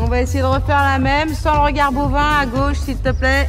On 0.00 0.06
va 0.06 0.20
essayer 0.20 0.40
de 0.40 0.46
refaire 0.46 0.82
la 0.82 0.98
même, 0.98 1.34
sans 1.34 1.54
le 1.54 1.60
regard 1.60 1.92
bovin, 1.92 2.38
à 2.40 2.46
gauche, 2.46 2.78
s'il 2.78 2.96
te 2.98 3.10
plaît. 3.10 3.48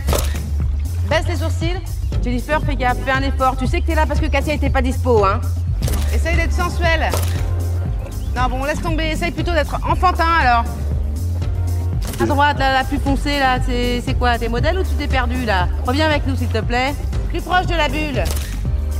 Baisse 1.09 1.27
les 1.27 1.35
sourcils. 1.35 1.79
Jennifer, 2.23 2.59
fais 2.65 2.75
gaffe, 2.75 2.97
fais 3.05 3.11
un 3.11 3.21
effort. 3.21 3.55
Tu 3.55 3.67
sais 3.67 3.81
que 3.81 3.87
t'es 3.87 3.95
là 3.95 4.05
parce 4.05 4.19
que 4.19 4.25
Katia 4.25 4.55
était 4.55 4.69
pas 4.69 4.81
dispo, 4.81 5.23
hein. 5.23 5.39
Essaye 6.13 6.35
d'être 6.35 6.51
sensuel. 6.51 7.11
Non, 8.35 8.49
bon, 8.49 8.63
laisse 8.65 8.81
tomber. 8.81 9.11
Essaye 9.11 9.31
plutôt 9.31 9.51
d'être 9.51 9.75
enfantin, 9.87 10.27
alors. 10.41 10.63
À 12.19 12.25
droite, 12.25 12.59
là, 12.59 12.73
la 12.73 12.83
plus 12.83 12.99
foncée, 12.99 13.39
là, 13.39 13.59
c'est 13.65 14.13
quoi? 14.17 14.37
T'es 14.37 14.49
modèle 14.49 14.79
ou 14.79 14.83
tu 14.83 14.95
t'es 14.97 15.07
perdu, 15.07 15.45
là? 15.45 15.69
Reviens 15.87 16.07
avec 16.07 16.27
nous, 16.27 16.35
s'il 16.35 16.49
te 16.49 16.59
plaît. 16.59 16.93
Plus 17.29 17.41
proche 17.41 17.67
de 17.67 17.75
la 17.75 17.87
bulle. 17.87 18.23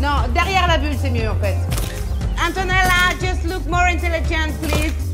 Non, 0.02 0.30
derrière 0.34 0.68
la 0.68 0.78
bulle, 0.78 0.96
c'est 1.02 1.10
mieux, 1.10 1.30
en 1.30 1.36
fait. 1.36 1.58
Antonella, 2.48 3.18
just 3.20 3.44
look 3.52 3.66
more 3.68 3.82
intelligent, 3.82 4.54
please. 4.62 5.09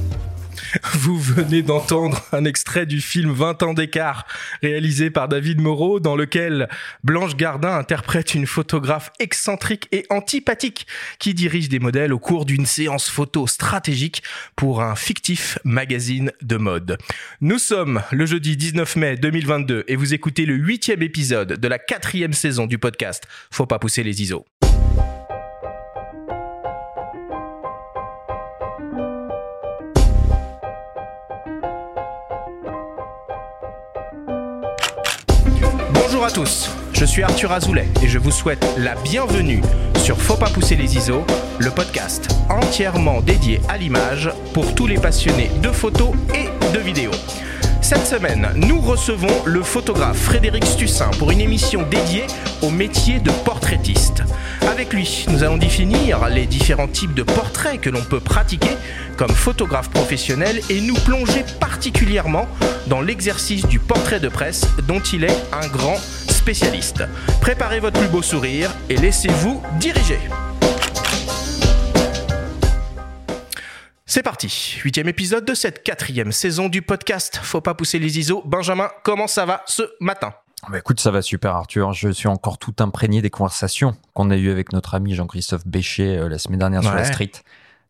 Vous 0.93 1.19
venez 1.19 1.61
d'entendre 1.61 2.23
un 2.31 2.45
extrait 2.45 2.85
du 2.85 3.01
film 3.01 3.31
20 3.31 3.63
ans 3.63 3.73
d'écart, 3.73 4.25
réalisé 4.61 5.09
par 5.09 5.27
David 5.27 5.61
Moreau, 5.61 5.99
dans 5.99 6.15
lequel 6.15 6.69
Blanche 7.03 7.35
Gardin 7.35 7.75
interprète 7.77 8.35
une 8.35 8.47
photographe 8.47 9.11
excentrique 9.19 9.87
et 9.91 10.05
antipathique 10.09 10.87
qui 11.19 11.33
dirige 11.33 11.69
des 11.69 11.79
modèles 11.79 12.13
au 12.13 12.19
cours 12.19 12.45
d'une 12.45 12.65
séance 12.65 13.09
photo 13.09 13.47
stratégique 13.47 14.23
pour 14.55 14.81
un 14.81 14.95
fictif 14.95 15.59
magazine 15.63 16.31
de 16.41 16.57
mode. 16.57 16.97
Nous 17.41 17.59
sommes 17.59 18.01
le 18.11 18.25
jeudi 18.25 18.57
19 18.57 18.95
mai 18.95 19.17
2022 19.17 19.85
et 19.87 19.95
vous 19.95 20.13
écoutez 20.13 20.45
le 20.45 20.55
huitième 20.55 21.01
épisode 21.01 21.59
de 21.59 21.67
la 21.67 21.79
quatrième 21.79 22.33
saison 22.33 22.65
du 22.67 22.77
podcast 22.77 23.23
Faut 23.51 23.65
pas 23.65 23.79
pousser 23.79 24.03
les 24.03 24.21
ISO. 24.21 24.45
Bonjour 36.25 36.41
à 36.41 36.43
tous, 36.43 36.71
je 36.91 37.05
suis 37.05 37.21
Arthur 37.21 37.51
Azoulay 37.51 37.87
et 38.01 38.07
je 38.07 38.17
vous 38.17 38.31
souhaite 38.31 38.65
la 38.79 38.95
bienvenue 38.95 39.61
sur 40.03 40.19
Faut 40.19 40.35
pas 40.35 40.49
pousser 40.49 40.75
les 40.75 40.97
ISO, 40.97 41.23
le 41.59 41.69
podcast 41.69 42.35
entièrement 42.49 43.21
dédié 43.21 43.61
à 43.69 43.77
l'image 43.77 44.31
pour 44.51 44.73
tous 44.73 44.87
les 44.87 44.97
passionnés 44.97 45.51
de 45.61 45.69
photos 45.69 46.15
et 46.33 46.49
de 46.75 46.79
vidéos. 46.79 47.11
Cette 47.79 48.07
semaine, 48.07 48.49
nous 48.55 48.81
recevons 48.81 49.45
le 49.45 49.61
photographe 49.61 50.17
Frédéric 50.17 50.65
Stussin 50.65 51.11
pour 51.19 51.29
une 51.29 51.41
émission 51.41 51.83
dédiée 51.83 52.25
au 52.63 52.71
métier 52.71 53.19
de 53.19 53.29
portraitiste. 53.29 54.23
Avec 54.67 54.93
lui, 54.93 55.27
nous 55.29 55.43
allons 55.43 55.57
définir 55.57 56.27
les 56.29 56.47
différents 56.47 56.87
types 56.87 57.13
de 57.13 57.21
portraits 57.21 57.79
que 57.79 57.91
l'on 57.91 58.01
peut 58.01 58.19
pratiquer 58.19 58.71
comme 59.17 59.31
photographe 59.31 59.89
professionnel 59.89 60.61
et 60.69 60.81
nous 60.81 60.95
plonger 60.95 61.43
particulièrement 61.59 62.47
dans 62.87 63.01
l'exercice 63.01 63.65
du 63.67 63.79
portrait 63.79 64.19
de 64.19 64.29
presse 64.29 64.67
dont 64.87 64.99
il 64.99 65.23
est 65.23 65.37
un 65.53 65.67
grand 65.67 65.97
spécialiste. 65.97 67.03
Préparez 67.41 67.79
votre 67.79 67.99
plus 67.99 68.09
beau 68.09 68.21
sourire 68.21 68.71
et 68.89 68.97
laissez-vous 68.97 69.61
diriger. 69.79 70.19
C'est 74.05 74.23
parti, 74.23 74.77
huitième 74.83 75.09
épisode 75.09 75.45
de 75.45 75.53
cette 75.53 75.83
quatrième 75.83 76.31
saison 76.31 76.69
du 76.69 76.81
podcast 76.81 77.39
Faut 77.41 77.59
pas 77.61 77.73
pousser 77.73 77.99
les 77.99 78.19
ISO. 78.19 78.43
Benjamin, 78.45 78.89
comment 79.03 79.27
ça 79.27 79.45
va 79.45 79.63
ce 79.65 79.83
matin? 79.99 80.33
Bah 80.69 80.77
écoute, 80.77 80.99
ça 80.99 81.11
va 81.11 81.21
super 81.21 81.55
Arthur. 81.55 81.93
Je 81.93 82.09
suis 82.09 82.27
encore 82.27 82.57
tout 82.57 82.73
imprégné 82.79 83.21
des 83.21 83.29
conversations 83.29 83.95
qu'on 84.13 84.31
a 84.31 84.37
eues 84.37 84.51
avec 84.51 84.73
notre 84.73 84.95
ami 84.95 85.13
Jean-Christophe 85.15 85.67
Béchet 85.67 86.17
euh, 86.17 86.29
la 86.29 86.37
semaine 86.37 86.59
dernière 86.59 86.81
sur 86.81 86.95
la 86.95 87.03
street. 87.03 87.31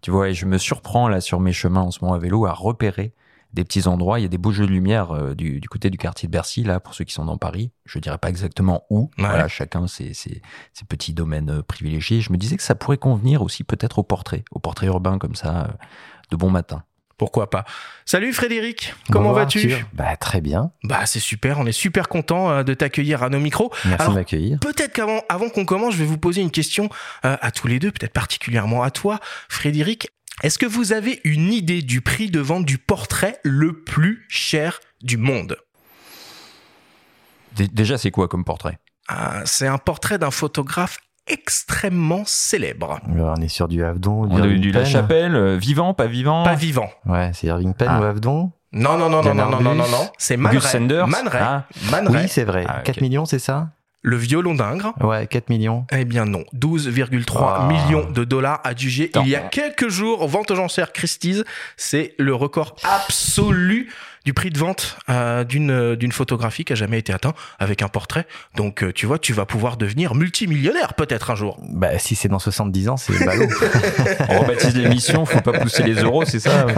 Tu 0.06 0.12
vois, 0.12 0.30
et 0.30 0.36
je 0.36 0.46
me 0.46 0.60
surprends 0.60 1.08
là 1.08 1.20
sur 1.20 1.40
mes 1.40 1.52
chemins 1.52 1.82
en 1.82 1.90
ce 1.90 1.98
moment 2.04 2.14
à 2.14 2.20
vélo 2.20 2.46
à 2.46 2.54
repérer 2.54 3.16
des 3.54 3.64
petits 3.64 3.88
endroits. 3.88 4.20
Il 4.20 4.22
y 4.22 4.26
a 4.26 4.30
des 4.30 4.38
beaux 4.38 4.52
jeux 4.52 4.68
de 4.68 4.72
lumière 4.72 5.10
euh, 5.10 5.34
du, 5.34 5.60
du 5.60 5.68
côté 5.68 5.90
du 5.90 5.98
quartier 5.98 6.28
de 6.28 6.32
Bercy, 6.32 6.64
là, 6.64 6.80
pour 6.80 6.94
ceux 6.94 7.06
qui 7.06 7.14
sont 7.16 7.26
dans 7.26 7.40
Paris. 7.40 7.72
Je 7.86 7.98
dirais 7.98 8.20
pas 8.20 8.30
exactement 8.30 8.84
où. 8.92 9.10
Ouais. 9.18 9.26
Voilà, 9.26 9.48
chacun 9.48 9.88
ses, 9.88 10.14
ses, 10.14 10.44
ses 10.74 10.86
petits 10.86 11.16
domaines 11.16 11.50
euh, 11.50 11.64
privilégiés. 11.64 12.22
Je 12.22 12.32
me 12.32 12.38
disais 12.38 12.56
que 12.56 12.62
ça 12.62 12.76
pourrait 12.76 13.00
convenir 13.00 13.42
aussi 13.42 13.64
peut-être 13.64 13.98
au 13.98 14.04
portrait, 14.04 14.46
au 14.52 14.60
portrait 14.60 14.86
urbain 14.86 15.18
comme 15.18 15.34
ça, 15.34 15.64
euh, 15.64 15.74
de 16.30 16.36
bon 16.36 16.52
matin. 16.52 16.84
Pourquoi 17.18 17.50
pas 17.50 17.64
Salut 18.06 18.34
Frédéric, 18.34 18.94
comment 19.10 19.32
vas-tu. 19.32 19.74
Bah 19.94 20.18
très 20.18 20.42
bien. 20.42 20.72
Bah 20.84 21.06
c'est 21.06 21.22
super, 21.22 21.60
on 21.60 21.66
est 21.66 21.72
super 21.72 22.10
content 22.10 22.50
euh, 22.52 22.64
de 22.64 22.74
t'accueillir 22.74 23.24
à 23.24 23.30
nos 23.30 23.40
micros. 23.40 23.72
Merci 23.86 24.02
Alors, 24.02 24.14
de 24.14 24.20
m'accueillir. 24.20 24.60
Peut-être 24.60 24.92
qu'avant 24.94 25.22
avant 25.30 25.48
qu'on 25.50 25.64
commence, 25.66 25.94
je 25.94 26.00
vais 26.00 26.06
vous 26.06 26.18
poser 26.18 26.42
une 26.42 26.52
question 26.52 26.90
euh, 27.24 27.38
à 27.42 27.52
tous 27.52 27.68
les 27.68 27.80
deux, 27.80 27.92
peut-être 27.92 28.12
particulièrement 28.14 28.84
à 28.84 28.92
toi, 28.92 29.20
Frédéric. 29.48 30.10
Est-ce 30.44 30.60
que 30.60 30.66
vous 30.66 30.92
avez 30.92 31.22
une 31.24 31.54
idée 31.54 31.82
du 31.82 32.02
prix 32.02 32.30
de 32.30 32.42
vente 32.42 32.66
du 32.66 32.78
portrait 32.78 33.40
le 33.44 33.82
plus 33.84 34.26
cher 34.28 34.82
du 35.02 35.16
monde? 35.16 35.58
Dé- 37.56 37.70
Déjà, 37.70 37.98
c'est 37.98 38.12
quoi 38.12 38.28
comme 38.28 38.44
portrait? 38.44 38.78
Ah, 39.08 39.44
C'est 39.46 39.68
un 39.68 39.78
portrait 39.78 40.18
d'un 40.18 40.32
photographe 40.32 40.98
extrêmement 41.28 42.24
célèbre. 42.26 43.00
Alors, 43.12 43.36
on 43.38 43.42
est 43.42 43.48
sur 43.48 43.68
du 43.68 43.84
Avedon, 43.84 44.26
du 44.26 44.34
On 44.36 44.38
a 44.44 44.46
eu 44.46 44.50
Irving 44.50 44.62
du 44.62 44.72
La. 44.72 44.86
Chapelle, 44.86 45.36
euh, 45.36 45.58
vivant, 45.58 45.94
pas 45.94 46.08
vivant 46.08 46.44
Pas 46.44 46.56
vivant. 46.56 46.90
Ouais, 47.06 47.32
c'est 47.34 47.48
Irving 47.48 47.74
Penn 47.74 47.88
Ah. 47.92 48.00
ou 48.00 48.04
Avedon. 48.04 48.52
Non, 48.74 48.98
non, 48.98 49.10
non, 49.10 49.24
non, 49.24 49.34
non, 49.34 49.50
non, 49.50 49.62
non, 49.62 49.76
non, 49.76 49.88
non. 49.90 50.10
C'est 50.18 50.36
Man 50.38 50.58
Ray. 50.58 50.88
Man 51.08 51.28
Ray. 51.28 51.42
Ah. 51.42 51.64
Man 51.92 52.08
Ray. 52.10 52.24
Oui, 52.24 52.30
c'est 52.30 52.44
vrai. 52.44 52.66
Ah, 52.68 52.78
ok. 52.80 52.84
4 52.86 53.02
millions, 53.02 53.26
c'est 53.26 53.40
ça 53.40 53.70
Le 54.02 54.18
violon 54.18 54.54
d'Ingres. 54.54 54.94
Ouais, 55.02 55.26
4 55.28 55.50
millions. 55.50 55.86
Eh 55.92 56.04
bien 56.06 56.26
non, 56.26 56.44
12,3 56.54 57.58
Ah. 57.62 57.68
millions 57.72 58.10
de 58.12 58.24
dollars 58.24 58.60
adjugés 58.64 59.12
il 59.24 59.30
y 59.30 59.36
a 59.36 59.40
quelques 59.40 59.88
jours 59.90 60.22
aux 60.22 60.28
ventes 60.28 60.52
aux 60.52 60.60
enchères 60.60 60.92
Christie's. 60.94 61.44
C'est 61.78 62.14
le 62.20 62.36
record 62.36 62.76
absolu 62.84 63.90
du 64.26 64.34
prix 64.34 64.50
de 64.50 64.58
vente 64.58 64.98
euh, 65.10 65.44
d'une 65.44 65.96
d'une 65.96 66.12
photographie 66.12 66.66
qui 66.66 66.74
a 66.74 66.76
jamais 66.76 67.00
été 67.00 67.14
atteint 67.14 67.34
avec 67.60 67.82
un 67.82 67.88
portrait. 67.88 68.26
Donc 68.56 68.84
euh, 68.84 68.92
tu 68.92 69.06
vois, 69.06 69.20
tu 69.20 69.34
vas 69.34 69.46
pouvoir 69.46 69.78
devenir 69.78 70.16
multimillionnaire 70.16 70.96
peut-être 70.96 71.32
un 71.32 71.36
jour. 71.36 71.60
Bah 71.62 71.98
si 72.00 72.16
c'est 72.16 72.28
dans 72.28 72.40
70 72.40 72.90
ans, 72.90 72.98
c'est 72.98 73.24
ballot. 73.24 73.48
On 74.30 74.40
rebaptise 74.40 74.76
l'émission, 74.76 75.26
faut 75.26 75.42
pas 75.42 75.60
pousser 75.60 75.84
les 75.84 75.96
euros, 75.96 76.26
c'est 76.26 76.40
ça 76.40 76.66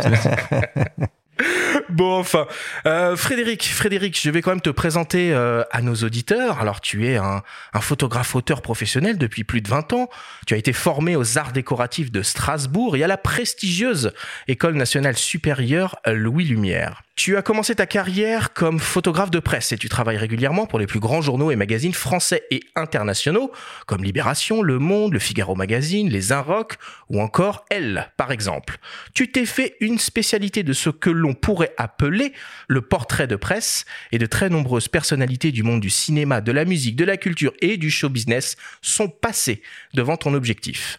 Bon, 1.90 2.19
enfin, 2.19 2.47
euh, 2.86 3.16
Frédéric, 3.16 3.63
Frédéric, 3.63 4.19
je 4.19 4.30
vais 4.30 4.41
quand 4.41 4.52
même 4.52 4.62
te 4.62 4.69
présenter 4.69 5.34
euh, 5.34 5.63
à 5.72 5.81
nos 5.81 5.96
auditeurs. 5.96 6.59
Alors, 6.59 6.81
tu 6.81 7.07
es 7.07 7.16
un, 7.16 7.44
un 7.74 7.81
photographe-auteur 7.81 8.62
professionnel 8.62 9.18
depuis 9.18 9.44
plus 9.44 9.62
de 9.62 9.69
20 9.69 9.94
ans. 9.94 10.09
Tu 10.46 10.53
as 10.53 10.57
été 10.57 10.74
formé 10.74 11.16
aux 11.16 11.38
arts 11.38 11.53
décoratifs 11.53 12.12
de 12.12 12.24
Strasbourg 12.24 12.97
et 12.97 13.03
à 13.03 13.07
la 13.07 13.18
prestigieuse 13.18 14.13
École 14.47 14.75
nationale 14.75 15.16
supérieure 15.16 15.97
Louis 16.06 16.46
Lumière. 16.46 17.03
Tu 17.17 17.35
as 17.35 17.41
commencé 17.41 17.73
ta 17.73 17.88
carrière 17.88 18.53
comme 18.53 18.79
photographe 18.79 19.31
de 19.31 19.39
presse 19.39 19.72
et 19.72 19.78
tu 19.79 19.89
travailles 19.89 20.17
régulièrement 20.17 20.67
pour 20.67 20.78
les 20.78 20.85
plus 20.85 21.00
grands 21.00 21.19
journaux 21.19 21.50
et 21.50 21.55
magazines 21.55 21.95
français 21.95 22.44
et 22.51 22.59
internationaux, 22.75 23.51
comme 23.88 24.03
Libération, 24.03 24.61
Le 24.61 24.78
Monde, 24.78 25.13
Le 25.13 25.19
Figaro 25.19 25.56
Magazine, 25.56 26.09
Les 26.09 26.31
Inrocks 26.31 26.75
ou 27.09 27.19
encore 27.19 27.66
Elle, 27.72 28.11
par 28.17 28.31
exemple. 28.31 28.77
Tu 29.16 29.31
t'es 29.31 29.47
fait 29.47 29.77
une 29.79 29.97
spécialité 29.97 30.61
de 30.61 30.73
ce 30.73 30.91
que 30.91 31.09
l'on 31.09 31.33
pourrait 31.33 31.73
appeler 31.77 32.33
le 32.67 32.81
portrait 32.81 33.25
de 33.25 33.35
presse 33.35 33.85
et 34.11 34.19
de 34.19 34.27
très 34.27 34.50
nombreuses 34.50 34.88
personnalités 34.88 35.51
du 35.51 35.63
monde 35.63 35.81
du 35.81 35.89
cinéma, 35.89 36.39
de 36.39 36.51
la 36.51 36.66
musique, 36.66 36.95
de 36.95 37.03
la 37.03 37.17
culture 37.17 37.53
et 37.61 37.77
du 37.77 37.89
show 37.89 38.09
business 38.09 38.57
sont 38.83 39.09
passées 39.09 39.63
devant 39.95 40.17
ton 40.17 40.35
objectif. 40.35 40.97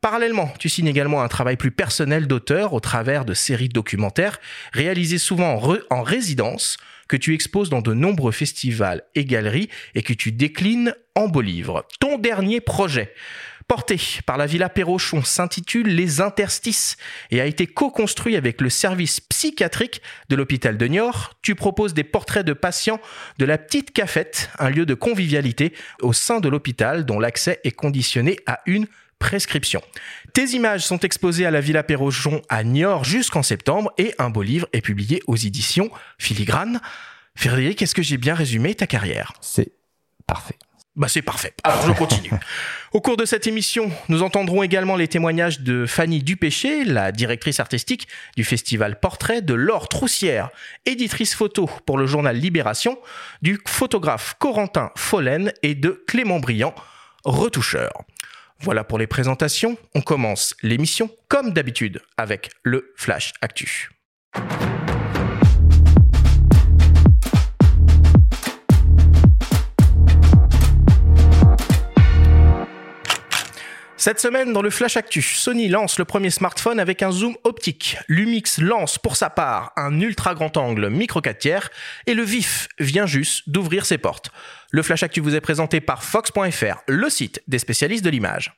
Parallèlement, 0.00 0.50
tu 0.58 0.70
signes 0.70 0.86
également 0.86 1.22
un 1.22 1.28
travail 1.28 1.56
plus 1.56 1.70
personnel 1.70 2.26
d'auteur 2.26 2.72
au 2.72 2.80
travers 2.80 3.26
de 3.26 3.34
séries 3.34 3.68
documentaires 3.68 4.40
réalisées 4.72 5.18
souvent 5.18 5.60
en, 5.90 6.02
résidence 6.02 6.78
que 7.06 7.18
tu 7.18 7.34
exposes 7.34 7.68
dans 7.68 7.82
de 7.82 7.92
nombreux 7.92 8.32
festivals 8.32 9.02
et 9.14 9.26
galeries 9.26 9.68
et 9.94 10.02
que 10.02 10.14
tu 10.14 10.32
déclines 10.32 10.94
en 11.14 11.28
beaux 11.28 11.42
livres. 11.42 11.86
Ton 11.98 12.16
dernier 12.16 12.62
projet, 12.62 13.12
porté 13.68 14.00
par 14.24 14.38
la 14.38 14.46
Villa 14.46 14.70
Perrochon, 14.70 15.22
s'intitule 15.22 15.88
Les 15.88 16.22
Interstices 16.22 16.96
et 17.30 17.42
a 17.42 17.46
été 17.46 17.66
co-construit 17.66 18.36
avec 18.36 18.62
le 18.62 18.70
service 18.70 19.20
psychiatrique 19.20 20.00
de 20.30 20.36
l'hôpital 20.36 20.78
de 20.78 20.86
Niort. 20.86 21.34
Tu 21.42 21.54
proposes 21.54 21.92
des 21.92 22.04
portraits 22.04 22.46
de 22.46 22.54
patients 22.54 23.00
de 23.38 23.44
la 23.44 23.58
Petite 23.58 23.92
Cafette, 23.92 24.48
un 24.58 24.70
lieu 24.70 24.86
de 24.86 24.94
convivialité 24.94 25.74
au 26.00 26.14
sein 26.14 26.40
de 26.40 26.48
l'hôpital 26.48 27.04
dont 27.04 27.20
l'accès 27.20 27.60
est 27.64 27.72
conditionné 27.72 28.38
à 28.46 28.60
une 28.64 28.86
prescription. 29.20 29.80
Tes 30.32 30.46
images 30.46 30.84
sont 30.84 30.98
exposées 30.98 31.46
à 31.46 31.52
la 31.52 31.60
Villa 31.60 31.84
Perrochon 31.84 32.42
à 32.48 32.64
Niort 32.64 33.04
jusqu'en 33.04 33.44
septembre 33.44 33.92
et 33.98 34.12
un 34.18 34.30
beau 34.30 34.42
livre 34.42 34.66
est 34.72 34.80
publié 34.80 35.22
aux 35.28 35.36
éditions 35.36 35.90
Filigrane. 36.18 36.80
Frédéric, 37.36 37.82
est-ce 37.82 37.94
que 37.94 38.02
j'ai 38.02 38.16
bien 38.16 38.34
résumé 38.34 38.74
ta 38.74 38.88
carrière? 38.88 39.34
C'est 39.40 39.72
parfait. 40.26 40.56
bah 40.96 41.06
c'est 41.08 41.22
parfait. 41.22 41.54
Alors 41.62 41.86
je 41.86 41.92
continue. 41.92 42.30
Au 42.92 43.00
cours 43.00 43.16
de 43.16 43.24
cette 43.24 43.46
émission, 43.46 43.92
nous 44.08 44.22
entendrons 44.22 44.62
également 44.62 44.96
les 44.96 45.06
témoignages 45.06 45.60
de 45.60 45.86
Fanny 45.86 46.22
Dupéché, 46.22 46.84
la 46.84 47.12
directrice 47.12 47.60
artistique 47.60 48.08
du 48.36 48.42
festival 48.42 48.98
Portrait, 48.98 49.42
de 49.42 49.54
Laure 49.54 49.88
Troussière, 49.88 50.50
éditrice 50.86 51.34
photo 51.34 51.70
pour 51.86 51.98
le 51.98 52.06
journal 52.06 52.36
Libération, 52.36 52.98
du 53.42 53.60
photographe 53.66 54.34
Corentin 54.38 54.90
Follen 54.96 55.52
et 55.62 55.74
de 55.74 56.02
Clément 56.06 56.40
Briand, 56.40 56.74
retoucheur. 57.24 57.92
Voilà 58.62 58.84
pour 58.84 58.98
les 58.98 59.06
présentations. 59.06 59.78
On 59.94 60.02
commence 60.02 60.54
l'émission 60.62 61.10
comme 61.28 61.52
d'habitude 61.52 62.02
avec 62.18 62.50
le 62.62 62.92
Flash 62.96 63.32
Actu. 63.40 63.90
Cette 74.00 74.18
semaine, 74.18 74.54
dans 74.54 74.62
le 74.62 74.70
Flash 74.70 74.96
Actu, 74.96 75.20
Sony 75.20 75.68
lance 75.68 75.98
le 75.98 76.06
premier 76.06 76.30
smartphone 76.30 76.80
avec 76.80 77.02
un 77.02 77.12
zoom 77.12 77.36
optique. 77.44 77.98
Lumix 78.08 78.56
lance 78.56 78.96
pour 78.96 79.14
sa 79.14 79.28
part 79.28 79.74
un 79.76 80.00
ultra 80.00 80.34
grand 80.34 80.56
angle 80.56 80.88
micro 80.88 81.20
4 81.20 81.38
tiers 81.38 81.70
et 82.06 82.14
le 82.14 82.22
VIF 82.22 82.68
vient 82.78 83.04
juste 83.04 83.50
d'ouvrir 83.50 83.84
ses 83.84 83.98
portes. 83.98 84.30
Le 84.70 84.80
Flash 84.80 85.02
Actu 85.02 85.20
vous 85.20 85.34
est 85.34 85.42
présenté 85.42 85.82
par 85.82 86.02
Fox.fr, 86.02 86.78
le 86.88 87.10
site 87.10 87.42
des 87.46 87.58
spécialistes 87.58 88.02
de 88.02 88.08
l'image. 88.08 88.54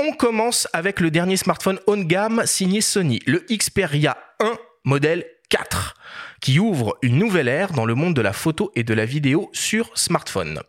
On 0.00 0.10
commence 0.10 0.66
avec 0.72 0.98
le 0.98 1.12
dernier 1.12 1.36
smartphone 1.36 1.78
haut 1.86 1.94
de 1.94 2.02
gamme 2.02 2.42
signé 2.44 2.80
Sony, 2.80 3.20
le 3.24 3.46
Xperia 3.48 4.18
1 4.40 4.58
modèle 4.82 5.26
4 5.48 5.94
qui 6.40 6.58
ouvre 6.58 6.96
une 7.02 7.18
nouvelle 7.18 7.48
ère 7.48 7.72
dans 7.72 7.84
le 7.84 7.94
monde 7.94 8.14
de 8.14 8.22
la 8.22 8.32
photo 8.32 8.70
et 8.74 8.84
de 8.84 8.94
la 8.94 9.04
vidéo 9.04 9.50
sur 9.52 9.90
smartphone. 9.94 10.60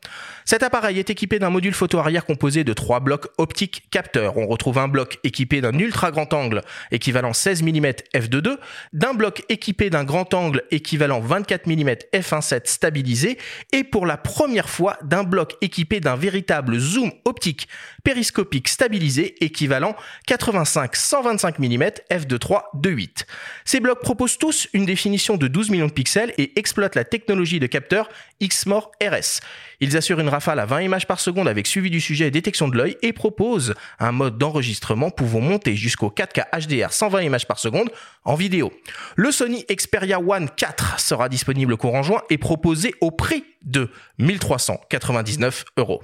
Cet 0.46 0.64
appareil 0.64 0.98
est 0.98 1.12
équipé 1.12 1.38
d'un 1.38 1.52
module 1.52 1.76
photo 1.76 2.00
arrière 2.00 2.26
composé 2.26 2.64
de 2.64 2.74
trois 2.74 3.00
blocs 3.00 3.28
optiques 3.38 3.84
capteurs. 3.92 4.36
On 4.38 4.48
retrouve 4.48 4.80
un 4.80 4.88
bloc 4.88 5.20
équipé 5.24 5.62
d'un 5.62 5.78
ultra 5.78 6.10
grand 6.10 6.34
angle 6.34 6.64
équivalent 6.92 7.34
16 7.34 7.62
mm 7.62 7.86
f2.2, 8.16 8.58
d'un 8.92 9.14
bloc 9.14 9.44
équipé 9.50 9.92
d'un 9.92 10.04
grand 10.04 10.34
angle 10.34 10.64
équivalent 10.72 11.20
24 11.20 11.68
mm 11.68 11.90
f1.7 12.14 12.62
stabilisé 12.66 13.38
et 13.74 13.84
pour 13.84 14.08
la 14.08 14.18
première 14.18 14.70
fois 14.70 14.98
d'un 15.04 15.24
bloc 15.24 15.56
équipé 15.62 16.00
d'un 16.00 16.16
véritable 16.16 16.80
zoom 16.80 17.12
optique 17.26 17.68
périscopique 18.04 18.70
stabilisé 18.70 19.36
équivalent 19.44 19.96
85-125 20.28 21.60
mm 21.60 21.84
f2.3 22.10 22.62
2.8. 22.82 23.26
Ces 23.66 23.80
blocs 23.80 24.02
proposent 24.02 24.40
tous 24.40 24.68
une 24.74 24.86
définition 24.86 25.38
de 25.38 25.48
12 25.48 25.59
millions 25.70 25.88
de 25.88 25.92
pixels 25.92 26.34
et 26.38 26.58
exploitent 26.58 26.96
la 26.96 27.04
technologie 27.04 27.60
de 27.60 27.68
capteur 27.68 28.10
XMOR 28.42 28.92
RS. 29.02 29.42
Ils 29.82 29.98
assurent 29.98 30.20
une 30.20 30.30
rafale 30.30 30.60
à 30.60 30.66
20 30.66 30.82
images 30.82 31.08
par 31.08 31.20
seconde 31.20 31.48
avec 31.48 31.68
suivi 31.68 31.90
du 31.90 32.00
sujet 32.00 32.28
et 32.28 32.32
détection 32.32 32.68
de 32.68 32.78
l'œil 32.78 32.98
et 33.02 33.14
proposent 33.14 33.74
un 34.00 34.12
mode 34.12 34.38
d'enregistrement 34.38 35.10
pouvant 35.10 35.42
monter 35.42 35.76
jusqu'au 35.76 36.10
4K 36.10 36.46
HDR 36.68 36.94
120 36.94 37.22
images 37.22 37.48
par 37.48 37.60
seconde 37.60 37.90
en 38.24 38.36
vidéo. 38.36 38.72
Le 39.16 39.32
Sony 39.32 39.66
Xperia 39.70 40.20
One 40.20 40.50
4 40.56 41.00
sera 41.00 41.30
disponible 41.30 41.76
courant 41.78 42.04
juin 42.04 42.22
et 42.30 42.38
proposé 42.38 42.96
au 43.02 43.12
prix 43.12 43.44
de 43.64 43.90
1399 44.20 45.66
euros. 45.78 46.02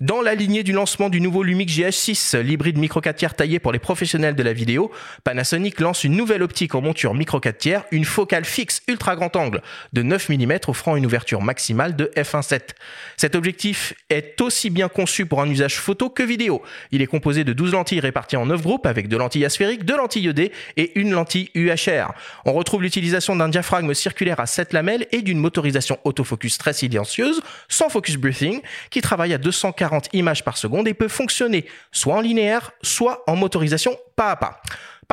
Dans 0.00 0.22
la 0.22 0.34
lignée 0.34 0.64
du 0.64 0.72
lancement 0.72 1.08
du 1.08 1.20
nouveau 1.20 1.44
Lumix 1.44 1.72
GH6, 1.72 2.40
l'hybride 2.40 2.78
micro 2.78 3.00
4 3.00 3.14
tiers 3.14 3.34
taillé 3.34 3.60
pour 3.60 3.70
les 3.70 3.78
professionnels 3.78 4.34
de 4.34 4.42
la 4.42 4.52
vidéo, 4.52 4.90
Panasonic 5.22 5.78
lance 5.78 6.02
une 6.02 6.16
nouvelle 6.16 6.42
optique 6.42 6.74
en 6.74 6.80
monture 6.80 7.14
micro 7.14 7.38
4 7.38 7.56
tiers, 7.56 7.84
une 7.92 8.04
focale 8.04 8.44
fixe 8.44 8.82
ultra 8.88 9.14
grand 9.14 9.36
angle 9.36 9.62
de 9.92 10.02
9 10.02 10.30
mm 10.30 10.52
offrant 10.66 10.96
une 10.96 11.06
ouverture 11.06 11.40
maximale 11.42 11.94
de 11.94 12.10
f1.7. 12.16 12.70
Cet 13.16 13.36
objectif 13.36 13.94
est 14.10 14.40
aussi 14.40 14.68
bien 14.68 14.88
conçu 14.88 15.26
pour 15.26 15.40
un 15.40 15.48
usage 15.48 15.78
photo 15.78 16.10
que 16.10 16.24
vidéo. 16.24 16.60
Il 16.90 17.00
est 17.00 17.06
composé 17.06 17.44
de 17.44 17.52
12 17.52 17.70
lentilles 17.70 18.00
réparties 18.00 18.36
en 18.36 18.46
9 18.46 18.62
groupes 18.62 18.86
avec 18.86 19.06
de 19.06 19.16
lentilles 19.16 19.44
asphériques, 19.44 19.84
de 19.84 19.94
lentilles 19.94 20.26
ED 20.26 20.50
et 20.76 20.98
une 20.98 21.12
lentille 21.12 21.50
UHR. 21.54 22.14
On 22.46 22.52
retrouve 22.52 22.82
l'utilisation 22.82 23.36
d'un 23.36 23.48
diaphragme 23.48 23.94
circulaire 23.94 24.40
à 24.40 24.46
7 24.46 24.72
lamelles 24.72 25.06
et 25.12 25.22
d'une 25.22 25.38
motorisation 25.38 26.00
autofocus 26.02 26.58
très 26.58 26.72
silencieuse, 26.72 27.42
sans 27.68 27.88
focus 27.88 28.16
breathing, 28.16 28.60
qui 28.90 29.00
travaille 29.00 29.32
à 29.32 29.38
240 29.38 29.83
40 29.84 30.08
images 30.14 30.42
par 30.42 30.56
seconde 30.56 30.88
et 30.88 30.94
peut 30.94 31.08
fonctionner 31.08 31.66
soit 31.92 32.14
en 32.14 32.22
linéaire, 32.22 32.72
soit 32.80 33.22
en 33.26 33.36
motorisation 33.36 33.98
pas 34.16 34.30
à 34.30 34.36
pas. 34.36 34.62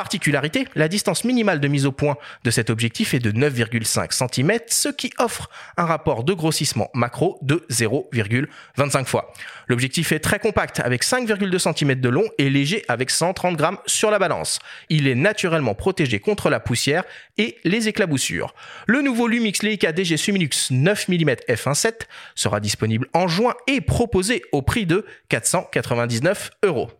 Particularité, 0.02 0.66
la 0.74 0.88
distance 0.88 1.22
minimale 1.22 1.60
de 1.60 1.68
mise 1.68 1.86
au 1.86 1.92
point 1.92 2.16
de 2.42 2.50
cet 2.50 2.70
objectif 2.70 3.14
est 3.14 3.20
de 3.20 3.30
9,5 3.30 4.10
cm, 4.10 4.58
ce 4.66 4.88
qui 4.88 5.12
offre 5.20 5.48
un 5.76 5.84
rapport 5.84 6.24
de 6.24 6.32
grossissement 6.32 6.90
macro 6.92 7.38
de 7.40 7.64
0,25 7.70 9.04
fois. 9.04 9.32
L'objectif 9.68 10.10
est 10.10 10.18
très 10.18 10.40
compact 10.40 10.80
avec 10.80 11.04
5,2 11.04 11.56
cm 11.56 12.00
de 12.00 12.08
long 12.08 12.24
et 12.38 12.50
léger 12.50 12.84
avec 12.88 13.10
130 13.10 13.56
grammes 13.56 13.78
sur 13.86 14.10
la 14.10 14.18
balance. 14.18 14.58
Il 14.88 15.06
est 15.06 15.14
naturellement 15.14 15.76
protégé 15.76 16.18
contre 16.18 16.50
la 16.50 16.58
poussière 16.58 17.04
et 17.38 17.58
les 17.62 17.86
éclaboussures. 17.86 18.56
Le 18.88 19.02
nouveau 19.02 19.28
Lumix 19.28 19.62
Leica 19.62 19.92
DG 19.92 20.16
Suminux 20.16 20.72
9 20.72 21.10
mm 21.10 21.30
f1.7 21.48 21.92
sera 22.34 22.58
disponible 22.58 23.06
en 23.14 23.28
juin 23.28 23.54
et 23.68 23.80
proposé 23.80 24.42
au 24.50 24.62
prix 24.62 24.84
de 24.84 25.06
499 25.28 26.50
euros. 26.64 26.90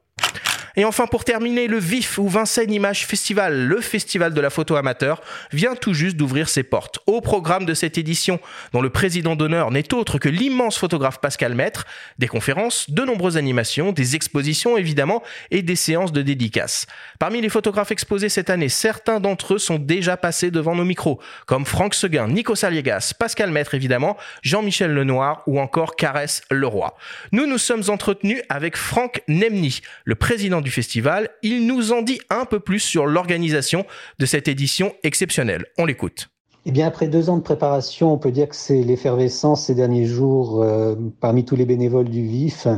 Et 0.76 0.84
enfin, 0.84 1.06
pour 1.06 1.24
terminer, 1.24 1.66
le 1.66 1.78
VIF 1.78 2.18
ou 2.18 2.28
Vincennes 2.28 2.72
Image 2.72 3.06
Festival, 3.06 3.66
le 3.66 3.80
festival 3.80 4.32
de 4.32 4.40
la 4.40 4.50
photo 4.50 4.76
amateur, 4.76 5.20
vient 5.52 5.74
tout 5.74 5.94
juste 5.94 6.16
d'ouvrir 6.16 6.48
ses 6.48 6.62
portes. 6.62 6.98
Au 7.06 7.20
programme 7.20 7.66
de 7.66 7.74
cette 7.74 7.98
édition, 7.98 8.40
dont 8.72 8.80
le 8.80 8.90
président 8.90 9.36
d'honneur 9.36 9.70
n'est 9.70 9.92
autre 9.92 10.18
que 10.18 10.28
l'immense 10.28 10.78
photographe 10.78 11.20
Pascal 11.20 11.54
Maître, 11.54 11.86
des 12.18 12.28
conférences, 12.28 12.88
de 12.88 13.02
nombreuses 13.02 13.36
animations, 13.36 13.92
des 13.92 14.16
expositions 14.16 14.76
évidemment, 14.76 15.22
et 15.50 15.62
des 15.62 15.76
séances 15.76 16.12
de 16.12 16.22
dédicaces. 16.22 16.86
Parmi 17.18 17.40
les 17.40 17.48
photographes 17.48 17.92
exposés 17.92 18.28
cette 18.28 18.50
année, 18.50 18.68
certains 18.68 19.20
d'entre 19.20 19.54
eux 19.54 19.58
sont 19.58 19.78
déjà 19.78 20.16
passés 20.16 20.50
devant 20.50 20.74
nos 20.74 20.84
micros, 20.84 21.20
comme 21.46 21.66
Franck 21.66 21.94
Seguin, 21.94 22.28
Nico 22.28 22.54
Saliegas, 22.54 23.12
Pascal 23.18 23.50
Maître 23.50 23.74
évidemment, 23.74 24.16
Jean-Michel 24.42 24.92
Lenoir 24.92 25.42
ou 25.46 25.60
encore 25.60 25.96
Caresse 25.96 26.42
Leroy. 26.50 26.94
Nous 27.32 27.46
nous 27.46 27.58
sommes 27.58 27.82
entretenus 27.88 28.42
avec 28.48 28.76
Franck 28.76 29.22
Nemny, 29.28 29.80
le 30.04 30.14
président 30.14 30.61
du 30.62 30.70
festival. 30.70 31.28
Il 31.42 31.66
nous 31.66 31.92
en 31.92 32.02
dit 32.02 32.20
un 32.30 32.44
peu 32.44 32.60
plus 32.60 32.80
sur 32.80 33.06
l'organisation 33.06 33.84
de 34.18 34.26
cette 34.26 34.48
édition 34.48 34.92
exceptionnelle. 35.02 35.66
On 35.78 35.84
l'écoute. 35.84 36.28
Eh 36.64 36.70
bien, 36.70 36.86
après 36.86 37.08
deux 37.08 37.28
ans 37.28 37.36
de 37.36 37.42
préparation, 37.42 38.12
on 38.12 38.18
peut 38.18 38.30
dire 38.30 38.48
que 38.48 38.54
c'est 38.54 38.82
l'effervescence 38.82 39.66
ces 39.66 39.74
derniers 39.74 40.06
jours 40.06 40.62
euh, 40.62 40.94
parmi 41.20 41.44
tous 41.44 41.56
les 41.56 41.66
bénévoles 41.66 42.08
du 42.08 42.24
VIF 42.24 42.68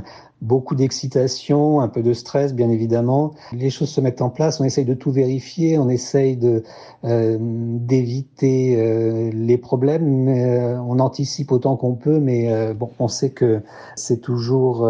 beaucoup 0.44 0.74
d'excitation, 0.74 1.80
un 1.80 1.88
peu 1.88 2.02
de 2.02 2.12
stress, 2.12 2.54
bien 2.54 2.68
évidemment. 2.68 3.32
Les 3.52 3.70
choses 3.70 3.88
se 3.88 4.00
mettent 4.00 4.20
en 4.20 4.28
place, 4.28 4.60
on 4.60 4.64
essaye 4.64 4.84
de 4.84 4.92
tout 4.92 5.10
vérifier, 5.10 5.78
on 5.78 5.88
essaye 5.88 6.36
de 6.36 6.62
euh, 7.04 7.38
d'éviter 7.40 8.76
euh, 8.76 9.30
les 9.32 9.56
problèmes, 9.56 10.28
euh, 10.28 10.78
on 10.86 10.98
anticipe 10.98 11.50
autant 11.50 11.76
qu'on 11.76 11.94
peut, 11.94 12.18
mais 12.18 12.74
bon, 12.74 12.90
on 12.98 13.08
sait 13.08 13.30
que 13.30 13.62
c'est 13.96 14.20
toujours 14.20 14.88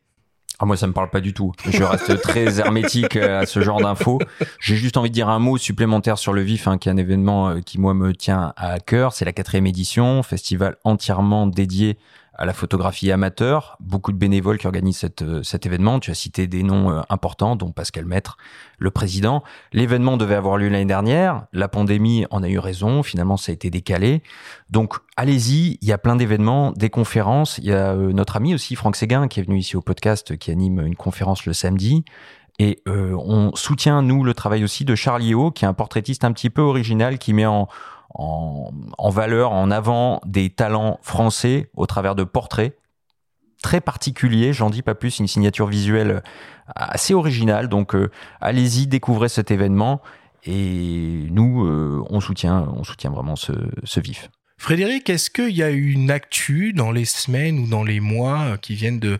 Ah, 0.62 0.66
moi, 0.66 0.76
ça 0.76 0.86
me 0.86 0.92
parle 0.92 1.08
pas 1.08 1.20
du 1.20 1.32
tout. 1.32 1.52
Je 1.66 1.82
reste 1.82 2.20
très 2.22 2.60
hermétique 2.60 3.16
à 3.16 3.46
ce 3.46 3.60
genre 3.60 3.80
d'infos. 3.80 4.20
J'ai 4.60 4.76
juste 4.76 4.98
envie 4.98 5.08
de 5.08 5.14
dire 5.14 5.30
un 5.30 5.38
mot 5.38 5.56
supplémentaire 5.56 6.18
sur 6.18 6.34
le 6.34 6.42
VIF, 6.42 6.68
hein, 6.68 6.76
qui 6.76 6.90
est 6.90 6.92
un 6.92 6.98
événement 6.98 7.60
qui, 7.62 7.80
moi, 7.80 7.94
me 7.94 8.12
tient 8.12 8.52
à 8.56 8.78
cœur. 8.78 9.14
C'est 9.14 9.24
la 9.24 9.32
quatrième 9.32 9.66
édition, 9.66 10.22
festival 10.22 10.76
entièrement 10.84 11.46
dédié 11.46 11.96
à 12.40 12.46
la 12.46 12.54
photographie 12.54 13.12
amateur, 13.12 13.76
beaucoup 13.80 14.12
de 14.12 14.16
bénévoles 14.16 14.56
qui 14.56 14.66
organisent 14.66 14.96
cette, 14.96 15.20
euh, 15.20 15.42
cet 15.42 15.66
événement. 15.66 16.00
Tu 16.00 16.10
as 16.10 16.14
cité 16.14 16.46
des 16.46 16.62
noms 16.62 16.90
euh, 16.90 17.02
importants, 17.10 17.54
dont 17.54 17.70
Pascal 17.70 18.06
Maître, 18.06 18.38
le 18.78 18.90
président. 18.90 19.44
L'événement 19.74 20.16
devait 20.16 20.36
avoir 20.36 20.56
lieu 20.56 20.70
l'année 20.70 20.86
dernière. 20.86 21.44
La 21.52 21.68
pandémie 21.68 22.24
en 22.30 22.42
a 22.42 22.48
eu 22.48 22.58
raison. 22.58 23.02
Finalement, 23.02 23.36
ça 23.36 23.52
a 23.52 23.52
été 23.52 23.68
décalé. 23.68 24.22
Donc, 24.70 24.94
allez-y. 25.18 25.76
Il 25.82 25.88
y 25.88 25.92
a 25.92 25.98
plein 25.98 26.16
d'événements, 26.16 26.72
des 26.72 26.88
conférences. 26.88 27.58
Il 27.58 27.66
y 27.66 27.72
a 27.72 27.92
euh, 27.92 28.10
notre 28.10 28.36
ami 28.36 28.54
aussi, 28.54 28.74
Franck 28.74 28.96
Séguin, 28.96 29.28
qui 29.28 29.40
est 29.40 29.42
venu 29.42 29.58
ici 29.58 29.76
au 29.76 29.82
podcast, 29.82 30.38
qui 30.38 30.50
anime 30.50 30.80
une 30.80 30.96
conférence 30.96 31.44
le 31.44 31.52
samedi. 31.52 32.06
Et 32.58 32.82
on 32.86 33.52
soutient, 33.54 34.02
nous, 34.02 34.22
le 34.22 34.34
travail 34.34 34.64
aussi 34.64 34.84
de 34.84 34.94
Charlie 34.94 35.32
O, 35.32 35.50
qui 35.50 35.64
est 35.64 35.68
un 35.68 35.72
portraitiste 35.72 36.24
un 36.24 36.32
petit 36.32 36.50
peu 36.50 36.60
original, 36.60 37.18
qui 37.18 37.32
met 37.32 37.46
en, 37.46 37.68
en, 38.14 39.10
valeur, 39.10 39.52
en 39.52 39.70
avant 39.70 40.20
des 40.26 40.50
talents 40.50 40.98
français 41.02 41.70
au 41.76 41.86
travers 41.86 42.14
de 42.14 42.24
portraits 42.24 42.76
très 43.62 43.80
particuliers, 43.80 44.52
j'en 44.52 44.70
dis 44.70 44.82
pas 44.82 44.94
plus, 44.94 45.18
une 45.18 45.28
signature 45.28 45.66
visuelle 45.66 46.22
assez 46.74 47.14
originale. 47.14 47.68
Donc 47.68 47.94
euh, 47.94 48.10
allez-y, 48.40 48.86
découvrez 48.86 49.28
cet 49.28 49.50
événement 49.50 50.00
et 50.44 51.26
nous, 51.30 51.66
euh, 51.66 52.02
on 52.08 52.20
soutient, 52.20 52.66
on 52.74 52.84
soutient 52.84 53.10
vraiment 53.10 53.36
ce, 53.36 53.52
vif. 54.00 54.30
Frédéric, 54.56 55.08
est-ce 55.08 55.30
qu'il 55.30 55.54
y 55.54 55.62
a 55.62 55.70
une 55.70 56.10
actu 56.10 56.72
dans 56.72 56.90
les 56.90 57.06
semaines 57.06 57.58
ou 57.58 57.66
dans 57.66 57.82
les 57.82 58.00
mois 58.00 58.58
qui 58.58 58.74
viennent 58.74 59.00
de, 59.00 59.18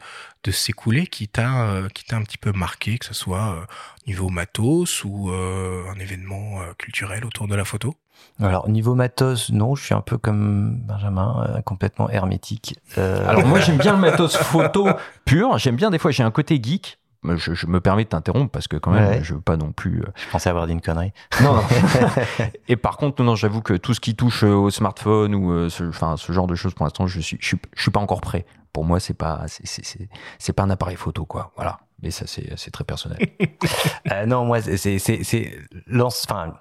s'écouler 0.51 1.07
qui 1.07 1.29
t'a 1.29 1.69
euh, 1.69 1.89
qui 1.89 2.05
t'a 2.05 2.17
un 2.17 2.23
petit 2.23 2.39
peu 2.39 2.53
marqué, 2.53 2.99
que 2.99 3.07
ce 3.07 3.15
soit 3.15 3.67
niveau 4.07 4.29
matos 4.31 5.05
ou 5.05 5.31
un 5.31 5.99
événement 5.99 6.61
culturel 6.79 7.25
autour 7.25 7.47
de 7.47 7.55
la 7.55 7.65
photo? 7.65 7.95
Alors 8.43 8.69
niveau 8.69 8.95
matos, 8.95 9.51
non, 9.51 9.75
je 9.75 9.85
suis 9.85 9.95
un 9.95 10.01
peu 10.01 10.17
comme 10.17 10.79
Benjamin, 10.87 11.45
euh, 11.49 11.61
complètement 11.63 12.09
hermétique. 12.09 12.79
Euh... 12.97 13.29
Alors 13.29 13.47
moi 13.47 13.61
j'aime 13.61 13.77
bien 13.77 13.93
le 13.93 13.99
matos 13.99 14.37
photo 14.37 14.89
pur, 15.25 15.59
j'aime 15.59 15.77
bien 15.77 15.91
des 15.91 15.99
fois 15.99 16.11
j'ai 16.11 16.23
un 16.23 16.31
côté 16.31 16.61
geek. 16.63 16.99
Je, 17.37 17.53
je, 17.53 17.67
me 17.67 17.83
permets 17.83 18.05
de 18.05 18.09
t'interrompre 18.09 18.51
parce 18.51 18.67
que 18.67 18.79
quand 18.79 18.93
même 18.93 19.07
ouais. 19.07 19.23
je 19.23 19.35
veux 19.35 19.43
pas 19.43 19.59
non 19.59 19.73
plus. 19.73 20.01
Euh... 20.01 20.07
Je 20.15 20.31
pensais 20.31 20.49
avoir 20.49 20.67
dit 20.67 20.73
une 20.73 20.81
connerie. 20.81 21.13
Non. 21.43 21.57
non. 21.57 21.63
Et 22.69 22.77
par 22.77 22.97
contre 22.97 23.23
non, 23.23 23.35
j'avoue 23.35 23.61
que 23.61 23.75
tout 23.75 23.93
ce 23.93 24.01
qui 24.01 24.17
touche 24.17 24.43
au 24.43 24.71
smartphone 24.71 25.35
ou 25.35 25.69
ce, 25.69 25.85
enfin 25.85 26.17
ce 26.17 26.33
genre 26.33 26.47
de 26.47 26.55
choses 26.55 26.73
pour 26.73 26.85
l'instant 26.87 27.07
je 27.07 27.21
suis 27.21 27.37
je 27.39 27.47
suis, 27.47 27.59
je 27.77 27.83
suis 27.83 27.91
pas 27.91 28.01
encore 28.01 28.23
prêt. 28.23 28.47
Pour 28.73 28.87
moi 28.87 29.01
c'est 29.01 29.13
pas 29.13 29.43
c'est 29.49 29.67
c'est 29.67 30.09
c'est 30.39 30.53
pas 30.55 30.63
un 30.63 30.71
appareil 30.71 30.97
photo 30.97 31.27
quoi. 31.27 31.53
Voilà. 31.57 31.81
Mais 32.03 32.11
ça 32.11 32.27
c'est 32.27 32.55
c'est 32.57 32.71
très 32.71 32.85
personnel. 32.85 33.19
euh, 34.11 34.25
non 34.25 34.47
moi 34.47 34.63
c'est 34.63 34.99
c'est 34.99 35.23
c'est 35.23 35.59
lance 35.87 36.27
enfin 36.27 36.55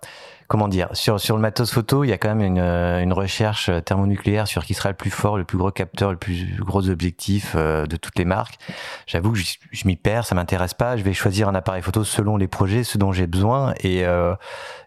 comment 0.50 0.68
dire, 0.68 0.90
sur, 0.94 1.20
sur 1.20 1.36
le 1.36 1.42
matos 1.42 1.72
photo, 1.72 2.04
il 2.04 2.10
y 2.10 2.12
a 2.12 2.18
quand 2.18 2.34
même 2.34 2.42
une, 2.42 2.60
une 2.60 3.14
recherche 3.14 3.70
thermonucléaire 3.86 4.48
sur 4.48 4.66
qui 4.66 4.74
sera 4.74 4.90
le 4.90 4.96
plus 4.96 5.12
fort, 5.12 5.38
le 5.38 5.44
plus 5.44 5.60
gros 5.60 5.70
capteur, 5.70 6.10
le 6.10 6.18
plus 6.18 6.58
gros 6.60 6.90
objectif 6.90 7.54
euh, 7.56 7.86
de 7.86 7.96
toutes 7.98 8.18
les 8.18 8.26
marques. 8.26 8.58
J'avoue 9.06 9.34
que 9.34 9.38
je, 9.38 9.46
je 9.72 9.88
m'y 9.88 9.96
perds, 9.96 10.26
ça 10.26 10.34
m'intéresse 10.34 10.74
pas. 10.74 10.98
Je 10.98 11.04
vais 11.04 11.14
choisir 11.14 11.48
un 11.50 11.56
appareil 11.56 11.84
photo 11.84 12.04
selon 12.04 12.36
les 12.36 12.48
projets, 12.48 12.84
ce 12.84 12.98
dont 12.98 13.12
j'ai 13.12 13.28
besoin 13.28 13.76
et, 13.82 14.06
euh, 14.06 14.34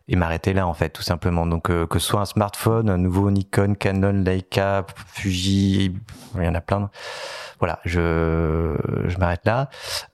et 0.09 0.17
m'arrêter 0.17 0.53
là 0.53 0.67
en 0.67 0.75
fait, 0.75 0.91
tout 0.91 1.03
simplement. 1.03 1.47
Donc 1.47 1.71
euh, 1.71 1.87
que 1.87 1.99
ce 1.99 2.07
soit 2.07 2.21
un 2.21 2.27
smartphone, 2.27 2.91
un 2.91 2.99
nouveau 2.99 3.31
Nikon, 3.31 3.75
Canon, 3.75 4.23
Leica, 4.25 4.87
Fuji, 5.07 5.95
il 6.37 6.43
y 6.43 6.49
en 6.49 6.55
a 6.55 6.61
plein. 6.61 6.91
Voilà, 7.59 7.79
je, 7.85 8.75
je 9.07 9.19
m'arrête 9.19 9.43
là. 9.45 9.69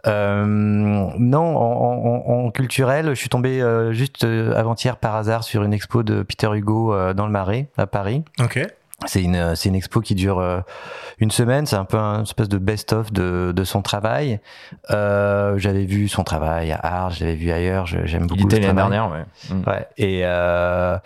Euh, 0.06 0.44
non, 0.44 1.56
en, 1.56 2.26
en, 2.28 2.44
en, 2.46 2.50
culturel, 2.50 3.08
je 3.08 3.14
suis 3.14 3.30
tombé 3.30 3.62
euh, 3.62 3.92
juste 3.92 4.24
avant-hier 4.24 4.98
par 4.98 5.16
hasard 5.16 5.44
sur 5.44 5.62
une 5.62 5.72
expo 5.72 6.02
de 6.02 6.22
Peter 6.22 6.50
Hugo 6.52 6.92
euh, 6.92 7.14
dans 7.14 7.24
le 7.24 7.32
Marais, 7.32 7.70
à 7.78 7.86
Paris. 7.86 8.22
Ok. 8.40 8.60
C'est 9.06 9.22
une, 9.22 9.54
c'est 9.54 9.68
une 9.68 9.76
expo 9.76 10.00
qui 10.00 10.16
dure 10.16 10.40
euh, 10.40 10.60
une 11.18 11.30
semaine. 11.30 11.66
C'est 11.66 11.76
un 11.76 11.84
peu 11.84 11.98
un 11.98 12.24
espèce 12.24 12.48
de 12.48 12.58
best-of 12.58 13.12
de, 13.12 13.52
de 13.54 13.64
son 13.64 13.80
travail. 13.80 14.40
Euh, 14.90 15.56
j'avais 15.56 15.84
vu 15.84 16.08
son 16.08 16.24
travail 16.24 16.72
à 16.72 16.78
Arles, 16.78 17.12
j'avais 17.12 17.36
vu 17.36 17.50
ailleurs. 17.52 17.86
J'aime 17.86 18.26
beaucoup. 18.26 18.40
Il 18.40 18.46
était 18.46 18.60
l'année 18.60 18.74
dernière, 18.74 19.10
ouais. 19.10 19.24
Mm. 19.50 19.68
Ouais. 19.68 19.86
Et 19.98 20.20
euh, 20.24 20.98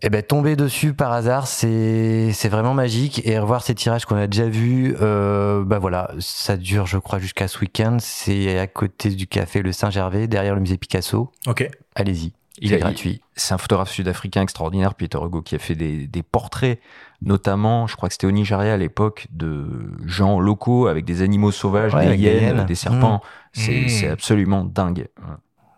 et 0.00 0.10
ben 0.10 0.22
tomber 0.22 0.54
dessus 0.54 0.92
par 0.92 1.12
hasard, 1.12 1.46
c'est 1.46 2.32
c'est 2.32 2.48
vraiment 2.48 2.74
magique. 2.74 3.26
Et 3.26 3.38
revoir 3.38 3.62
ces 3.62 3.74
tirages 3.74 4.04
qu'on 4.04 4.16
a 4.16 4.26
déjà 4.26 4.48
vus, 4.48 4.94
euh, 5.00 5.64
bah 5.64 5.78
voilà, 5.78 6.10
ça 6.20 6.56
dure, 6.56 6.86
je 6.86 6.98
crois, 6.98 7.18
jusqu'à 7.18 7.48
ce 7.48 7.58
week-end. 7.60 7.96
C'est 7.98 8.58
à 8.58 8.66
côté 8.66 9.08
du 9.08 9.26
café 9.26 9.62
Le 9.62 9.72
Saint-Gervais, 9.72 10.28
derrière 10.28 10.54
le 10.54 10.60
musée 10.60 10.76
Picasso. 10.76 11.32
Ok. 11.46 11.68
Allez-y. 11.94 12.32
Il 12.60 12.72
est 12.72 12.78
gratuit. 12.78 13.20
C'est 13.36 13.54
un 13.54 13.58
photographe 13.58 13.90
sud-africain 13.90 14.42
extraordinaire, 14.42 14.94
Peter 14.94 15.18
Hugo, 15.18 15.42
qui 15.42 15.54
a 15.54 15.58
fait 15.58 15.74
des, 15.74 16.06
des 16.06 16.22
portraits, 16.22 16.80
notamment, 17.22 17.86
je 17.86 17.96
croit 17.96 18.08
que 18.08 18.14
c'était 18.14 18.26
au 18.26 18.30
Nigeria 18.32 18.74
à 18.74 18.76
l'époque, 18.76 19.26
de 19.30 19.92
gens 20.06 20.40
locaux 20.40 20.86
avec 20.88 21.04
des 21.04 21.22
animaux 21.22 21.52
sauvages, 21.52 21.94
Ouais, 21.94 22.06
des 22.08 22.16
hyènes, 22.22 22.56
hyènes. 22.58 22.66
des 22.66 22.74
serpents. 22.74 23.22
C'est 23.52 23.80
Mmh. 23.82 23.88
c'est 23.88 24.08
absolument 24.08 24.64
dingue. 24.64 25.08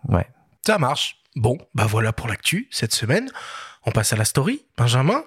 Ouais. 0.07 0.27
Ça 0.65 0.77
marche. 0.77 1.17
Bon, 1.35 1.57
bah 1.73 1.85
voilà 1.87 2.11
pour 2.13 2.27
l'actu 2.27 2.67
cette 2.71 2.93
semaine. 2.93 3.29
On 3.85 3.91
passe 3.91 4.13
à 4.13 4.15
la 4.15 4.25
story. 4.25 4.65
Benjamin, 4.77 5.23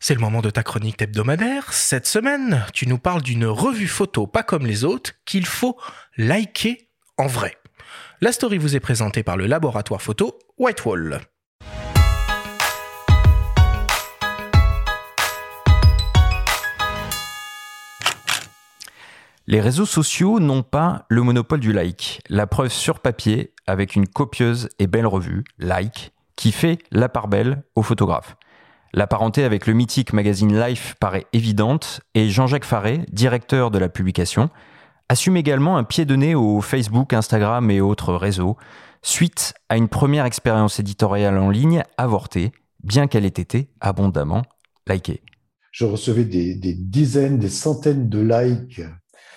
c'est 0.00 0.14
le 0.14 0.20
moment 0.20 0.40
de 0.40 0.50
ta 0.50 0.62
chronique 0.62 1.00
hebdomadaire. 1.00 1.72
Cette 1.72 2.06
semaine, 2.06 2.64
tu 2.72 2.88
nous 2.88 2.98
parles 2.98 3.22
d'une 3.22 3.46
revue 3.46 3.86
photo 3.86 4.26
pas 4.26 4.42
comme 4.42 4.66
les 4.66 4.84
autres 4.84 5.12
qu'il 5.24 5.46
faut 5.46 5.78
liker 6.16 6.88
en 7.18 7.26
vrai. 7.26 7.56
La 8.24 8.30
story 8.30 8.56
vous 8.56 8.76
est 8.76 8.80
présentée 8.80 9.24
par 9.24 9.36
le 9.36 9.46
laboratoire 9.46 10.00
photo 10.00 10.38
Whitewall. 10.56 11.22
Les 19.48 19.60
réseaux 19.60 19.86
sociaux 19.86 20.38
n'ont 20.38 20.62
pas 20.62 21.04
le 21.08 21.22
monopole 21.22 21.58
du 21.58 21.72
like. 21.72 22.20
La 22.28 22.46
preuve 22.46 22.70
sur 22.70 23.00
papier 23.00 23.54
avec 23.66 23.96
une 23.96 24.06
copieuse 24.06 24.68
et 24.78 24.86
belle 24.86 25.08
revue, 25.08 25.42
Like, 25.58 26.12
qui 26.36 26.52
fait 26.52 26.78
la 26.92 27.08
part 27.08 27.26
belle 27.26 27.64
aux 27.74 27.82
photographes. 27.82 28.36
La 28.94 29.08
parenté 29.08 29.42
avec 29.42 29.66
le 29.66 29.74
mythique 29.74 30.12
magazine 30.12 30.56
Life 30.64 30.94
paraît 31.00 31.26
évidente 31.32 32.02
et 32.14 32.28
Jean-Jacques 32.28 32.66
Faré, 32.66 33.00
directeur 33.10 33.72
de 33.72 33.80
la 33.80 33.88
publication, 33.88 34.48
assume 35.12 35.36
également 35.36 35.76
un 35.76 35.84
pied 35.84 36.06
de 36.06 36.16
nez 36.16 36.34
au 36.34 36.62
Facebook, 36.62 37.12
Instagram 37.12 37.70
et 37.70 37.82
autres 37.82 38.14
réseaux, 38.14 38.56
suite 39.02 39.52
à 39.68 39.76
une 39.76 39.88
première 39.88 40.24
expérience 40.24 40.80
éditoriale 40.80 41.36
en 41.36 41.50
ligne 41.50 41.82
avortée, 41.98 42.50
bien 42.82 43.06
qu'elle 43.06 43.26
ait 43.26 43.28
été 43.28 43.68
abondamment 43.82 44.42
likée. 44.88 45.22
Je 45.70 45.84
recevais 45.84 46.24
des, 46.24 46.54
dizaines, 46.54 47.38
des 47.38 47.50
centaines 47.50 48.08
de 48.08 48.20
likes 48.20 48.80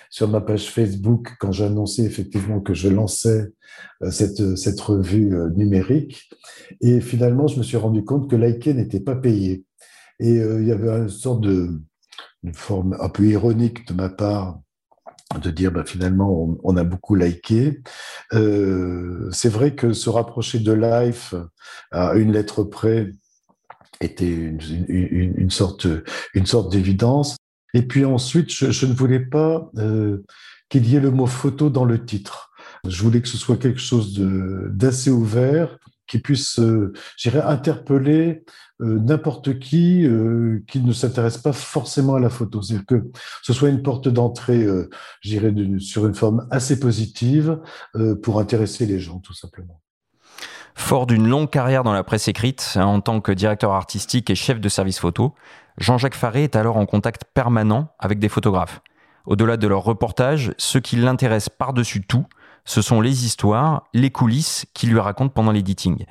sur 0.08 0.28
ma 0.28 0.40
page 0.40 0.70
Facebook 0.70 1.34
quand 1.38 1.52
j'annonçais 1.52 2.04
effectivement 2.04 2.60
que 2.60 2.72
je 2.72 2.88
lançais 2.88 3.44
euh, 4.02 4.10
cette, 4.10 4.56
cette 4.56 4.80
revue 4.80 5.34
euh, 5.34 5.50
numérique. 5.56 6.30
Et 6.80 7.02
finalement, 7.02 7.48
je 7.48 7.58
me 7.58 7.62
suis 7.62 7.76
rendu 7.76 8.02
compte 8.02 8.30
que 8.30 8.36
liker 8.36 8.72
n'était 8.72 9.00
pas 9.00 9.16
payé. 9.16 9.66
Et 10.20 10.38
euh, 10.38 10.62
il 10.62 10.68
y 10.68 10.72
avait 10.72 10.88
une 10.88 11.10
sorte 11.10 11.42
de 11.42 11.82
une 12.44 12.54
forme 12.54 12.96
un 12.98 13.08
peu 13.10 13.26
ironique 13.26 13.86
de 13.88 13.92
ma 13.92 14.08
part 14.08 14.60
de 15.40 15.50
dire 15.50 15.72
bah, 15.72 15.84
finalement 15.84 16.56
on, 16.62 16.76
a 16.76 16.84
beaucoup 16.84 17.14
liké. 17.14 17.80
Euh, 18.32 19.28
c'est 19.32 19.48
vrai 19.48 19.74
que 19.74 19.92
se 19.92 20.08
rapprocher 20.08 20.58
de 20.58 20.72
Life 20.72 21.34
à 21.90 22.14
une 22.14 22.32
lettre 22.32 22.62
près 22.62 23.10
était 24.00 24.30
une, 24.30 25.50
sorte, 25.50 25.86
une 26.34 26.46
sorte 26.46 26.70
d'évidence. 26.70 27.36
Et 27.74 27.82
puis 27.82 28.04
ensuite, 28.04 28.50
je, 28.50 28.86
ne 28.86 28.92
voulais 28.92 29.20
pas 29.20 29.70
euh, 29.78 30.24
qu'il 30.68 30.88
y 30.88 30.96
ait 30.96 31.00
le 31.00 31.10
mot 31.10 31.26
photo 31.26 31.70
dans 31.70 31.84
le 31.84 32.04
titre. 32.04 32.50
Je 32.86 33.02
voulais 33.02 33.20
que 33.20 33.28
ce 33.28 33.36
soit 33.36 33.56
quelque 33.56 33.80
chose 33.80 34.18
d'assez 34.18 35.10
ouvert, 35.10 35.78
qui 36.06 36.18
puisse, 36.18 36.58
euh, 36.60 36.92
interpeller 37.44 38.44
n'importe 38.80 39.58
qui 39.58 40.06
euh, 40.06 40.62
qui 40.66 40.80
ne 40.80 40.92
s'intéresse 40.92 41.38
pas 41.38 41.52
forcément 41.52 42.14
à 42.14 42.20
la 42.20 42.30
photo. 42.30 42.60
C'est-à-dire 42.62 42.86
que 42.86 43.10
ce 43.42 43.52
soit 43.52 43.68
une 43.68 43.82
porte 43.82 44.08
d'entrée, 44.08 44.62
euh, 44.62 44.90
j'irais, 45.20 45.52
sur 45.78 46.06
une 46.06 46.14
forme 46.14 46.46
assez 46.50 46.78
positive 46.78 47.60
euh, 47.94 48.14
pour 48.20 48.38
intéresser 48.38 48.86
les 48.86 48.98
gens, 48.98 49.18
tout 49.18 49.34
simplement. 49.34 49.80
Fort 50.74 51.06
d'une 51.06 51.26
longue 51.26 51.48
carrière 51.48 51.84
dans 51.84 51.94
la 51.94 52.04
presse 52.04 52.28
écrite, 52.28 52.76
en 52.76 53.00
tant 53.00 53.20
que 53.20 53.32
directeur 53.32 53.72
artistique 53.72 54.28
et 54.28 54.34
chef 54.34 54.60
de 54.60 54.68
service 54.68 54.98
photo, 54.98 55.34
Jean-Jacques 55.78 56.14
Faré 56.14 56.44
est 56.44 56.56
alors 56.56 56.76
en 56.76 56.84
contact 56.84 57.24
permanent 57.32 57.88
avec 57.98 58.18
des 58.18 58.28
photographes. 58.28 58.82
Au-delà 59.24 59.56
de 59.56 59.66
leurs 59.66 59.82
reportages, 59.82 60.52
ce 60.58 60.76
qui 60.76 60.96
l'intéresse 60.96 61.48
par-dessus 61.48 62.02
tout, 62.06 62.26
ce 62.66 62.82
sont 62.82 63.00
les 63.00 63.24
histoires, 63.24 63.84
les 63.94 64.10
coulisses 64.10 64.66
qu'il 64.74 64.90
lui 64.90 65.00
raconte 65.00 65.32
pendant 65.32 65.52
l'editing. 65.52 66.04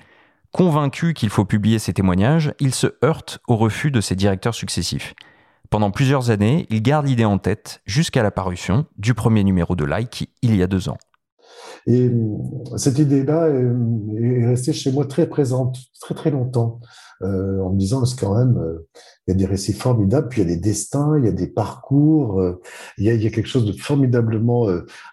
Convaincu 0.55 1.13
qu'il 1.13 1.27
faut 1.27 1.43
publier 1.43 1.79
ses 1.79 1.91
témoignages, 1.91 2.53
il 2.61 2.73
se 2.73 2.87
heurte 3.03 3.39
au 3.45 3.57
refus 3.57 3.91
de 3.91 3.99
ses 3.99 4.15
directeurs 4.15 4.55
successifs. 4.55 5.13
Pendant 5.69 5.91
plusieurs 5.91 6.29
années, 6.29 6.65
il 6.69 6.81
garde 6.81 7.05
l'idée 7.07 7.25
en 7.25 7.39
tête 7.39 7.81
jusqu'à 7.85 8.23
la 8.23 8.31
parution 8.31 8.85
du 8.97 9.13
premier 9.13 9.43
numéro 9.43 9.75
de 9.75 9.83
Like 9.83 10.29
il 10.41 10.55
y 10.55 10.63
a 10.63 10.67
deux 10.67 10.87
ans. 10.87 10.97
Et 11.87 12.09
cette 12.77 12.99
idée-là 12.99 13.49
est 13.49 14.45
restée 14.47 14.71
chez 14.71 14.93
moi 14.93 15.03
très 15.03 15.27
présente, 15.27 15.75
très 15.99 16.15
très 16.15 16.31
longtemps, 16.31 16.79
en 17.21 17.71
me 17.71 17.77
disant, 17.77 18.05
c'est 18.05 18.17
quand 18.17 18.37
même, 18.37 18.57
il 19.27 19.31
y 19.31 19.33
a 19.33 19.37
des 19.37 19.45
récits 19.45 19.73
formidables, 19.73 20.29
puis 20.29 20.41
il 20.41 20.47
y 20.47 20.53
a 20.53 20.55
des 20.55 20.61
destins, 20.61 21.17
il 21.19 21.25
y 21.25 21.27
a 21.27 21.33
des 21.33 21.47
parcours, 21.47 22.41
il 22.97 23.03
y 23.03 23.09
a, 23.09 23.13
il 23.13 23.21
y 23.21 23.27
a 23.27 23.29
quelque 23.29 23.49
chose 23.49 23.65
de 23.65 23.73
formidablement 23.73 24.69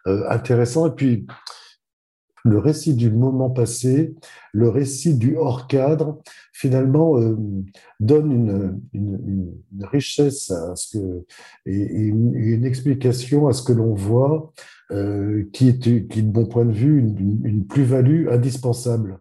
intéressant. 0.06 0.86
Et 0.86 0.92
puis, 0.92 1.26
le 2.44 2.58
récit 2.58 2.94
du 2.94 3.10
moment 3.10 3.50
passé, 3.50 4.14
le 4.52 4.68
récit 4.68 5.16
du 5.16 5.36
hors 5.36 5.66
cadre, 5.66 6.18
finalement, 6.52 7.18
euh, 7.18 7.36
donne 8.00 8.80
une, 8.92 9.52
richesse 9.82 10.50
à 10.50 10.74
ce 10.74 10.98
que, 10.98 11.24
et, 11.66 12.06
une, 12.06 12.64
explication 12.64 13.48
à 13.48 13.52
ce 13.52 13.62
que 13.62 13.72
l'on 13.72 13.94
voit, 13.94 14.52
euh, 14.90 15.48
qui, 15.52 15.68
est, 15.68 16.08
qui, 16.08 16.22
de 16.22 16.38
mon 16.38 16.46
point 16.46 16.64
de 16.64 16.72
vue, 16.72 16.98
une, 16.98 17.66
plus-value 17.66 18.28
indispensable. 18.28 19.18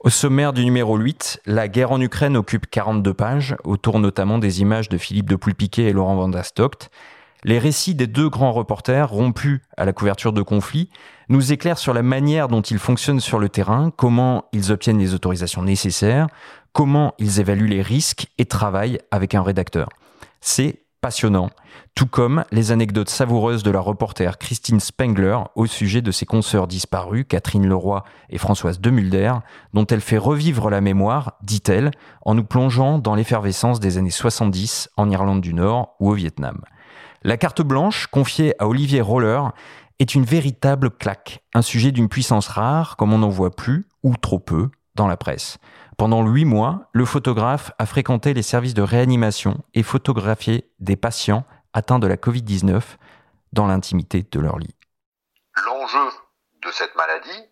Au 0.00 0.10
sommaire 0.10 0.52
du 0.52 0.64
numéro 0.64 0.96
8, 0.96 1.40
la 1.46 1.68
guerre 1.68 1.90
en 1.90 2.00
Ukraine 2.00 2.36
occupe 2.36 2.66
42 2.70 3.14
pages, 3.14 3.56
autour 3.64 3.98
notamment 3.98 4.38
des 4.38 4.60
images 4.60 4.88
de 4.88 4.98
Philippe 4.98 5.28
de 5.28 5.36
Poulpiquet 5.36 5.84
et 5.84 5.92
Laurent 5.92 6.16
Van. 6.16 6.30
Les 7.48 7.60
récits 7.60 7.94
des 7.94 8.08
deux 8.08 8.28
grands 8.28 8.50
reporters, 8.50 9.08
rompus 9.08 9.60
à 9.76 9.84
la 9.84 9.92
couverture 9.92 10.32
de 10.32 10.42
conflits, 10.42 10.90
nous 11.28 11.52
éclairent 11.52 11.78
sur 11.78 11.94
la 11.94 12.02
manière 12.02 12.48
dont 12.48 12.60
ils 12.60 12.80
fonctionnent 12.80 13.20
sur 13.20 13.38
le 13.38 13.48
terrain, 13.48 13.92
comment 13.96 14.46
ils 14.52 14.72
obtiennent 14.72 14.98
les 14.98 15.14
autorisations 15.14 15.62
nécessaires, 15.62 16.26
comment 16.72 17.14
ils 17.20 17.38
évaluent 17.38 17.68
les 17.68 17.82
risques 17.82 18.26
et 18.38 18.46
travaillent 18.46 18.98
avec 19.12 19.36
un 19.36 19.44
rédacteur. 19.44 19.90
C'est 20.40 20.82
passionnant, 21.00 21.50
tout 21.94 22.08
comme 22.08 22.42
les 22.50 22.72
anecdotes 22.72 23.10
savoureuses 23.10 23.62
de 23.62 23.70
la 23.70 23.78
reporter 23.78 24.38
Christine 24.38 24.80
Spengler 24.80 25.38
au 25.54 25.66
sujet 25.66 26.02
de 26.02 26.10
ses 26.10 26.26
consoeurs 26.26 26.66
disparues, 26.66 27.24
Catherine 27.24 27.68
Leroy 27.68 28.02
et 28.28 28.38
Françoise 28.38 28.80
Demulder, 28.80 29.34
dont 29.72 29.86
elle 29.86 30.00
fait 30.00 30.18
revivre 30.18 30.68
la 30.68 30.80
mémoire, 30.80 31.34
dit-elle, 31.44 31.92
en 32.22 32.34
nous 32.34 32.42
plongeant 32.42 32.98
dans 32.98 33.14
l'effervescence 33.14 33.78
des 33.78 33.98
années 33.98 34.10
70 34.10 34.90
en 34.96 35.08
Irlande 35.10 35.42
du 35.42 35.54
Nord 35.54 35.94
ou 36.00 36.10
au 36.10 36.14
Vietnam. 36.14 36.60
La 37.26 37.36
carte 37.36 37.60
blanche, 37.60 38.06
confiée 38.06 38.54
à 38.60 38.68
Olivier 38.68 39.00
Roller, 39.00 39.50
est 39.98 40.14
une 40.14 40.24
véritable 40.24 40.90
claque, 40.92 41.42
un 41.54 41.62
sujet 41.62 41.90
d'une 41.90 42.08
puissance 42.08 42.46
rare 42.46 42.96
comme 42.96 43.12
on 43.12 43.18
n'en 43.18 43.30
voit 43.30 43.50
plus, 43.50 43.88
ou 44.04 44.16
trop 44.16 44.38
peu, 44.38 44.70
dans 44.94 45.08
la 45.08 45.16
presse. 45.16 45.58
Pendant 45.98 46.24
huit 46.24 46.44
mois, 46.44 46.88
le 46.92 47.04
photographe 47.04 47.72
a 47.80 47.86
fréquenté 47.86 48.32
les 48.32 48.42
services 48.42 48.74
de 48.74 48.82
réanimation 48.82 49.60
et 49.74 49.82
photographié 49.82 50.70
des 50.78 50.94
patients 50.94 51.44
atteints 51.72 51.98
de 51.98 52.06
la 52.06 52.14
Covid-19 52.14 52.80
dans 53.52 53.66
l'intimité 53.66 54.24
de 54.30 54.38
leur 54.38 54.60
lit. 54.60 54.76
L'enjeu 55.64 56.08
de 56.62 56.70
cette 56.70 56.94
maladie, 56.94 57.42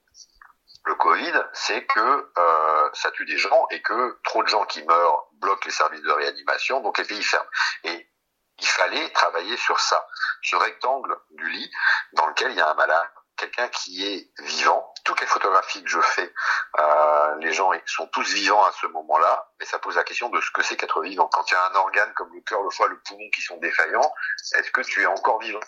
le 0.85 0.95
Covid, 0.95 1.33
c'est 1.53 1.85
que 1.85 2.01
euh, 2.39 2.89
ça 2.93 3.11
tue 3.11 3.25
des 3.25 3.39
gens 3.39 3.67
et 3.73 3.83
que 3.83 4.21
trop 4.23 4.45
de 4.45 4.49
gens 4.49 4.67
qui 4.67 4.85
meurent 4.85 5.27
bloquent 5.41 5.67
les 5.67 5.73
services 5.73 6.03
de 6.03 6.13
réanimation, 6.13 6.81
donc 6.81 6.97
les 6.97 7.05
pays 7.05 7.25
ferment. 7.25 7.49
Et 7.83 8.07
il 8.61 8.67
fallait 8.67 9.09
travailler 9.11 9.57
sur 9.57 9.79
ça, 9.81 10.07
ce 10.43 10.57
rectangle 10.57 11.17
du 11.31 11.49
lit 11.49 11.71
dans 12.13 12.27
lequel 12.27 12.53
il 12.53 12.57
y 12.57 12.61
a 12.61 12.71
un 12.71 12.75
malade, 12.75 13.09
quelqu'un 13.37 13.69
qui 13.69 14.05
est 14.05 14.31
vivant. 14.41 14.93
Toutes 15.05 15.21
les 15.21 15.27
photographies 15.27 15.83
que 15.83 15.91
je 15.91 16.01
fais, 16.01 16.33
euh, 16.79 17.35
les 17.41 17.53
gens 17.53 17.71
sont 17.87 18.07
tous 18.09 18.33
vivants 18.33 18.65
à 18.65 18.73
ce 18.81 18.87
moment-là, 18.87 19.51
mais 19.59 19.67
ça 19.67 19.79
pose 19.79 19.97
la 19.97 20.05
question 20.05 20.29
de 20.31 20.41
ce 20.41 20.51
que 20.51 20.63
c'est 20.63 20.77
qu'être 20.77 21.03
vivant. 21.03 21.29
Quand 21.33 21.45
il 21.51 21.53
y 21.53 21.57
a 21.57 21.71
un 21.73 21.75
organe 21.75 22.13
comme 22.15 22.33
le 22.35 22.41
cœur, 22.41 22.63
le 22.63 22.71
foie, 22.71 22.89
le 22.89 22.99
poumon 23.07 23.29
qui 23.35 23.43
sont 23.43 23.59
défaillants, 23.59 24.13
est-ce 24.59 24.71
que 24.71 24.81
tu 24.83 25.03
es 25.03 25.07
encore 25.07 25.41
vivant? 25.41 25.61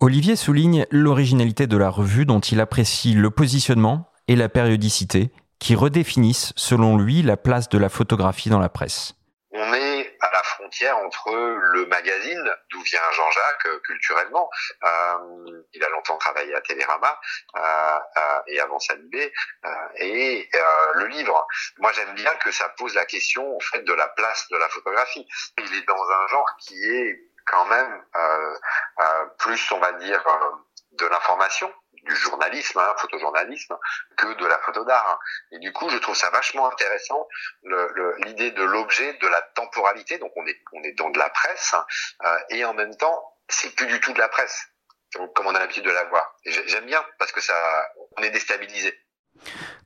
Olivier 0.00 0.36
souligne 0.36 0.86
l'originalité 0.90 1.66
de 1.66 1.76
la 1.76 1.90
revue 1.90 2.26
dont 2.26 2.40
il 2.40 2.60
apprécie 2.60 3.14
le 3.14 3.30
positionnement 3.30 4.10
et 4.26 4.36
la 4.36 4.48
périodicité 4.48 5.32
qui 5.58 5.74
redéfinissent, 5.74 6.52
selon 6.56 6.96
lui, 6.96 7.22
la 7.22 7.36
place 7.36 7.68
de 7.68 7.78
la 7.78 7.88
photographie 7.88 8.50
dans 8.50 8.58
la 8.58 8.68
presse. 8.68 9.14
On 10.80 10.84
est 10.84 10.90
entre 10.90 11.32
le 11.32 11.86
magazine, 11.86 12.50
d'où 12.70 12.80
vient 12.82 13.10
Jean-Jacques 13.12 13.66
euh, 13.66 13.80
culturellement. 13.80 14.50
Euh, 14.82 15.62
il 15.72 15.84
a 15.84 15.88
longtemps 15.90 16.16
travaillé 16.18 16.54
à 16.54 16.60
Télérama 16.62 17.18
euh, 17.56 17.98
et 18.46 18.60
avant 18.60 18.78
Salibé, 18.78 19.32
et 19.96 20.48
le 20.94 21.06
livre. 21.06 21.46
Moi, 21.78 21.92
j'aime 21.92 22.14
bien 22.14 22.34
que 22.36 22.50
ça 22.50 22.68
pose 22.70 22.94
la 22.94 23.04
question 23.04 23.56
en 23.56 23.60
fait 23.60 23.82
de 23.82 23.92
la 23.92 24.08
place 24.08 24.48
de 24.50 24.56
la 24.56 24.68
photographie. 24.68 25.26
Il 25.58 25.74
est 25.74 25.86
dans 25.86 26.10
un 26.10 26.26
genre 26.28 26.50
qui 26.60 26.82
est 26.84 27.20
quand 27.46 27.66
même 27.66 28.04
plus, 29.38 29.72
on 29.72 29.78
va 29.78 29.92
dire, 29.92 30.24
de 30.92 31.06
l'information 31.06 31.72
du 32.04 32.14
journalisme, 32.14 32.78
hein, 32.78 32.94
photojournalisme, 32.98 33.76
que 34.16 34.34
de 34.34 34.46
la 34.46 34.58
photo 34.58 34.84
d'art. 34.84 35.18
Et 35.52 35.58
du 35.58 35.72
coup, 35.72 35.88
je 35.88 35.98
trouve 35.98 36.16
ça 36.16 36.30
vachement 36.30 36.66
intéressant 36.70 37.26
l'idée 38.24 38.50
de 38.52 38.62
l'objet, 38.62 39.14
de 39.14 39.28
la 39.28 39.42
temporalité. 39.54 40.18
Donc, 40.18 40.32
on 40.36 40.46
est 40.46 40.60
on 40.72 40.82
est 40.82 40.92
dans 40.92 41.10
de 41.10 41.18
la 41.18 41.30
presse 41.30 41.74
hein, 41.74 41.84
euh, 42.24 42.38
et 42.50 42.64
en 42.64 42.74
même 42.74 42.96
temps, 42.96 43.22
c'est 43.48 43.74
plus 43.74 43.86
du 43.86 44.00
tout 44.00 44.12
de 44.12 44.18
la 44.18 44.28
presse, 44.28 44.68
comme 45.34 45.46
on 45.46 45.54
a 45.54 45.58
l'habitude 45.58 45.84
de 45.84 45.90
la 45.90 46.04
voir. 46.04 46.34
J'aime 46.44 46.86
bien 46.86 47.04
parce 47.18 47.32
que 47.32 47.40
ça, 47.40 47.54
on 48.16 48.22
est 48.22 48.30
déstabilisé. 48.30 48.98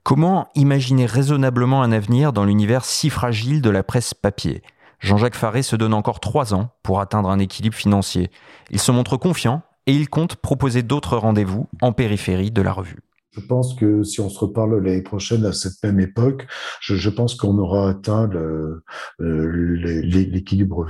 Comment 0.02 0.50
imaginer 0.54 1.06
raisonnablement 1.06 1.82
un 1.82 1.92
avenir 1.92 2.32
dans 2.32 2.44
l'univers 2.44 2.84
si 2.84 3.10
fragile 3.10 3.60
de 3.62 3.70
la 3.70 3.82
presse 3.82 4.14
papier? 4.14 4.62
Jean-Jacques 5.00 5.36
Faré 5.36 5.62
se 5.62 5.76
donne 5.76 5.94
encore 5.94 6.20
trois 6.20 6.54
ans 6.54 6.70
pour 6.82 7.00
atteindre 7.00 7.30
un 7.30 7.38
équilibre 7.38 7.76
financier. 7.76 8.30
Il 8.70 8.80
se 8.80 8.90
montre 8.90 9.16
confiant 9.16 9.62
et 9.88 9.92
il 9.92 10.08
compte 10.08 10.36
proposer 10.36 10.82
d'autres 10.82 11.16
rendez-vous 11.16 11.66
en 11.80 11.92
périphérie 11.92 12.50
de 12.50 12.62
la 12.62 12.72
revue. 12.72 13.00
Je 13.38 13.46
pense 13.46 13.74
que 13.74 14.02
si 14.02 14.20
on 14.20 14.28
se 14.28 14.38
reparle 14.38 14.82
l'année 14.82 15.02
prochaine 15.02 15.46
à 15.46 15.52
cette 15.52 15.80
même 15.84 16.00
époque, 16.00 16.46
je, 16.80 17.08
pense 17.08 17.36
qu'on 17.36 17.56
aura 17.58 17.88
atteint 17.88 18.28
euh, 18.34 18.82
l'équilibre, 19.20 20.86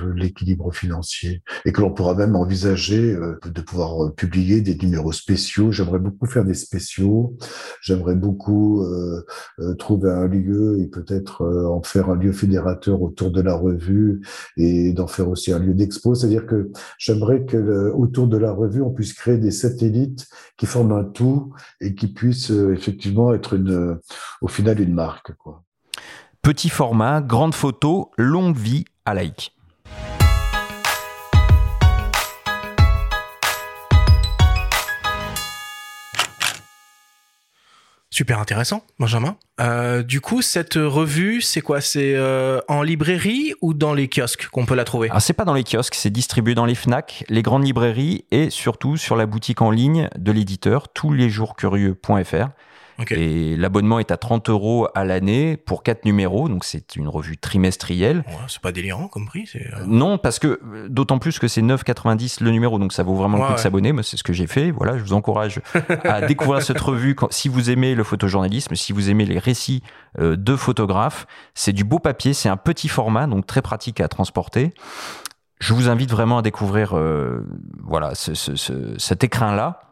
financier 0.73 1.43
et 1.65 1.73
que 1.73 1.83
l'on 1.83 1.93
pourra 1.93 2.15
même 2.15 2.37
envisager 2.37 3.15
euh, 3.15 3.39
de 3.45 3.61
pouvoir 3.61 4.07
euh, 4.07 4.11
publier 4.11 4.63
des 4.63 4.77
numéros 4.77 5.13
spéciaux. 5.13 5.73
J'aimerais 5.73 5.99
beaucoup 5.99 6.27
faire 6.27 6.45
des 6.45 6.55
spéciaux. 6.55 7.37
J'aimerais 7.83 8.15
beaucoup 8.15 8.85
trouver 9.79 10.11
un 10.11 10.27
lieu 10.27 10.79
et 10.81 10.87
peut-être 10.87 11.45
en 11.45 11.83
faire 11.83 12.11
un 12.11 12.17
lieu 12.17 12.33
fédérateur 12.33 13.03
autour 13.03 13.31
de 13.31 13.43
la 13.43 13.55
revue 13.55 14.21
et 14.57 14.93
d'en 14.93 15.07
faire 15.07 15.29
aussi 15.29 15.53
un 15.53 15.59
lieu 15.59 15.75
d'expo. 15.75 16.15
C'est-à-dire 16.15 16.47
que 16.47 16.71
j'aimerais 16.99 17.45
que 17.45 17.91
autour 17.91 18.27
de 18.27 18.37
la 18.37 18.53
revue, 18.53 18.83
on 18.83 18.91
puisse 18.91 19.13
créer 19.13 19.39
des 19.39 19.51
satellites 19.51 20.27
qui 20.57 20.67
forment 20.67 20.93
un 20.93 21.05
tout 21.05 21.53
et 21.81 21.95
qui 21.95 22.09
puissent 22.09 22.38
euh, 22.51 22.73
effectivement 22.73 23.35
être 23.35 23.55
une, 23.55 23.71
euh, 23.71 24.03
au 24.41 24.49
final 24.49 24.81
une 24.81 24.95
marque. 24.95 25.33
Petit 26.43 26.69
format, 26.69 27.21
grande 27.21 27.55
photo, 27.55 28.11
longue 28.17 28.57
vie 28.57 28.85
à 29.05 29.15
like. 29.15 29.58
Super 38.19 38.41
intéressant, 38.41 38.83
Benjamin. 38.99 39.37
Euh, 39.61 40.03
du 40.03 40.21
coup, 40.21 40.43
cette 40.43 40.75
revue, 40.75 41.41
c'est 41.41 41.61
quoi? 41.61 41.81
C'est 41.81 42.19
en 42.67 42.83
librairie 42.83 43.55
ou 43.61 43.75
dans 43.75 43.95
les 43.95 44.09
kiosques 44.09 44.49
qu'on 44.49 44.67
peut 44.67 44.75
la 44.75 44.83
trouver? 44.83 45.09
Ah, 45.13 45.21
C'est 45.21 45.35
pas 45.35 45.45
dans 45.45 45.55
les 45.55 45.63
kiosques, 45.63 45.95
c'est 45.95 46.11
distribué 46.11 46.57
dans 46.57 46.65
les 46.65 46.75
FNAC, 46.75 47.25
les 47.29 47.43
grandes 47.43 47.65
librairies 47.65 48.25
et 48.33 48.51
surtout 48.51 48.97
sur 48.97 49.15
la 49.15 49.27
boutique 49.27 49.63
en 49.63 49.71
ligne 49.71 50.09
de 50.19 50.33
l'éditeur 50.33 50.89
touslesjourscurieux.fr. 53.05 53.13
Et 53.13 53.57
l'abonnement 53.57 53.99
est 53.99 54.11
à 54.11 54.17
30 54.17 54.49
euros 54.49 54.89
à 54.95 55.05
l'année 55.05 55.57
pour 55.57 55.83
4 55.83 56.05
numéros, 56.05 56.49
donc 56.49 56.65
c'est 56.65 56.97
une 56.97 57.09
revue 57.09 57.37
trimestrielle. 57.37 58.19
Ouais, 58.27 58.35
c'est 58.49 58.61
pas 58.61 58.73
délirant 58.73 59.09
comme 59.09 59.27
prix 59.27 59.49
euh, 59.55 59.85
Non, 59.87 60.19
parce 60.19 60.39
que 60.39 60.61
d'autant 60.89 61.19
plus 61.19 61.39
que 61.39 61.49
c'est 61.49 61.63
9,90 61.63 62.43
le 62.43 62.51
numéro, 62.51 62.79
donc 62.79 62.93
ça 62.93 63.03
vaut 63.03 63.15
vraiment 63.15 63.39
le 63.39 63.47
coup 63.47 63.55
de 63.55 63.59
s'abonner. 63.59 63.93
Moi, 63.93 64.03
c'est 64.03 64.17
ce 64.17 64.25
que 64.25 64.33
j'ai 64.33 64.47
fait. 64.47 64.71
Voilà, 64.71 64.99
je 64.99 65.03
vous 65.03 65.13
encourage 65.13 65.61
à 66.05 66.21
découvrir 66.27 66.63
cette 66.63 66.81
revue 66.81 67.15
quand, 67.15 67.33
si 67.33 67.49
vous 67.49 67.71
aimez 67.71 67.95
le 67.95 68.05
photojournalisme, 68.05 68.75
si 68.75 68.93
vous 68.93 69.11
aimez 69.11 69.25
les 69.25 69.39
récits 69.39 69.83
euh, 70.19 70.37
de 70.37 70.57
photographes. 70.57 71.27
C'est 71.55 71.73
du 71.73 71.85
beau 71.85 71.99
papier, 71.99 72.33
c'est 72.35 72.49
un 72.49 72.57
petit 72.57 72.89
format, 72.89 73.27
donc 73.27 73.47
très 73.47 73.63
pratique 73.63 74.01
à 74.01 74.09
transporter. 74.09 74.73
Je 75.61 75.75
vous 75.75 75.89
invite 75.89 76.11
vraiment 76.11 76.39
à 76.39 76.43
découvrir 76.43 76.97
euh, 76.97 77.45
voilà, 77.83 78.15
ce, 78.15 78.35
ce, 78.35 78.95
cet 78.97 79.25
écrin-là 79.25 79.88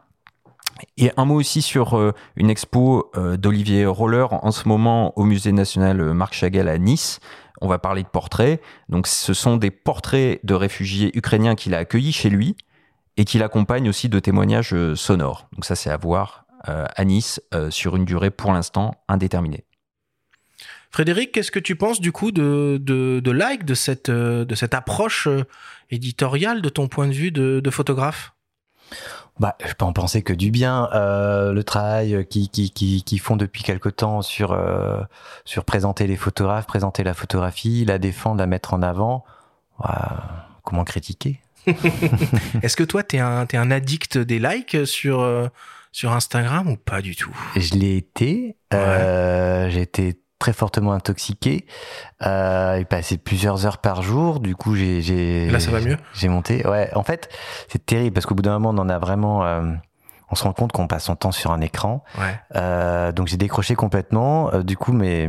et 0.97 1.11
un 1.17 1.25
mot 1.25 1.35
aussi 1.35 1.61
sur 1.61 1.97
euh, 1.97 2.13
une 2.35 2.49
expo 2.49 3.11
euh, 3.15 3.37
d'Olivier 3.37 3.85
Roller 3.85 4.31
en 4.31 4.51
ce 4.51 4.67
moment 4.67 5.17
au 5.17 5.23
Musée 5.23 5.51
national 5.51 6.01
euh, 6.01 6.13
Marc 6.13 6.33
Chagall 6.33 6.67
à 6.67 6.77
Nice. 6.77 7.19
On 7.61 7.67
va 7.67 7.79
parler 7.79 8.03
de 8.03 8.07
portraits. 8.07 8.61
Donc, 8.89 9.07
ce 9.07 9.33
sont 9.33 9.57
des 9.57 9.71
portraits 9.71 10.39
de 10.43 10.53
réfugiés 10.53 11.15
ukrainiens 11.17 11.55
qu'il 11.55 11.73
a 11.73 11.79
accueillis 11.79 12.11
chez 12.11 12.29
lui 12.29 12.55
et 13.17 13.25
qu'il 13.25 13.41
accompagne 13.41 13.89
aussi 13.89 14.09
de 14.09 14.19
témoignages 14.19 14.75
sonores. 14.93 15.47
Donc, 15.53 15.65
ça, 15.65 15.75
c'est 15.75 15.89
à 15.89 15.97
voir 15.97 16.45
à 16.63 17.03
Nice 17.03 17.41
sur 17.71 17.95
une 17.95 18.05
durée 18.05 18.29
pour 18.29 18.51
l'instant 18.51 18.93
indéterminée. 19.07 19.63
Frédéric, 20.91 21.31
qu'est-ce 21.31 21.49
que 21.49 21.57
tu 21.57 21.75
penses 21.75 21.99
du 21.99 22.11
coup 22.11 22.31
de, 22.31 22.77
de, 22.79 23.21
de 23.23 23.31
Like, 23.31 23.65
de 23.65 23.73
cette, 23.73 24.11
de 24.11 24.55
cette 24.55 24.75
approche 24.75 25.27
éditoriale 25.89 26.61
de 26.61 26.69
ton 26.69 26.87
point 26.87 27.07
de 27.07 27.13
vue 27.13 27.31
de, 27.31 27.59
de 27.59 27.69
photographe? 27.71 28.33
Bah, 29.39 29.55
je 29.65 29.73
peux 29.73 29.85
en 29.85 29.93
penser 29.93 30.23
que 30.23 30.33
du 30.33 30.51
bien. 30.51 30.89
Euh, 30.93 31.53
le 31.53 31.63
travail 31.63 32.25
qui, 32.29 32.49
qui, 32.49 32.71
qui, 32.71 33.03
qui, 33.03 33.17
font 33.17 33.35
depuis 33.35 33.63
quelque 33.63 33.89
temps 33.89 34.21
sur, 34.21 34.51
euh, 34.51 35.01
sur 35.45 35.65
présenter 35.65 36.07
les 36.07 36.15
photographes, 36.15 36.65
présenter 36.65 37.03
la 37.03 37.13
photographie, 37.13 37.85
la 37.85 37.99
défendre, 37.99 38.39
la 38.39 38.47
mettre 38.47 38.73
en 38.73 38.81
avant. 38.81 39.25
comment 40.63 40.83
critiquer? 40.83 41.41
Est-ce 42.61 42.77
que 42.77 42.83
toi, 42.83 43.03
t'es 43.03 43.19
un, 43.19 43.45
es 43.45 43.57
un 43.57 43.71
addict 43.71 44.17
des 44.17 44.39
likes 44.39 44.85
sur, 44.85 45.21
euh, 45.21 45.47
sur 45.91 46.13
Instagram 46.13 46.67
ou 46.69 46.77
pas 46.77 47.01
du 47.01 47.15
tout? 47.15 47.35
Je 47.55 47.75
l'ai 47.75 47.97
été. 47.97 48.55
Euh, 48.73 49.69
j'ai 49.69 49.81
été 49.81 50.19
très 50.39 50.53
fortement 50.53 50.93
intoxiqué. 50.93 51.65
Euh, 52.25 52.77
il 52.79 52.85
passait 52.85 53.17
plusieurs 53.17 53.65
heures 53.65 53.79
par 53.79 54.01
jour. 54.01 54.39
Du 54.39 54.55
coup, 54.55 54.75
j'ai, 54.75 55.01
j'ai 55.01 55.49
là 55.49 55.59
ça 55.59 55.71
va 55.71 55.81
mieux? 55.81 55.97
J'ai 56.13 56.27
monté. 56.27 56.65
Ouais, 56.67 56.89
en 56.95 57.03
fait, 57.03 57.29
c'est 57.67 57.85
terrible 57.85 58.13
parce 58.13 58.25
qu'au 58.25 58.35
bout 58.35 58.43
d'un 58.43 58.59
moment, 58.59 58.69
on 58.69 58.85
en 58.85 58.89
a 58.89 58.99
vraiment. 58.99 59.45
Euh, 59.45 59.63
on 60.29 60.35
se 60.35 60.43
rend 60.43 60.53
compte 60.53 60.71
qu'on 60.71 60.87
passe 60.87 61.05
son 61.05 61.15
temps 61.15 61.31
sur 61.31 61.51
un 61.51 61.61
écran. 61.61 62.03
Ouais. 62.17 62.39
Euh, 62.55 63.11
donc 63.11 63.27
j'ai 63.27 63.37
décroché 63.37 63.75
complètement. 63.75 64.53
Euh, 64.53 64.63
du 64.63 64.75
coup, 64.75 64.91
mes 64.91 65.27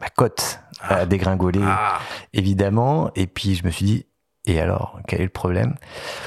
ma 0.00 0.08
cote 0.14 0.60
a 0.82 0.96
ah. 0.96 1.06
dégringolé, 1.06 1.60
ah. 1.62 1.98
évidemment. 2.32 3.10
Et 3.16 3.26
puis 3.26 3.54
je 3.54 3.64
me 3.64 3.70
suis 3.70 3.86
dit, 3.86 4.06
et 4.46 4.60
alors, 4.60 5.00
quel 5.08 5.20
est 5.20 5.24
le 5.24 5.30
problème? 5.30 5.74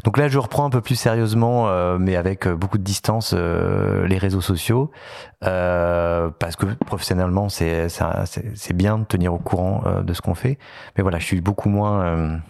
Donc 0.04 0.18
là, 0.18 0.28
je 0.28 0.40
reprends 0.40 0.66
un 0.66 0.72
peu 0.72 0.82
plus 0.82 0.96
sérieusement, 0.96 1.70
euh, 1.70 1.98
mais 2.00 2.16
avec 2.16 2.48
euh, 2.48 2.56
beaucoup 2.56 2.80
de 2.80 2.84
distance, 2.84 3.36
euh, 3.38 4.08
les 4.08 4.18
réseaux 4.18 4.42
sociaux, 4.42 4.92
parce 5.40 6.56
que 6.56 6.66
professionnellement, 6.86 7.48
c'est 7.50 7.90
c'est 7.90 8.74
bien 8.74 8.98
de 8.98 9.06
tenir 9.06 9.34
au 9.34 9.38
courant 9.38 9.84
de 10.02 10.14
ce 10.14 10.22
qu'on 10.22 10.34
fait. 10.34 10.58
Mais 10.96 11.04
voilà, 11.04 11.20
je 11.20 11.26
suis 11.26 11.42
beaucoup 11.42 11.70
moins 11.70 12.42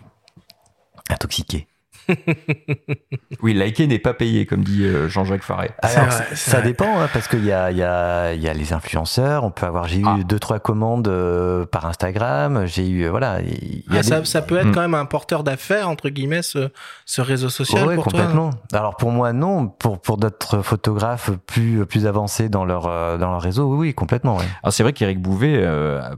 intoxiqué. 1.09 1.67
oui, 3.41 3.53
liker 3.53 3.87
n'est 3.87 3.99
pas 3.99 4.13
payé, 4.13 4.45
comme 4.45 4.63
dit 4.63 4.83
euh, 4.83 5.09
Jean-Jacques 5.09 5.43
Faré. 5.43 5.71
Alors, 5.81 6.11
ça 6.33 6.61
dépend, 6.61 6.99
hein, 6.99 7.09
parce 7.11 7.27
qu'il 7.27 7.45
y 7.45 7.51
a, 7.51 7.71
y, 7.71 7.83
a, 7.83 8.33
y 8.33 8.47
a 8.47 8.53
les 8.53 8.73
influenceurs. 8.73 9.43
On 9.43 9.51
peut 9.51 9.65
avoir, 9.65 9.87
j'ai 9.87 9.99
eu 9.99 10.05
ah. 10.05 10.17
deux 10.25 10.39
trois 10.39 10.59
commandes 10.59 11.07
euh, 11.07 11.65
par 11.65 11.85
Instagram. 11.85 12.65
J'ai 12.65 12.87
eu, 12.87 13.07
voilà. 13.07 13.41
Y 13.41 13.83
a 13.89 13.99
ah, 13.99 14.03
ça, 14.03 14.25
ça, 14.25 14.41
peut 14.41 14.57
être 14.57 14.67
hmm. 14.67 14.71
quand 14.71 14.81
même 14.81 14.93
un 14.93 15.05
porteur 15.05 15.43
d'affaires 15.43 15.89
entre 15.89 16.09
guillemets 16.09 16.41
ce, 16.41 16.69
ce 17.05 17.21
réseau 17.21 17.49
social. 17.49 17.87
Oui, 17.87 17.95
pour 17.95 18.05
complètement. 18.05 18.51
Toi, 18.51 18.79
Alors 18.79 18.95
pour 18.95 19.11
moi, 19.11 19.33
non. 19.33 19.67
Pour 19.67 20.01
pour 20.01 20.17
d'autres 20.17 20.61
photographes 20.61 21.31
plus 21.45 21.85
plus 21.85 22.05
avancés 22.05 22.49
dans 22.49 22.65
leur 22.65 22.87
euh, 22.87 23.17
dans 23.17 23.31
leur 23.31 23.41
réseau, 23.41 23.65
oui, 23.71 23.87
oui 23.87 23.93
complètement. 23.93 24.37
Alors 24.63 24.73
c'est 24.73 24.83
vrai 24.83 24.93
qu'Éric 24.93 25.21
Bouvet, 25.21 25.65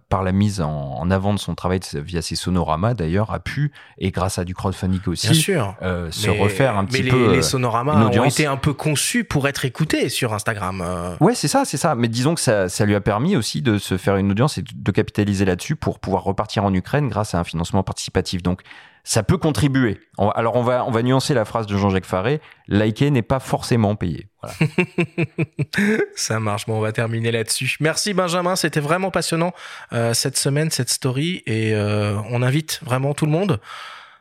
par 0.10 0.24
la 0.24 0.32
mise 0.32 0.62
en, 0.62 1.10
avant 1.10 1.34
de 1.34 1.40
son 1.40 1.56
travail 1.56 1.80
via 1.94 2.22
ses 2.22 2.36
sonoramas 2.36 2.94
d'ailleurs, 2.94 3.32
a 3.34 3.40
pu 3.40 3.72
et 3.98 4.12
grâce 4.12 4.40
à 4.40 4.46
du 4.46 4.54
crowdfunding 4.54 5.02
aussi. 5.08 5.28
Bien 5.28 5.40
sûr 5.40 5.76
euh, 5.82 6.12
se 6.12 6.30
refaire 6.30 6.78
un 6.78 6.86
petit 6.86 7.04
mais 7.04 7.10
peu. 7.10 7.30
Les, 7.30 7.38
les 7.38 7.42
sonoramas 7.42 7.96
ont 7.96 8.24
été 8.26 8.46
un 8.46 8.58
peu 8.58 8.74
conçus 8.74 9.24
pour 9.24 9.48
être 9.48 9.66
écoutés 9.66 10.10
sur 10.10 10.34
Instagram. 10.34 10.82
Euh. 10.86 11.16
Ouais, 11.20 11.36
c'est 11.36 11.48
ça, 11.48 11.64
c'est 11.66 11.78
ça. 11.78 11.96
Mais 11.96 12.08
disons 12.08 12.36
que 12.36 12.42
ça, 12.42 12.70
ça 12.70 12.86
lui 12.86 12.96
a 12.96 13.02
permis 13.02 13.36
aussi 13.36 13.62
de 13.62 13.78
se 13.78 13.98
faire 13.98 14.18
une 14.18 14.32
audience 14.32 14.58
et 14.58 14.64
de 14.64 14.92
capitaliser 14.92 15.46
là-dessus 15.46 15.76
pour 15.76 16.00
pouvoir 16.00 16.24
repartir 16.24 16.66
en 16.66 16.74
Ukraine 16.74 17.08
grâce 17.08 17.34
à 17.34 17.40
un 17.40 17.44
financement 17.44 17.84
participatif. 17.84 18.44
Donc, 18.44 18.62
ça 19.04 19.24
peut 19.24 19.38
contribuer. 19.38 20.00
Alors 20.36 20.56
on 20.56 20.62
va 20.62 20.86
on 20.86 20.92
va 20.92 21.02
nuancer 21.02 21.34
la 21.34 21.46
phrase 21.46 21.66
de 21.66 21.78
Jean-Jacques 21.78 22.06
Faré. 22.06 22.42
Liker 22.68 23.10
n'est 23.10 23.22
pas 23.22 23.40
forcément 23.40 23.96
payé. 23.96 24.28
Voilà. 24.42 24.56
ça 26.16 26.40
marche. 26.40 26.66
Bon, 26.68 26.78
on 26.78 26.82
va 26.82 26.92
terminer 26.92 27.32
là-dessus. 27.32 27.78
Merci 27.80 28.14
Benjamin, 28.14 28.56
c'était 28.56 28.82
vraiment 28.82 29.10
passionnant 29.10 29.54
euh, 29.94 30.14
cette 30.14 30.38
semaine, 30.38 30.70
cette 30.70 30.90
story, 30.90 31.42
et 31.46 31.74
euh, 31.74 32.18
on 32.30 32.44
invite 32.44 32.82
vraiment 32.84 33.14
tout 33.14 33.26
le 33.26 33.32
monde 33.32 33.60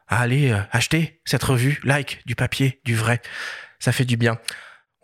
à 0.08 0.20
aller 0.20 0.50
euh, 0.50 0.58
acheter 0.72 1.20
cette 1.24 1.44
revue, 1.44 1.80
like, 1.84 2.22
du 2.26 2.34
papier, 2.34 2.80
du 2.84 2.94
vrai. 2.94 3.20
Ça 3.78 3.92
fait 3.92 4.04
du 4.04 4.16
bien. 4.16 4.38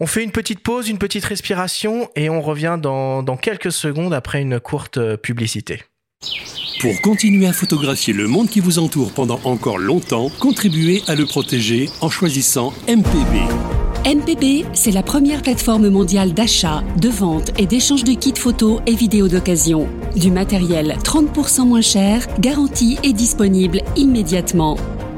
On 0.00 0.06
fait 0.06 0.24
une 0.24 0.32
petite 0.32 0.62
pause, 0.62 0.88
une 0.88 0.98
petite 0.98 1.24
respiration 1.24 2.10
et 2.16 2.28
on 2.28 2.42
revient 2.42 2.78
dans, 2.80 3.22
dans 3.22 3.36
quelques 3.36 3.70
secondes 3.70 4.12
après 4.12 4.42
une 4.42 4.58
courte 4.58 4.98
euh, 4.98 5.16
publicité. 5.16 5.82
Pour 6.80 7.00
continuer 7.00 7.46
à 7.46 7.52
photographier 7.52 8.12
le 8.12 8.26
monde 8.26 8.48
qui 8.48 8.60
vous 8.60 8.78
entoure 8.78 9.12
pendant 9.12 9.40
encore 9.44 9.78
longtemps, 9.78 10.30
contribuez 10.40 11.02
à 11.06 11.14
le 11.14 11.26
protéger 11.26 11.88
en 12.00 12.10
choisissant 12.10 12.72
MPB. 12.88 13.93
MPB, 14.04 14.66
c'est 14.74 14.90
la 14.90 15.02
première 15.02 15.40
plateforme 15.40 15.88
mondiale 15.88 16.34
d'achat, 16.34 16.84
de 17.00 17.08
vente 17.08 17.58
et 17.58 17.64
d'échange 17.64 18.04
de 18.04 18.12
kits 18.12 18.34
photos 18.36 18.82
et 18.86 18.94
vidéos 18.94 19.28
d'occasion. 19.28 19.88
Du 20.14 20.30
matériel 20.30 20.98
30% 21.02 21.66
moins 21.66 21.80
cher, 21.80 22.26
garanti 22.38 22.98
et 23.02 23.14
disponible 23.14 23.80
immédiatement. 23.96 24.76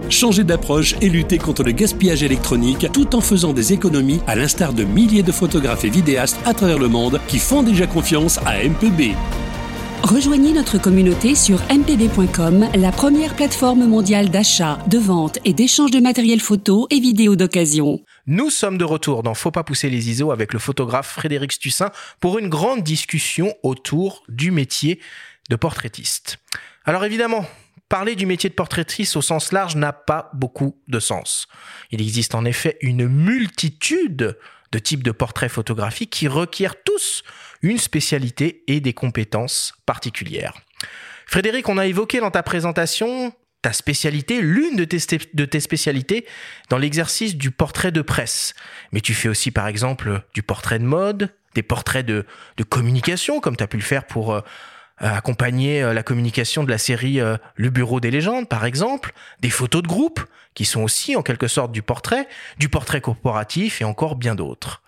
Changer 0.08 0.44
d'approche 0.44 0.94
et 1.00 1.08
lutter 1.08 1.38
contre 1.38 1.64
le 1.64 1.72
gaspillage 1.72 2.22
électronique 2.22 2.86
tout 2.92 3.16
en 3.16 3.20
faisant 3.20 3.52
des 3.52 3.72
économies 3.72 4.20
à 4.28 4.36
l'instar 4.36 4.72
de 4.72 4.84
milliers 4.84 5.24
de 5.24 5.32
photographes 5.32 5.84
et 5.84 5.90
vidéastes 5.90 6.38
à 6.44 6.54
travers 6.54 6.78
le 6.78 6.86
monde 6.86 7.20
qui 7.26 7.40
font 7.40 7.64
déjà 7.64 7.88
confiance 7.88 8.38
à 8.46 8.62
MPB. 8.62 9.16
Rejoignez 10.04 10.52
notre 10.52 10.80
communauté 10.80 11.34
sur 11.34 11.58
mpb.com, 11.62 12.68
la 12.76 12.92
première 12.92 13.34
plateforme 13.34 13.86
mondiale 13.86 14.28
d'achat, 14.28 14.78
de 14.88 14.98
vente 14.98 15.40
et 15.44 15.52
d'échange 15.52 15.90
de 15.90 15.98
matériel 15.98 16.38
photo 16.38 16.86
et 16.90 17.00
vidéo 17.00 17.34
d'occasion. 17.34 17.98
Nous 18.28 18.50
sommes 18.50 18.76
de 18.76 18.84
retour 18.84 19.22
dans 19.22 19.34
Faut 19.34 19.52
pas 19.52 19.62
pousser 19.62 19.88
les 19.88 20.10
ISO 20.10 20.32
avec 20.32 20.52
le 20.52 20.58
photographe 20.58 21.06
Frédéric 21.12 21.52
Stussin 21.52 21.92
pour 22.18 22.38
une 22.38 22.48
grande 22.48 22.82
discussion 22.82 23.54
autour 23.62 24.24
du 24.28 24.50
métier 24.50 25.00
de 25.48 25.54
portraitiste. 25.54 26.38
Alors 26.84 27.04
évidemment, 27.04 27.46
parler 27.88 28.16
du 28.16 28.26
métier 28.26 28.50
de 28.50 28.54
portraitiste 28.56 29.16
au 29.16 29.22
sens 29.22 29.52
large 29.52 29.76
n'a 29.76 29.92
pas 29.92 30.30
beaucoup 30.34 30.76
de 30.88 30.98
sens. 30.98 31.46
Il 31.92 32.02
existe 32.02 32.34
en 32.34 32.44
effet 32.44 32.78
une 32.80 33.06
multitude 33.06 34.36
de 34.72 34.78
types 34.80 35.04
de 35.04 35.12
portraits 35.12 35.50
photographiques 35.50 36.10
qui 36.10 36.26
requièrent 36.26 36.82
tous 36.82 37.22
une 37.62 37.78
spécialité 37.78 38.64
et 38.66 38.80
des 38.80 38.92
compétences 38.92 39.72
particulières. 39.86 40.54
Frédéric, 41.26 41.68
on 41.68 41.78
a 41.78 41.86
évoqué 41.86 42.18
dans 42.18 42.32
ta 42.32 42.42
présentation 42.42 43.32
ta 43.66 43.72
spécialité, 43.72 44.40
l'une 44.40 44.76
de 44.76 44.84
tes, 44.84 45.58
spécialités 45.60 46.24
dans 46.68 46.78
l'exercice 46.78 47.34
du 47.34 47.50
portrait 47.50 47.90
de 47.90 48.00
presse. 48.00 48.54
Mais 48.92 49.00
tu 49.00 49.12
fais 49.12 49.28
aussi 49.28 49.50
par 49.50 49.66
exemple 49.66 50.22
du 50.34 50.44
portrait 50.44 50.78
de 50.78 50.84
mode, 50.84 51.34
des 51.56 51.64
portraits 51.64 52.06
de, 52.06 52.24
communication, 52.68 53.40
comme 53.40 53.56
tu 53.56 53.64
as 53.64 53.66
pu 53.66 53.76
le 53.76 53.82
faire 53.82 54.06
pour 54.06 54.34
euh, 54.34 54.40
accompagner 55.00 55.82
euh, 55.82 55.94
la 55.94 56.04
communication 56.04 56.62
de 56.62 56.70
la 56.70 56.78
série 56.78 57.18
euh, 57.18 57.38
Le 57.56 57.70
Bureau 57.70 57.98
des 57.98 58.12
légendes, 58.12 58.48
par 58.48 58.64
exemple, 58.66 59.12
des 59.40 59.50
photos 59.50 59.82
de 59.82 59.88
groupe, 59.88 60.20
qui 60.54 60.64
sont 60.64 60.84
aussi 60.84 61.16
en 61.16 61.22
quelque 61.22 61.48
sorte 61.48 61.72
du 61.72 61.82
portrait, 61.82 62.28
du 62.58 62.68
portrait 62.68 63.00
corporatif 63.00 63.80
et 63.80 63.84
encore 63.84 64.14
bien 64.14 64.36
d'autres. 64.36 64.84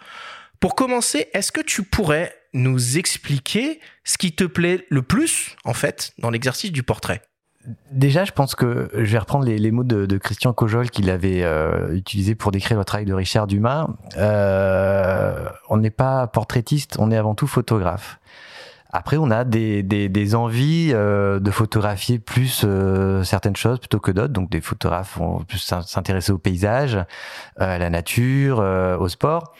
Pour 0.61 0.77
commencer, 0.77 1.27
est-ce 1.35 1.51
que 1.51 1.63
tu 1.63 1.83
pourrais 1.83 2.33
nous 2.53 2.97
expliquer 2.97 3.81
ce 4.05 4.19
qui 4.19 4.37
te 4.37 4.45
plaît 4.45 4.87
le 4.89 5.03
plus, 5.03 5.57
en 5.65 5.75
fait, 5.75 6.13
dans 6.19 6.31
l'exercice 6.31 6.71
du 6.71 6.85
portrait? 6.85 7.23
Déjà, 7.91 8.25
je 8.25 8.33
pense 8.33 8.55
que 8.55 8.89
je 8.95 9.13
vais 9.13 9.19
reprendre 9.19 9.45
les, 9.45 9.71
mots 9.71 9.85
de, 9.85 10.19
Christian 10.19 10.53
Cojol 10.53 10.91
qu'il 10.91 11.11
avait 11.11 11.43
euh, 11.43 11.95
utilisé 11.95 12.35
pour 12.35 12.51
décrire 12.51 12.79
le 12.79 12.85
travail 12.85 13.07
de 13.07 13.15
Richard 13.15 13.47
Dumas. 13.47 13.89
Euh, 14.17 15.49
on 15.69 15.77
n'est 15.77 15.91
pas 15.91 16.27
portraitiste, 16.27 16.97
on 16.99 17.11
est 17.11 17.17
avant 17.17 17.35
tout 17.35 17.47
photographe. 17.47 18.21
Après, 18.91 19.19
on 19.19 19.31
a 19.31 19.45
des, 19.45 20.35
envies 20.35 20.93
euh, 20.93 21.41
de 21.41 21.51
photographier 21.51 22.19
plus 22.19 22.65
certaines 23.23 23.57
choses 23.57 23.79
plutôt 23.79 24.01
que 24.01 24.11
d'autres. 24.11 24.33
Donc, 24.33 24.51
des 24.51 24.63
photographes 24.63 25.19
vont 25.19 25.41
plus 25.41 25.59
s'intéresser 25.59 26.33
au 26.33 26.39
paysage, 26.39 26.99
à 27.59 27.79
la 27.79 27.91
nature, 27.91 28.59
au 28.99 29.09
sport. 29.09 29.55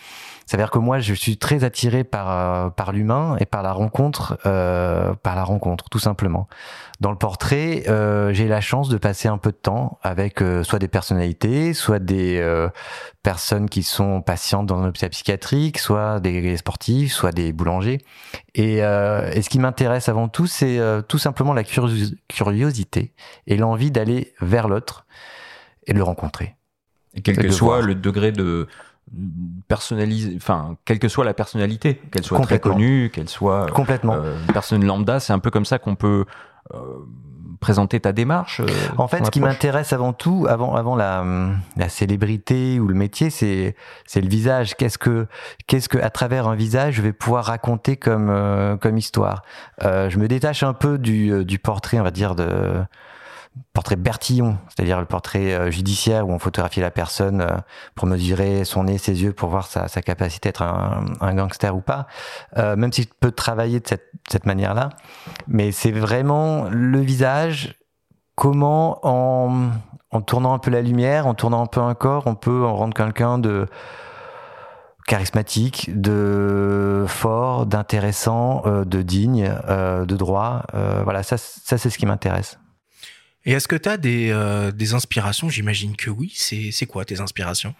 C'est-à-dire 0.49 0.71
que 0.71 0.79
moi, 0.79 0.99
je 0.99 1.13
suis 1.13 1.37
très 1.37 1.63
attiré 1.63 2.05
par 2.05 2.31
euh, 2.31 2.71
par 2.71 2.93
l'humain 2.93 3.37
et 3.39 3.45
par 3.45 3.63
la 3.63 3.73
rencontre, 3.73 4.39
euh, 4.47 5.13
par 5.23 5.37
la 5.37 5.45
rencontre, 5.45 5.91
tout 5.91 5.99
simplement. 5.99 6.49
Dans 7.01 7.11
le 7.11 7.19
portrait, 7.19 7.85
euh, 7.89 8.33
j'ai 8.33 8.49
la 8.49 8.63
chance 8.63 8.89
de 8.89 8.97
passer 8.97 9.29
un 9.29 9.37
peu 9.37 9.51
de 9.51 9.59
temps 9.59 9.99
avec 10.03 10.41
euh, 10.41 10.63
soit 10.63 10.79
des 10.79 10.89
personnalités, 10.89 11.75
soit 11.75 11.99
des 11.99 12.39
euh, 12.39 12.71
personnes 13.23 13.69
qui 13.69 13.83
sont 13.83 14.23
patientes 14.23 14.65
dans 14.65 14.79
un 14.81 14.89
hôpital 14.89 15.11
psychiatrique, 15.11 15.79
soit 15.79 16.19
des 16.19 16.57
sportifs, 16.57 17.13
soit 17.13 17.33
des 17.33 17.53
boulangers. 17.53 18.01
Et, 18.55 18.79
et 18.79 19.43
ce 19.43 19.49
qui 19.51 19.59
m'intéresse 19.59 20.09
avant 20.09 20.29
tout, 20.29 20.47
c'est 20.47 20.81
tout 21.09 21.19
simplement 21.19 21.53
la 21.53 21.63
curiosité 21.63 23.13
et 23.47 23.57
l'envie 23.59 23.91
d'aller 23.91 24.33
vers 24.41 24.67
l'autre 24.67 25.05
et 25.87 25.93
de 25.93 25.99
le 25.99 26.05
rencontrer. 26.05 26.57
Et 27.15 27.21
quel 27.21 27.37
que 27.37 27.51
soit 27.51 27.83
le 27.83 27.95
degré 27.95 28.33
de 28.33 28.67
personnaliser, 29.69 30.35
enfin, 30.37 30.77
quelle 30.85 30.99
que 30.99 31.09
soit 31.09 31.25
la 31.25 31.35
personnalité, 31.35 32.01
qu'elle 32.13 32.25
soit 32.25 32.41
très 32.41 32.59
connue, 32.59 33.11
qu'elle 33.13 33.29
soit 33.29 33.65
euh, 33.65 33.69
complètement 33.69 34.15
euh, 34.15 34.39
une 34.47 34.53
personne 34.53 34.85
lambda, 34.85 35.21
c'est 35.21 35.33
un 35.33 35.39
peu 35.39 35.51
comme 35.51 35.65
ça 35.65 35.79
qu'on 35.79 35.95
peut 35.95 36.25
euh, 36.75 36.79
présenter 37.61 38.01
ta 38.01 38.13
démarche. 38.13 38.61
en 38.97 39.09
fait, 39.09 39.25
ce 39.25 39.31
qui 39.31 39.41
m'intéresse 39.41 39.93
avant 39.93 40.13
tout, 40.13 40.47
avant 40.49 40.75
avant 40.75 40.97
la, 40.97 41.25
la 41.77 41.89
célébrité 41.89 42.79
ou 42.81 42.87
le 42.87 42.95
métier, 42.95 43.31
c'est 43.31 43.75
c'est 44.07 44.21
le 44.21 44.29
visage. 44.29 44.77
Qu'est-ce 44.77 44.99
que 44.99 45.27
qu'est-ce 45.67 45.89
que 45.89 45.99
à 45.99 46.11
travers 46.11 46.47
un 46.47 46.55
visage, 46.55 46.95
je 46.95 47.03
vais 47.03 47.13
pouvoir 47.13 47.47
raconter 47.47 47.97
comme 47.97 48.79
comme 48.81 48.97
histoire? 48.97 49.43
je 49.81 50.19
me 50.19 50.29
détache 50.29 50.63
un 50.63 50.75
peu 50.75 50.99
du 50.99 51.45
du 51.45 51.59
portrait, 51.59 51.99
on 51.99 52.05
va 52.05 52.11
dire 52.11 52.35
de 52.35 52.83
portrait 53.73 53.97
Bertillon, 53.97 54.59
c'est-à-dire 54.69 54.99
le 54.99 55.07
portrait 55.07 55.55
euh, 55.55 55.71
judiciaire 55.71 56.29
où 56.29 56.33
on 56.33 56.39
photographie 56.39 56.81
la 56.81 56.91
personne 56.91 57.41
euh, 57.41 57.57
pour 57.95 58.07
mesurer 58.07 58.65
son 58.65 58.85
nez, 58.85 58.99
ses 58.99 59.23
yeux, 59.23 59.33
pour 59.33 59.51
voir 59.51 59.67
sa, 59.67 59.89
capacité 60.03 60.49
à 60.49 60.51
être 60.51 60.63
un, 60.63 61.35
gangster 61.35 61.75
ou 61.75 61.81
pas. 61.81 62.07
Euh, 62.57 62.77
même 62.77 62.93
si 62.93 63.03
je 63.03 63.09
peux 63.21 63.31
travailler 63.31 63.81
de 63.81 63.87
cette, 63.87 64.47
manière-là, 64.47 64.91
mais 65.47 65.73
c'est 65.73 65.93
vraiment 65.93 66.69
le 66.71 67.01
visage. 67.01 67.77
Comment 68.35 69.01
en, 69.03 70.21
tournant 70.23 70.55
un 70.55 70.59
peu 70.59 70.71
la 70.71 70.81
lumière, 70.81 71.27
en 71.27 71.35
tournant 71.35 71.63
un 71.63 71.67
peu 71.67 71.81
un 71.81 71.95
corps, 71.95 72.25
on 72.27 72.37
peut 72.37 72.65
en 72.65 72.77
rendre 72.77 72.95
quelqu'un 72.95 73.39
de 73.39 73.67
charismatique, 75.07 75.91
de 75.93 77.05
fort, 77.09 77.67
d'intéressant, 77.67 78.63
de 78.65 79.03
digne, 79.03 79.53
de 79.69 80.17
droit. 80.17 80.63
Voilà, 81.03 81.25
ça 81.25 81.37
c'est 81.37 81.79
ce 81.79 81.99
qui 81.99 82.07
m'intéresse. 82.07 82.59
Et 83.49 83.53
est-ce 83.53 83.67
que 83.67 83.77
tu 83.77 83.89
as 83.89 83.97
des, 83.97 84.29
euh, 84.31 84.73
des 84.73 84.93
inspirations? 84.93 85.49
J'imagine 85.49 85.97
que 85.97 86.11
oui. 86.11 86.35
C'est 86.37 86.85
quoi 86.85 87.07
tes 87.07 87.21
inspirations? 87.21 87.75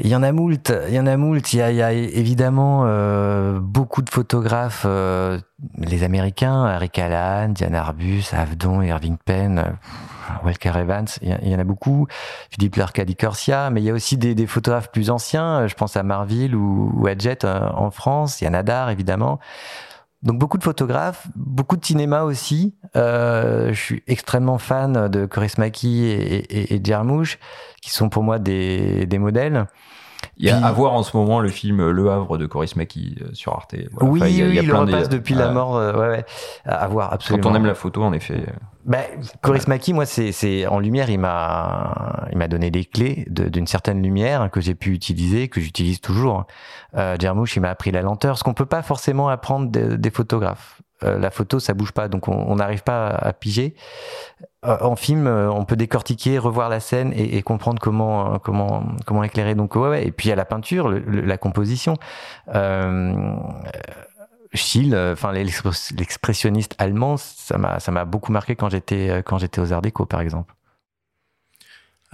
Il 0.00 0.06
y 0.06 0.14
en 0.14 0.22
a 0.22 0.30
moult, 0.30 0.72
il 0.88 0.94
y 0.94 1.00
en 1.00 1.08
a 1.08 1.16
moult. 1.16 1.52
Il 1.52 1.58
y 1.58 1.82
a, 1.82 1.92
évidemment 1.92 2.84
euh, 2.86 3.58
beaucoup 3.58 4.00
de 4.00 4.08
photographes, 4.08 4.84
euh, 4.86 5.40
les 5.78 6.04
Américains, 6.04 6.72
Eric 6.72 7.00
Allan, 7.00 7.48
Diane 7.48 7.74
Arbus, 7.74 8.26
Avdon, 8.30 8.80
Irving 8.80 9.16
Penn, 9.24 9.76
Walker 10.44 10.72
Evans, 10.76 11.06
il 11.20 11.36
y, 11.50 11.54
en 11.56 11.58
a 11.58 11.64
beaucoup. 11.64 12.06
Philippe 12.50 12.76
Larcadi 12.76 13.16
Corsia, 13.16 13.70
mais 13.70 13.82
il 13.82 13.84
y 13.84 13.90
a 13.90 13.92
aussi 13.92 14.16
des, 14.16 14.36
des, 14.36 14.46
photographes 14.46 14.92
plus 14.92 15.10
anciens. 15.10 15.66
Je 15.66 15.74
pense 15.74 15.96
à 15.96 16.04
Marville 16.04 16.54
ou, 16.54 16.92
ou 16.94 17.08
à 17.08 17.18
Jet 17.18 17.44
en 17.44 17.90
France. 17.90 18.40
Il 18.40 18.44
y 18.44 18.46
a 18.46 18.50
Nadar 18.50 18.90
évidemment. 18.90 19.40
Donc 20.24 20.38
beaucoup 20.38 20.56
de 20.56 20.64
photographes, 20.64 21.26
beaucoup 21.36 21.76
de 21.76 21.84
cinéma 21.84 22.22
aussi. 22.22 22.74
Euh, 22.96 23.72
je 23.74 23.80
suis 23.80 24.02
extrêmement 24.06 24.58
fan 24.58 25.08
de 25.08 25.26
Coris 25.26 25.58
Maki 25.58 26.06
et, 26.06 26.74
et, 26.74 26.82
qui 27.82 27.90
sont 27.90 28.08
pour 28.08 28.22
moi 28.22 28.38
des 28.38 29.18
modèles. 29.18 29.66
Il 30.36 30.46
y 30.46 30.50
a 30.50 30.64
à 30.64 30.72
voir 30.72 30.94
en 30.94 31.02
ce 31.02 31.16
moment 31.16 31.40
le 31.40 31.48
film 31.48 31.90
Le 31.90 32.10
Havre 32.10 32.38
de 32.38 32.46
Coris 32.46 32.74
Maki 32.76 33.16
sur 33.32 33.52
Arte. 33.52 33.74
Voilà. 33.92 34.10
Oui, 34.10 34.20
enfin, 34.20 34.28
il, 34.28 34.36
y 34.36 34.42
a, 34.42 34.46
il, 34.46 34.54
y 34.54 34.58
a 34.58 34.62
il 34.62 34.68
plein 34.68 34.80
repasse 34.80 35.08
de, 35.08 35.16
depuis 35.16 35.34
euh, 35.34 35.38
la 35.38 35.50
mort. 35.50 35.76
Euh, 35.76 35.92
ouais, 35.92 36.08
ouais, 36.08 36.24
à 36.64 36.86
voir 36.88 37.12
absolument. 37.12 37.42
Quand 37.42 37.52
on 37.52 37.54
aime 37.54 37.66
la 37.66 37.74
photo, 37.74 38.02
en 38.02 38.12
effet. 38.12 38.44
Ben, 38.84 39.02
Coris. 39.42 39.66
Maki, 39.66 39.92
moi, 39.94 40.06
c'est, 40.06 40.66
en 40.66 40.78
lumière, 40.78 41.08
il 41.08 41.18
m'a, 41.18 42.26
il 42.32 42.38
m'a 42.38 42.48
donné 42.48 42.70
les 42.70 42.84
clés 42.84 43.24
d'une 43.28 43.66
certaine 43.66 44.02
lumière 44.02 44.50
que 44.50 44.60
j'ai 44.60 44.74
pu 44.74 44.92
utiliser, 44.92 45.48
que 45.48 45.60
j'utilise 45.60 46.00
toujours. 46.00 46.46
Euh, 46.96 47.16
Jarmouche, 47.18 47.56
il 47.56 47.60
m'a 47.60 47.70
appris 47.70 47.92
la 47.92 48.02
lenteur, 48.02 48.36
ce 48.36 48.44
qu'on 48.44 48.54
peut 48.54 48.66
pas 48.66 48.82
forcément 48.82 49.28
apprendre 49.28 49.70
des, 49.70 49.96
des 49.96 50.10
photographes. 50.10 50.82
Euh, 51.04 51.18
la 51.18 51.30
photo, 51.30 51.60
ça 51.60 51.74
bouge 51.74 51.92
pas, 51.92 52.08
donc 52.08 52.28
on 52.28 52.56
n'arrive 52.56 52.82
pas 52.82 53.08
à, 53.08 53.32
piger. 53.32 53.74
Euh, 54.64 54.78
en 54.80 54.96
film, 54.96 55.26
euh, 55.26 55.50
on 55.50 55.64
peut 55.64 55.76
décortiquer, 55.76 56.38
revoir 56.38 56.68
la 56.68 56.80
scène 56.80 57.12
et, 57.14 57.42
comprendre 57.42 57.80
comment 57.80 58.38
comment 58.38 58.84
comment 59.06 59.22
éclairer. 59.24 59.54
Donc 59.54 59.76
ouais. 59.76 60.06
Et 60.06 60.12
puis 60.12 60.30
à 60.30 60.36
la 60.36 60.44
peinture, 60.44 60.88
le, 60.88 61.00
le, 61.00 61.20
la 61.22 61.38
composition. 61.38 61.96
Schill, 64.52 64.96
enfin 64.96 65.32
l'expressionniste 65.32 66.76
allemand, 66.78 67.16
ça 67.16 67.58
m'a 67.58 67.80
ça 67.80 67.90
m'a 67.90 68.04
beaucoup 68.04 68.30
marqué 68.30 68.54
quand 68.54 68.68
j'étais 68.68 69.22
quand 69.26 69.38
j'étais 69.38 69.60
aux 69.60 69.72
Arts 69.72 69.82
Déco 69.82 70.06
par 70.06 70.20
exemple. 70.20 70.54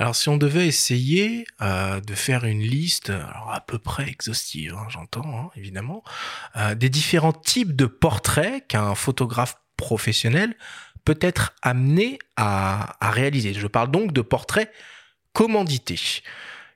Alors 0.00 0.16
si 0.16 0.30
on 0.30 0.38
devait 0.38 0.66
essayer 0.66 1.44
euh, 1.60 2.00
de 2.00 2.14
faire 2.14 2.46
une 2.46 2.62
liste, 2.62 3.10
alors 3.10 3.52
à 3.52 3.60
peu 3.60 3.78
près 3.78 4.08
exhaustive, 4.08 4.74
hein, 4.74 4.86
j'entends 4.88 5.28
hein, 5.38 5.50
évidemment, 5.56 6.02
euh, 6.56 6.74
des 6.74 6.88
différents 6.88 7.34
types 7.34 7.76
de 7.76 7.84
portraits 7.84 8.66
qu'un 8.66 8.94
photographe 8.94 9.58
professionnel 9.76 10.54
peut 11.04 11.18
être 11.20 11.52
amené 11.60 12.18
à, 12.38 12.96
à 13.06 13.10
réaliser. 13.10 13.52
Je 13.52 13.66
parle 13.66 13.90
donc 13.90 14.14
de 14.14 14.22
portraits 14.22 14.72
commandités. 15.34 16.00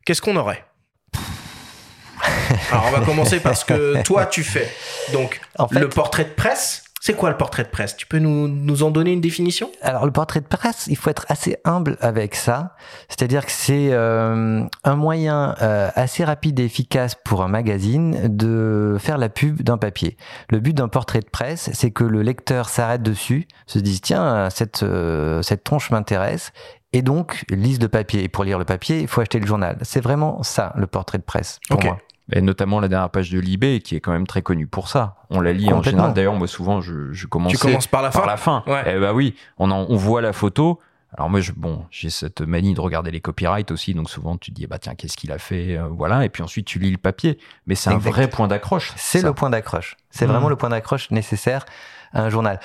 Qu'est-ce 0.04 0.20
qu'on 0.20 0.37
aurait? 0.37 0.66
Alors 2.70 2.84
on 2.88 2.90
va 2.90 3.00
commencer 3.06 3.40
parce 3.40 3.64
que 3.64 4.02
toi 4.02 4.26
tu 4.26 4.44
fais 4.44 4.70
donc 5.14 5.40
en 5.58 5.66
fait, 5.66 5.80
le 5.80 5.88
portrait 5.88 6.24
de 6.24 6.34
presse. 6.34 6.84
C'est 7.07 7.12
quoi 7.12 7.29
le 7.29 7.37
portrait 7.37 7.64
de 7.64 7.69
presse? 7.69 7.99
Tu 7.99 8.07
peux 8.07 8.19
nous, 8.19 8.49
nous 8.49 8.83
en 8.83 8.90
donner 8.90 9.12
une 9.12 9.21
définition? 9.21 9.71
Alors 9.83 10.07
le 10.07 10.11
portrait 10.11 10.40
de 10.40 10.47
presse, 10.47 10.87
il 10.88 10.97
faut 10.97 11.11
être 11.11 11.27
assez 11.29 11.59
humble 11.67 11.99
avec 12.01 12.35
ça. 12.35 12.77
C'est-à-dire 13.11 13.45
que 13.45 13.53
c'est 13.53 13.93
euh, 13.93 14.62
un 14.85 14.97
moyen 14.97 15.55
euh, 15.61 15.90
assez 15.97 16.25
rapide 16.25 16.59
et 16.61 16.64
efficace 16.64 17.14
pour 17.14 17.43
un 17.43 17.49
magazine 17.49 18.35
de 18.35 18.97
faire 18.99 19.19
la 19.19 19.29
pub 19.29 19.61
d'un 19.61 19.77
papier. 19.77 20.17
Le 20.49 20.61
but 20.61 20.73
d'un 20.73 20.88
portrait 20.88 21.21
de 21.21 21.29
presse, 21.29 21.69
c'est 21.75 21.90
que 21.90 22.05
le 22.05 22.23
lecteur 22.23 22.71
s'arrête 22.71 23.03
dessus, 23.03 23.49
se 23.67 23.79
dise 23.79 24.01
tiens 24.01 24.49
cette 24.49 24.83
euh, 24.83 25.43
cette 25.43 25.62
tronche 25.62 25.90
m'intéresse 25.90 26.53
et 26.95 27.03
donc 27.03 27.45
lise 27.51 27.83
le 27.83 27.88
papier. 27.88 28.25
Et 28.25 28.29
pour 28.31 28.45
lire 28.45 28.59
le 28.59 28.64
papier, 28.64 29.01
il 29.01 29.09
faut 29.09 29.21
acheter 29.21 29.40
le 29.40 29.47
journal. 29.47 29.77
C'est 29.83 30.01
vraiment 30.01 30.43
ça 30.43 30.73
le 30.75 30.87
portrait 30.87 31.19
de 31.19 31.25
presse 31.25 31.61
pour 31.69 31.81
okay. 31.81 31.88
moi. 31.88 31.99
Et 32.32 32.40
notamment 32.40 32.80
la 32.80 32.88
dernière 32.88 33.10
page 33.10 33.30
de 33.30 33.38
Libé, 33.38 33.80
qui 33.80 33.96
est 33.96 34.00
quand 34.00 34.12
même 34.12 34.26
très 34.26 34.40
connue 34.40 34.66
pour 34.66 34.88
ça. 34.88 35.16
On 35.30 35.40
la 35.40 35.52
lit 35.52 35.72
en 35.72 35.82
général. 35.82 36.14
D'ailleurs, 36.14 36.34
moi, 36.34 36.46
souvent, 36.48 36.80
je, 36.80 37.12
je 37.12 37.26
commence. 37.26 37.52
Tu 37.52 37.58
commences 37.58 37.87
par 37.87 38.02
la 38.02 38.10
par 38.10 38.22
fin. 38.22 38.26
La 38.26 38.37
fin. 38.37 38.64
Ouais. 38.66 38.94
Eh 38.96 38.98
bah 38.98 39.12
oui, 39.12 39.34
on, 39.58 39.70
en, 39.70 39.87
on 39.88 39.96
voit 39.96 40.22
la 40.22 40.32
photo. 40.32 40.80
Alors 41.16 41.30
moi, 41.30 41.40
je, 41.40 41.52
bon, 41.52 41.84
j'ai 41.90 42.10
cette 42.10 42.40
manie 42.40 42.74
de 42.74 42.80
regarder 42.80 43.12
les 43.12 43.20
copyrights 43.20 43.70
aussi, 43.70 43.94
donc 43.94 44.10
souvent 44.10 44.37
tu 44.37 44.50
te 44.50 44.56
dis, 44.56 44.66
bah 44.66 44.78
tiens, 44.78 44.96
qu'est-ce 44.96 45.16
qu'il 45.16 45.30
a 45.30 45.38
fait, 45.38 45.76
euh, 45.76 45.87
voilà, 45.88 46.24
et 46.24 46.28
puis 46.28 46.42
ensuite 46.42 46.66
tu 46.66 46.80
lis 46.80 46.90
le 46.90 46.98
papier. 46.98 47.38
Mais 47.68 47.76
c'est 47.76 47.90
un 47.90 47.98
vrai 47.98 48.28
point 48.28 48.48
d'accroche. 48.48 48.92
C'est 48.96 49.22
le 49.22 49.32
point 49.32 49.48
d'accroche. 49.48 49.96
C'est 50.10 50.26
mmh. 50.26 50.28
vraiment 50.28 50.48
le 50.48 50.56
point 50.56 50.70
d'accroche 50.70 51.12
nécessaire 51.12 51.66
à 52.12 52.22
un 52.22 52.30
journal 52.30 52.58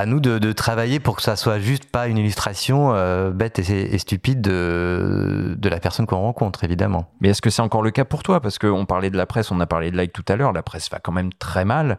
à 0.00 0.06
nous 0.06 0.18
de, 0.18 0.38
de, 0.38 0.52
travailler 0.52 0.98
pour 0.98 1.16
que 1.16 1.22
ça 1.22 1.36
soit 1.36 1.58
juste 1.58 1.84
pas 1.84 2.08
une 2.08 2.16
illustration 2.16 2.94
euh, 2.94 3.30
bête 3.30 3.58
et, 3.58 3.94
et, 3.94 3.98
stupide 3.98 4.40
de, 4.40 5.54
de 5.58 5.68
la 5.68 5.78
personne 5.78 6.06
qu'on 6.06 6.20
rencontre, 6.20 6.64
évidemment. 6.64 7.10
Mais 7.20 7.28
est-ce 7.28 7.42
que 7.42 7.50
c'est 7.50 7.62
encore 7.62 7.82
le 7.82 7.90
cas 7.90 8.06
pour 8.06 8.22
toi? 8.22 8.40
Parce 8.40 8.58
qu'on 8.58 8.86
parlait 8.86 9.10
de 9.10 9.16
la 9.16 9.26
presse, 9.26 9.50
on 9.50 9.60
a 9.60 9.66
parlé 9.66 9.90
de 9.90 9.96
like 9.96 10.12
tout 10.12 10.24
à 10.28 10.36
l'heure, 10.36 10.52
la 10.52 10.62
presse 10.62 10.90
va 10.90 10.98
quand 10.98 11.12
même 11.12 11.32
très 11.34 11.64
mal. 11.64 11.98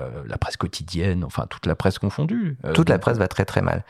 Euh, 0.00 0.08
la 0.26 0.38
presse 0.38 0.56
quotidienne, 0.56 1.22
enfin 1.22 1.46
toute 1.50 1.66
la 1.66 1.74
presse 1.74 1.98
confondue. 1.98 2.56
Euh, 2.64 2.72
toute 2.72 2.88
la 2.88 2.98
presse 2.98 3.18
va 3.18 3.28
très 3.28 3.44
très 3.44 3.60
mal. 3.60 3.84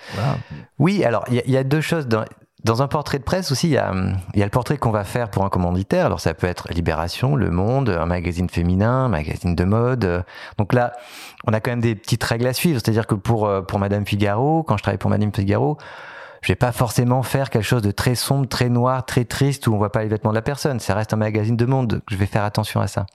Oui, 0.80 1.04
alors 1.04 1.24
il 1.30 1.40
y, 1.46 1.52
y, 1.52 1.56
a 1.56 1.62
deux 1.62 1.80
choses. 1.80 2.08
Dans, 2.08 2.24
dans 2.64 2.82
un 2.82 2.88
portrait 2.88 3.18
de 3.18 3.24
presse 3.24 3.50
aussi, 3.50 3.68
il 3.68 3.72
y 3.72 3.78
a, 3.78 3.92
y 4.34 4.42
a 4.42 4.44
le 4.44 4.50
portrait 4.50 4.78
qu'on 4.78 4.90
va 4.90 5.04
faire 5.04 5.30
pour 5.30 5.44
un 5.44 5.48
commanditaire. 5.48 6.06
Alors 6.06 6.20
ça 6.20 6.34
peut 6.34 6.46
être 6.46 6.72
Libération, 6.72 7.34
Le 7.34 7.50
Monde, 7.50 7.88
un 7.88 8.06
magazine 8.06 8.48
féminin, 8.48 9.04
un 9.04 9.08
magazine 9.08 9.54
de 9.54 9.64
mode. 9.64 10.24
Donc 10.58 10.72
là, 10.72 10.92
on 11.46 11.52
a 11.52 11.60
quand 11.60 11.72
même 11.72 11.80
des 11.80 11.94
petites 11.94 12.22
règles 12.22 12.46
à 12.46 12.52
suivre. 12.52 12.80
C'est-à-dire 12.82 13.06
que 13.06 13.14
pour 13.14 13.50
pour 13.66 13.78
Madame 13.78 14.06
Figaro, 14.06 14.62
quand 14.62 14.76
je 14.76 14.82
travaille 14.82 14.98
pour 14.98 15.10
Madame 15.10 15.32
Figaro, 15.34 15.76
je 16.42 16.48
vais 16.48 16.56
pas 16.56 16.72
forcément 16.72 17.22
faire 17.22 17.50
quelque 17.50 17.64
chose 17.64 17.82
de 17.82 17.92
très 17.92 18.16
sombre, 18.16 18.48
très 18.48 18.68
noir, 18.68 19.06
très 19.06 19.24
triste 19.24 19.68
où 19.68 19.74
on 19.74 19.78
voit 19.78 19.92
pas 19.92 20.02
les 20.02 20.08
vêtements 20.08 20.30
de 20.30 20.36
la 20.36 20.42
personne. 20.42 20.80
Ça 20.80 20.94
reste 20.94 21.12
un 21.12 21.16
magazine 21.16 21.56
de 21.56 21.64
mode. 21.64 22.02
Je 22.10 22.16
vais 22.16 22.26
faire 22.26 22.44
attention 22.44 22.80
à 22.80 22.88
ça. 22.88 23.06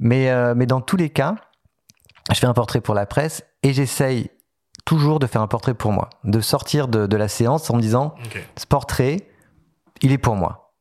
Mais 0.00 0.30
euh, 0.30 0.54
mais 0.56 0.66
dans 0.66 0.80
tous 0.80 0.96
les 0.96 1.10
cas, 1.10 1.34
je 2.30 2.38
fais 2.38 2.46
un 2.46 2.54
portrait 2.54 2.80
pour 2.80 2.94
la 2.94 3.04
presse 3.04 3.44
et 3.62 3.74
j'essaye 3.74 4.30
toujours 4.84 5.18
de 5.18 5.26
faire 5.26 5.42
un 5.42 5.46
portrait 5.46 5.74
pour 5.74 5.92
moi, 5.92 6.10
de 6.24 6.40
sortir 6.40 6.88
de, 6.88 7.06
de 7.06 7.16
la 7.16 7.28
séance 7.28 7.70
en 7.70 7.76
me 7.76 7.80
disant 7.80 8.14
okay. 8.26 8.44
ce 8.56 8.66
portrait, 8.66 9.28
il 10.00 10.12
est 10.12 10.18
pour 10.18 10.36
moi. 10.36 10.74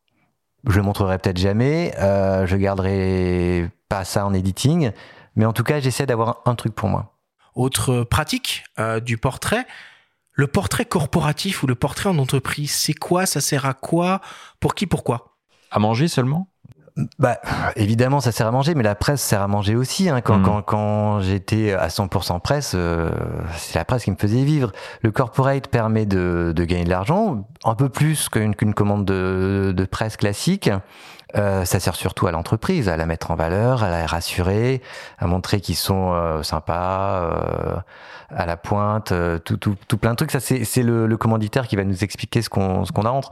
Je 0.67 0.77
le 0.77 0.83
montrerai 0.83 1.17
peut-être 1.17 1.37
jamais, 1.37 1.93
euh, 1.99 2.45
je 2.45 2.55
garderai 2.55 3.69
pas 3.89 4.03
ça 4.05 4.25
en 4.25 4.33
editing, 4.33 4.91
mais 5.35 5.45
en 5.45 5.53
tout 5.53 5.63
cas 5.63 5.79
j'essaie 5.79 6.05
d'avoir 6.05 6.41
un 6.45 6.55
truc 6.55 6.75
pour 6.75 6.89
moi. 6.89 7.17
Autre 7.55 8.03
pratique 8.03 8.63
euh, 8.79 8.99
du 8.99 9.17
portrait, 9.17 9.65
le 10.33 10.47
portrait 10.47 10.85
corporatif 10.85 11.63
ou 11.63 11.67
le 11.67 11.75
portrait 11.75 12.09
en 12.09 12.17
entreprise, 12.17 12.71
c'est 12.71 12.93
quoi? 12.93 13.25
Ça 13.25 13.41
sert 13.41 13.65
à 13.65 13.73
quoi? 13.73 14.21
Pour 14.59 14.75
qui? 14.75 14.87
Pourquoi? 14.87 15.37
À 15.69 15.79
manger 15.79 16.07
seulement? 16.07 16.50
Bah, 17.19 17.39
évidemment, 17.75 18.19
ça 18.19 18.31
sert 18.31 18.47
à 18.47 18.51
manger, 18.51 18.75
mais 18.75 18.83
la 18.83 18.95
presse 18.95 19.21
sert 19.21 19.41
à 19.41 19.47
manger 19.47 19.75
aussi. 19.75 20.09
Hein. 20.09 20.21
Quand, 20.21 20.39
mmh. 20.39 20.43
quand, 20.43 20.61
quand 20.61 21.19
j'étais 21.21 21.71
à 21.73 21.87
100% 21.87 22.41
presse, 22.41 22.73
euh, 22.75 23.09
c'est 23.55 23.75
la 23.75 23.85
presse 23.85 24.03
qui 24.03 24.11
me 24.11 24.17
faisait 24.17 24.43
vivre. 24.43 24.71
Le 25.01 25.11
corporate 25.11 25.67
permet 25.67 26.05
de, 26.05 26.53
de 26.55 26.63
gagner 26.65 26.83
de 26.83 26.89
l'argent, 26.89 27.47
un 27.63 27.75
peu 27.75 27.89
plus 27.89 28.29
qu'une 28.29 28.55
qu'une 28.55 28.73
commande 28.73 29.05
de, 29.05 29.73
de, 29.75 29.85
presse 29.85 30.17
classique. 30.17 30.69
Euh, 31.35 31.65
ça 31.65 31.79
sert 31.79 31.95
surtout 31.95 32.27
à 32.27 32.31
l'entreprise, 32.31 32.89
à 32.89 32.97
la 32.97 33.05
mettre 33.05 33.31
en 33.31 33.35
valeur, 33.35 33.83
à 33.83 33.89
la 33.89 34.05
rassurer, 34.05 34.81
à 35.17 35.27
montrer 35.27 35.61
qu'ils 35.61 35.75
sont 35.75 36.13
euh, 36.13 36.43
sympas, 36.43 37.23
euh, 37.23 37.75
à 38.35 38.45
la 38.45 38.57
pointe, 38.57 39.11
euh, 39.11 39.39
tout, 39.39 39.57
tout, 39.57 39.75
tout, 39.87 39.97
plein 39.97 40.11
de 40.11 40.15
trucs. 40.15 40.31
Ça, 40.31 40.39
c'est 40.39 40.83
le, 40.83 41.07
le, 41.07 41.17
commanditaire 41.17 41.67
qui 41.67 41.75
va 41.75 41.83
nous 41.83 42.03
expliquer 42.03 42.41
ce 42.41 42.49
qu'on 42.49 42.85
ce 42.85 42.91
qu'on 42.91 43.05
a 43.05 43.09
entre. 43.09 43.31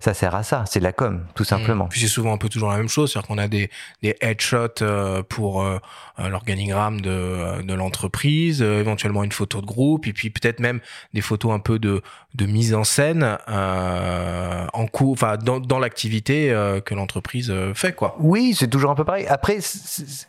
Ça 0.00 0.14
sert 0.14 0.34
à 0.34 0.44
ça, 0.44 0.64
c'est 0.66 0.78
de 0.78 0.84
la 0.84 0.92
com, 0.92 1.24
tout 1.34 1.44
simplement. 1.44 1.86
Mmh. 1.86 1.88
Puis 1.88 2.00
c'est 2.00 2.06
souvent 2.08 2.32
un 2.32 2.38
peu 2.38 2.48
toujours 2.48 2.70
la 2.70 2.76
même 2.76 2.88
chose, 2.88 3.12
c'est-à-dire 3.12 3.26
qu'on 3.26 3.38
a 3.38 3.48
des, 3.48 3.68
des 4.02 4.16
headshots 4.20 4.82
euh, 4.82 5.22
pour 5.28 5.62
euh, 5.62 5.78
l'organigramme 6.18 7.00
de, 7.00 7.62
de 7.62 7.74
l'entreprise, 7.74 8.62
éventuellement 8.62 9.24
une 9.24 9.32
photo 9.32 9.60
de 9.60 9.66
groupe, 9.66 10.06
et 10.06 10.12
puis 10.12 10.30
peut-être 10.30 10.60
même 10.60 10.80
des 11.14 11.20
photos 11.20 11.52
un 11.52 11.58
peu 11.60 11.78
de, 11.78 12.02
de 12.34 12.46
mise 12.46 12.74
en 12.74 12.84
scène 12.84 13.38
en 13.46 14.86
cours, 14.86 15.12
enfin 15.12 15.36
dans, 15.36 15.60
dans 15.60 15.78
l'activité 15.78 16.48
que 16.84 16.94
l'entreprise 16.94 17.54
fait, 17.74 17.94
quoi. 17.94 18.16
Oui, 18.20 18.54
c'est 18.58 18.68
toujours 18.68 18.90
un 18.90 18.94
peu 18.94 19.04
pareil. 19.04 19.26
Après, 19.28 19.58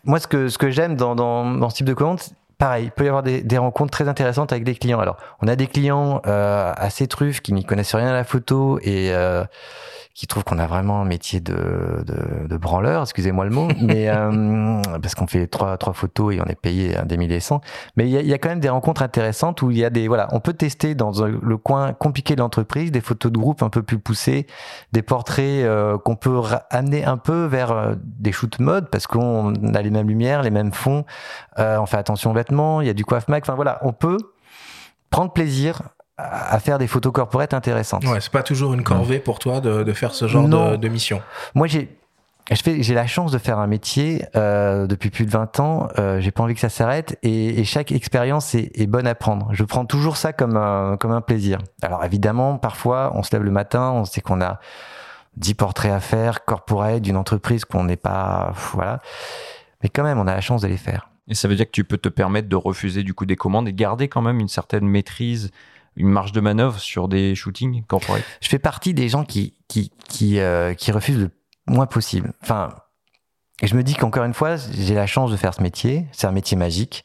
moi, 0.03 0.19
ce 0.19 0.27
que 0.27 0.49
ce 0.49 0.57
que 0.57 0.69
j'aime 0.69 0.95
dans, 0.95 1.15
dans, 1.15 1.49
dans 1.51 1.69
ce 1.69 1.75
type 1.75 1.87
de 1.87 1.93
commande, 1.93 2.19
pareil, 2.59 2.85
il 2.85 2.91
peut 2.91 3.05
y 3.05 3.07
avoir 3.07 3.23
des, 3.23 3.41
des, 3.41 3.57
rencontres 3.57 3.91
très 3.91 4.07
intéressantes 4.07 4.51
avec 4.51 4.63
des 4.63 4.75
clients. 4.75 4.99
Alors, 4.99 5.17
on 5.41 5.47
a 5.47 5.55
des 5.55 5.65
clients 5.65 6.21
euh, 6.27 6.71
assez 6.75 7.07
truffes 7.07 7.41
qui 7.41 7.53
n'y 7.53 7.63
connaissent 7.63 7.95
rien 7.95 8.09
à 8.09 8.13
la 8.13 8.25
photo 8.25 8.79
et 8.83 9.11
euh, 9.13 9.43
qui 10.13 10.27
trouvent 10.27 10.43
qu'on 10.43 10.59
a 10.59 10.67
vraiment 10.67 11.01
un 11.01 11.05
métier 11.05 11.39
de, 11.39 12.03
de, 12.05 12.47
de 12.47 12.57
branleur, 12.57 13.03
excusez-moi 13.03 13.45
le 13.45 13.51
mot, 13.51 13.69
mais 13.81 14.09
euh, 14.09 14.81
parce 15.01 15.15
qu'on 15.15 15.27
fait 15.27 15.47
trois, 15.47 15.77
trois 15.77 15.93
photos 15.93 16.35
et 16.35 16.41
on 16.41 16.45
est 16.45 16.59
payé 16.59 16.97
des 17.05 17.15
milliers 17.15 17.37
et 17.37 17.39
cents. 17.39 17.61
Mais 17.95 18.05
il 18.05 18.11
y 18.11 18.17
a, 18.17 18.21
y 18.21 18.33
a, 18.33 18.37
quand 18.37 18.49
même 18.49 18.59
des 18.59 18.69
rencontres 18.69 19.01
intéressantes 19.01 19.61
où 19.61 19.71
il 19.71 19.77
y 19.77 19.85
a 19.85 19.89
des 19.89 20.09
voilà, 20.09 20.27
on 20.33 20.41
peut 20.41 20.53
tester 20.53 20.93
dans 20.93 21.11
le 21.21 21.57
coin 21.57 21.93
compliqué 21.93 22.35
de 22.35 22.41
l'entreprise 22.41 22.91
des 22.91 22.99
photos 23.01 23.31
de 23.31 23.37
groupe 23.37 23.63
un 23.63 23.69
peu 23.69 23.81
plus 23.81 23.99
poussées, 23.99 24.45
des 24.91 25.01
portraits 25.01 25.63
euh, 25.63 25.97
qu'on 25.97 26.15
peut 26.15 26.41
amener 26.69 27.05
un 27.05 27.17
peu 27.17 27.45
vers 27.45 27.71
euh, 27.71 27.95
des 28.03 28.31
shoots 28.31 28.59
mode 28.59 28.89
parce 28.89 29.07
qu'on 29.07 29.53
a 29.73 29.81
les 29.81 29.89
mêmes 29.89 30.07
lumières, 30.07 30.43
les 30.43 30.49
mêmes 30.49 30.73
fonds, 30.73 31.05
euh, 31.59 31.77
on 31.79 31.85
fait 31.85 31.97
attention 31.97 32.31
aux 32.31 32.33
vêtements, 32.49 32.81
il 32.81 32.87
y 32.87 32.89
a 32.89 32.93
du 32.93 33.05
coiffe 33.05 33.27
Mac, 33.27 33.43
enfin 33.43 33.55
voilà, 33.55 33.79
on 33.81 33.93
peut 33.93 34.17
prendre 35.09 35.31
plaisir 35.31 35.81
à 36.17 36.59
faire 36.59 36.77
des 36.77 36.87
photos 36.87 37.13
corporates 37.13 37.53
intéressantes. 37.53 38.03
Ouais, 38.05 38.19
c'est 38.19 38.31
pas 38.31 38.43
toujours 38.43 38.73
une 38.73 38.83
corvée 38.83 39.17
non. 39.17 39.23
pour 39.23 39.39
toi 39.39 39.61
de, 39.61 39.83
de, 39.83 39.93
faire 39.93 40.13
ce 40.13 40.27
genre 40.27 40.47
de, 40.47 40.75
de, 40.75 40.87
mission. 40.89 41.21
Moi, 41.55 41.67
j'ai 41.67 41.95
j'ai 42.51 42.95
la 42.95 43.05
chance 43.05 43.31
de 43.31 43.37
faire 43.37 43.59
un 43.59 43.67
métier 43.67 44.25
euh, 44.35 44.87
depuis 44.87 45.11
plus 45.11 45.25
de 45.27 45.29
20 45.29 45.59
ans. 45.59 45.87
Euh, 45.99 46.19
j'ai 46.19 46.31
pas 46.31 46.41
envie 46.41 46.55
que 46.55 46.59
ça 46.59 46.69
s'arrête 46.69 47.19
et, 47.21 47.59
et, 47.59 47.63
chaque 47.63 47.91
expérience 47.91 48.55
est, 48.55 48.71
est, 48.73 48.87
bonne 48.87 49.05
à 49.05 49.13
prendre. 49.13 49.49
Je 49.51 49.63
prends 49.63 49.85
toujours 49.85 50.17
ça 50.17 50.33
comme 50.33 50.57
un, 50.57 50.97
comme 50.97 51.11
un 51.11 51.21
plaisir. 51.21 51.59
Alors 51.83 52.03
évidemment, 52.03 52.57
parfois, 52.57 53.11
on 53.13 53.21
se 53.21 53.31
lève 53.33 53.43
le 53.43 53.51
matin, 53.51 53.91
on 53.91 54.03
sait 54.03 54.21
qu'on 54.21 54.41
a 54.41 54.59
10 55.37 55.53
portraits 55.53 55.91
à 55.91 55.99
faire, 55.99 56.43
corporate, 56.43 57.01
d'une 57.01 57.17
entreprise 57.17 57.65
qu'on 57.65 57.83
n'est 57.83 57.97
pas, 57.97 58.51
voilà. 58.71 58.99
Mais 59.83 59.89
quand 59.89 60.03
même, 60.03 60.17
on 60.17 60.27
a 60.27 60.33
la 60.33 60.41
chance 60.41 60.63
de 60.63 60.67
les 60.67 60.77
faire. 60.77 61.08
Et 61.29 61.35
ça 61.35 61.47
veut 61.47 61.55
dire 61.55 61.65
que 61.65 61.71
tu 61.71 61.83
peux 61.83 61.97
te 61.97 62.09
permettre 62.09 62.49
de 62.49 62.55
refuser 62.55 63.03
du 63.03 63.13
coup 63.13 63.25
des 63.25 63.35
commandes 63.35 63.67
et 63.67 63.73
garder 63.73 64.07
quand 64.07 64.21
même 64.21 64.39
une 64.39 64.47
certaine 64.47 64.87
maîtrise 64.87 65.51
une 65.95 66.07
marge 66.07 66.31
de 66.31 66.39
manœuvre 66.39 66.79
sur 66.79 67.07
des 67.07 67.35
shootings 67.35 67.83
corporate 67.85 68.23
Je 68.41 68.47
fais 68.47 68.59
partie 68.59 68.93
des 68.93 69.09
gens 69.09 69.23
qui 69.23 69.57
qui 69.67 69.91
qui, 70.07 70.39
euh, 70.39 70.73
qui 70.73 70.91
refusent 70.91 71.19
le 71.19 71.31
moins 71.67 71.85
possible. 71.85 72.33
Enfin, 72.41 72.69
et 73.61 73.67
je 73.67 73.75
me 73.75 73.83
dis 73.83 73.93
qu'encore 73.93 74.23
une 74.23 74.33
fois, 74.33 74.55
j'ai 74.55 74.95
la 74.95 75.05
chance 75.05 75.31
de 75.31 75.35
faire 75.35 75.53
ce 75.53 75.61
métier. 75.61 76.05
C'est 76.13 76.27
un 76.27 76.31
métier 76.31 76.55
magique. 76.55 77.03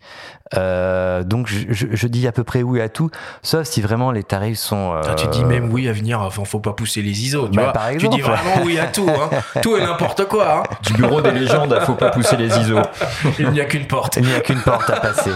Euh, 0.57 1.25
donc, 1.25 1.49
je, 1.49 1.65
je, 1.71 1.87
je, 1.91 2.07
dis 2.07 2.29
à 2.29 2.33
peu 2.33 2.45
près 2.45 2.63
oui 2.63 2.81
à 2.81 2.89
tout, 2.89 3.11
sauf 3.43 3.67
si 3.67 3.81
vraiment 3.81 4.13
les 4.13 4.23
tarifs 4.23 4.59
sont. 4.59 4.93
Euh... 4.93 5.01
Ah, 5.05 5.15
tu 5.15 5.27
dis 5.29 5.45
même 5.45 5.73
oui 5.73 5.89
à 5.89 5.93
venir. 5.93 6.21
Enfin, 6.21 6.45
faut 6.45 6.61
pas 6.61 6.73
pousser 6.73 7.03
les 7.03 7.25
ISO. 7.25 7.49
Tu 7.49 7.57
bah, 7.57 7.65
vois. 7.65 7.73
Par 7.73 7.89
exemple, 7.89 8.15
tu 8.15 8.21
dis 8.21 8.29
vraiment 8.29 8.63
oui 8.65 8.79
à 8.79 8.87
tout. 8.87 9.09
Hein. 9.09 9.31
tout 9.63 9.77
et 9.77 9.81
n'importe 9.81 10.27
quoi. 10.27 10.59
Hein. 10.59 10.63
Du 10.83 10.93
bureau 10.93 11.21
des 11.21 11.33
légendes, 11.33 11.77
faut 11.81 11.95
pas 11.95 12.11
pousser 12.11 12.37
les 12.37 12.57
ISO. 12.57 12.79
Il 13.41 13.51
n'y 13.51 13.61
a 13.61 13.65
qu'une 13.65 13.87
porte. 13.87 14.17
Il 14.17 14.27
n'y 14.27 14.35
a 14.35 14.41
qu'une 14.41 14.61
porte 14.61 14.89
à 14.91 15.01
passer. 15.01 15.33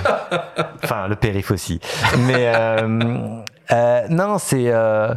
Enfin, 0.84 1.08
le 1.08 1.16
périph 1.16 1.50
aussi. 1.50 1.80
Mais 2.26 2.52
euh, 2.54 3.42
euh, 3.72 4.02
non, 4.08 4.38
c'est. 4.38 4.66
euh, 4.68 5.14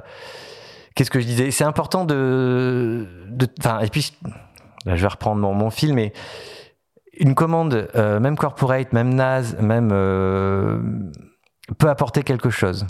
Qu'est-ce 0.96 1.12
que 1.12 1.20
je 1.20 1.26
disais? 1.26 1.52
C'est 1.52 1.64
important 1.64 2.06
de, 2.06 3.08
de. 3.30 3.48
Enfin, 3.60 3.80
et 3.80 3.88
puis 3.88 4.12
Là, 4.86 4.96
je 4.96 5.02
vais 5.02 5.08
reprendre 5.08 5.42
mon, 5.42 5.54
mon 5.54 5.70
fil, 5.70 5.94
mais 5.94 6.14
une 7.20 7.36
commande, 7.36 7.90
euh, 7.96 8.20
même 8.20 8.38
corporate, 8.38 8.94
même 8.94 9.14
NAS, 9.14 9.56
même 9.60 9.90
euh, 9.92 10.80
peut 11.78 11.90
apporter 11.90 12.24
quelque 12.24 12.50
chose. 12.50 12.88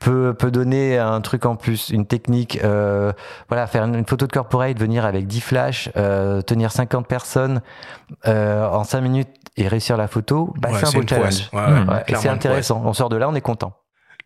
Peut, 0.00 0.34
peut 0.34 0.50
donner 0.50 0.98
un 0.98 1.20
truc 1.22 1.46
en 1.46 1.56
plus, 1.56 1.88
une 1.88 2.06
technique. 2.06 2.58
Euh, 2.62 3.12
voilà, 3.48 3.66
faire 3.66 3.84
une, 3.84 3.94
une, 3.94 4.06
photo 4.06 4.26
de 4.26 4.32
corporate, 4.32 4.78
venir 4.78 5.06
avec 5.06 5.26
10 5.26 5.40
flashs, 5.40 5.90
euh, 5.96 6.42
tenir 6.42 6.72
50 6.72 7.06
personnes 7.06 7.62
euh, 8.26 8.68
en 8.68 8.84
5 8.84 9.00
minutes 9.00 9.30
et 9.56 9.66
réussir 9.66 9.96
la 9.96 10.06
photo, 10.06 10.52
bah, 10.58 10.70
ouais, 10.70 10.78
c'est 10.78 10.88
un 10.88 11.00
beau 11.00 11.06
challenge. 11.06 11.48
Ouais, 11.52 11.60
ouais, 11.60 11.94
ouais, 11.94 12.04
et 12.06 12.14
c'est 12.16 12.28
intéressant. 12.28 12.82
On 12.84 12.92
sort 12.92 13.08
de 13.08 13.16
là, 13.16 13.28
on 13.28 13.34
est 13.34 13.40
content. 13.40 13.72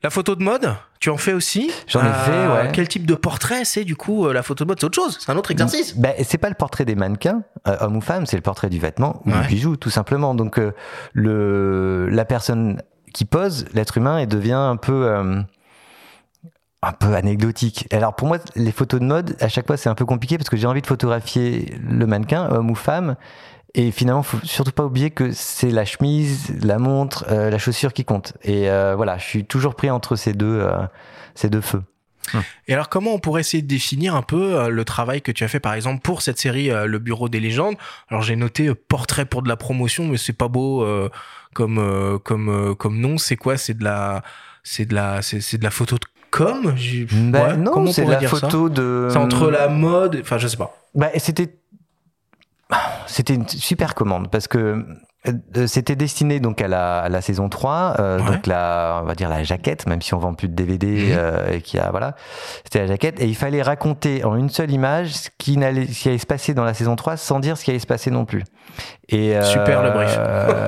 La 0.03 0.11
photo 0.11 0.35
de 0.35 0.43
mode, 0.43 0.75
tu 0.99 1.11
en 1.11 1.17
fais 1.17 1.33
aussi 1.33 1.71
J'en 1.87 2.01
ai 2.01 2.09
euh, 2.09 2.13
fait, 2.13 2.63
ouais. 2.65 2.71
Quel 2.73 2.89
type 2.89 3.07
de 3.07 3.15
portrait 3.15 3.65
c'est 3.65 3.85
du 3.85 3.95
coup 3.95 4.27
euh, 4.27 4.33
la 4.33 4.43
photo 4.43 4.65
de 4.65 4.69
mode 4.69 4.81
C'est 4.81 4.87
autre 4.87 4.97
chose, 4.97 5.17
c'est 5.21 5.31
un 5.31 5.37
autre 5.37 5.53
exercice. 5.53 5.97
Ben, 5.97 6.13
c'est 6.25 6.39
pas 6.39 6.49
le 6.49 6.57
portrait 6.57 6.85
des 6.85 6.97
mannequins, 6.97 7.43
euh, 7.69 7.77
homme 7.81 7.97
ou 7.97 8.01
femme, 8.01 8.27
c'est 8.27 8.37
le 8.37 8.43
portrait 8.43 8.69
du 8.69 8.81
vêtement 8.81 9.23
ou 9.25 9.31
ouais. 9.31 9.43
du 9.43 9.47
bijou, 9.47 9.77
tout 9.77 9.91
simplement. 9.91 10.35
Donc 10.35 10.59
euh, 10.59 10.73
le 11.13 12.09
la 12.11 12.25
personne 12.25 12.83
qui 13.15 13.25
pose, 13.25 13.67
l'être 13.75 13.97
humain, 13.97 14.19
et 14.19 14.27
devient 14.27 14.53
un 14.53 14.77
peu 14.77 15.07
euh, 15.07 15.41
un 16.83 16.93
peu 16.93 17.15
anecdotique. 17.15 17.87
Alors 17.93 18.17
pour 18.17 18.27
moi, 18.27 18.39
les 18.57 18.73
photos 18.73 18.99
de 18.99 19.05
mode, 19.05 19.37
à 19.39 19.49
chaque 19.49 19.69
fois, 19.69 19.77
c'est 19.77 19.89
un 19.89 19.95
peu 19.95 20.05
compliqué 20.05 20.37
parce 20.37 20.51
que 20.51 20.57
j'ai 20.57 20.67
envie 20.67 20.83
de 20.83 20.87
photographier 20.87 21.77
le 21.89 22.07
mannequin, 22.07 22.49
homme 22.51 22.71
ou 22.71 22.75
femme, 22.75 23.15
et 23.75 23.91
finalement, 23.91 24.23
faut 24.23 24.39
surtout 24.43 24.73
pas 24.73 24.85
oublier 24.85 25.11
que 25.11 25.33
c'est 25.33 25.71
la 25.71 25.85
chemise, 25.85 26.53
la 26.63 26.79
montre, 26.79 27.25
euh, 27.31 27.51
la 27.51 27.59
chaussure 27.59 27.93
qui 27.93 28.05
compte. 28.05 28.35
Et 28.43 28.69
euh, 28.71 28.95
voilà, 28.97 29.19
je 29.19 29.25
suis 29.25 29.45
toujours 29.45 29.75
pris 29.75 29.91
entre 29.91 30.17
ces 30.17 30.33
deux, 30.35 30.61
euh, 30.61 30.73
ces 31.35 31.49
deux 31.49 31.61
feux. 31.61 31.83
Et 32.69 32.73
alors, 32.73 32.89
comment 32.89 33.13
on 33.13 33.19
pourrait 33.19 33.41
essayer 33.41 33.63
de 33.63 33.69
définir 33.69 34.15
un 34.15 34.23
peu 34.23 34.55
euh, 34.55 34.69
le 34.69 34.85
travail 34.85 35.23
que 35.23 35.33
tu 35.33 35.43
as 35.45 35.49
fait, 35.49 35.61
par 35.61 35.75
exemple, 35.75 36.01
pour 36.03 36.23
cette 36.23 36.39
série 36.39 36.71
euh, 36.71 36.87
Le 36.87 36.99
Bureau 36.99 37.29
des 37.29 37.41
légendes? 37.41 37.75
Alors, 38.09 38.23
j'ai 38.23 38.37
noté 38.37 38.69
euh, 38.69 38.75
portrait 38.75 39.25
pour 39.27 39.43
de 39.43 39.49
la 39.49 39.57
promotion, 39.57 40.07
mais 40.07 40.17
c'est 40.17 40.33
pas 40.33 40.49
beau 40.49 40.87
comme 41.53 42.21
comme 42.25 42.75
comme 42.77 43.01
nom. 43.01 43.19
C'est 43.19 43.37
quoi? 43.37 43.57
C'est 43.57 43.75
de 43.75 43.85
la 43.85 44.23
c'est 44.63 44.87
de 44.87 44.95
la 44.95 45.21
c'est 45.21 45.59
de 45.59 45.65
la 45.65 45.71
photo 45.71 45.97
de 45.97 46.05
com? 46.31 46.75
Bah, 47.31 47.49
ouais, 47.49 47.57
Non, 47.57 47.93
c'est 47.93 48.05
la 48.05 48.21
photo 48.21 48.69
ça? 48.69 48.75
de. 48.75 49.09
C'est 49.11 49.19
entre 49.19 49.51
la 49.51 49.69
mode, 49.69 50.19
enfin, 50.23 50.39
je 50.39 50.47
sais 50.47 50.57
pas. 50.57 50.75
Bah, 50.95 51.11
c'était 51.19 51.53
c'était 53.07 53.35
une 53.35 53.49
super 53.49 53.95
commande 53.95 54.31
parce 54.31 54.49
que 54.49 54.85
c'était 55.67 55.95
destiné 55.95 56.41
donc 56.41 56.61
à 56.61 56.67
la, 56.67 56.99
à 56.99 57.09
la 57.09 57.21
saison 57.21 57.49
3 57.49 57.95
euh, 58.01 58.19
ouais. 58.19 58.27
donc 58.27 58.47
la 58.49 59.01
on 59.03 59.07
va 59.07 59.15
dire 59.15 59.29
la 59.29 59.45
jaquette 59.45 59.87
même 59.87 60.03
si 60.03 60.15
on 60.15 60.19
vend 60.19 60.35
plus 60.35 60.49
de 60.49 60.55
DVD 60.55 60.87
mmh. 60.87 61.17
euh, 61.17 61.53
et 61.53 61.61
qu'il 61.61 61.79
y 61.79 61.83
a 61.83 61.91
voilà 61.91 62.17
c'était 62.65 62.81
la 62.81 62.87
jaquette. 62.89 63.21
Et 63.21 63.27
il 63.27 63.37
fallait 63.37 63.63
raconter 63.63 64.25
en 64.25 64.37
une 64.37 64.49
seule 64.49 64.73
image 64.73 65.13
ce 65.13 65.29
qui 65.39 65.57
n'allait 65.57 65.87
ce 65.87 66.03
qui 66.03 66.09
allait 66.09 66.19
se 66.19 66.27
passer 66.27 66.55
dans 66.55 66.65
la 66.65 66.75
saison 66.75 66.97
3 66.97 67.17
sans 67.17 67.39
dire 67.39 67.57
ce 67.57 67.65
qui 67.65 67.71
allait 67.71 67.79
se 67.79 67.87
passer 67.87 68.11
non 68.11 68.25
plus. 68.25 68.43
Et 69.09 69.41
super 69.43 69.83
le 69.83 69.91
brief. 69.91 70.19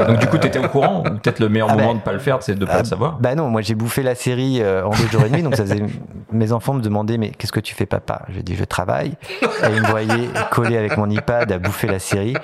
donc 0.06 0.18
du 0.18 0.26
coup 0.28 0.38
tu 0.38 0.46
étais 0.46 0.58
au 0.58 0.68
courant 0.68 1.00
ou 1.00 1.02
peut-être 1.02 1.40
le 1.40 1.48
meilleur 1.48 1.68
ah 1.70 1.74
moment 1.74 1.94
bah, 1.94 1.98
de 1.98 2.04
pas 2.04 2.12
le 2.12 2.18
faire 2.18 2.42
c'est 2.42 2.54
de 2.54 2.64
pas 2.64 2.74
ah, 2.74 2.78
le 2.80 2.84
savoir 2.84 3.18
bah 3.18 3.34
non 3.34 3.48
moi 3.48 3.62
j'ai 3.62 3.74
bouffé 3.74 4.02
la 4.02 4.14
série 4.14 4.62
en 4.62 4.90
deux 4.90 5.08
jours 5.08 5.24
et 5.24 5.30
demi 5.30 5.42
donc 5.42 5.56
ça 5.56 5.64
faisait 5.64 5.82
mes 6.30 6.52
enfants 6.52 6.74
me 6.74 6.82
demandaient 6.82 7.18
mais 7.18 7.30
qu'est-ce 7.30 7.52
que 7.52 7.60
tu 7.60 7.74
fais 7.74 7.86
papa? 7.86 8.22
Je 8.28 8.40
dis 8.40 8.54
je 8.54 8.64
travaille. 8.64 9.14
Et 9.42 9.74
ils 9.74 9.82
me 9.82 9.86
voyaient 9.88 10.28
collé 10.50 10.76
avec 10.76 10.96
mon 10.96 11.08
iPad 11.10 11.50
à 11.50 11.58
bouffer 11.58 11.86
la 11.88 11.98
série 11.98 12.36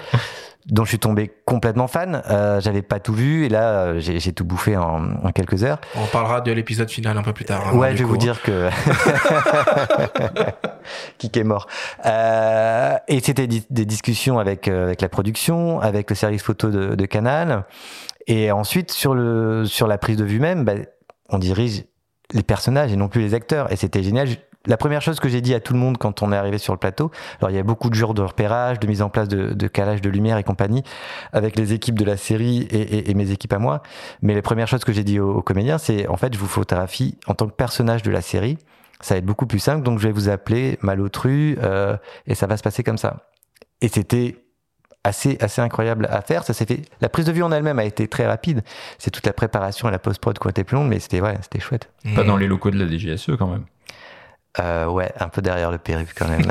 dont 0.71 0.85
je 0.85 0.91
suis 0.91 0.99
tombé 0.99 1.31
complètement 1.45 1.89
fan. 1.89 2.23
Euh, 2.31 2.61
J'avais 2.61 2.83
pas 2.83 3.01
tout 3.01 3.13
vu 3.13 3.45
et 3.45 3.49
là 3.49 3.85
euh, 3.85 4.01
j'ai 4.01 4.33
tout 4.33 4.45
bouffé 4.45 4.77
en, 4.77 5.17
en, 5.23 5.33
quelques 5.33 5.65
heures. 5.65 5.81
On 5.97 6.07
parlera 6.07 6.41
de 6.41 6.53
l'épisode 6.53 6.91
final 6.91 7.17
un 7.19 7.23
peu 7.23 7.33
plus 7.33 7.45
tard. 7.45 7.69
Hein, 7.69 7.77
ouais, 7.77 7.93
je 7.93 7.99
vais 7.99 8.05
vous 8.05 8.17
dire 8.17 8.41
que 8.43 8.71
qui 11.19 11.31
est 11.39 11.45
mort. 11.45 11.67
Euh, 12.07 12.97
et 13.09 13.21
c'était 13.21 13.47
des 13.47 13.85
discussions 13.85 14.39
avec 14.39 14.69
euh, 14.69 14.85
avec 14.87 15.01
la 15.01 15.09
production, 15.09 15.81
avec 15.81 16.11
le 16.11 16.17
service 16.17 16.43
photo 16.43 16.71
de, 16.71 16.95
de 16.95 17.07
Canal, 17.07 17.65
et 18.27 18.53
ensuite 18.53 18.93
sur 18.93 19.15
le 19.15 19.65
sur 19.67 19.87
la 19.87 19.99
prise 19.99 20.17
de 20.17 20.25
vue 20.25 20.41
même, 20.41 20.65
bah, 20.65 20.75
on 21.29 21.39
dirige 21.39 21.85
les 22.33 22.43
personnages 22.43 22.93
et 22.93 22.97
non 22.97 23.09
plus 23.09 23.23
les 23.23 23.35
acteurs. 23.35 23.73
Et 23.73 23.77
c'était 23.77 24.03
génial 24.03 24.29
la 24.71 24.77
première 24.77 25.03
chose 25.03 25.19
que 25.19 25.29
j'ai 25.29 25.41
dit 25.41 25.53
à 25.53 25.59
tout 25.59 25.73
le 25.73 25.81
monde 25.81 25.99
quand 25.99 26.23
on 26.23 26.33
est 26.33 26.37
arrivé 26.37 26.57
sur 26.59 26.73
le 26.73 26.79
plateau, 26.79 27.11
alors 27.41 27.51
il 27.51 27.57
y 27.57 27.59
a 27.59 27.65
beaucoup 27.65 27.91
de 27.91 27.95
jours 27.95 28.15
de 28.15 28.23
repérage, 28.23 28.79
de 28.79 28.87
mise 28.87 29.03
en 29.03 29.09
place 29.09 29.27
de, 29.27 29.53
de 29.53 29.67
calage 29.67 30.01
de 30.01 30.09
lumière 30.09 30.39
et 30.39 30.45
compagnie 30.45 30.85
avec 31.33 31.57
les 31.57 31.73
équipes 31.73 31.99
de 31.99 32.05
la 32.05 32.17
série 32.17 32.69
et, 32.71 32.81
et, 32.81 33.11
et 33.11 33.15
mes 33.15 33.33
équipes 33.33 33.53
à 33.53 33.59
moi. 33.59 33.83
Mais 34.23 34.33
les 34.33 34.43
premières 34.43 34.69
choses 34.69 34.85
que 34.85 34.93
j'ai 34.93 35.03
dit 35.03 35.19
aux, 35.19 35.35
aux 35.35 35.43
comédiens, 35.43 35.79
c'est 35.79 36.07
en 36.07 36.17
fait, 36.17 36.33
je 36.33 36.39
vous 36.39 36.47
photographie 36.47 37.19
en 37.27 37.35
tant 37.35 37.49
que 37.49 37.53
personnage 37.53 38.03
de 38.03 38.13
la 38.13 38.21
série. 38.21 38.59
Ça 39.01 39.15
va 39.15 39.19
être 39.19 39.27
beaucoup 39.27 39.47
plus 39.47 39.59
simple, 39.59 39.83
donc 39.83 39.99
je 39.99 40.07
vais 40.07 40.13
vous 40.13 40.29
appeler 40.29 40.79
Malotru 40.83 41.59
euh, 41.61 41.97
et 42.29 42.37
ça 42.37 42.47
va 42.47 42.57
se 42.57 42.63
passer 42.63 42.85
comme 42.85 42.99
ça. 42.99 43.29
Et 43.81 43.89
c'était 43.89 44.37
assez 45.03 45.37
assez 45.41 45.61
incroyable 45.61 46.07
à 46.13 46.21
faire. 46.21 46.45
Ça 46.45 46.53
s'est 46.53 46.67
fait. 46.67 46.83
La 47.01 47.09
prise 47.09 47.27
de 47.27 47.33
vue 47.33 47.43
en 47.43 47.51
elle-même 47.51 47.81
a 47.81 47.85
été 47.85 48.07
très 48.07 48.27
rapide. 48.27 48.63
C'est 48.99 49.11
toute 49.11 49.27
la 49.27 49.33
préparation 49.33 49.89
et 49.89 49.91
la 49.91 49.99
post-prod 49.99 50.39
qui 50.39 50.47
ont 50.47 50.51
été 50.51 50.63
plus 50.63 50.77
longue, 50.77 50.89
mais 50.89 51.01
c'était 51.01 51.21
ouais, 51.21 51.37
c'était 51.43 51.59
chouette. 51.59 51.91
Pas 52.15 52.23
mmh. 52.23 52.27
dans 52.27 52.37
les 52.37 52.47
locaux 52.47 52.71
de 52.71 52.79
la 52.79 52.87
DGSE 52.87 53.33
quand 53.37 53.49
même. 53.49 53.65
Euh, 54.59 54.87
ouais, 54.87 55.13
un 55.21 55.29
peu 55.29 55.43
derrière 55.43 55.71
le 55.71 55.79
périph' 55.79 56.13
quand 56.15 56.27
même. 56.27 56.51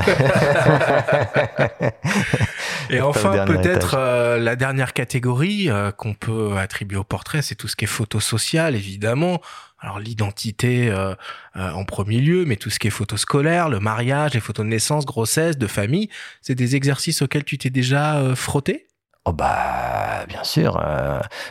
Et 2.90 3.00
enfin, 3.02 3.44
peut-être 3.44 3.94
euh, 3.98 4.38
la 4.38 4.56
dernière 4.56 4.94
catégorie 4.94 5.68
euh, 5.68 5.92
qu'on 5.92 6.14
peut 6.14 6.56
attribuer 6.56 6.96
au 6.96 7.04
portrait, 7.04 7.42
c'est 7.42 7.54
tout 7.54 7.68
ce 7.68 7.76
qui 7.76 7.84
est 7.84 7.88
photo 7.88 8.18
sociale, 8.18 8.74
évidemment. 8.74 9.42
Alors 9.80 9.98
l'identité 9.98 10.90
euh, 10.90 11.14
en 11.54 11.84
premier 11.84 12.20
lieu, 12.20 12.46
mais 12.46 12.56
tout 12.56 12.70
ce 12.70 12.78
qui 12.78 12.86
est 12.86 12.90
photo 12.90 13.18
scolaire, 13.18 13.68
le 13.68 13.80
mariage, 13.80 14.32
les 14.34 14.40
photos 14.40 14.64
de 14.64 14.70
naissance, 14.70 15.04
grossesse, 15.04 15.58
de 15.58 15.66
famille, 15.66 16.08
c'est 16.40 16.54
des 16.54 16.76
exercices 16.76 17.20
auxquels 17.22 17.44
tu 17.44 17.58
t'es 17.58 17.70
déjà 17.70 18.34
frotté? 18.34 18.86
Oh 19.26 19.32
bah 19.32 20.24
bien 20.28 20.44
sûr. 20.44 20.82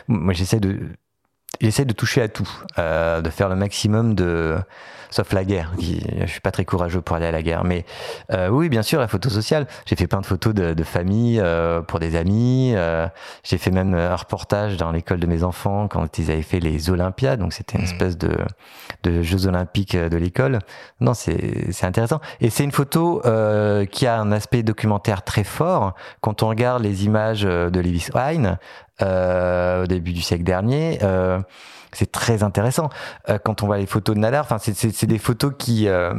moi 0.08 0.32
j'essaie 0.32 0.60
de 0.60 0.90
il 1.60 1.68
essaie 1.68 1.84
de 1.84 1.92
toucher 1.92 2.22
à 2.22 2.28
tout, 2.28 2.48
euh, 2.78 3.20
de 3.20 3.30
faire 3.30 3.48
le 3.48 3.56
maximum 3.56 4.14
de, 4.14 4.56
sauf 5.10 5.32
la 5.32 5.44
guerre. 5.44 5.72
Je 5.78 6.26
suis 6.26 6.40
pas 6.40 6.50
très 6.50 6.64
courageux 6.64 7.00
pour 7.00 7.16
aller 7.16 7.26
à 7.26 7.30
la 7.30 7.42
guerre, 7.42 7.64
mais 7.64 7.84
euh, 8.32 8.48
oui, 8.48 8.68
bien 8.68 8.82
sûr, 8.82 9.00
la 9.00 9.08
photo 9.08 9.28
sociale. 9.28 9.66
J'ai 9.86 9.96
fait 9.96 10.06
plein 10.06 10.20
de 10.20 10.26
photos 10.26 10.54
de, 10.54 10.74
de 10.74 10.82
famille 10.82 11.40
euh, 11.40 11.82
pour 11.82 11.98
des 11.98 12.16
amis. 12.16 12.72
Euh, 12.74 13.06
j'ai 13.42 13.58
fait 13.58 13.70
même 13.70 13.94
un 13.94 14.16
reportage 14.16 14.76
dans 14.76 14.92
l'école 14.92 15.20
de 15.20 15.26
mes 15.26 15.42
enfants 15.42 15.88
quand 15.88 16.18
ils 16.18 16.30
avaient 16.30 16.42
fait 16.42 16.60
les 16.60 16.90
Olympiades, 16.90 17.40
donc 17.40 17.52
c'était 17.52 17.76
une 17.76 17.82
mmh. 17.82 17.92
espèce 17.92 18.18
de, 18.18 18.36
de 19.02 19.22
Jeux 19.22 19.46
olympiques 19.46 19.96
de 19.96 20.16
l'école. 20.16 20.58
Non, 21.00 21.14
c'est 21.14 21.72
c'est 21.72 21.86
intéressant. 21.86 22.20
Et 22.40 22.50
c'est 22.50 22.64
une 22.64 22.72
photo 22.72 23.22
euh, 23.24 23.84
qui 23.86 24.06
a 24.06 24.18
un 24.18 24.32
aspect 24.32 24.62
documentaire 24.62 25.22
très 25.22 25.44
fort. 25.44 25.94
Quand 26.20 26.42
on 26.42 26.48
regarde 26.48 26.82
les 26.82 27.04
images 27.04 27.42
de 27.42 27.80
Lewis 27.80 28.08
Hine, 28.14 28.58
euh, 29.02 29.84
au 29.84 29.86
début 29.86 30.12
du 30.12 30.20
siècle 30.20 30.44
dernier. 30.44 30.98
Euh, 31.02 31.40
c'est 31.92 32.10
très 32.10 32.42
intéressant. 32.42 32.88
Euh, 33.28 33.38
quand 33.38 33.62
on 33.62 33.66
voit 33.66 33.78
les 33.78 33.86
photos 33.86 34.14
de 34.14 34.20
Nadar, 34.20 34.44
enfin, 34.44 34.58
c'est 34.58 35.06
des 35.06 35.18
photos 35.18 35.52
qui 35.58 35.88
euh, 35.88 36.14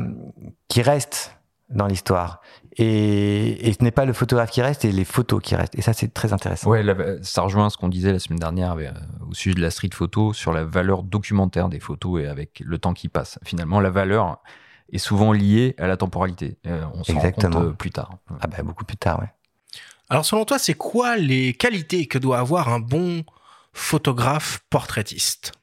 qui 0.67 0.81
restent 0.81 1.37
dans 1.69 1.87
l'histoire. 1.87 2.41
Et, 2.77 3.67
et, 3.67 3.73
ce 3.73 3.83
n'est 3.83 3.91
pas 3.91 4.05
le 4.05 4.13
photographe 4.13 4.51
qui 4.51 4.61
reste, 4.61 4.81
c'est 4.81 4.91
les 4.91 5.05
photos 5.05 5.41
qui 5.41 5.55
restent. 5.55 5.77
Et 5.77 5.81
ça, 5.81 5.93
c'est 5.93 6.13
très 6.13 6.33
intéressant. 6.33 6.69
Ouais, 6.69 6.83
ça 7.21 7.41
rejoint 7.41 7.69
ce 7.69 7.77
qu'on 7.77 7.89
disait 7.89 8.11
la 8.11 8.19
semaine 8.19 8.39
dernière 8.39 8.71
avec, 8.71 8.89
au 9.29 9.33
sujet 9.33 9.55
de 9.55 9.61
la 9.61 9.71
street 9.71 9.89
photo 9.93 10.33
sur 10.33 10.53
la 10.53 10.63
valeur 10.63 11.03
documentaire 11.03 11.69
des 11.69 11.79
photos 11.79 12.21
et 12.21 12.27
avec 12.27 12.61
le 12.63 12.77
temps 12.77 12.93
qui 12.93 13.09
passe. 13.09 13.39
Finalement, 13.43 13.79
la 13.81 13.89
valeur 13.89 14.39
est 14.91 14.97
souvent 14.97 15.33
liée 15.33 15.75
à 15.77 15.87
la 15.87 15.97
temporalité. 15.97 16.57
on 16.93 17.03
s'en 17.03 17.19
rend 17.19 17.31
compte 17.31 17.77
plus 17.77 17.91
tard. 17.91 18.17
Ah 18.39 18.47
bah, 18.47 18.63
beaucoup 18.63 18.85
plus 18.85 18.97
tard, 18.97 19.19
ouais. 19.19 19.29
Alors 20.11 20.25
selon 20.25 20.43
toi, 20.43 20.59
c'est 20.59 20.73
quoi 20.73 21.15
les 21.15 21.53
qualités 21.53 22.05
que 22.05 22.17
doit 22.17 22.39
avoir 22.39 22.67
un 22.67 22.81
bon 22.81 23.23
photographe 23.71 24.59
portraitiste? 24.69 25.53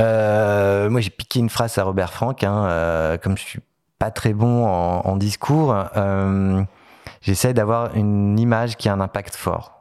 Euh, 0.00 0.90
Moi, 0.90 1.00
j'ai 1.00 1.10
piqué 1.10 1.40
une 1.40 1.50
phrase 1.50 1.78
à 1.78 1.84
Robert 1.84 2.12
Frank. 2.12 2.42
Hein, 2.44 2.66
euh, 2.66 3.18
comme 3.18 3.36
je 3.36 3.42
suis 3.42 3.60
pas 3.98 4.10
très 4.10 4.32
bon 4.32 4.66
en, 4.66 5.00
en 5.06 5.16
discours, 5.16 5.74
euh, 5.96 6.62
j'essaie 7.20 7.52
d'avoir 7.52 7.94
une 7.94 8.38
image 8.38 8.76
qui 8.76 8.88
a 8.88 8.92
un 8.92 9.00
impact 9.00 9.34
fort. 9.34 9.74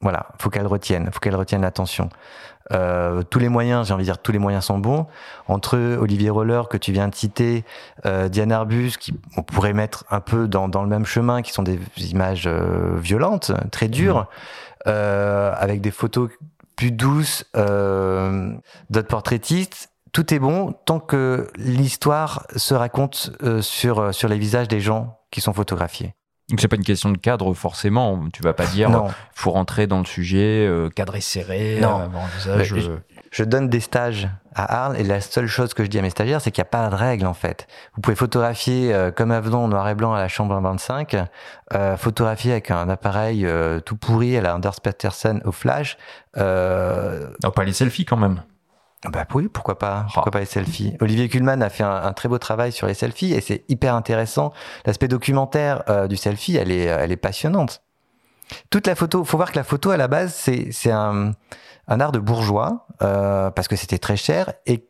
Voilà, 0.00 0.26
faut 0.40 0.50
qu'elle 0.50 0.66
retienne, 0.66 1.10
faut 1.12 1.20
qu'elle 1.20 1.36
retienne 1.36 1.62
l'attention. 1.62 2.08
Euh, 2.72 3.22
tous 3.22 3.38
les 3.38 3.48
moyens, 3.48 3.86
j'ai 3.86 3.94
envie 3.94 4.02
de 4.02 4.08
dire, 4.08 4.18
tous 4.18 4.32
les 4.32 4.38
moyens 4.38 4.64
sont 4.64 4.78
bons. 4.78 5.06
Entre 5.46 5.78
Olivier 5.96 6.30
Roller 6.30 6.68
que 6.68 6.76
tu 6.76 6.92
viens 6.92 7.08
de 7.08 7.14
citer, 7.14 7.64
euh, 8.06 8.28
Diane 8.28 8.52
Arbus, 8.52 8.92
qui 8.98 9.14
on 9.36 9.42
pourrait 9.42 9.72
mettre 9.72 10.04
un 10.10 10.20
peu 10.20 10.48
dans, 10.48 10.68
dans 10.68 10.82
le 10.82 10.88
même 10.88 11.04
chemin, 11.04 11.42
qui 11.42 11.52
sont 11.52 11.62
des 11.62 11.78
images 12.10 12.46
euh, 12.46 12.96
violentes, 12.96 13.52
très 13.70 13.88
dures, 13.88 14.20
mmh. 14.20 14.26
euh, 14.88 15.54
avec 15.56 15.80
des 15.80 15.90
photos 15.90 16.30
plus 16.82 16.90
douces 16.90 17.44
euh, 17.56 18.52
d'autres 18.90 19.08
portraitistes. 19.08 19.90
Tout 20.10 20.34
est 20.34 20.40
bon 20.40 20.72
tant 20.84 20.98
que 20.98 21.48
l'histoire 21.56 22.46
se 22.56 22.74
raconte 22.74 23.30
sur 23.60 24.12
sur 24.12 24.28
les 24.28 24.38
visages 24.38 24.68
des 24.68 24.80
gens 24.80 25.18
qui 25.30 25.40
sont 25.40 25.52
photographiés. 25.52 26.14
Donc 26.52 26.60
c'est 26.60 26.68
pas 26.68 26.76
une 26.76 26.84
question 26.84 27.10
de 27.10 27.18
cadre 27.18 27.54
forcément. 27.54 28.28
Tu 28.32 28.42
vas 28.42 28.52
pas 28.52 28.66
dire 28.66 28.90
il 28.90 29.14
faut 29.32 29.52
rentrer 29.52 29.86
dans 29.86 29.98
le 29.98 30.04
sujet 30.04 30.66
euh, 30.66 30.90
cadré 30.90 31.20
serré. 31.20 31.78
Non. 31.80 32.10
Euh, 32.46 32.62
je, 32.62 32.76
euh. 32.76 32.98
je, 33.30 33.44
donne 33.44 33.68
des 33.68 33.80
stages 33.80 34.28
à 34.54 34.84
Arles 34.84 34.96
et 34.98 35.04
la 35.04 35.20
seule 35.20 35.46
chose 35.46 35.74
que 35.74 35.84
je 35.84 35.88
dis 35.88 35.98
à 35.98 36.02
mes 36.02 36.10
stagiaires 36.10 36.40
c'est 36.40 36.50
qu'il 36.50 36.62
n'y 36.62 36.68
a 36.68 36.70
pas 36.70 36.88
de 36.88 36.94
règle 36.94 37.26
en 37.26 37.34
fait. 37.34 37.66
Vous 37.94 38.00
pouvez 38.00 38.16
photographier 38.16 38.94
comme 39.16 39.30
avenant 39.30 39.64
en 39.64 39.68
noir 39.68 39.88
et 39.88 39.94
blanc 39.94 40.14
à 40.14 40.20
la 40.20 40.28
chambre 40.28 40.58
25, 40.60 41.16
euh, 41.74 41.96
photographier 41.96 42.52
avec 42.52 42.70
un 42.70 42.88
appareil 42.88 43.46
tout 43.84 43.96
pourri 43.96 44.36
à 44.36 44.40
la 44.40 44.54
Anders 44.54 44.80
Peterson 44.80 45.40
au 45.44 45.52
flash. 45.52 45.96
Non 46.36 47.50
pas 47.54 47.64
les 47.64 47.72
selfies 47.72 48.04
quand 48.04 48.16
même. 48.16 48.42
Bah 49.10 49.26
oui, 49.34 49.48
pourquoi 49.48 49.78
pas? 49.78 50.06
Pourquoi 50.14 50.30
pas 50.30 50.38
les 50.38 50.46
selfies? 50.46 50.96
Olivier 51.00 51.28
Kuhlmann 51.28 51.60
a 51.62 51.70
fait 51.70 51.82
un, 51.82 52.12
très 52.12 52.28
beau 52.28 52.38
travail 52.38 52.70
sur 52.70 52.86
les 52.86 52.94
selfies 52.94 53.32
et 53.32 53.40
c'est 53.40 53.64
hyper 53.68 53.96
intéressant. 53.96 54.52
L'aspect 54.86 55.08
documentaire 55.08 55.82
euh, 55.88 56.06
du 56.06 56.16
selfie, 56.16 56.56
elle 56.56 56.70
est, 56.70 56.84
elle 56.84 57.10
est 57.10 57.16
passionnante. 57.16 57.82
Toute 58.70 58.86
la 58.86 58.94
photo, 58.94 59.24
faut 59.24 59.36
voir 59.36 59.50
que 59.50 59.56
la 59.56 59.64
photo 59.64 59.90
à 59.90 59.96
la 59.96 60.06
base, 60.06 60.34
c'est 60.34 60.70
c'est 60.70 60.92
un, 60.92 61.32
un 61.88 62.00
art 62.00 62.12
de 62.12 62.18
bourgeois 62.18 62.86
euh, 63.02 63.50
parce 63.50 63.68
que 63.68 63.76
c'était 63.76 63.98
très 63.98 64.16
cher 64.16 64.52
et 64.66 64.88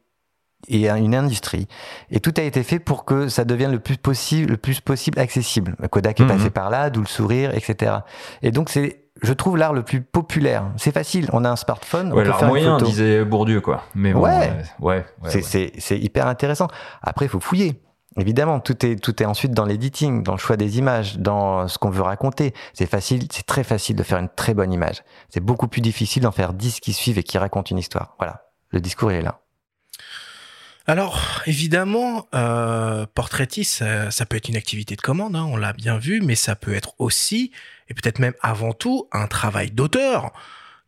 et 0.68 0.88
une 0.88 1.16
industrie. 1.16 1.66
Et 2.12 2.20
tout 2.20 2.32
a 2.36 2.42
été 2.42 2.62
fait 2.62 2.78
pour 2.78 3.04
que 3.04 3.26
ça 3.26 3.44
devienne 3.44 3.72
le 3.72 3.80
plus 3.80 3.96
possible, 3.96 4.52
le 4.52 4.56
plus 4.56 4.80
possible 4.80 5.18
accessible. 5.18 5.74
Kodak 5.90 6.20
est 6.20 6.22
mhm. 6.22 6.28
passé 6.28 6.50
par 6.50 6.70
là, 6.70 6.88
d'où 6.88 7.00
le 7.00 7.08
sourire, 7.08 7.52
etc. 7.56 7.96
Et 8.42 8.52
donc 8.52 8.70
c'est 8.70 9.02
je 9.22 9.32
trouve 9.32 9.56
l'art 9.56 9.72
le 9.72 9.82
plus 9.82 10.00
populaire. 10.02 10.64
C'est 10.76 10.92
facile, 10.92 11.28
on 11.32 11.44
a 11.44 11.50
un 11.50 11.56
smartphone, 11.56 12.12
ouais, 12.12 12.22
on 12.22 12.24
peut 12.24 12.38
faire 12.38 12.48
moyen, 12.48 12.72
une 12.74 12.78
photo. 12.78 12.86
disait 12.86 13.24
Bourdieu, 13.24 13.60
quoi. 13.60 13.84
Mais 13.94 14.12
ouais, 14.14 14.52
ouais, 14.80 15.04
ouais 15.22 15.42
c'est 15.42 15.98
hyper 15.98 16.26
intéressant. 16.26 16.68
Après, 17.02 17.26
il 17.26 17.28
faut 17.28 17.40
fouiller. 17.40 17.80
Évidemment, 18.18 18.60
tout 18.60 18.84
est 18.84 18.96
tout 18.96 19.22
est 19.22 19.26
ensuite 19.26 19.52
dans 19.52 19.64
l'editing, 19.64 20.22
dans 20.22 20.32
le 20.32 20.38
choix 20.38 20.56
des 20.56 20.78
images, 20.78 21.18
dans 21.18 21.66
ce 21.68 21.78
qu'on 21.78 21.90
veut 21.90 22.02
raconter. 22.02 22.52
C'est 22.74 22.86
facile, 22.86 23.26
c'est 23.30 23.46
très 23.46 23.64
facile 23.64 23.96
de 23.96 24.02
faire 24.02 24.18
une 24.18 24.28
très 24.28 24.54
bonne 24.54 24.72
image. 24.72 25.02
C'est 25.30 25.40
beaucoup 25.40 25.68
plus 25.68 25.80
difficile 25.80 26.22
d'en 26.22 26.32
faire 26.32 26.52
dix 26.52 26.80
qui 26.80 26.92
suivent 26.92 27.18
et 27.18 27.22
qui 27.22 27.38
racontent 27.38 27.70
une 27.70 27.78
histoire. 27.78 28.14
Voilà, 28.18 28.44
le 28.70 28.80
discours 28.80 29.12
est 29.12 29.22
là. 29.22 29.40
Alors, 30.86 31.42
évidemment, 31.46 32.26
euh, 32.34 33.06
portraitiste, 33.14 33.84
ça, 34.10 34.26
peut 34.26 34.36
être 34.36 34.48
une 34.48 34.56
activité 34.56 34.96
de 34.96 35.00
commande, 35.00 35.36
hein, 35.36 35.46
on 35.48 35.56
l'a 35.56 35.72
bien 35.72 35.96
vu, 35.98 36.20
mais 36.20 36.34
ça 36.34 36.56
peut 36.56 36.74
être 36.74 36.94
aussi, 36.98 37.52
et 37.88 37.94
peut-être 37.94 38.18
même 38.18 38.34
avant 38.42 38.72
tout, 38.72 39.08
un 39.12 39.28
travail 39.28 39.70
d'auteur 39.70 40.32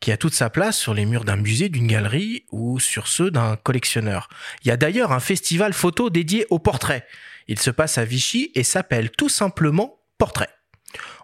qui 0.04 0.12
a 0.12 0.18
toute 0.18 0.34
sa 0.34 0.50
place 0.50 0.76
sur 0.76 0.92
les 0.92 1.06
murs 1.06 1.24
d'un 1.24 1.36
musée, 1.36 1.70
d'une 1.70 1.86
galerie 1.86 2.44
ou 2.52 2.78
sur 2.78 3.08
ceux 3.08 3.30
d'un 3.30 3.56
collectionneur. 3.56 4.28
Il 4.62 4.68
y 4.68 4.70
a 4.70 4.76
d'ailleurs 4.76 5.12
un 5.12 5.18
festival 5.18 5.72
photo 5.72 6.10
dédié 6.10 6.46
au 6.50 6.58
portrait. 6.58 7.06
Il 7.48 7.58
se 7.58 7.70
passe 7.70 7.96
à 7.96 8.04
Vichy 8.04 8.52
et 8.54 8.64
s'appelle 8.64 9.10
tout 9.10 9.30
simplement 9.30 10.02
Portrait. 10.18 10.50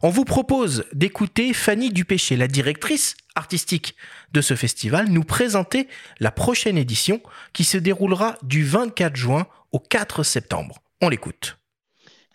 On 0.01 0.09
vous 0.09 0.25
propose 0.25 0.87
d'écouter 0.95 1.53
Fanny 1.53 1.91
Dupéché, 1.91 2.39
la 2.39 2.49
directrice 2.49 3.19
artistique 3.35 3.97
de 4.33 4.41
ce 4.41 4.57
festival, 4.57 5.11
nous 5.11 5.25
présenter 5.25 5.87
la 6.19 6.31
prochaine 6.31 6.79
édition 6.79 7.21
qui 7.53 7.65
se 7.65 7.77
déroulera 7.77 8.39
du 8.41 8.65
24 8.65 9.15
juin 9.15 9.47
au 9.73 9.79
4 9.79 10.23
septembre. 10.23 10.79
On 11.03 11.11
l'écoute. 11.11 11.60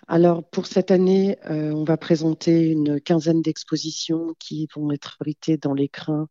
Alors 0.07 0.47
pour 0.47 0.67
cette 0.67 0.91
année, 0.91 1.37
euh, 1.49 1.71
on 1.71 1.83
va 1.83 1.97
présenter 1.97 2.67
une 2.67 3.01
quinzaine 3.01 3.41
d'expositions 3.41 4.35
qui 4.39 4.67
vont 4.75 4.91
être 4.91 5.17
abritées 5.19 5.57
dans 5.57 5.73
l'écrin 5.73 6.27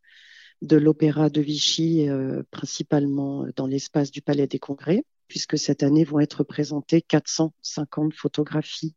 de 0.62 0.77
l'Opéra 0.77 1.29
de 1.29 1.41
Vichy, 1.41 2.09
euh, 2.09 2.43
principalement 2.51 3.47
dans 3.57 3.66
l'espace 3.66 4.12
du 4.12 4.22
Palais 4.22 4.47
des 4.47 4.61
Congrès, 4.61 5.05
puisque 5.27 5.59
cette 5.59 5.83
année 5.83 6.05
vont 6.05 6.20
être 6.20 6.45
présentées 6.45 7.03
450 7.03 8.14
photographies 8.14 8.95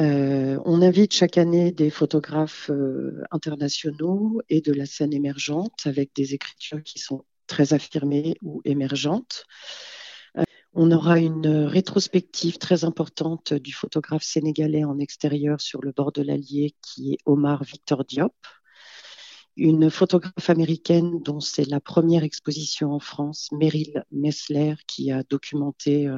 euh, 0.00 0.58
on 0.64 0.80
invite 0.80 1.12
chaque 1.12 1.36
année 1.36 1.70
des 1.70 1.90
photographes 1.90 2.70
internationaux 3.30 4.40
et 4.48 4.62
de 4.62 4.72
la 4.72 4.86
scène 4.86 5.12
émergente 5.12 5.74
avec 5.84 6.14
des 6.14 6.32
écritures 6.32 6.82
qui 6.82 6.98
sont 6.98 7.26
très 7.46 7.74
affirmées 7.74 8.36
ou 8.40 8.62
émergentes. 8.64 9.44
Euh, 10.74 10.80
on 10.80 10.90
aura 10.90 11.18
une 11.18 11.46
rétrospective 11.66 12.58
très 12.58 12.84
importante 12.84 13.54
du 13.54 13.72
photographe 13.72 14.22
sénégalais 14.22 14.84
en 14.84 14.98
extérieur 14.98 15.60
sur 15.60 15.82
le 15.82 15.92
bord 15.92 16.12
de 16.12 16.22
l'Allier 16.22 16.74
qui 16.82 17.14
est 17.14 17.18
Omar 17.26 17.64
Victor 17.64 18.04
Diop. 18.04 18.34
Une 19.56 19.90
photographe 19.90 20.48
américaine 20.48 21.22
dont 21.22 21.40
c'est 21.40 21.68
la 21.68 21.80
première 21.80 22.24
exposition 22.24 22.92
en 22.92 23.00
France, 23.00 23.48
Meryl 23.52 24.04
Messler, 24.10 24.76
qui 24.86 25.12
a 25.12 25.22
documenté 25.24 26.08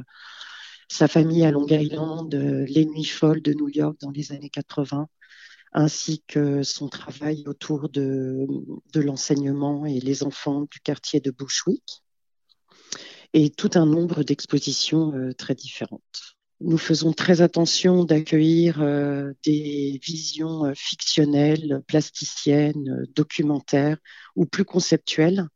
sa 0.88 1.08
famille 1.08 1.44
à 1.44 1.50
Long 1.50 1.66
Island, 1.66 2.34
euh, 2.34 2.64
les 2.68 2.86
nuits 2.86 3.04
folles 3.04 3.42
de 3.42 3.52
New 3.52 3.68
York 3.68 3.96
dans 4.00 4.10
les 4.10 4.32
années 4.32 4.50
80, 4.50 5.08
ainsi 5.72 6.22
que 6.26 6.62
son 6.62 6.88
travail 6.88 7.44
autour 7.46 7.88
de 7.88 8.46
l'enseignement 8.94 9.86
et 9.86 9.98
les 9.98 10.22
enfants 10.22 10.66
du 10.70 10.80
quartier 10.80 11.20
de 11.20 11.32
Bushwick, 11.32 12.03
et 13.34 13.50
tout 13.50 13.70
un 13.74 13.84
nombre 13.84 14.22
d'expositions 14.22 15.12
euh, 15.14 15.32
très 15.34 15.54
différentes. 15.54 16.00
Nous 16.60 16.78
faisons 16.78 17.12
très 17.12 17.42
attention 17.42 18.04
d'accueillir 18.04 18.80
euh, 18.80 19.32
des 19.44 20.00
visions 20.02 20.72
fictionnelles, 20.74 21.82
plasticiennes, 21.86 23.04
documentaires 23.14 23.98
ou 24.36 24.46
plus 24.46 24.64
conceptuelles 24.64 25.46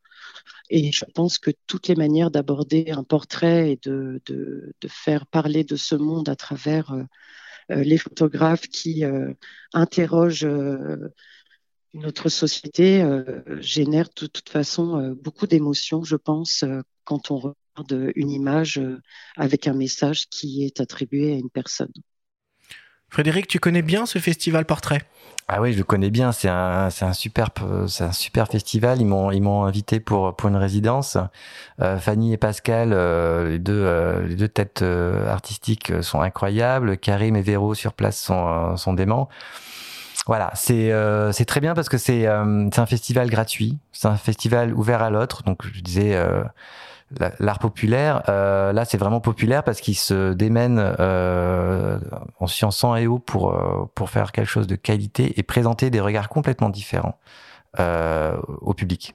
et 0.70 0.93
je 0.93 1.05
pense 1.14 1.39
que 1.39 1.51
toutes 1.66 1.89
les 1.89 1.95
manières 1.95 2.31
d'aborder 2.31 2.91
un 2.91 3.05
portrait 3.05 3.72
et 3.72 3.76
de, 3.83 4.20
faire 4.87 5.26
parler 5.26 5.64
de 5.64 5.76
ce 5.76 5.95
monde 5.95 6.29
à 6.29 6.37
travers 6.37 6.93
euh, 6.93 7.03
euh 7.70 7.83
les 7.83 7.99
photographes 7.99 8.68
qui 8.68 9.05
euh, 9.05 9.33
interrogent 9.72 10.45
euh, 10.45 11.12
notre 11.95 12.29
société 12.29 13.03
euh, 13.03 13.43
génèrent 13.61 14.11
de 14.20 14.26
toute 14.26 14.49
façon 14.49 15.16
beaucoup 15.22 15.47
d'émotions, 15.47 16.05
je 16.05 16.16
pense, 16.16 16.64
quand 17.05 17.31
on 17.31 17.55
une 17.91 18.31
image 18.31 18.81
avec 19.37 19.66
un 19.66 19.74
message 19.74 20.29
qui 20.29 20.64
est 20.64 20.81
attribué 20.81 21.33
à 21.33 21.37
une 21.37 21.51
personne. 21.51 21.93
Frédéric, 23.11 23.47
tu 23.47 23.59
connais 23.59 23.83
bien 23.83 24.05
ce 24.05 24.18
festival 24.18 24.66
portrait? 24.66 25.03
Ah 25.51 25.62
oui, 25.62 25.72
je 25.72 25.79
le 25.79 25.85
connais 25.85 26.11
bien. 26.11 26.31
C'est 26.31 26.51
un, 26.51 26.91
c'est 26.91 27.07
un 27.07 27.14
super, 27.14 27.49
c'est 27.87 28.05
un 28.05 28.12
super 28.12 28.49
festival. 28.49 29.01
Ils 29.01 29.07
m'ont, 29.07 29.31
ils 29.31 29.41
m'ont 29.41 29.64
invité 29.64 29.99
pour 29.99 30.37
pour 30.37 30.51
une 30.51 30.57
résidence. 30.57 31.16
Euh, 31.81 31.99
Fanny 31.99 32.35
et 32.35 32.37
Pascal, 32.37 32.91
euh, 32.93 33.49
les 33.49 33.59
deux, 33.59 33.72
euh, 33.72 34.26
les 34.26 34.35
deux 34.35 34.49
têtes 34.49 34.83
artistiques 34.83 35.91
sont 36.03 36.20
incroyables. 36.20 36.99
Karim 36.99 37.35
et 37.35 37.41
Véro 37.41 37.74
sur 37.74 37.95
place 37.95 38.20
sont 38.20 38.76
sont 38.76 38.93
déments. 38.93 39.31
Voilà, 40.26 40.51
c'est 40.55 40.93
c'est 41.33 41.47
très 41.47 41.61
bien 41.61 41.74
parce 41.74 41.89
que 41.89 41.97
c'est 41.97 42.26
c'est 42.72 42.79
un 42.79 42.87
festival 42.87 43.31
gratuit. 43.31 43.79
C'est 43.93 44.09
un 44.09 44.16
festival 44.16 44.74
ouvert 44.74 45.03
à 45.03 45.09
l'autre. 45.09 45.45
Donc 45.45 45.66
je 45.72 45.81
disais 45.81 46.14
l'art 47.38 47.59
populaire, 47.59 48.22
euh, 48.28 48.72
là 48.72 48.84
c'est 48.84 48.98
vraiment 48.98 49.20
populaire 49.20 49.64
parce 49.64 49.80
qu'il 49.80 49.96
se 49.96 50.32
démène 50.34 50.78
euh, 50.78 51.98
en 52.38 52.46
sciences 52.46 52.84
et 52.98 53.06
haut 53.06 53.18
pour 53.18 53.52
euh, 53.52 53.90
pour 53.94 54.11
faire 54.11 54.32
quelque 54.32 54.48
chose 54.48 54.66
de 54.66 54.76
qualité 54.76 55.38
et 55.38 55.42
présenter 55.42 55.90
des 55.90 56.00
regards 56.00 56.28
complètement 56.28 56.68
différents 56.68 57.18
euh, 57.78 58.36
au 58.61 58.74
public. 58.74 59.14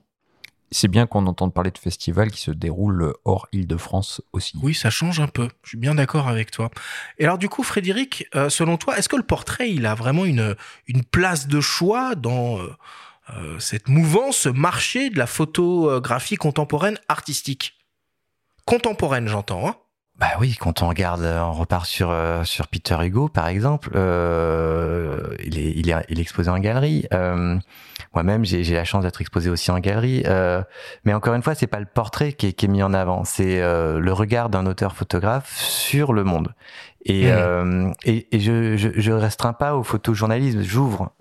C'est 0.72 0.88
bien 0.88 1.06
qu'on 1.06 1.28
entende 1.28 1.54
parler 1.54 1.70
de 1.70 1.78
festivals 1.78 2.32
qui 2.32 2.42
se 2.42 2.50
déroulent 2.50 3.14
hors 3.26 3.48
Île-de-France 3.52 4.22
aussi. 4.32 4.58
Oui, 4.64 4.74
ça 4.74 4.90
change 4.90 5.20
un 5.20 5.28
peu. 5.28 5.48
Je 5.62 5.70
suis 5.70 5.78
bien 5.78 5.94
d'accord 5.94 6.28
avec 6.28 6.50
toi. 6.50 6.72
Et 7.20 7.26
alors 7.26 7.38
du 7.38 7.48
coup, 7.48 7.62
Frédéric, 7.62 8.28
euh, 8.34 8.50
selon 8.50 8.78
toi, 8.78 8.98
est-ce 8.98 9.08
que 9.08 9.16
le 9.16 9.22
portrait, 9.24 9.70
il 9.70 9.86
a 9.86 9.94
vraiment 9.94 10.26
une 10.26 10.56
une 10.88 11.04
place 11.04 11.48
de 11.48 11.62
choix 11.62 12.16
dans 12.16 12.58
euh, 12.58 13.60
cette 13.60 13.88
mouvance, 13.88 14.38
ce 14.38 14.50
marché 14.50 15.12
de 15.12 15.20
la 15.20 15.28
photographie 15.28 16.38
contemporaine 16.38 16.98
artistique? 17.08 17.83
Contemporaine, 18.66 19.28
j'entends. 19.28 19.68
Hein 19.68 19.76
bah 20.20 20.28
oui, 20.40 20.56
quand 20.60 20.84
on 20.84 20.90
regarde, 20.90 21.24
on 21.24 21.54
repart 21.54 21.88
sur 21.88 22.12
euh, 22.12 22.44
sur 22.44 22.68
Peter 22.68 22.96
Hugo 23.02 23.30
par 23.30 23.48
exemple, 23.48 23.90
euh, 23.96 25.36
il 25.44 25.58
est 25.58 25.72
il 25.72 25.90
est 25.90 26.06
il 26.08 26.20
est 26.20 26.22
exposé 26.22 26.52
en 26.52 26.60
galerie. 26.60 27.08
Euh, 27.14 27.58
Moi-même, 28.14 28.46
j'ai 28.46 28.64
j'ai 28.64 28.76
la 28.76 28.84
chance 28.84 29.04
d'être 29.04 29.22
exposé 29.22 29.50
aussi 29.50 29.72
en 29.72 29.80
galerie. 29.80 30.22
Euh, 30.28 30.62
mais 31.04 31.16
encore 31.16 31.34
une 31.34 31.42
fois, 31.42 31.56
c'est 31.56 31.66
pas 31.66 31.80
le 31.80 31.88
portrait 31.88 32.34
qui 32.34 32.48
est, 32.48 32.54
qui 32.54 32.66
est 32.66 32.70
mis 32.70 32.84
en 32.84 32.94
avant, 32.94 33.24
c'est 33.24 33.60
euh, 33.60 34.00
le 34.00 34.14
regard 34.14 34.50
d'un 34.50 34.68
auteur 34.68 34.96
photographe 34.96 35.52
sur 35.58 36.14
le 36.14 36.24
monde. 36.24 36.54
Et, 37.06 37.32
mmh. 37.32 37.94
et, 38.06 38.28
et 38.34 38.40
je, 38.40 38.78
je, 38.78 38.90
je 38.96 39.12
restreins 39.12 39.52
pas 39.52 39.76
au 39.76 39.84
photojournalisme. 39.84 40.62
J'ouvre 40.62 41.12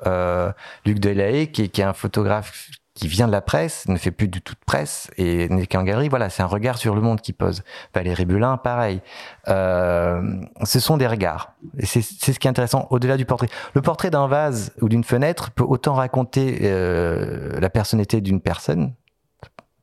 Luc 0.85 1.01
Delahaye, 1.01 1.51
qui, 1.51 1.71
qui 1.71 1.81
est 1.81 1.85
un 1.85 1.95
photographe 1.95 2.69
qui 2.95 3.09
vient 3.09 3.27
de 3.27 3.33
la 3.33 3.41
presse, 3.41 3.89
ne 3.89 3.97
fait 3.97 4.11
plus 4.11 4.29
du 4.29 4.43
tout 4.43 4.55
de 4.55 4.65
presse 4.67 5.11
et 5.17 5.49
n'est 5.49 5.67
qu'en 5.67 5.83
galerie. 5.83 6.09
Voilà, 6.09 6.29
c'est 6.29 6.43
un 6.43 6.47
regard 6.47 6.77
sur 6.77 6.95
le 6.95 7.01
monde 7.01 7.21
qui 7.21 7.33
pose. 7.33 7.63
Valérie 7.95 8.27
Bulin, 8.27 8.59
pareil. 8.59 9.01
Euh, 9.49 10.23
ce 10.63 10.79
sont 10.79 10.99
des 10.99 11.07
regards. 11.07 11.55
Et 11.79 11.87
c'est 11.87 12.03
ce 12.03 12.39
qui 12.39 12.47
est 12.47 12.51
intéressant 12.51 12.87
au-delà 12.91 13.17
du 13.17 13.25
portrait. 13.25 13.49
Le 13.75 13.81
portrait 13.81 14.11
d'un 14.11 14.27
vase 14.27 14.73
ou 14.83 14.89
d'une 14.89 15.05
fenêtre 15.05 15.51
peut 15.53 15.65
autant 15.65 15.95
raconter 15.95 16.61
euh, 16.63 17.59
la 17.61 17.71
personnalité 17.71 18.21
d'une 18.21 18.43
personne, 18.43 18.95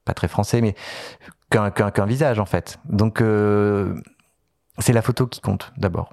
pas 0.05 0.13
très 0.13 0.27
français, 0.27 0.61
mais 0.61 0.75
qu'un 1.49 2.05
visage 2.05 2.39
en 2.39 2.45
fait. 2.45 2.79
Donc 2.85 3.21
euh, 3.21 3.95
c'est 4.77 4.93
la 4.93 5.01
photo 5.01 5.25
qui 5.25 5.41
compte 5.41 5.73
d'abord. 5.77 6.11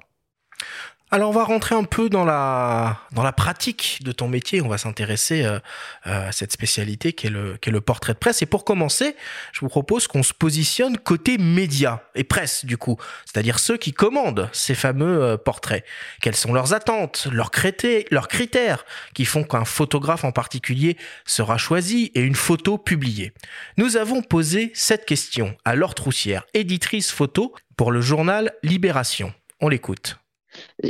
Alors 1.09 1.29
on 1.29 1.33
va 1.33 1.45
rentrer 1.45 1.73
un 1.73 1.85
peu 1.85 2.09
dans 2.09 2.25
la 2.25 2.99
dans 3.13 3.23
la 3.23 3.31
pratique 3.31 3.99
de 4.03 4.11
ton 4.11 4.27
métier. 4.27 4.61
On 4.61 4.67
va 4.67 4.77
s'intéresser 4.77 5.45
euh, 5.45 5.57
euh, 6.05 6.27
à 6.27 6.31
cette 6.33 6.51
spécialité 6.51 7.13
qui 7.13 7.27
est 7.27 7.29
le 7.29 7.57
est 7.63 7.69
le 7.69 7.79
portrait 7.79 8.11
de 8.11 8.17
presse. 8.17 8.41
Et 8.41 8.45
pour 8.45 8.65
commencer, 8.65 9.15
je 9.53 9.61
vous 9.61 9.69
propose 9.69 10.07
qu'on 10.07 10.21
se 10.21 10.33
positionne 10.33 10.97
côté 10.97 11.37
médias 11.37 12.01
et 12.13 12.25
presse 12.25 12.65
du 12.65 12.77
coup, 12.77 12.97
c'est-à-dire 13.23 13.59
ceux 13.59 13.77
qui 13.77 13.93
commandent 13.93 14.49
ces 14.51 14.75
fameux 14.75 15.23
euh, 15.23 15.37
portraits. 15.37 15.85
Quelles 16.21 16.35
sont 16.35 16.51
leurs 16.51 16.73
attentes, 16.73 17.29
leurs 17.31 17.51
critères, 17.51 18.03
leurs 18.11 18.27
critères 18.27 18.83
qui 19.13 19.23
font 19.23 19.45
qu'un 19.45 19.63
photographe 19.63 20.25
en 20.25 20.33
particulier 20.33 20.97
sera 21.25 21.57
choisi 21.57 22.11
et 22.15 22.19
une 22.19 22.35
photo 22.35 22.77
publiée. 22.77 23.31
Nous 23.77 23.95
avons 23.95 24.21
posé 24.21 24.71
cette 24.73 25.05
question 25.05 25.55
à 25.63 25.75
Laure 25.75 25.95
Troussière, 25.95 26.43
éditrice 26.53 27.13
photo 27.13 27.55
pour 27.77 27.93
le 27.93 28.01
journal 28.01 28.51
Libération. 28.61 29.33
On 29.61 29.69
l'écoute. 29.69 30.19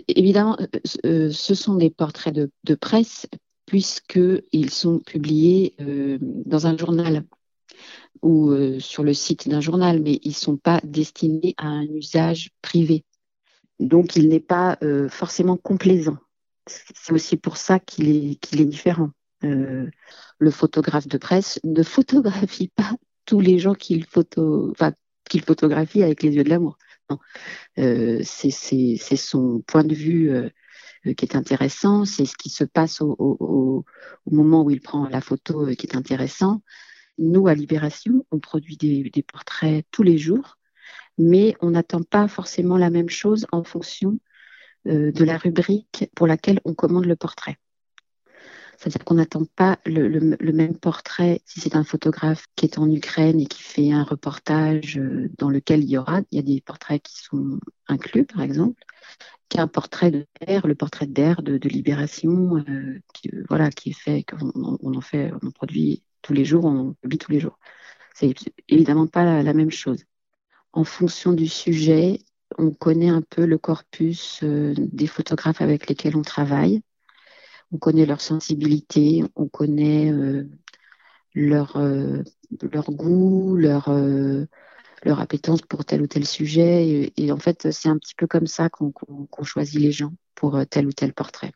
Évidemment, 0.07 0.57
euh, 0.59 0.67
euh, 1.05 1.31
ce 1.31 1.55
sont 1.55 1.75
des 1.75 1.89
portraits 1.89 2.33
de, 2.33 2.75
presse 2.75 3.27
puisqu'ils 3.65 4.69
sont 4.69 4.99
publiés 4.99 5.75
euh, 5.81 6.17
dans 6.21 6.67
un 6.67 6.77
journal 6.77 7.23
ou 8.23 8.51
sur 8.79 9.03
le 9.03 9.13
site 9.13 9.47
d'un 9.47 9.61
journal, 9.61 10.01
mais 10.01 10.19
ils 10.23 10.29
ne 10.29 10.33
sont 10.33 10.57
pas 10.57 10.81
destinés 10.83 11.53
à 11.57 11.67
un 11.67 11.83
usage 11.83 12.49
privé. 12.63 13.05
Donc, 13.79 14.15
il 14.15 14.27
n'est 14.27 14.39
pas 14.39 14.79
forcément 15.09 15.55
complaisant. 15.55 16.17
C'est 16.65 17.13
aussi 17.13 17.37
pour 17.37 17.57
ça 17.57 17.79
qu'il 17.79 18.09
est, 18.09 18.65
différent. 18.65 19.11
le 19.43 19.91
photographe 20.49 21.07
de 21.07 21.19
presse 21.19 21.59
ne 21.63 21.83
photographie 21.83 22.69
pas 22.69 22.95
tous 23.25 23.39
les 23.39 23.59
gens 23.59 23.75
qu'il 23.75 24.03
photographie 24.07 26.01
avec 26.01 26.23
les 26.23 26.31
yeux 26.31 26.43
de 26.43 26.49
l'amour. 26.49 26.79
Euh, 27.79 28.21
c'est 28.23 29.15
son 29.15 29.61
point 29.67 29.83
de 29.83 29.95
vue 29.95 30.29
euh, 31.07 31.13
qui 31.13 31.25
est 31.25 31.35
intéressant, 31.35 32.05
c'est 32.05 32.25
ce 32.25 32.35
qui 32.35 32.49
se 32.49 32.63
passe 32.63 33.01
au, 33.01 33.85
moment 34.29 34.63
où 34.63 34.71
il 34.71 34.81
prend 34.81 35.07
la 35.07 35.21
photo 35.21 35.67
euh, 35.67 35.73
qui 35.75 35.87
est 35.87 35.95
intéressant. 35.95 36.61
Nous, 37.17 37.47
à 37.47 37.53
Libération, 37.53 38.25
on 38.31 38.39
produit 38.39 38.77
des, 38.77 39.23
portraits 39.23 39.85
tous 39.91 40.03
les 40.03 40.17
jours, 40.17 40.57
mais 41.17 41.55
on 41.61 41.71
n'attend 41.71 42.03
pas 42.03 42.27
forcément 42.27 42.77
la 42.77 42.89
même 42.89 43.09
chose 43.09 43.47
en 43.51 43.63
fonction 43.63 44.19
euh, 44.87 45.11
de 45.11 45.23
la 45.23 45.37
rubrique 45.37 46.09
pour 46.15 46.27
laquelle 46.27 46.61
on 46.65 46.73
commande 46.73 47.05
le 47.05 47.15
portrait. 47.15 47.57
C'est-à-dire 48.77 49.03
qu'on 49.05 49.15
n'attend 49.15 49.43
pas 49.55 49.79
le, 49.85 50.07
le, 50.07 50.37
le, 50.39 50.53
même 50.53 50.77
portrait 50.77 51.41
si 51.45 51.59
c'est 51.59 51.75
un 51.75 51.83
photographe 51.83 52.45
qui 52.55 52.65
est 52.65 52.77
en 52.77 52.89
Ukraine 52.89 53.39
et 53.39 53.47
qui 53.47 53.63
fait 53.63 53.91
un 53.91 54.03
reportage 54.03 54.99
euh, 54.99 55.31
dans 55.39 55.49
lequel 55.49 55.83
il 55.83 55.89
y 55.89 55.97
aura, 55.97 56.21
il 56.31 56.35
y 56.35 56.39
a 56.39 56.43
des 56.43 56.61
portraits 56.61 57.01
qui 57.01 57.17
sont 57.17 57.59
inclus, 57.87 58.25
par 58.25 58.41
exemple, 58.41 58.83
qu'un 59.49 59.67
portrait 59.67 60.11
de 60.11 60.27
d'air, 60.41 60.67
le 60.67 60.75
portrait 60.75 61.07
d'air 61.07 61.41
de, 61.41 61.57
de, 61.57 61.69
Libération, 61.69 62.57
euh, 62.57 62.99
qui, 63.13 63.29
euh, 63.33 63.43
voilà, 63.49 63.71
qui 63.71 63.89
est 63.89 63.99
fait, 63.99 64.23
qu'on 64.23 64.51
on 64.55 64.93
en 64.95 65.01
fait, 65.01 65.31
on 65.41 65.47
en 65.47 65.51
produit 65.51 66.03
tous 66.21 66.33
les 66.33 66.45
jours, 66.45 66.65
on 66.65 66.93
publie 67.01 67.17
tous 67.17 67.31
les 67.31 67.39
jours. 67.39 67.57
C'est 68.13 68.33
évidemment 68.67 69.07
pas 69.07 69.23
la, 69.25 69.43
la, 69.43 69.53
même 69.53 69.71
chose. 69.71 70.03
En 70.73 70.83
fonction 70.83 71.33
du 71.33 71.47
sujet, 71.47 72.19
on 72.57 72.71
connaît 72.71 73.09
un 73.09 73.21
peu 73.21 73.45
le 73.45 73.57
corpus 73.57 74.41
euh, 74.43 74.73
des 74.77 75.07
photographes 75.07 75.61
avec 75.61 75.87
lesquels 75.89 76.15
on 76.15 76.21
travaille 76.21 76.81
on 77.71 77.77
connaît 77.77 78.05
leur 78.05 78.21
sensibilité, 78.21 79.23
on 79.35 79.47
connaît 79.47 80.11
euh, 80.11 80.49
leur, 81.33 81.77
euh, 81.77 82.23
leur 82.71 82.91
goût, 82.91 83.55
leur, 83.55 83.89
euh, 83.89 84.45
leur 85.03 85.19
appétence 85.19 85.61
pour 85.61 85.85
tel 85.85 86.01
ou 86.01 86.07
tel 86.07 86.25
sujet. 86.25 87.11
Et, 87.17 87.31
en 87.31 87.37
fait, 87.37 87.71
c'est 87.71 87.89
un 87.89 87.97
petit 87.97 88.15
peu 88.15 88.27
comme 88.27 88.47
ça 88.47 88.69
qu'on 88.69 88.91
qu 88.91 89.43
choisit 89.43 89.79
les 89.79 89.91
gens 89.91 90.13
pour 90.35 90.59
tel 90.69 90.87
ou 90.87 90.93
tel 90.93 91.13
portrait. 91.13 91.51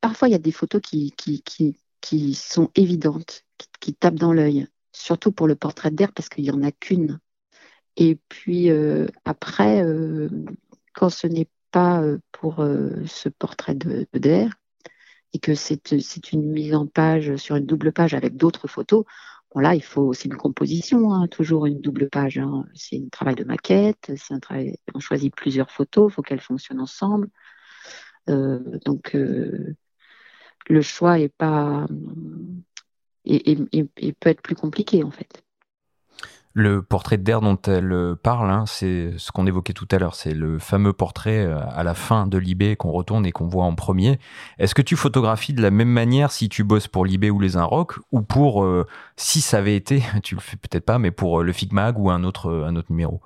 Parfois, 0.00 0.28
il 0.28 0.32
y 0.32 0.36
a 0.36 0.38
des 0.38 0.52
photos 0.52 0.80
qui, 0.82 1.14
sont 2.34 2.70
évidentes, 2.74 3.44
qui, 3.58 3.68
qui 3.80 3.94
tapent 3.94 4.14
dans 4.16 4.32
l'œil, 4.32 4.66
surtout 4.92 5.32
pour 5.32 5.46
le 5.46 5.56
portrait 5.56 5.90
d'air 5.90 6.12
parce 6.12 6.28
qu'il 6.28 6.44
n'y 6.44 6.50
en 6.50 6.62
a 6.62 6.72
qu'une. 6.72 7.20
Et 7.96 8.18
puis 8.28 8.70
après, 9.24 9.82
quand 10.92 11.10
ce 11.10 11.26
n'est 11.26 11.48
pas 11.70 12.02
pour 12.32 12.56
ce 12.56 13.28
portrait 13.30 13.76
d'air, 13.76 14.50
et 15.34 15.40
que 15.40 15.54
c'est 15.54 16.32
une 16.32 16.50
mise 16.52 16.74
en 16.74 16.86
page 16.86 17.36
sur 17.36 17.56
une 17.56 17.66
double 17.66 17.92
page 17.92 18.14
avec 18.14 18.36
d'autres 18.36 18.68
photos, 18.68 19.04
bon 19.52 19.60
là, 19.60 19.74
il 19.74 19.82
faut, 19.82 20.12
c'est 20.14 20.26
une 20.26 20.36
composition, 20.36 21.12
hein, 21.12 21.26
toujours 21.28 21.66
une 21.66 21.80
double 21.80 22.08
page. 22.08 22.38
Hein. 22.38 22.64
C'est 22.74 22.96
un 22.96 23.08
travail 23.10 23.34
de 23.34 23.44
maquette, 23.44 24.12
c'est 24.16 24.32
un 24.34 24.40
travail, 24.40 24.78
on 24.94 25.00
choisit 25.00 25.34
plusieurs 25.34 25.70
photos, 25.70 26.10
il 26.10 26.14
faut 26.14 26.22
qu'elles 26.22 26.40
fonctionnent 26.40 26.80
ensemble. 26.80 27.28
Euh, 28.30 28.78
donc, 28.86 29.14
euh, 29.16 29.76
le 30.68 30.82
choix 30.82 31.18
est 31.18 31.28
pas, 31.28 31.86
et, 33.24 33.56
peut 34.20 34.30
être 34.30 34.42
plus 34.42 34.54
compliqué 34.54 35.02
en 35.02 35.10
fait. 35.10 35.43
Le 36.56 36.82
portrait 36.82 37.16
d'air 37.16 37.40
dont 37.40 37.58
elle 37.66 38.14
parle, 38.22 38.48
hein, 38.48 38.62
c'est 38.66 39.10
ce 39.16 39.32
qu'on 39.32 39.44
évoquait 39.44 39.72
tout 39.72 39.88
à 39.90 39.98
l'heure, 39.98 40.14
c'est 40.14 40.32
le 40.32 40.60
fameux 40.60 40.92
portrait 40.92 41.44
euh, 41.44 41.58
à 41.74 41.82
la 41.82 41.94
fin 41.94 42.28
de 42.28 42.38
Libé 42.38 42.76
qu'on 42.76 42.92
retourne 42.92 43.26
et 43.26 43.32
qu'on 43.32 43.48
voit 43.48 43.64
en 43.64 43.74
premier. 43.74 44.20
Est-ce 44.60 44.72
que 44.72 44.82
tu 44.82 44.94
photographies 44.94 45.52
de 45.52 45.62
la 45.62 45.72
même 45.72 45.88
manière 45.88 46.30
si 46.30 46.48
tu 46.48 46.62
bosses 46.62 46.86
pour 46.86 47.06
Libé 47.06 47.28
ou 47.30 47.40
les 47.40 47.56
Inrocks 47.56 47.94
ou 48.12 48.22
pour, 48.22 48.62
euh, 48.62 48.86
si 49.16 49.40
ça 49.40 49.58
avait 49.58 49.74
été, 49.74 50.04
tu 50.22 50.36
le 50.36 50.40
fais 50.40 50.56
peut-être 50.56 50.84
pas, 50.84 51.00
mais 51.00 51.10
pour 51.10 51.40
euh, 51.40 51.42
le 51.42 51.52
Figmag 51.52 51.98
ou 51.98 52.08
un 52.08 52.22
autre, 52.22 52.64
un 52.64 52.76
autre 52.76 52.90
numéro? 52.90 53.20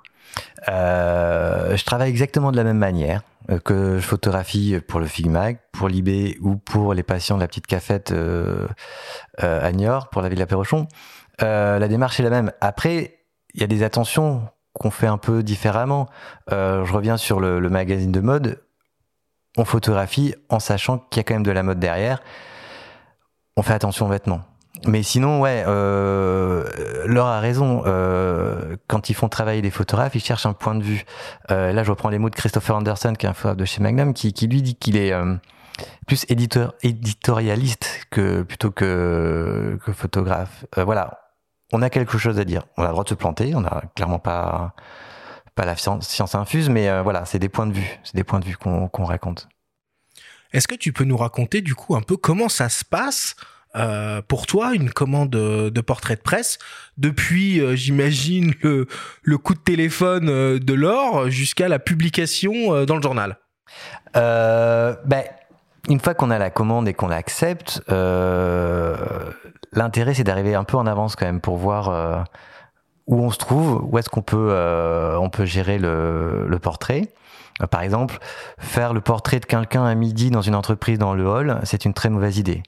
Euh, 0.69 1.77
Je 1.77 1.85
travaille 1.85 2.09
exactement 2.09 2.51
de 2.51 2.57
la 2.57 2.65
même 2.65 2.79
manière 2.79 3.23
que 3.65 3.99
je 3.99 4.07
photographie 4.07 4.79
pour 4.87 5.01
le 5.01 5.07
Figmag, 5.07 5.59
pour 5.73 5.89
Libé 5.89 6.37
ou 6.41 6.57
pour 6.57 6.93
les 6.93 7.03
patients 7.03 7.37
de 7.37 7.41
la 7.41 7.49
petite 7.49 7.67
cafette 7.67 8.13
euh, 8.13 8.67
à 9.39 9.71
Niort, 9.73 10.09
pour 10.09 10.23
la 10.23 10.29
ville 10.29 10.45
Perrochon. 10.47 10.87
Euh, 11.43 11.79
la 11.79 11.89
démarche 11.89 12.19
est 12.21 12.23
la 12.23 12.31
même. 12.31 12.53
Après, 12.61 13.18
il 13.55 13.61
y 13.61 13.65
a 13.65 13.67
des 13.67 13.83
attentions 13.83 14.49
qu'on 14.75 14.91
fait 14.91 15.07
un 15.07 15.19
peu 15.19 15.43
différemment. 15.43 16.09
Euh, 16.53 16.85
je 16.85 16.93
reviens 16.93 17.17
sur 17.17 17.41
le, 17.41 17.59
le, 17.59 17.71
magazine 17.71 18.13
de 18.13 18.21
mode. 18.21 18.63
on 19.57 19.65
photographie 19.65 20.35
en 20.49 20.61
sachant 20.61 20.99
qu'il 20.99 21.19
y 21.19 21.21
a 21.21 21.25
quand 21.25 21.35
même 21.35 21.43
de 21.43 21.51
la 21.51 21.63
mode 21.63 21.81
derrière. 21.81 22.23
On 23.57 23.63
fait 23.63 23.75
attention 23.75 24.07
aux 24.07 24.11
vêtements. 24.11 24.43
Mais 24.87 25.03
sinon, 25.03 25.41
ouais, 25.41 25.65
euh, 25.67 26.65
Laure 27.07 27.27
a 27.27 27.41
raison. 27.41 27.83
Euh, 27.87 28.77
quand 28.87 29.11
ils 29.11 29.15
font 29.15 29.29
travailler 29.29 29.63
des 29.63 29.71
photographes, 29.71 30.15
ils 30.15 30.23
cherchent 30.23 30.47
un 30.47 30.53
point 30.53 30.75
de 30.75 30.83
vue. 30.83 31.05
Euh, 31.51 31.73
là, 31.73 31.83
je 31.83 31.91
reprends 31.91 32.11
les 32.11 32.19
mots 32.19 32.31
de 32.31 32.37
Christopher 32.37 32.77
Anderson, 32.77 33.15
qui 33.19 33.27
est 33.27 33.29
un 33.29 33.33
photographe 33.33 33.57
de 33.57 33.65
chez 33.65 33.83
Magnum, 33.83 34.15
qui, 34.15 34.33
qui 34.33 34.47
lui 34.47 34.63
dit 34.63 34.77
qu'il 34.77 34.97
est 34.97 35.13
euh, 35.13 35.35
plus 36.07 36.25
éditeur, 36.29 36.75
éditorialiste 36.83 38.07
que 38.11 38.43
plutôt 38.43 38.71
que, 38.71 39.79
que 39.85 39.93
photographe. 39.93 40.65
Euh, 40.77 40.85
voilà, 40.85 41.28
on 41.73 41.83
a 41.83 41.91
quelque 41.91 42.19
chose 42.19 42.39
à 42.39 42.45
dire. 42.45 42.63
On 42.77 42.83
a 42.83 42.87
le 42.87 42.93
droit 42.93 43.05
de 43.05 43.09
se 43.09 43.15
planter. 43.15 43.55
On 43.55 43.61
n'a 43.61 43.83
clairement 43.95 44.19
pas 44.19 44.75
pas 45.59 45.65
la 45.65 45.75
science, 45.75 46.37
infuse, 46.37 46.69
mais 46.69 46.89
euh, 46.89 47.03
voilà, 47.03 47.25
c'est 47.25 47.41
des 47.41 47.49
points 47.49 47.67
de 47.67 47.73
vue, 47.73 47.99
c'est 48.05 48.15
des 48.15 48.23
points 48.23 48.39
de 48.39 48.45
vue 48.45 48.57
qu'on 48.57 49.05
raconte. 49.05 49.49
Est-ce 50.53 50.69
que 50.69 50.77
tu 50.77 50.93
peux 50.93 51.03
nous 51.03 51.17
raconter 51.17 51.63
du 51.63 51.75
coup 51.75 51.97
un 51.97 52.01
peu 52.01 52.17
comment 52.17 52.49
ça 52.49 52.69
se 52.69 52.85
passe 52.85 53.35
euh, 53.75 54.23
pour 54.23 54.47
toi 54.47 54.73
une 54.73 54.91
commande 54.91 55.31
de 55.31 55.81
portrait 55.81 56.15
de 56.15 56.21
presse 56.21 56.59
depuis, 56.97 57.61
euh, 57.61 57.75
j'imagine, 57.75 58.55
le, 58.63 58.87
le, 59.23 59.39
coup 59.39 59.55
de 59.55 59.59
téléphone 59.59 60.61
de 60.61 60.75
l'or 60.75 61.29
jusqu'à 61.29 61.67
la 61.67 61.81
publication 61.81 62.85
dans 62.85 62.95
le 62.95 63.03
journal? 63.03 63.39
Ben, 64.15 65.25
Une 65.89 65.99
fois 65.99 66.15
qu'on 66.15 66.31
a 66.31 66.39
la 66.39 66.51
commande 66.51 66.87
et 66.87 66.95
qu'on 66.95 67.09
l'accepte, 67.09 67.83
l'intérêt 69.73 70.15
c'est 70.15 70.25
d'arriver 70.25 70.55
un 70.55 70.65
peu 70.65 70.77
en 70.77 70.87
avance 70.87 71.17
quand 71.17 71.27
même 71.27 71.41
pour 71.41 71.57
voir 71.57 72.27
où 73.07 73.23
on 73.23 73.31
se 73.31 73.39
trouve, 73.39 73.83
où 73.91 73.99
est-ce 73.99 74.11
qu'on 74.11 74.23
peut, 74.23 74.55
on 75.19 75.31
peut 75.31 75.45
gérer 75.45 75.79
le, 75.79 76.47
le 76.47 76.59
portrait. 76.59 77.09
Par 77.71 77.83
exemple, 77.83 78.19
faire 78.59 78.95
le 78.95 79.01
portrait 79.01 79.41
de 79.41 79.47
quelqu'un 79.47 79.85
à 79.85 79.95
midi 79.95 80.31
dans 80.31 80.43
une 80.43 80.55
entreprise 80.55 80.99
dans 80.99 81.15
le 81.15 81.27
hall, 81.27 81.61
c'est 81.65 81.85
une 81.85 81.95
très 81.95 82.09
mauvaise 82.09 82.39
idée. 82.39 82.63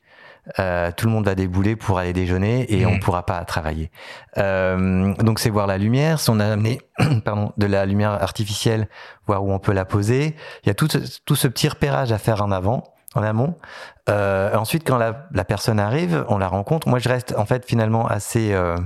Euh, 0.59 0.91
tout 0.97 1.07
le 1.07 1.13
monde 1.13 1.27
va 1.27 1.35
débouler 1.35 1.77
pour 1.77 1.99
aller 1.99 2.13
déjeuner 2.13 2.73
et 2.75 2.87
on 2.87 2.95
mmh. 2.95 3.01
pourra 3.01 3.25
pas 3.25 3.45
travailler. 3.45 3.91
Euh, 4.39 5.15
donc 5.17 5.39
c'est 5.39 5.51
voir 5.51 5.67
la 5.67 5.79
lumière. 5.79 6.19
Si 6.19 6.31
on 6.31 6.41
a 6.41 6.47
amené 6.47 6.81
pardon, 7.25 7.53
de 7.57 7.67
la 7.67 7.87
lumière 7.87 8.11
artificielle, 8.11 8.89
voir 9.27 9.45
où 9.45 9.53
on 9.53 9.59
peut 9.59 9.73
la 9.73 9.85
poser. 9.85 10.35
Il 10.65 10.69
y 10.69 10.71
a 10.71 10.75
tout, 10.75 10.89
tout 11.25 11.37
ce 11.37 11.47
petit 11.47 11.69
repérage 11.69 12.11
à 12.13 12.19
faire 12.19 12.43
en 12.43 12.51
avant 12.51 12.85
en 13.15 13.23
amont. 13.23 13.57
Euh, 14.09 14.55
ensuite, 14.55 14.87
quand 14.87 14.99
la, 14.99 15.45
personne 15.45 15.81
arrive, 15.81 16.25
on 16.29 16.39
la 16.39 16.49
rencontre. 16.49 16.89
Moi, 16.89 16.99
je 16.99 17.09
reste 17.09 17.35
en 17.37 17.45
fait 17.45 17.67
finalement 17.67 18.07
assez 18.07 18.53
euh, 18.53 18.77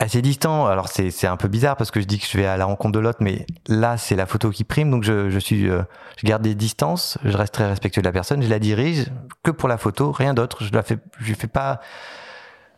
assez 0.00 0.22
distant. 0.22 0.66
Alors 0.66 0.88
c'est 0.88 1.26
un 1.26 1.36
peu 1.36 1.48
bizarre 1.48 1.76
parce 1.76 1.90
que 1.90 2.00
je 2.00 2.06
dis 2.06 2.18
que 2.18 2.26
je 2.26 2.36
vais 2.36 2.46
à 2.46 2.56
la 2.56 2.64
rencontre 2.64 2.92
de 2.92 2.98
l'autre, 2.98 3.18
mais 3.20 3.46
là 3.68 3.96
c'est 3.96 4.16
la 4.16 4.26
photo 4.26 4.50
qui 4.50 4.64
prime, 4.64 4.90
donc 4.90 5.04
je, 5.04 5.30
je 5.30 5.38
suis, 5.38 5.68
euh, 5.68 5.82
je 6.16 6.26
garde 6.26 6.42
des 6.42 6.54
distances, 6.54 7.18
je 7.22 7.36
reste 7.36 7.54
très 7.54 7.68
respectueux 7.68 8.00
de 8.00 8.06
la 8.06 8.12
personne, 8.12 8.42
je 8.42 8.48
la 8.48 8.58
dirige 8.58 9.10
que 9.44 9.50
pour 9.50 9.68
la 9.68 9.76
photo, 9.76 10.10
rien 10.10 10.34
d'autre. 10.34 10.64
Je 10.64 10.72
la 10.72 10.82
fais, 10.82 10.98
je 11.20 11.34
fais 11.34 11.46
pas 11.46 11.80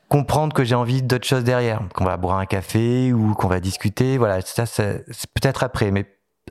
comprendre 0.08 0.52
que 0.52 0.64
j'ai 0.64 0.74
envie 0.74 1.02
d'autre 1.02 1.26
chose 1.26 1.44
derrière, 1.44 1.80
qu'on 1.94 2.04
va 2.04 2.16
boire 2.16 2.36
un 2.38 2.46
café 2.46 3.12
ou 3.12 3.34
qu'on 3.34 3.48
va 3.48 3.60
discuter. 3.60 4.18
Voilà, 4.18 4.40
ça 4.42 4.66
c'est 4.66 5.06
peut-être 5.32 5.62
après, 5.62 5.90
mais 5.90 6.06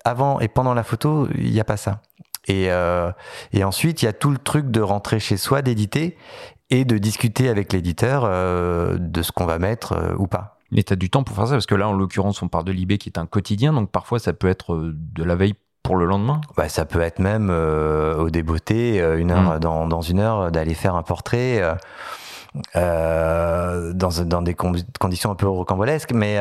avant 0.05 0.39
et 0.39 0.47
pendant 0.47 0.73
la 0.73 0.83
photo, 0.83 1.27
il 1.35 1.51
n'y 1.51 1.59
a 1.59 1.65
pas 1.65 1.77
ça. 1.77 2.01
Et, 2.47 2.71
euh, 2.71 3.11
et 3.53 3.63
ensuite, 3.63 4.01
il 4.01 4.05
y 4.05 4.07
a 4.07 4.13
tout 4.13 4.31
le 4.31 4.37
truc 4.37 4.71
de 4.71 4.81
rentrer 4.81 5.19
chez 5.19 5.37
soi, 5.37 5.61
d'éditer 5.61 6.17
et 6.69 6.85
de 6.85 6.97
discuter 6.97 7.49
avec 7.49 7.73
l'éditeur 7.73 8.23
euh, 8.25 8.97
de 8.97 9.21
ce 9.21 9.31
qu'on 9.31 9.45
va 9.45 9.59
mettre 9.59 9.93
euh, 9.93 10.15
ou 10.17 10.27
pas. 10.27 10.57
Mais 10.71 10.83
tu 10.83 10.93
as 10.93 10.95
du 10.95 11.09
temps 11.09 11.23
pour 11.23 11.35
faire 11.35 11.47
ça, 11.47 11.53
parce 11.53 11.65
que 11.65 11.75
là, 11.75 11.87
en 11.89 11.93
l'occurrence, 11.93 12.41
on 12.41 12.47
parle 12.47 12.63
de 12.63 12.71
l'IB 12.71 12.97
qui 12.97 13.09
est 13.09 13.19
un 13.19 13.25
quotidien, 13.25 13.73
donc 13.73 13.91
parfois 13.91 14.19
ça 14.19 14.31
peut 14.31 14.47
être 14.47 14.93
de 14.93 15.23
la 15.23 15.35
veille 15.35 15.53
pour 15.83 15.97
le 15.97 16.05
lendemain 16.05 16.39
bah, 16.55 16.69
Ça 16.69 16.85
peut 16.85 17.01
être 17.01 17.19
même 17.19 17.49
euh, 17.51 18.15
au 18.15 18.29
débeauté, 18.29 18.99
une 19.17 19.31
heure, 19.31 19.57
mm. 19.57 19.59
dans, 19.59 19.87
dans, 19.87 20.01
une 20.01 20.19
heure, 20.19 20.49
d'aller 20.49 20.73
faire 20.73 20.95
un 20.95 21.03
portrait 21.03 21.61
euh, 22.75 23.91
dans, 23.93 24.23
dans 24.23 24.41
des 24.41 24.55
conditions 24.55 25.31
un 25.31 25.35
peu 25.35 25.49
rocambolesques. 25.49 26.13
Mais, 26.13 26.39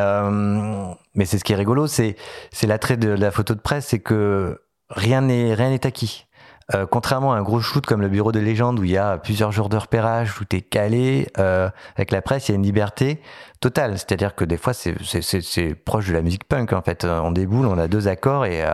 mais 1.16 1.24
c'est 1.24 1.38
ce 1.38 1.42
qui 1.42 1.52
est 1.52 1.56
rigolo, 1.56 1.88
c'est 1.88 2.16
l'attrait 2.62 2.96
de 2.96 3.08
la 3.08 3.32
photo 3.32 3.54
de 3.54 3.60
presse, 3.60 3.88
c'est 3.88 4.00
que 4.00 4.60
rien 4.90 5.22
n'est 5.22 5.54
rien 5.54 5.70
n'est 5.70 5.86
acquis. 5.86 6.26
Euh, 6.74 6.86
contrairement 6.86 7.32
à 7.32 7.36
un 7.36 7.42
gros 7.42 7.60
shoot 7.60 7.84
comme 7.84 8.00
le 8.00 8.08
bureau 8.08 8.30
de 8.30 8.38
légende 8.38 8.78
où 8.78 8.84
il 8.84 8.92
y 8.92 8.96
a 8.96 9.18
plusieurs 9.18 9.50
jours 9.50 9.68
de 9.68 9.76
repérage, 9.76 10.40
où 10.40 10.44
tu 10.44 10.56
es 10.56 10.60
calé, 10.60 11.26
euh, 11.38 11.68
avec 11.96 12.12
la 12.12 12.22
presse, 12.22 12.48
il 12.48 12.52
y 12.52 12.54
a 12.54 12.56
une 12.56 12.62
liberté 12.62 13.20
totale. 13.58 13.98
C'est-à-dire 13.98 14.36
que 14.36 14.44
des 14.44 14.56
fois, 14.56 14.72
c'est 14.72 15.74
proche 15.74 16.08
de 16.08 16.12
la 16.12 16.22
musique 16.22 16.44
punk, 16.44 16.72
en 16.72 16.82
fait. 16.82 17.04
On 17.04 17.32
déboule, 17.32 17.66
on 17.66 17.78
a 17.78 17.88
deux 17.88 18.06
accords 18.06 18.46
et 18.46 18.64
euh, 18.64 18.72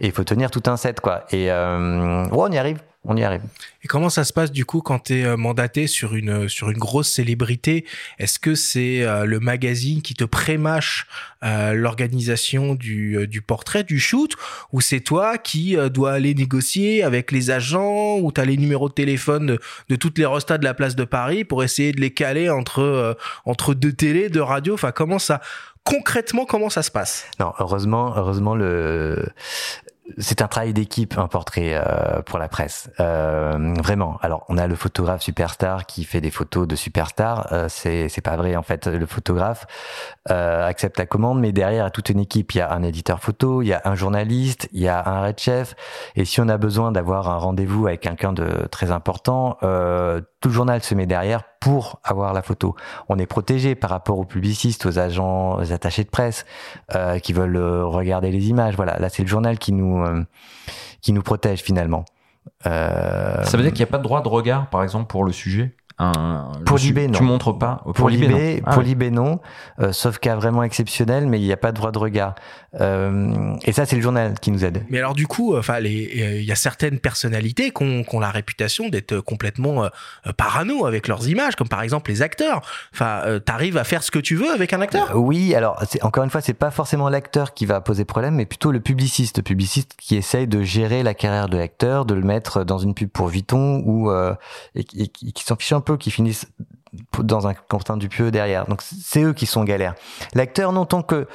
il 0.00 0.12
faut 0.12 0.24
tenir 0.24 0.50
tout 0.50 0.62
un 0.66 0.76
set, 0.76 1.00
quoi. 1.00 1.24
Et 1.30 1.50
euh, 1.50 2.26
on 2.32 2.50
y 2.50 2.58
arrive 2.58 2.80
on 3.04 3.16
y 3.16 3.24
arrive. 3.24 3.42
Et 3.82 3.88
comment 3.88 4.10
ça 4.10 4.22
se 4.22 4.32
passe 4.32 4.52
du 4.52 4.64
coup 4.64 4.80
quand 4.80 5.00
tu 5.00 5.18
es 5.18 5.24
euh, 5.24 5.36
mandaté 5.36 5.88
sur 5.88 6.14
une 6.14 6.48
sur 6.48 6.70
une 6.70 6.78
grosse 6.78 7.10
célébrité? 7.10 7.84
Est-ce 8.18 8.38
que 8.38 8.54
c'est 8.54 9.02
euh, 9.02 9.24
le 9.24 9.40
magazine 9.40 10.02
qui 10.02 10.14
te 10.14 10.22
prémâche 10.22 11.08
euh, 11.42 11.72
l'organisation 11.72 12.76
du, 12.76 13.26
du 13.26 13.42
portrait, 13.42 13.82
du 13.82 13.98
shoot, 13.98 14.36
ou 14.70 14.80
c'est 14.80 15.00
toi 15.00 15.36
qui 15.36 15.76
dois 15.90 16.12
aller 16.12 16.34
négocier 16.34 17.02
avec 17.02 17.32
les 17.32 17.50
agents, 17.50 18.18
ou 18.18 18.30
tu 18.30 18.40
as 18.40 18.44
les 18.44 18.56
numéros 18.56 18.88
de 18.88 18.94
téléphone 18.94 19.58
de, 19.88 19.96
toutes 19.96 20.18
les 20.18 20.26
restas 20.26 20.58
de 20.58 20.64
la 20.64 20.74
place 20.74 20.94
de 20.94 21.04
Paris 21.04 21.44
pour 21.44 21.64
essayer 21.64 21.90
de 21.90 22.00
les 22.00 22.12
caler 22.12 22.48
entre 22.48 23.16
entre 23.44 23.74
deux 23.74 23.92
télés, 23.92 24.28
deux 24.28 24.42
radios? 24.42 24.74
Enfin, 24.74 24.92
comment 24.92 25.18
ça 25.18 25.40
concrètement 25.82 26.44
comment 26.44 26.70
ça 26.70 26.82
se 26.82 26.92
passe? 26.92 27.26
Non, 27.40 27.52
heureusement, 27.58 28.16
heureusement 28.16 28.54
le 28.54 29.26
c'est 30.18 30.42
un 30.42 30.48
travail 30.48 30.72
d'équipe, 30.72 31.16
un 31.16 31.28
portrait 31.28 31.72
euh, 31.74 32.22
pour 32.22 32.38
la 32.38 32.48
presse. 32.48 32.90
Euh, 33.00 33.74
vraiment. 33.82 34.18
Alors, 34.20 34.44
on 34.48 34.58
a 34.58 34.66
le 34.66 34.74
photographe 34.74 35.22
superstar 35.22 35.86
qui 35.86 36.04
fait 36.04 36.20
des 36.20 36.30
photos 36.30 36.66
de 36.66 36.76
superstar. 36.76 37.52
Euh, 37.52 37.66
c'est 37.68 38.08
c'est 38.08 38.20
pas 38.20 38.36
vrai 38.36 38.56
en 38.56 38.62
fait. 38.62 38.86
Le 38.86 39.06
photographe 39.06 39.66
euh, 40.30 40.66
accepte 40.66 40.98
la 40.98 41.06
commande, 41.06 41.40
mais 41.40 41.52
derrière, 41.52 41.82
il 41.82 41.84
y 41.84 41.86
a 41.86 41.90
toute 41.90 42.10
une 42.10 42.20
équipe. 42.20 42.52
Il 42.54 42.58
y 42.58 42.60
a 42.60 42.72
un 42.72 42.82
éditeur 42.82 43.20
photo, 43.20 43.62
il 43.62 43.68
y 43.68 43.72
a 43.72 43.82
un 43.84 43.94
journaliste, 43.94 44.68
il 44.72 44.80
y 44.80 44.88
a 44.88 45.02
un 45.08 45.22
red 45.22 45.38
chef. 45.38 45.74
Et 46.16 46.24
si 46.24 46.40
on 46.40 46.48
a 46.48 46.58
besoin 46.58 46.92
d'avoir 46.92 47.28
un 47.28 47.38
rendez-vous 47.38 47.86
avec 47.86 48.00
quelqu'un 48.00 48.32
de 48.32 48.66
très 48.70 48.90
important, 48.90 49.56
euh, 49.62 50.20
tout 50.40 50.48
le 50.48 50.54
journal 50.54 50.82
se 50.82 50.94
met 50.94 51.06
derrière 51.06 51.44
pour 51.60 52.00
avoir 52.02 52.32
la 52.32 52.42
photo. 52.42 52.74
On 53.08 53.18
est 53.18 53.26
protégé 53.26 53.76
par 53.76 53.90
rapport 53.90 54.18
aux 54.18 54.24
publicistes, 54.24 54.84
aux 54.84 54.98
agents, 54.98 55.58
aux 55.58 55.72
attachés 55.72 56.02
de 56.02 56.10
presse 56.10 56.44
euh, 56.96 57.20
qui 57.20 57.32
veulent 57.32 57.56
regarder 57.84 58.32
les 58.32 58.48
images. 58.48 58.74
Voilà, 58.74 58.98
là 58.98 59.08
c'est 59.08 59.22
le 59.22 59.28
journal 59.28 59.58
qui 59.58 59.72
nous 59.72 59.91
euh, 60.00 60.22
qui 61.00 61.12
nous 61.12 61.22
protège 61.22 61.60
finalement. 61.60 62.04
Euh... 62.66 63.42
Ça 63.44 63.56
veut 63.56 63.62
dire 63.62 63.72
qu'il 63.72 63.84
n'y 63.84 63.88
a 63.88 63.92
pas 63.92 63.98
de 63.98 64.02
droit 64.02 64.22
de 64.22 64.28
regard, 64.28 64.70
par 64.70 64.82
exemple, 64.82 65.06
pour 65.06 65.24
le 65.24 65.32
sujet? 65.32 65.76
Pour 66.64 66.78
l'IB, 66.78 66.98
non. 66.98 67.18
Tu 67.18 67.22
montres 67.22 67.56
pas. 67.56 67.82
Pour, 67.94 68.08
l'IB, 68.08 68.62
pour 68.62 68.78
ah 68.78 68.82
l'IB, 68.82 69.04
non. 69.12 69.40
Euh, 69.80 69.92
sauf 69.92 70.18
cas 70.18 70.36
vraiment 70.36 70.62
exceptionnel, 70.62 71.26
mais 71.26 71.40
il 71.40 71.44
n'y 71.44 71.52
a 71.52 71.56
pas 71.56 71.72
de 71.72 71.76
droit 71.76 71.92
de 71.92 71.98
regard. 71.98 72.34
Euh, 72.80 73.54
et 73.64 73.72
ça, 73.72 73.86
c'est 73.86 73.96
le 73.96 74.02
journal 74.02 74.38
qui 74.40 74.50
nous 74.50 74.64
aide. 74.64 74.84
Mais 74.88 74.98
alors, 74.98 75.14
du 75.14 75.26
coup, 75.26 75.56
enfin, 75.56 75.78
il 75.80 76.42
y 76.42 76.52
a 76.52 76.56
certaines 76.56 76.98
personnalités 76.98 77.70
qui 77.70 77.82
ont, 77.82 78.02
qui 78.02 78.14
ont 78.16 78.20
la 78.20 78.30
réputation 78.30 78.88
d'être 78.88 79.20
complètement 79.20 79.84
euh, 79.84 79.88
parano 80.36 80.86
avec 80.86 81.08
leurs 81.08 81.28
images, 81.28 81.56
comme 81.56 81.68
par 81.68 81.82
exemple 81.82 82.10
les 82.10 82.22
acteurs. 82.22 82.62
Enfin, 82.92 83.22
euh, 83.26 83.38
t'arrives 83.38 83.76
à 83.76 83.84
faire 83.84 84.02
ce 84.02 84.10
que 84.10 84.18
tu 84.18 84.36
veux 84.36 84.52
avec 84.52 84.72
un 84.72 84.80
acteur? 84.80 85.10
Euh, 85.10 85.18
Oui, 85.18 85.54
alors, 85.54 85.82
encore 86.02 86.24
une 86.24 86.30
fois, 86.30 86.40
c'est 86.40 86.54
pas 86.54 86.70
forcément 86.70 87.08
l'acteur 87.08 87.54
qui 87.54 87.66
va 87.66 87.80
poser 87.80 88.04
problème, 88.04 88.34
mais 88.34 88.46
plutôt 88.46 88.72
le 88.72 88.80
publiciste. 88.80 89.38
Le 89.38 89.42
publiciste 89.42 89.92
qui 89.98 90.16
essaye 90.16 90.46
de 90.46 90.62
gérer 90.62 91.02
la 91.02 91.14
carrière 91.14 91.48
de 91.48 91.56
l'acteur, 91.56 92.04
de 92.04 92.14
le 92.14 92.22
mettre 92.22 92.64
dans 92.64 92.78
une 92.78 92.94
pub 92.94 93.10
pour 93.10 93.28
Vuitton 93.28 93.82
ou 93.84 94.10
et, 94.74 94.80
et, 94.80 95.08
qui 95.08 95.44
s'en 95.44 95.56
fiche 95.56 95.72
un 95.72 95.80
peu 95.82 95.96
qui 95.96 96.10
finissent 96.10 96.46
dans 97.18 97.46
un 97.46 97.54
Quentin 97.54 97.96
Dupieux 97.96 98.30
derrière. 98.30 98.66
Donc 98.66 98.82
c'est 98.82 99.22
eux 99.22 99.32
qui 99.32 99.46
sont 99.46 99.64
galères. 99.64 99.94
L'acteur, 100.34 100.72
non, 100.72 100.84
tant 100.84 101.02
que 101.02 101.26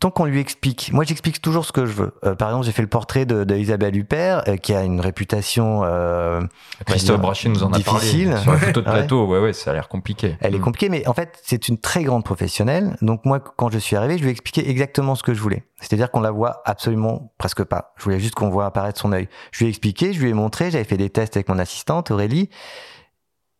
tant 0.00 0.10
qu'on 0.10 0.24
lui 0.24 0.40
explique. 0.40 0.90
Moi, 0.92 1.04
j'explique 1.04 1.40
toujours 1.40 1.64
ce 1.64 1.72
que 1.72 1.86
je 1.86 1.92
veux. 1.92 2.12
Euh, 2.24 2.34
par 2.34 2.48
exemple, 2.48 2.66
j'ai 2.66 2.72
fait 2.72 2.82
le 2.82 2.88
portrait 2.88 3.26
de, 3.26 3.44
de 3.44 3.56
Isabelle 3.56 3.96
Huppert, 3.96 4.42
euh, 4.48 4.56
qui 4.56 4.74
a 4.74 4.82
une 4.82 5.00
réputation. 5.00 5.82
Euh, 5.84 6.42
Christophe 6.84 7.20
Brachet 7.20 7.48
nous 7.48 7.62
en 7.62 7.72
a 7.72 7.78
difficile. 7.78 8.30
parlé. 8.30 8.42
Sur 8.42 8.52
la 8.52 8.58
photo 8.58 8.80
de 8.80 8.84
plateau, 8.90 9.26
ouais. 9.26 9.40
ouais, 9.40 9.52
ça 9.52 9.70
a 9.70 9.74
l'air 9.74 9.88
compliqué. 9.88 10.36
Elle 10.40 10.54
est 10.54 10.58
mm. 10.58 10.62
compliquée, 10.62 10.88
mais 10.88 11.06
en 11.06 11.14
fait, 11.14 11.38
c'est 11.42 11.68
une 11.68 11.78
très 11.78 12.02
grande 12.02 12.24
professionnelle. 12.24 12.96
Donc 13.02 13.24
moi, 13.24 13.40
quand 13.40 13.72
je 13.72 13.78
suis 13.78 13.96
arrivé, 13.96 14.18
je 14.18 14.22
lui 14.22 14.28
ai 14.28 14.32
expliqué 14.32 14.68
exactement 14.68 15.14
ce 15.14 15.22
que 15.22 15.32
je 15.32 15.40
voulais. 15.40 15.64
C'est-à-dire 15.80 16.10
qu'on 16.10 16.20
la 16.20 16.30
voit 16.30 16.62
absolument 16.64 17.32
presque 17.38 17.64
pas. 17.64 17.92
Je 17.96 18.04
voulais 18.04 18.20
juste 18.20 18.34
qu'on 18.34 18.48
voit 18.48 18.66
apparaître 18.66 19.00
son 19.00 19.12
œil. 19.12 19.28
Je 19.52 19.60
lui 19.60 19.66
ai 19.66 19.68
expliqué, 19.68 20.12
je 20.12 20.20
lui 20.20 20.30
ai 20.30 20.34
montré, 20.34 20.70
j'avais 20.70 20.84
fait 20.84 20.96
des 20.96 21.10
tests 21.10 21.36
avec 21.36 21.48
mon 21.48 21.58
assistante 21.58 22.10
Aurélie. 22.10 22.48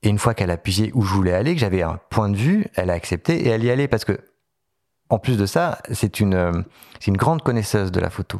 Et 0.05 0.09
une 0.11 0.19
fois 0.19 0.35
qu'elle 0.35 0.51
a 0.51 0.59
pigé 0.59 0.93
où 0.95 1.03
je 1.03 1.15
voulais 1.15 1.33
aller, 1.33 1.55
que 1.55 1.61
j'avais 1.61 1.83
un 1.83 1.99
point 2.11 2.29
de 2.29 2.37
vue, 2.37 2.67
elle 2.75 2.91
a 2.91 2.93
accepté 2.93 3.47
et 3.47 3.49
elle 3.49 3.65
y 3.65 3.71
allait 3.71 3.89
parce 3.89 4.05
que, 4.05 4.21
en 5.09 5.19
plus 5.19 5.39
de 5.39 5.47
ça, 5.47 5.79
c'est 5.93 6.21
une, 6.21 6.35
euh, 6.35 6.53
une 7.07 7.17
grande 7.17 7.43
connaisseuse 7.43 7.91
de 7.91 8.01
la 8.01 8.11
photo. 8.11 8.39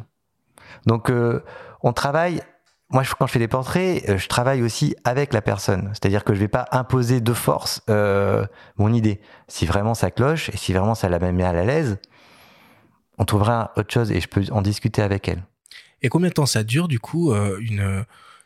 Donc, 0.85 1.09
euh, 1.09 1.43
on 1.81 1.91
travaille. 1.91 2.41
Moi, 2.91 3.01
quand 3.17 3.25
je 3.25 3.31
fais 3.31 3.39
des 3.39 3.47
portraits, 3.47 4.07
euh, 4.07 4.19
je 4.19 4.27
travaille 4.27 4.61
aussi 4.61 4.95
avec 5.05 5.33
la 5.33 5.41
personne. 5.41 5.89
C'est-à-dire 5.93 6.23
que 6.23 6.35
je 6.35 6.39
vais 6.39 6.47
pas 6.47 6.67
imposer 6.71 7.19
de 7.19 7.33
force 7.33 7.81
mon 8.77 8.93
idée. 8.93 9.19
Si 9.47 9.65
vraiment 9.65 9.95
ça 9.95 10.11
cloche 10.11 10.49
et 10.49 10.57
si 10.57 10.71
vraiment 10.71 10.93
ça 10.93 11.09
la 11.09 11.17
met 11.17 11.43
à 11.43 11.65
l'aise, 11.65 11.97
on 13.17 13.25
trouvera 13.25 13.71
autre 13.75 13.91
chose 13.91 14.11
et 14.11 14.21
je 14.21 14.27
peux 14.27 14.43
en 14.51 14.61
discuter 14.61 15.01
avec 15.01 15.27
elle. 15.27 15.43
Et 16.03 16.09
combien 16.09 16.29
de 16.29 16.35
temps 16.35 16.45
ça 16.45 16.63
dure, 16.63 16.87
du 16.87 16.99
coup, 16.99 17.33
une, 17.33 18.05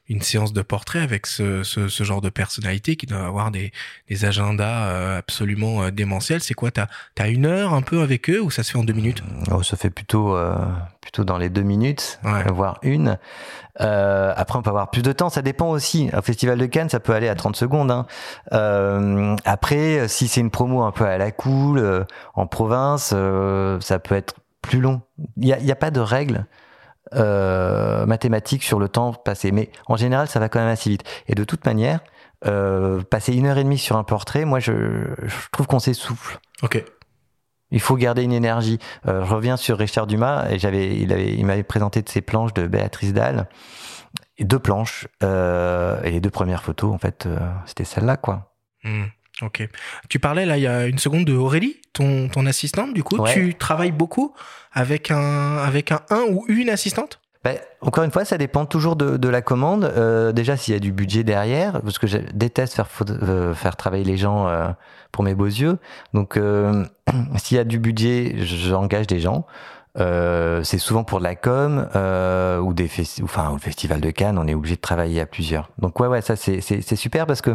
une 0.09 0.21
séance 0.21 0.53
de 0.53 0.61
portrait 0.63 0.99
avec 0.99 1.27
ce, 1.27 1.63
ce, 1.63 1.87
ce, 1.87 2.03
genre 2.03 2.19
de 2.19 2.29
personnalité 2.29 2.95
qui 2.95 3.05
doit 3.05 3.25
avoir 3.25 3.51
des, 3.51 3.71
des 4.09 4.25
agendas 4.25 4.87
euh, 4.87 5.19
absolument 5.19 5.83
euh, 5.83 5.91
démentiels 5.91 6.41
C'est 6.41 6.55
quoi 6.55 6.71
T'as 6.71 6.87
as 7.19 7.27
une 7.27 7.45
heure 7.45 7.73
un 7.73 7.83
peu 7.83 8.01
avec 8.01 8.29
eux 8.29 8.41
ou 8.41 8.49
ça 8.49 8.63
se 8.63 8.71
fait 8.71 8.77
en 8.77 8.83
deux 8.83 8.93
minutes? 8.93 9.23
Oh, 9.51 9.61
Ça 9.61 9.77
fait 9.77 9.91
plutôt, 9.91 10.35
euh, 10.35 10.55
plutôt 10.99 11.23
dans 11.23 11.37
les 11.37 11.49
deux 11.49 11.61
minutes, 11.61 12.19
voire 12.23 12.79
une. 12.81 13.19
Euh, 13.81 14.33
après, 14.35 14.57
on 14.57 14.61
peut 14.63 14.71
avoir 14.71 14.89
plus 14.89 15.03
de 15.03 15.11
temps. 15.11 15.29
Ça 15.29 15.43
dépend 15.43 15.69
aussi. 15.69 16.09
Au 16.17 16.21
Festival 16.21 16.57
de 16.57 16.65
Cannes, 16.65 16.89
ça 16.89 16.99
peut 16.99 17.13
aller 17.13 17.29
à 17.29 17.35
30 17.35 17.55
secondes. 17.55 17.91
Hein. 17.91 18.07
Euh, 18.51 19.35
après, 19.45 20.07
si 20.07 20.27
c'est 20.27 20.41
une 20.41 20.49
promo 20.49 20.81
un 20.81 20.91
peu 20.91 21.05
à 21.05 21.17
la 21.17 21.31
cool, 21.31 22.05
en 22.33 22.47
province, 22.47 23.13
ça 23.79 23.99
peut 23.99 24.15
être 24.15 24.35
plus 24.61 24.81
long. 24.81 25.01
Il 25.37 25.45
n'y 25.45 25.53
a, 25.53 25.59
y 25.59 25.71
a 25.71 25.75
pas 25.75 25.91
de 25.91 25.99
règle 25.99 26.45
euh, 27.15 28.05
mathématiques 28.05 28.63
sur 28.63 28.79
le 28.79 28.89
temps 28.89 29.13
passé. 29.13 29.51
Mais 29.51 29.71
en 29.87 29.95
général, 29.95 30.27
ça 30.27 30.39
va 30.39 30.49
quand 30.49 30.59
même 30.59 30.69
assez 30.69 30.89
vite. 30.89 31.03
Et 31.27 31.35
de 31.35 31.43
toute 31.43 31.65
manière, 31.65 32.01
euh, 32.45 33.01
passer 33.01 33.33
une 33.33 33.47
heure 33.47 33.57
et 33.57 33.63
demie 33.63 33.77
sur 33.77 33.97
un 33.97 34.03
portrait, 34.03 34.45
moi, 34.45 34.59
je, 34.59 34.73
je 35.23 35.35
trouve 35.51 35.67
qu'on 35.67 35.79
s'essouffle. 35.79 36.39
Ok. 36.61 36.83
Il 37.71 37.81
faut 37.81 37.95
garder 37.95 38.23
une 38.23 38.33
énergie. 38.33 38.79
Euh, 39.07 39.23
je 39.25 39.33
reviens 39.33 39.57
sur 39.57 39.77
Richard 39.77 40.07
Dumas 40.07 40.49
et 40.49 40.59
j'avais, 40.59 40.95
il 40.97 41.13
avait, 41.13 41.33
il 41.33 41.45
m'avait 41.45 41.63
présenté 41.63 42.01
de 42.01 42.09
ses 42.09 42.21
planches 42.21 42.53
de 42.53 42.65
Béatrice 42.65 43.13
Dalle, 43.13 43.47
et 44.37 44.43
deux 44.43 44.59
planches 44.59 45.07
euh, 45.23 46.01
et 46.03 46.11
les 46.11 46.19
deux 46.19 46.31
premières 46.31 46.63
photos, 46.63 46.93
en 46.93 46.97
fait, 46.97 47.27
c'était 47.65 47.83
celle-là, 47.83 48.17
quoi. 48.17 48.53
Mmh. 48.83 49.03
Ok. 49.41 49.67
Tu 50.09 50.19
parlais 50.19 50.45
là 50.45 50.57
il 50.57 50.63
y 50.63 50.67
a 50.67 50.87
une 50.87 50.97
seconde 50.97 51.25
de 51.25 51.33
Aurélie, 51.33 51.77
ton, 51.93 52.27
ton 52.29 52.45
assistante. 52.45 52.93
Du 52.93 53.03
coup, 53.03 53.17
tu 53.27 53.55
travailles 53.55 53.91
beaucoup 53.91 54.33
avec 54.71 55.11
un 55.11 55.57
avec 55.57 55.91
un, 55.91 56.01
un 56.09 56.23
ou 56.29 56.45
une 56.47 56.69
assistante? 56.69 57.19
Ben, 57.43 57.57
encore 57.79 58.03
une 58.03 58.11
fois, 58.11 58.25
ça 58.25 58.37
dépend 58.37 58.65
toujours 58.65 58.97
de, 58.97 59.15
de 59.15 59.29
la 59.29 59.41
commande. 59.41 59.85
Euh, 59.85 60.33
déjà, 60.33 60.57
s'il 60.57 60.73
y 60.73 60.77
a 60.77 60.79
du 60.79 60.91
budget 60.91 61.23
derrière, 61.23 61.81
parce 61.81 61.97
que 61.97 62.05
je 62.05 62.17
déteste 62.33 62.75
faire 62.75 62.87
euh, 63.09 63.53
faire 63.53 63.77
travailler 63.77 64.03
les 64.03 64.17
gens 64.17 64.49
euh, 64.49 64.67
pour 65.13 65.23
mes 65.23 65.35
beaux 65.35 65.45
yeux. 65.45 65.77
Donc, 66.13 66.37
s'il 67.37 67.57
y 67.57 67.59
a 67.59 67.63
du 67.63 67.79
budget, 67.79 68.35
j'engage 68.39 69.07
des 69.07 69.19
gens. 69.19 69.45
C'est 69.95 70.77
souvent 70.77 71.03
pour 71.03 71.19
de 71.19 71.23
la 71.23 71.35
com 71.35 71.87
ou 72.61 72.73
des 72.73 72.89
enfin 73.23 73.51
au 73.51 73.57
festival 73.57 73.99
de 74.01 74.11
Cannes, 74.11 74.37
on 74.37 74.47
est 74.47 74.53
obligé 74.53 74.75
de 74.75 74.81
travailler 74.81 75.19
à 75.19 75.25
plusieurs. 75.25 75.69
Donc 75.77 75.99
ouais 75.99 76.07
ouais, 76.07 76.21
ça 76.21 76.37
c'est 76.37 76.61
c'est 76.61 76.95
super 76.95 77.25
parce 77.25 77.41
que 77.41 77.53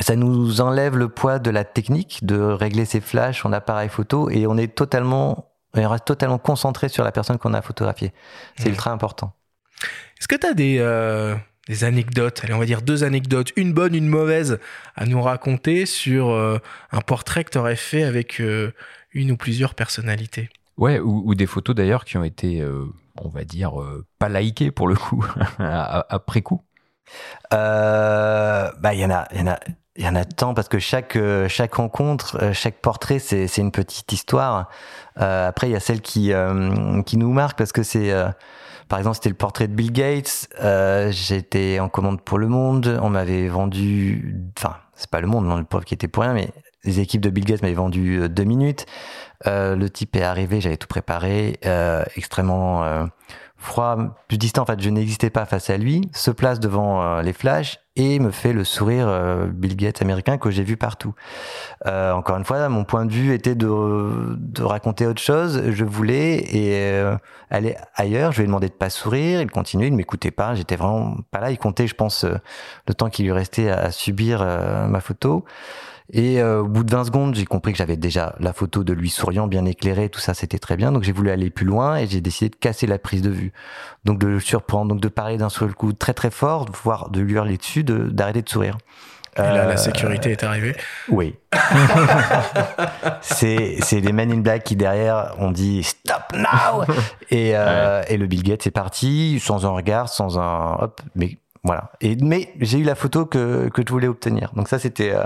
ça 0.00 0.16
nous 0.16 0.60
enlève 0.60 0.96
le 0.96 1.08
poids 1.08 1.38
de 1.38 1.50
la 1.50 1.64
technique, 1.64 2.24
de 2.24 2.38
régler 2.38 2.84
ses 2.84 3.00
flashs 3.00 3.44
en 3.44 3.52
appareil 3.52 3.88
photo, 3.88 4.30
et 4.30 4.46
on 4.46 4.56
est 4.56 4.74
totalement, 4.74 5.50
on 5.74 5.88
reste 5.88 6.04
totalement 6.04 6.38
concentré 6.38 6.88
sur 6.88 7.04
la 7.04 7.12
personne 7.12 7.38
qu'on 7.38 7.54
a 7.54 7.62
photographiée. 7.62 8.12
C'est 8.56 8.68
mmh. 8.68 8.72
ultra 8.72 8.90
important. 8.92 9.34
Est-ce 10.20 10.28
que 10.28 10.36
tu 10.36 10.46
as 10.46 10.54
des, 10.54 10.78
euh, 10.78 11.34
des 11.68 11.84
anecdotes, 11.84 12.40
allez, 12.42 12.54
on 12.54 12.58
va 12.58 12.66
dire 12.66 12.82
deux 12.82 13.04
anecdotes, 13.04 13.52
une 13.56 13.72
bonne, 13.72 13.94
une 13.94 14.08
mauvaise, 14.08 14.58
à 14.96 15.06
nous 15.06 15.20
raconter 15.22 15.86
sur 15.86 16.30
euh, 16.30 16.58
un 16.92 17.00
portrait 17.00 17.44
que 17.44 17.50
tu 17.50 17.58
aurais 17.58 17.76
fait 17.76 18.02
avec 18.02 18.40
euh, 18.40 18.72
une 19.12 19.30
ou 19.30 19.36
plusieurs 19.36 19.74
personnalités 19.74 20.48
Ouais, 20.78 21.00
ou, 21.00 21.22
ou 21.26 21.34
des 21.34 21.46
photos 21.46 21.74
d'ailleurs 21.74 22.04
qui 22.04 22.16
ont 22.16 22.24
été, 22.24 22.60
euh, 22.60 22.86
on 23.16 23.28
va 23.28 23.44
dire, 23.44 23.80
euh, 23.80 24.06
pas 24.18 24.28
likées 24.28 24.70
pour 24.70 24.88
le 24.88 24.94
coup, 24.94 25.24
après 25.58 26.40
coup. 26.42 26.62
Euh, 27.52 28.70
bah, 28.78 28.94
il 28.94 29.00
y 29.00 29.04
en 29.04 29.10
a, 29.10 29.26
il 29.32 29.40
y 29.40 29.42
en 29.42 29.48
a, 29.48 29.58
il 29.98 30.04
y 30.04 30.08
en 30.08 30.14
a 30.14 30.24
tant 30.24 30.54
parce 30.54 30.68
que 30.68 30.78
chaque 30.78 31.16
euh, 31.16 31.48
chaque 31.48 31.74
rencontre, 31.74 32.38
euh, 32.40 32.52
chaque 32.52 32.76
portrait, 32.76 33.18
c'est 33.18 33.48
c'est 33.48 33.60
une 33.60 33.72
petite 33.72 34.10
histoire. 34.12 34.70
Euh, 35.20 35.48
après, 35.48 35.68
il 35.68 35.72
y 35.72 35.76
a 35.76 35.80
celle 35.80 36.00
qui 36.00 36.32
qui 37.04 37.16
nous 37.16 37.32
marque 37.32 37.58
parce 37.58 37.72
que 37.72 37.82
c'est 37.82 38.12
par 38.88 38.98
exemple, 38.98 39.16
c'était 39.16 39.28
le 39.28 39.34
portrait 39.34 39.68
de 39.68 39.74
Bill 39.74 39.92
Gates. 39.92 40.48
J'étais 41.10 41.80
en 41.80 41.88
commande 41.88 42.22
pour 42.22 42.38
Le 42.38 42.46
Monde. 42.48 42.98
On 43.02 43.10
m'avait 43.10 43.48
vendu, 43.48 44.36
enfin, 44.56 44.76
c'est 44.94 45.10
pas 45.10 45.20
Le 45.20 45.26
Monde, 45.26 45.46
non, 45.46 45.58
le 45.58 45.64
pauvre 45.64 45.84
qui 45.84 45.94
était 45.94 46.08
pour 46.08 46.22
rien, 46.22 46.32
mais 46.32 46.50
les 46.84 47.00
équipes 47.00 47.20
de 47.20 47.28
Bill 47.28 47.44
Gates 47.44 47.62
m'avaient 47.62 47.74
vendu 47.74 48.28
deux 48.28 48.44
minutes. 48.44 48.86
le 49.44 49.88
type 49.88 50.14
est 50.16 50.22
arrivé, 50.22 50.60
j'avais 50.60 50.76
tout 50.76 50.86
préparé, 50.86 51.58
extrêmement 52.16 53.08
froid, 53.68 53.96
plus 54.26 54.38
distant. 54.38 54.62
En 54.62 54.66
fait, 54.66 54.80
je 54.80 54.90
n'existais 54.90 55.30
pas 55.30 55.44
face 55.44 55.70
à 55.70 55.76
lui, 55.76 56.08
se 56.12 56.30
place 56.30 56.58
devant 56.58 57.02
euh, 57.02 57.22
les 57.22 57.32
flashs 57.32 57.78
et 57.94 58.18
me 58.18 58.30
fait 58.30 58.52
le 58.52 58.64
sourire 58.64 59.06
euh, 59.08 59.46
Bill 59.46 59.76
Gates 59.76 60.02
américain 60.02 60.38
que 60.38 60.50
j'ai 60.50 60.64
vu 60.64 60.76
partout. 60.76 61.14
Euh, 61.86 62.12
encore 62.12 62.36
une 62.36 62.44
fois, 62.44 62.68
mon 62.68 62.84
point 62.84 63.06
de 63.06 63.12
vue 63.12 63.32
était 63.34 63.54
de, 63.54 64.62
raconter 64.62 65.06
autre 65.06 65.20
chose. 65.20 65.62
Je 65.70 65.84
voulais 65.84 66.38
et 66.54 67.00
aller 67.50 67.76
ailleurs. 67.94 68.32
Je 68.32 68.38
lui 68.38 68.44
ai 68.44 68.46
demandé 68.46 68.68
de 68.68 68.74
pas 68.74 68.90
sourire. 68.90 69.40
Il 69.40 69.50
continuait, 69.50 69.88
il 69.88 69.92
ne 69.92 69.96
m'écoutait 69.96 70.30
pas. 70.30 70.54
J'étais 70.54 70.76
vraiment 70.76 71.16
pas 71.30 71.40
là. 71.40 71.50
Il 71.50 71.58
comptait, 71.58 71.86
je 71.86 71.94
pense, 71.94 72.24
le 72.24 72.94
temps 72.94 73.10
qu'il 73.10 73.26
lui 73.26 73.32
restait 73.32 73.70
à 73.70 73.90
subir 73.90 74.44
ma 74.88 75.00
photo. 75.00 75.44
Et 76.10 76.40
euh, 76.40 76.62
au 76.62 76.68
bout 76.68 76.84
de 76.84 76.90
20 76.90 77.04
secondes, 77.04 77.34
j'ai 77.34 77.44
compris 77.44 77.72
que 77.72 77.78
j'avais 77.78 77.98
déjà 77.98 78.34
la 78.40 78.54
photo 78.54 78.82
de 78.82 78.94
lui 78.94 79.10
souriant, 79.10 79.46
bien 79.46 79.66
éclairé, 79.66 80.08
tout 80.08 80.20
ça, 80.20 80.32
c'était 80.32 80.58
très 80.58 80.76
bien. 80.76 80.90
Donc 80.90 81.02
j'ai 81.02 81.12
voulu 81.12 81.30
aller 81.30 81.50
plus 81.50 81.66
loin 81.66 81.96
et 81.96 82.06
j'ai 82.06 82.22
décidé 82.22 82.48
de 82.48 82.56
casser 82.56 82.86
la 82.86 82.98
prise 82.98 83.20
de 83.20 83.30
vue. 83.30 83.52
Donc 84.04 84.18
de 84.18 84.26
le 84.26 84.40
surprendre, 84.40 84.88
donc 84.88 85.00
de 85.00 85.08
parler 85.08 85.36
d'un 85.36 85.50
seul 85.50 85.74
coup 85.74 85.92
très 85.92 86.14
très 86.14 86.30
fort, 86.30 86.66
voire 86.82 87.10
de 87.10 87.20
lui 87.20 87.34
hurler 87.34 87.58
dessus, 87.58 87.84
d'arrêter 87.84 88.40
de, 88.40 88.48
sourire. 88.48 88.78
Et 89.36 89.42
là, 89.42 89.66
la 89.66 89.74
euh, 89.74 89.76
sécurité 89.76 90.32
est 90.32 90.42
arrivée. 90.42 90.74
Oui. 91.08 91.36
c'est 93.20 93.76
c'est 93.80 94.00
les 94.00 94.12
Men 94.12 94.32
in 94.32 94.38
Black 94.38 94.64
qui 94.64 94.74
derrière 94.74 95.34
ont 95.38 95.52
dit 95.52 95.84
stop 95.84 96.22
now 96.34 96.82
et 97.30 97.52
euh, 97.54 98.02
et 98.08 98.16
le 98.16 98.26
Bill 98.26 98.42
Gates 98.42 98.66
est 98.66 98.72
parti 98.72 99.38
sans 99.40 99.64
un 99.64 99.70
regard, 99.70 100.08
sans 100.08 100.38
un 100.38 100.76
hop, 100.80 101.00
mais 101.14 101.38
voilà. 101.62 101.92
Et 102.00 102.16
mais 102.16 102.52
j'ai 102.60 102.78
eu 102.78 102.82
la 102.82 102.96
photo 102.96 103.26
que 103.26 103.68
que 103.68 103.82
je 103.86 103.92
voulais 103.92 104.08
obtenir. 104.08 104.50
Donc 104.56 104.68
ça 104.68 104.78
c'était 104.80 105.12
euh, 105.14 105.24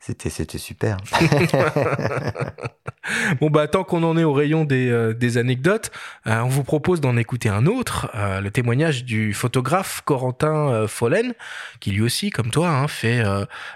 c'était, 0.00 0.30
c'était 0.30 0.58
super. 0.58 0.96
bon, 3.40 3.50
bah, 3.50 3.66
tant 3.66 3.84
qu'on 3.84 4.02
en 4.04 4.16
est 4.16 4.24
au 4.24 4.32
rayon 4.32 4.64
des, 4.64 4.90
euh, 4.90 5.12
des 5.12 5.38
anecdotes, 5.38 5.90
euh, 6.26 6.40
on 6.40 6.48
vous 6.48 6.62
propose 6.62 7.00
d'en 7.00 7.16
écouter 7.16 7.48
un 7.48 7.66
autre, 7.66 8.10
euh, 8.14 8.40
le 8.40 8.50
témoignage 8.50 9.04
du 9.04 9.34
photographe 9.34 10.02
Corentin 10.04 10.86
Follen, 10.86 11.34
qui 11.80 11.90
lui 11.90 12.02
aussi, 12.02 12.30
comme 12.30 12.50
toi, 12.50 12.68
hein, 12.68 12.88
fait 12.88 13.22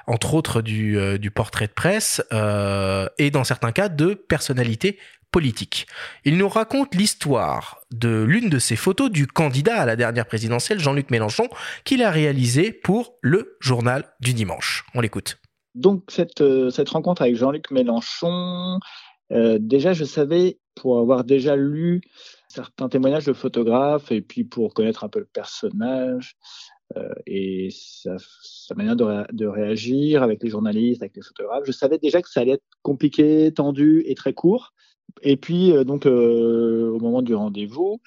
entre 0.07 0.35
autres 0.35 0.63
du, 0.63 1.19
du 1.19 1.31
portrait 1.31 1.67
de 1.67 1.73
presse 1.73 2.23
et 3.19 3.31
dans 3.31 3.45
certains 3.45 3.73
cas 3.73 3.89
de 3.89 4.15
personnalité 4.15 4.99
politique. 5.31 5.87
Il 6.25 6.37
nous 6.37 6.49
raconte 6.49 6.95
l'histoire 6.95 7.81
de 7.91 8.23
l'une 8.23 8.49
de 8.49 8.59
ses 8.59 8.77
photos 8.77 9.11
du 9.11 9.27
candidat 9.27 9.81
à 9.81 9.87
la 9.87 9.97
dernière 9.97 10.27
présidentielle, 10.27 10.79
Jean-Luc 10.79 11.11
Mélenchon, 11.11 11.49
qu'il 11.85 12.03
a 12.03 12.11
réalisé 12.11 12.71
pour 12.71 13.15
le 13.23 13.57
journal 13.61 14.05
du 14.21 14.35
dimanche. 14.35 14.85
On 14.95 15.01
l'écoute. 15.01 15.42
Donc 15.75 16.05
cette, 16.11 16.41
euh, 16.41 16.71
cette 16.71 16.91
rencontre 16.91 17.23
avec 17.23 17.37
Jean-Luc 17.37 17.71
Mélenchon, 17.71 18.79
euh, 19.33 19.59
déjà 19.61 19.93
je 19.93 20.05
savais, 20.05 20.59
pour 20.75 20.99
avoir 20.99 21.25
déjà 21.25 21.57
lu 21.57 22.01
certains 22.49 22.89
témoignages 22.89 23.27
de 23.27 23.33
photographes 23.33 24.11
et 24.11 24.23
puis 24.23 24.45
pour 24.45 24.75
connaître 24.75 25.05
un 25.05 25.09
peu 25.09 25.21
le 25.21 25.29
personnage 25.33 26.37
euh, 26.97 27.13
et 27.27 27.69
sa, 27.71 28.17
manière 28.75 28.97
de, 28.97 29.47
réagir 29.47 30.23
avec 30.23 30.43
les 30.43 30.51
journalistes, 30.51 31.03
avec 31.03 31.17
les 31.17 31.23
photographes, 31.23 31.65
je 31.65 31.73
savais 31.73 31.99
déjà 31.99 32.21
que 32.21 32.29
ça 32.29 32.41
allait 32.41 32.53
être 32.53 32.65
compliqué, 32.83 33.53
tendu 33.53 34.03
et 34.07 34.15
très 34.15 34.35
court. 34.35 34.73
Et 35.23 35.37
puis 35.37 35.73
donc 35.85 36.07
au 36.07 36.99
moment 36.99 37.23
du 37.23 37.35
rendez-vous, 37.35 38.01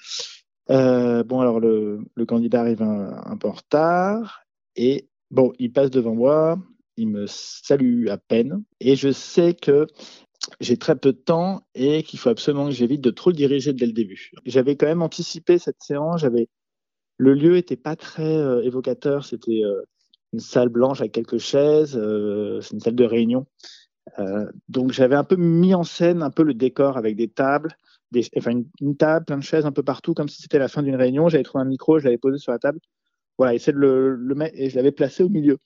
bon 0.68 1.40
alors 1.40 1.60
le, 1.60 2.00
le 2.14 2.26
candidat 2.26 2.60
arrive 2.60 2.82
un, 2.82 3.22
un 3.24 3.36
peu 3.36 3.48
en 3.48 3.52
retard 3.52 4.42
et 4.74 5.08
bon 5.30 5.52
il 5.58 5.72
passe 5.72 5.90
devant 5.90 6.14
moi, 6.14 6.58
il 6.96 7.08
me 7.08 7.26
salue 7.26 8.08
à 8.08 8.18
peine. 8.18 8.62
Et 8.80 8.96
je 8.96 9.12
sais 9.12 9.54
que 9.54 9.86
j'ai 10.60 10.76
très 10.76 10.96
peu 10.96 11.12
de 11.12 11.18
temps 11.18 11.66
et 11.74 12.02
qu'il 12.02 12.18
faut 12.18 12.28
absolument 12.28 12.66
que 12.66 12.72
j'évite 12.72 13.00
de 13.00 13.10
trop 13.10 13.30
le 13.30 13.36
diriger 13.36 13.72
dès 13.72 13.86
le 13.86 13.92
début. 13.92 14.30
J'avais 14.44 14.76
quand 14.76 14.86
même 14.86 15.02
anticipé 15.02 15.58
cette 15.58 15.82
séance. 15.82 16.20
J'avais 16.20 16.48
le 17.18 17.34
lieu 17.34 17.56
était 17.56 17.76
pas 17.76 17.96
très 17.96 18.36
euh, 18.36 18.62
évocateur. 18.62 19.24
C'était 19.24 19.62
euh, 19.64 19.82
une 20.32 20.40
salle 20.40 20.68
blanche 20.68 21.00
avec 21.00 21.12
quelques 21.12 21.38
chaises. 21.38 21.96
Euh, 21.96 22.60
c'est 22.60 22.74
une 22.74 22.80
salle 22.80 22.96
de 22.96 23.04
réunion. 23.04 23.46
Donc 24.68 24.92
j'avais 24.92 25.16
un 25.16 25.24
peu 25.24 25.34
mis 25.36 25.74
en 25.74 25.82
scène 25.82 26.22
un 26.22 26.30
peu 26.30 26.44
le 26.44 26.54
décor 26.54 26.96
avec 26.96 27.16
des 27.16 27.28
tables, 27.28 27.76
enfin 28.36 28.52
une, 28.80 28.96
table, 28.96 29.24
plein 29.24 29.36
de 29.36 29.42
chaises 29.42 29.66
un 29.66 29.72
peu 29.72 29.82
partout, 29.82 30.14
comme 30.14 30.28
si 30.28 30.40
c'était 30.40 30.60
la 30.60 30.68
fin 30.68 30.82
d'une 30.82 30.94
réunion. 30.94 31.28
J'avais 31.28 31.42
trouvé 31.42 31.62
un 31.62 31.66
micro, 31.66 31.98
je 31.98 32.04
l'avais 32.04 32.16
posé 32.16 32.38
sur 32.38 32.52
la 32.52 32.58
table. 32.58 32.78
Voilà, 33.38 33.54
essayer 33.54 33.72
de 33.72 33.78
le, 33.78 34.14
le 34.14 34.34
mettre 34.34 34.54
et 34.56 34.70
je 34.70 34.76
l'avais 34.76 34.92
placé 34.92 35.22
au 35.22 35.28
milieu. 35.28 35.58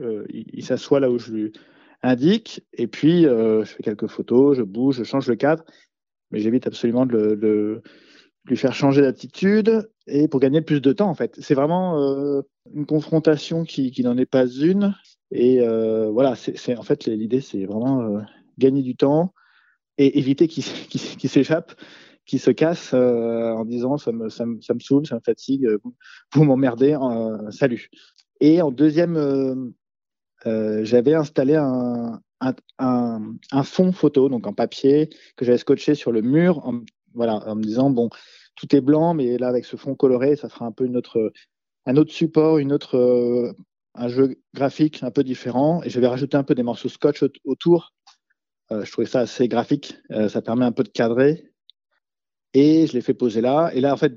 Euh, 0.00 0.26
il, 0.30 0.64
s'assoit 0.64 1.00
là 1.00 1.10
où 1.10 1.18
je 1.18 1.32
lui 1.32 1.52
indique, 2.02 2.64
et 2.72 2.86
puis 2.86 3.26
euh, 3.26 3.64
je 3.64 3.72
fais 3.72 3.82
quelques 3.82 4.08
photos, 4.08 4.56
je 4.56 4.62
bouge, 4.62 4.96
je 4.96 5.04
change 5.04 5.28
le 5.28 5.36
cadre, 5.36 5.64
mais 6.30 6.40
j'évite 6.40 6.66
absolument 6.66 7.06
de, 7.06 7.82
lui 8.44 8.56
faire 8.56 8.74
changer 8.74 9.00
d'attitude 9.02 9.88
et 10.06 10.28
pour 10.28 10.38
gagner 10.38 10.60
plus 10.60 10.80
de 10.80 10.92
temps 10.92 11.08
en 11.08 11.14
fait. 11.14 11.36
C'est 11.40 11.54
vraiment 11.54 12.00
euh, 12.00 12.42
une 12.74 12.86
confrontation 12.86 13.64
qui, 13.64 13.92
n'en 14.02 14.16
est 14.18 14.26
pas 14.26 14.46
une, 14.46 14.94
et 15.30 15.60
voilà, 16.10 16.32
en 16.32 16.82
fait 16.82 17.06
l'idée, 17.06 17.40
c'est 17.40 17.64
vraiment 17.64 18.20
gagner 18.58 18.82
du 18.82 18.96
temps 18.96 19.32
et 19.98 20.18
éviter 20.18 20.48
qu'il 20.48 20.64
qu 20.64 20.98
qu 20.98 21.28
s'échappe 21.28 21.72
qui 22.26 22.38
se 22.38 22.50
casse 22.50 22.92
en 22.92 23.64
disant 23.64 23.96
ça 23.96 24.12
me, 24.12 24.28
ça, 24.28 24.46
me, 24.46 24.60
ça 24.60 24.74
me 24.74 24.80
saoule, 24.80 25.06
ça 25.06 25.14
me 25.14 25.20
fatigue, 25.24 25.68
vous 26.34 26.44
m'emmerdez, 26.44 26.96
salut. 27.50 27.88
Et 28.40 28.60
en 28.60 28.70
deuxième, 28.70 29.72
j'avais 30.44 31.14
installé 31.14 31.54
un, 31.54 32.20
un, 32.40 33.34
un, 33.52 33.62
fond 33.62 33.92
photo, 33.92 34.28
donc 34.28 34.46
en 34.46 34.52
papier, 34.52 35.08
que 35.36 35.44
j'avais 35.44 35.58
scotché 35.58 35.94
sur 35.94 36.12
le 36.12 36.20
mur, 36.20 36.66
en, 36.66 36.80
voilà, 37.14 37.36
en 37.48 37.56
me 37.56 37.62
disant 37.62 37.90
bon, 37.90 38.10
tout 38.56 38.74
est 38.74 38.80
blanc, 38.80 39.14
mais 39.14 39.38
là 39.38 39.48
avec 39.48 39.64
ce 39.64 39.76
fond 39.76 39.94
coloré, 39.94 40.36
ça 40.36 40.48
sera 40.48 40.66
un 40.66 40.72
peu 40.72 40.84
une 40.84 40.96
autre, 40.96 41.32
un 41.86 41.96
autre 41.96 42.12
support, 42.12 42.58
une 42.58 42.72
autre, 42.72 42.96
euh, 42.96 43.52
un 43.94 44.08
jeu 44.08 44.36
graphique 44.54 45.02
un 45.02 45.10
peu 45.10 45.24
différent. 45.24 45.82
Et 45.82 45.90
j'avais 45.90 46.08
rajouté 46.08 46.36
un 46.36 46.42
peu 46.42 46.54
des 46.54 46.62
morceaux 46.62 46.88
scotch 46.88 47.24
autour. 47.44 47.92
Euh, 48.72 48.84
je 48.84 48.90
trouvais 48.90 49.06
ça 49.06 49.20
assez 49.20 49.48
graphique. 49.48 49.96
Euh, 50.10 50.28
ça 50.28 50.42
permet 50.42 50.64
un 50.64 50.72
peu 50.72 50.82
de 50.82 50.88
cadrer. 50.88 51.44
Et 52.54 52.86
je 52.86 52.92
l'ai 52.92 53.00
fait 53.00 53.14
poser 53.14 53.40
là. 53.40 53.70
Et 53.74 53.80
là, 53.80 53.92
en 53.92 53.96
fait, 53.96 54.14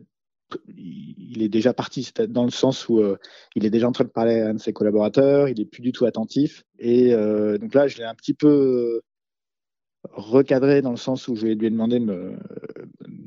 il 0.68 1.44
est 1.44 1.50
déjà 1.50 1.74
parti, 1.74 2.12
dans 2.28 2.46
le 2.46 2.52
sens 2.52 2.90
où 2.90 3.02
il 3.56 3.66
est 3.66 3.70
déjà 3.70 3.88
en 3.88 3.92
train 3.92 4.04
de 4.04 4.10
parler 4.10 4.40
à 4.40 4.50
un 4.50 4.54
de 4.56 4.60
ses 4.60 4.74
collaborateurs, 4.74 5.48
il 5.50 5.60
est 5.60 5.66
plus 5.66 5.82
du 5.82 5.92
tout 5.92 6.06
attentif. 6.06 6.64
Et 6.80 7.12
donc 7.12 7.74
là, 7.74 7.88
je 7.88 7.98
l'ai 7.98 8.04
un 8.04 8.16
petit 8.16 8.34
peu 8.34 9.02
recadré 10.12 10.82
dans 10.82 10.92
le 10.92 10.98
sens 10.98 11.28
où 11.28 11.36
je 11.36 11.46
lui 11.46 11.52
ai 11.52 11.70
demandé 11.70 12.00
de, 12.00 12.06
me, 12.06 12.38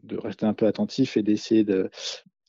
de 0.02 0.16
rester 0.16 0.46
un 0.46 0.54
peu 0.54 0.66
attentif 0.66 1.16
et 1.16 1.22
d'essayer 1.22 1.64
de. 1.64 1.90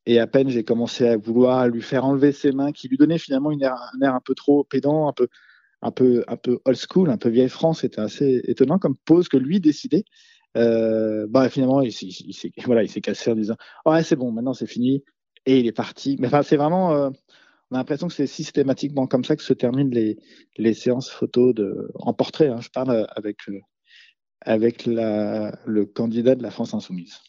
Et 0.05 0.19
à 0.19 0.27
peine 0.27 0.49
j'ai 0.49 0.63
commencé 0.63 1.07
à 1.07 1.15
vouloir 1.17 1.67
lui 1.67 1.81
faire 1.81 2.03
enlever 2.03 2.31
ses 2.31 2.51
mains, 2.51 2.71
qui 2.71 2.87
lui 2.87 2.97
donnaient 2.97 3.17
finalement 3.17 3.51
une 3.51 3.61
air, 3.61 3.75
un 3.93 4.01
air 4.01 4.13
un 4.13 4.21
peu 4.21 4.35
trop 4.35 4.63
pédant, 4.63 5.07
un 5.07 5.13
peu, 5.13 5.27
un 5.81 5.91
peu, 5.91 6.23
un 6.27 6.35
peu 6.35 6.59
old 6.65 6.77
school, 6.77 7.09
un 7.09 7.17
peu 7.17 7.29
vieille 7.29 7.49
France. 7.49 7.81
C'était 7.81 8.01
assez 8.01 8.41
étonnant 8.45 8.79
comme 8.79 8.97
pose 9.05 9.27
que 9.27 9.37
lui 9.37 9.59
décidait. 9.59 10.03
Euh, 10.55 11.25
bah 11.27 11.49
finalement 11.49 11.81
il 11.81 11.91
s'est 11.91 12.51
voilà 12.63 12.85
cassé 12.85 13.31
en 13.31 13.35
disant 13.35 13.55
ouais 13.87 14.03
c'est 14.03 14.15
bon 14.15 14.31
maintenant 14.31 14.53
c'est 14.53 14.67
fini 14.67 15.03
et 15.45 15.59
il 15.59 15.67
est 15.67 15.71
parti. 15.71 16.15
Mais 16.19 16.27
enfin 16.27 16.43
c'est 16.43 16.57
vraiment 16.57 16.93
euh, 16.93 17.09
on 17.71 17.75
a 17.75 17.79
l'impression 17.79 18.07
que 18.07 18.13
c'est 18.13 18.27
systématiquement 18.27 19.07
comme 19.07 19.23
ça 19.23 19.35
que 19.35 19.43
se 19.43 19.53
terminent 19.53 19.89
les, 19.91 20.17
les 20.57 20.73
séances 20.73 21.09
photos 21.09 21.55
en 21.95 22.13
portrait 22.13 22.49
hein, 22.49 22.61
je 22.61 22.69
parle 22.69 23.07
avec 23.15 23.37
euh, 23.49 23.59
avec 24.41 24.85
le 24.85 25.83
candidat 25.85 26.35
de 26.35 26.43
la 26.43 26.51
France 26.51 26.73
insoumise. 26.73 27.21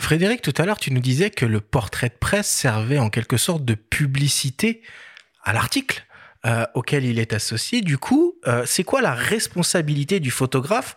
Frédéric, 0.00 0.42
tout 0.42 0.54
à 0.56 0.64
l'heure, 0.64 0.78
tu 0.78 0.92
nous 0.92 1.00
disais 1.00 1.30
que 1.30 1.46
le 1.46 1.60
portrait 1.60 2.08
de 2.08 2.14
presse 2.14 2.48
servait 2.48 2.98
en 2.98 3.08
quelque 3.08 3.36
sorte 3.36 3.64
de 3.64 3.74
publicité 3.74 4.82
à 5.44 5.52
l'article 5.52 6.07
euh, 6.46 6.64
auquel 6.74 7.04
il 7.04 7.18
est 7.18 7.32
associé. 7.32 7.80
Du 7.80 7.98
coup, 7.98 8.34
euh, 8.46 8.62
c'est 8.64 8.84
quoi 8.84 9.02
la 9.02 9.12
responsabilité 9.12 10.20
du 10.20 10.30
photographe, 10.30 10.96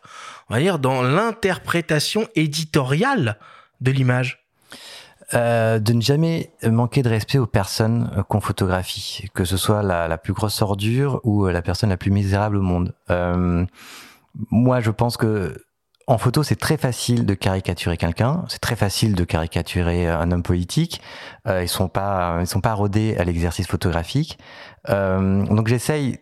on 0.49 0.53
va 0.53 0.59
dire, 0.59 0.77
dans 0.77 1.01
l'interprétation 1.01 2.27
éditoriale 2.35 3.39
de 3.81 3.91
l'image? 3.91 4.45
Euh, 5.33 5.79
de 5.79 5.93
ne 5.93 6.01
jamais 6.01 6.51
manquer 6.63 7.01
de 7.01 7.09
respect 7.09 7.37
aux 7.37 7.47
personnes 7.47 8.23
qu'on 8.27 8.41
photographie, 8.41 9.29
que 9.33 9.45
ce 9.45 9.57
soit 9.57 9.81
la, 9.81 10.17
plus 10.17 10.33
grosse 10.33 10.61
ordure 10.61 11.21
ou 11.23 11.47
la 11.47 11.61
personne 11.61 11.89
la 11.89 11.97
plus 11.97 12.11
misérable 12.11 12.57
au 12.57 12.61
monde. 12.61 12.93
Moi, 14.51 14.79
je 14.79 14.91
pense 14.91 15.17
que 15.17 15.63
en 16.11 16.17
photo, 16.17 16.43
c'est 16.43 16.57
très 16.57 16.75
facile 16.75 17.25
de 17.25 17.33
caricaturer 17.33 17.95
quelqu'un. 17.95 18.43
C'est 18.49 18.59
très 18.59 18.75
facile 18.75 19.15
de 19.15 19.23
caricaturer 19.23 20.09
un 20.09 20.29
homme 20.31 20.43
politique. 20.43 21.01
Euh, 21.47 21.63
ils 21.63 21.69
sont 21.69 21.87
pas, 21.87 22.37
ils 22.41 22.47
sont 22.47 22.59
pas 22.59 22.73
rodés 22.73 23.15
à 23.17 23.23
l'exercice 23.23 23.65
photographique. 23.65 24.37
Euh, 24.89 25.45
donc, 25.45 25.67
j'essaye 25.67 26.19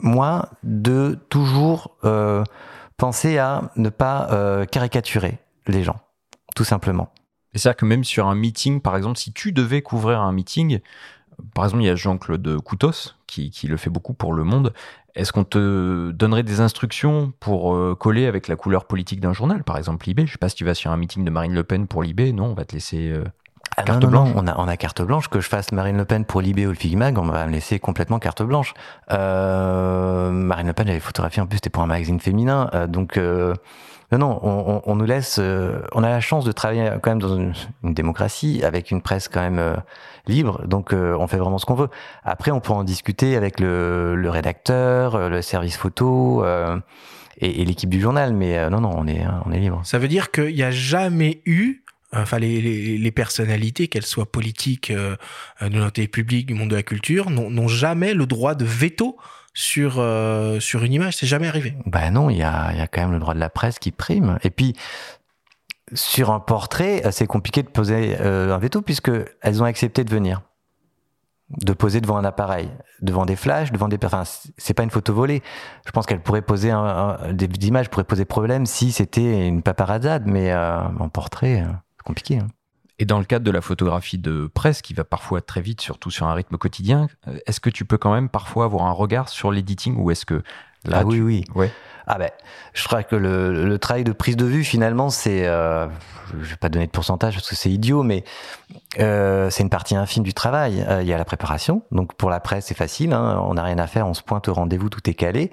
moi 0.00 0.48
de 0.64 1.20
toujours 1.28 1.96
euh, 2.02 2.42
penser 2.96 3.38
à 3.38 3.70
ne 3.76 3.90
pas 3.90 4.28
euh, 4.32 4.64
caricaturer 4.64 5.38
les 5.68 5.84
gens, 5.84 6.00
tout 6.56 6.64
simplement. 6.64 7.12
C'est-à-dire 7.54 7.76
que 7.76 7.86
même 7.86 8.02
sur 8.02 8.26
un 8.26 8.34
meeting, 8.34 8.80
par 8.80 8.96
exemple, 8.96 9.18
si 9.18 9.32
tu 9.32 9.52
devais 9.52 9.82
couvrir 9.82 10.20
un 10.20 10.32
meeting, 10.32 10.80
par 11.54 11.64
exemple, 11.64 11.84
il 11.84 11.86
y 11.86 11.90
a 11.90 11.94
Jean-Claude 11.96 12.60
Coutos 12.62 13.14
qui, 13.26 13.66
le 13.66 13.76
fait 13.76 13.90
beaucoup 13.90 14.14
pour 14.14 14.32
Le 14.32 14.44
Monde. 14.44 14.74
Est-ce 15.14 15.32
qu'on 15.32 15.44
te 15.44 16.10
donnerait 16.10 16.42
des 16.42 16.60
instructions 16.60 17.32
pour 17.38 17.74
euh, 17.74 17.94
coller 17.94 18.26
avec 18.26 18.48
la 18.48 18.56
couleur 18.56 18.86
politique 18.86 19.20
d'un 19.20 19.32
journal, 19.32 19.62
par 19.62 19.76
exemple 19.76 20.06
Libé? 20.06 20.26
Je 20.26 20.32
sais 20.32 20.38
pas 20.38 20.48
si 20.48 20.56
tu 20.56 20.64
vas 20.64 20.74
sur 20.74 20.90
un 20.90 20.96
meeting 20.96 21.24
de 21.24 21.30
Marine 21.30 21.54
Le 21.54 21.64
Pen 21.64 21.86
pour 21.86 22.02
Libé, 22.02 22.32
non, 22.32 22.46
on 22.46 22.54
va 22.54 22.64
te 22.64 22.74
laisser 22.74 23.10
euh, 23.10 23.24
ah 23.76 23.82
carte 23.82 24.02
non, 24.02 24.10
non, 24.10 24.24
blanche. 24.24 24.34
Non, 24.34 24.42
on 24.42 24.46
a, 24.48 24.58
on 24.58 24.68
a 24.68 24.76
carte 24.78 25.02
blanche. 25.02 25.28
Que 25.28 25.40
je 25.40 25.48
fasse 25.48 25.70
Marine 25.72 25.98
Le 25.98 26.06
Pen 26.06 26.24
pour 26.24 26.40
Libé 26.40 26.66
ou 26.66 26.70
le 26.70 26.76
Figmag, 26.76 27.18
on 27.18 27.26
va 27.26 27.46
me 27.46 27.52
laisser 27.52 27.78
complètement 27.78 28.18
carte 28.18 28.42
blanche. 28.42 28.72
Euh, 29.10 30.30
Marine 30.30 30.68
Le 30.68 30.72
Pen, 30.72 30.86
j'avais 30.86 31.00
photographié 31.00 31.42
en 31.42 31.46
plus, 31.46 31.56
c'était 31.56 31.70
pour 31.70 31.82
un 31.82 31.86
magazine 31.88 32.20
féminin, 32.20 32.70
donc. 32.88 33.20
Non, 34.12 34.18
non, 34.18 34.40
on, 34.42 34.82
on, 34.84 34.94
nous 34.94 35.06
laisse. 35.06 35.38
Euh, 35.40 35.80
on 35.92 36.04
a 36.04 36.10
la 36.10 36.20
chance 36.20 36.44
de 36.44 36.52
travailler 36.52 36.90
quand 37.02 37.10
même 37.10 37.20
dans 37.20 37.34
une, 37.34 37.54
une 37.82 37.94
démocratie 37.94 38.62
avec 38.62 38.90
une 38.90 39.00
presse 39.00 39.28
quand 39.28 39.40
même 39.40 39.58
euh, 39.58 39.74
libre, 40.26 40.66
donc 40.66 40.92
euh, 40.92 41.16
on 41.18 41.26
fait 41.26 41.38
vraiment 41.38 41.58
ce 41.58 41.64
qu'on 41.64 41.74
veut. 41.74 41.88
Après, 42.22 42.50
on 42.50 42.60
peut 42.60 42.72
en 42.72 42.84
discuter 42.84 43.36
avec 43.36 43.58
le, 43.58 44.14
le 44.14 44.30
rédacteur, 44.30 45.30
le 45.30 45.40
service 45.40 45.76
photo 45.76 46.44
et, 47.38 47.62
et 47.62 47.64
l'équipe 47.64 47.88
du 47.88 48.00
journal, 48.00 48.34
mais 48.34 48.68
non, 48.68 48.82
non, 48.82 48.92
on 48.94 49.06
est, 49.06 49.24
on 49.46 49.50
est 49.50 49.58
libre. 49.58 49.80
Ça 49.84 49.98
veut 49.98 50.08
dire 50.08 50.30
qu'il 50.30 50.54
n'y 50.54 50.62
a 50.62 50.70
jamais 50.70 51.40
eu 51.46 51.82
enfin 52.12 52.38
les, 52.38 52.60
les, 52.60 52.98
les 52.98 53.10
personnalités, 53.10 53.88
qu'elles 53.88 54.06
soient 54.06 54.30
politiques, 54.30 54.90
euh, 54.90 55.16
de 55.60 55.76
notre 55.76 56.04
public, 56.06 56.46
du 56.46 56.54
monde 56.54 56.70
de 56.70 56.76
la 56.76 56.82
culture, 56.82 57.30
n'ont 57.30 57.68
jamais 57.68 58.14
le 58.14 58.26
droit 58.26 58.54
de 58.54 58.64
veto 58.64 59.16
sur 59.54 59.96
euh, 59.98 60.60
sur 60.60 60.82
une 60.84 60.92
image, 60.92 61.16
c'est 61.16 61.26
jamais 61.26 61.48
arrivé. 61.48 61.74
Ben 61.86 62.10
non, 62.10 62.30
il 62.30 62.36
y 62.36 62.42
a, 62.42 62.72
y 62.74 62.80
a 62.80 62.86
quand 62.86 63.02
même 63.02 63.12
le 63.12 63.18
droit 63.18 63.34
de 63.34 63.40
la 63.40 63.50
presse 63.50 63.78
qui 63.78 63.92
prime. 63.92 64.38
Et 64.42 64.50
puis 64.50 64.74
sur 65.94 66.30
un 66.30 66.40
portrait, 66.40 67.02
c'est 67.10 67.26
compliqué 67.26 67.62
de 67.62 67.68
poser 67.68 68.16
euh, 68.20 68.54
un 68.54 68.58
veto 68.58 68.82
puisque 68.82 69.10
elles 69.42 69.62
ont 69.62 69.66
accepté 69.66 70.04
de 70.04 70.10
venir, 70.10 70.40
de 71.50 71.72
poser 71.72 72.00
devant 72.00 72.16
un 72.16 72.24
appareil, 72.24 72.70
devant 73.02 73.26
des 73.26 73.36
flashs, 73.36 73.72
devant 73.72 73.88
des. 73.88 73.98
Enfin, 74.02 74.22
c'est 74.56 74.74
pas 74.74 74.84
une 74.84 74.90
photo 74.90 75.12
volée. 75.12 75.42
Je 75.86 75.90
pense 75.90 76.06
qu'elles 76.06 76.22
pourraient 76.22 76.42
poser 76.42 76.72
des 77.32 77.46
images 77.66 77.90
pourraient 77.90 78.04
poser 78.04 78.24
problème 78.24 78.64
si 78.64 78.92
c'était 78.92 79.46
une 79.46 79.62
paparazzade, 79.62 80.26
mais 80.26 80.52
euh, 80.52 80.80
en 80.98 81.08
portrait, 81.08 81.62
euh, 81.62 81.72
c'est 81.96 82.04
compliqué. 82.04 82.38
Hein. 82.38 82.48
Et 82.98 83.04
dans 83.04 83.18
le 83.18 83.24
cadre 83.24 83.44
de 83.44 83.50
la 83.50 83.60
photographie 83.60 84.18
de 84.18 84.50
presse, 84.52 84.82
qui 84.82 84.94
va 84.94 85.04
parfois 85.04 85.40
très 85.40 85.60
vite, 85.60 85.80
surtout 85.80 86.10
sur 86.10 86.26
un 86.26 86.34
rythme 86.34 86.56
quotidien, 86.56 87.08
est-ce 87.46 87.60
que 87.60 87.70
tu 87.70 87.84
peux 87.84 87.98
quand 87.98 88.12
même 88.12 88.28
parfois 88.28 88.66
avoir 88.66 88.86
un 88.86 88.92
regard 88.92 89.28
sur 89.28 89.50
l'editing 89.50 89.96
ou 89.96 90.10
est-ce 90.10 90.26
que 90.26 90.42
là, 90.84 90.98
ah, 90.98 91.02
tu... 91.02 91.08
oui, 91.08 91.20
oui. 91.20 91.44
Ouais. 91.54 91.72
Ah 92.06 92.18
ben, 92.18 92.30
je 92.74 92.84
crois 92.86 93.02
que 93.02 93.16
le, 93.16 93.78
travail 93.78 94.04
de 94.04 94.12
prise 94.12 94.36
de 94.36 94.44
vue, 94.44 94.64
finalement, 94.64 95.10
c'est, 95.10 95.46
euh, 95.46 95.86
je 96.40 96.50
vais 96.50 96.56
pas 96.56 96.68
donner 96.68 96.86
de 96.86 96.90
pourcentage 96.90 97.34
parce 97.34 97.48
que 97.48 97.56
c'est 97.56 97.70
idiot, 97.70 98.02
mais 98.02 98.24
euh, 99.00 99.50
c'est 99.50 99.62
une 99.62 99.70
partie 99.70 99.94
infime 99.96 100.22
du 100.22 100.34
travail. 100.34 100.84
Euh, 100.88 101.02
il 101.02 101.08
y 101.08 101.12
a 101.12 101.18
la 101.18 101.24
préparation, 101.24 101.82
donc 101.90 102.14
pour 102.14 102.30
la 102.30 102.40
presse, 102.40 102.66
c'est 102.66 102.76
facile, 102.76 103.12
hein, 103.12 103.42
on 103.46 103.54
n'a 103.54 103.62
rien 103.62 103.78
à 103.78 103.86
faire, 103.86 104.06
on 104.06 104.14
se 104.14 104.22
pointe 104.22 104.48
au 104.48 104.54
rendez-vous, 104.54 104.88
tout 104.88 105.08
est 105.08 105.14
calé. 105.14 105.50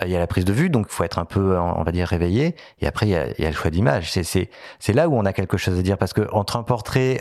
Euh, 0.00 0.06
il 0.06 0.12
y 0.12 0.16
a 0.16 0.18
la 0.18 0.26
prise 0.26 0.44
de 0.44 0.52
vue, 0.52 0.70
donc 0.70 0.86
il 0.88 0.92
faut 0.92 1.04
être 1.04 1.18
un 1.18 1.24
peu, 1.24 1.58
on 1.58 1.82
va 1.82 1.92
dire, 1.92 2.08
réveillé. 2.08 2.56
Et 2.80 2.86
après, 2.86 3.06
il 3.06 3.10
y 3.10 3.16
a, 3.16 3.26
le 3.26 3.52
choix 3.52 3.70
d'image. 3.70 4.10
C'est, 4.12 4.94
là 4.94 5.08
où 5.08 5.16
on 5.16 5.24
a 5.24 5.32
quelque 5.32 5.56
chose 5.56 5.78
à 5.78 5.82
dire 5.82 5.98
parce 5.98 6.12
que 6.12 6.28
entre 6.32 6.56
un 6.56 6.62
portrait, 6.62 7.20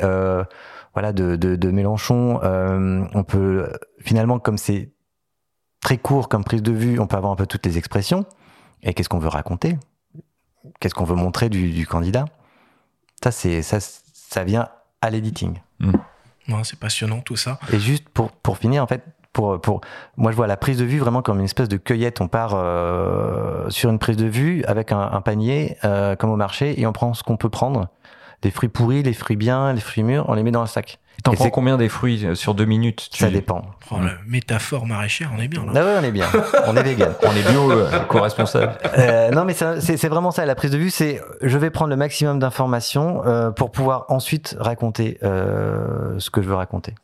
voilà, 0.94 1.14
de, 1.14 1.36
de, 1.36 1.72
Mélenchon, 1.72 2.40
on 2.42 3.24
peut 3.24 3.72
finalement, 4.00 4.40
comme 4.40 4.58
c'est 4.58 4.92
très 5.82 5.98
court 5.98 6.30
comme 6.30 6.44
prise 6.44 6.62
de 6.62 6.72
vue, 6.72 7.00
on 7.00 7.08
peut 7.08 7.18
avoir 7.18 7.32
un 7.32 7.36
peu 7.36 7.46
toutes 7.46 7.66
les 7.66 7.78
expressions. 7.78 8.26
Et 8.84 8.94
qu'est-ce 8.94 9.10
qu'on 9.10 9.20
veut 9.20 9.28
raconter? 9.30 9.78
Qu'est-ce 10.80 10.94
qu'on 10.94 11.06
veut 11.06 11.16
montrer 11.16 11.50
du, 11.50 11.72
du 11.72 11.88
candidat? 11.88 12.26
Ça, 13.24 13.32
c'est 13.32 13.62
ça, 13.62 13.80
ça 13.80 14.44
vient 14.44 14.70
à 15.02 15.10
l'editing. 15.10 15.60
Mmh. 15.80 15.92
Ouais, 16.50 16.64
c'est 16.64 16.80
passionnant 16.80 17.20
tout 17.22 17.36
ça. 17.36 17.60
Et 17.72 17.80
juste 17.80 18.10
pour, 18.10 18.32
pour 18.32 18.58
finir, 18.58 18.84
en 18.84 18.88
fait, 18.88 19.04
pour, 19.34 19.62
pour, 19.62 19.82
moi, 20.18 20.32
je 20.32 20.36
vois 20.36 20.48
la 20.48 20.58
prise 20.58 20.78
de 20.78 20.86
vue 20.86 21.00
vraiment 21.00 21.22
comme 21.22 21.40
une 21.40 21.46
espèce 21.46 21.70
de 21.70 21.78
cueillette. 21.78 22.20
On 22.22 22.28
part 22.28 22.54
euh, 22.54 23.70
sur 23.70 23.90
une 23.90 24.00
prise 24.00 24.18
de 24.18 24.26
vue 24.26 24.64
avec 24.66 24.92
un, 24.92 25.00
un 25.00 25.22
panier, 25.22 25.78
euh, 25.84 26.16
comme 26.16 26.32
au 26.32 26.36
marché, 26.36 26.80
et 26.80 26.86
on 26.86 26.94
prend 26.94 27.14
ce 27.14 27.24
qu'on 27.24 27.38
peut 27.38 27.50
prendre. 27.50 27.88
Les 28.44 28.52
fruits 28.52 28.70
pourris, 28.70 29.04
les 29.04 29.14
fruits 29.14 29.38
bien, 29.38 29.72
les 29.72 29.82
fruits 29.82 30.04
mûrs, 30.04 30.26
on 30.28 30.34
les 30.34 30.44
met 30.44 30.52
dans 30.52 30.64
un 30.64 30.68
sac. 30.68 31.00
T'en 31.24 31.34
prends 31.34 31.50
combien 31.50 31.78
des 31.78 31.90
fruits 31.90 32.36
sur 32.36 32.56
deux 32.56 32.66
minutes 32.66 33.10
tu... 33.12 33.20
Ça 33.20 33.30
dépend. 33.30 33.64
Oh, 33.92 33.98
la 34.00 34.14
métaphore 34.26 34.86
maraîchère, 34.86 35.32
on 35.36 35.40
est 35.40 35.48
bien. 35.48 35.66
Là. 35.66 35.72
Ah 35.76 35.84
ouais, 35.84 35.96
on 36.00 36.04
est 36.04 36.12
bien. 36.12 36.28
on 36.66 36.76
est 36.76 36.84
vegan. 36.84 37.14
on 37.24 37.36
est 37.36 37.52
bio, 37.52 37.72
euh, 37.72 38.00
co-responsable. 38.08 38.74
Euh, 38.98 39.30
non, 39.32 39.46
mais 39.46 39.54
c'est 39.54 40.08
vraiment 40.08 40.32
ça. 40.32 40.46
La 40.46 40.56
prise 40.56 40.72
de 40.72 40.78
vue, 40.78 40.90
c'est 40.90 41.22
je 41.42 41.58
vais 41.58 41.70
prendre 41.70 41.90
le 41.90 41.96
maximum 41.96 42.40
d'informations 42.40 43.26
euh, 43.26 43.52
pour 43.52 43.72
pouvoir 43.72 44.06
ensuite 44.10 44.56
raconter 44.60 45.18
euh, 45.24 46.20
ce 46.20 46.30
que 46.30 46.42
je 46.42 46.48
veux 46.48 46.56
raconter. 46.56 46.96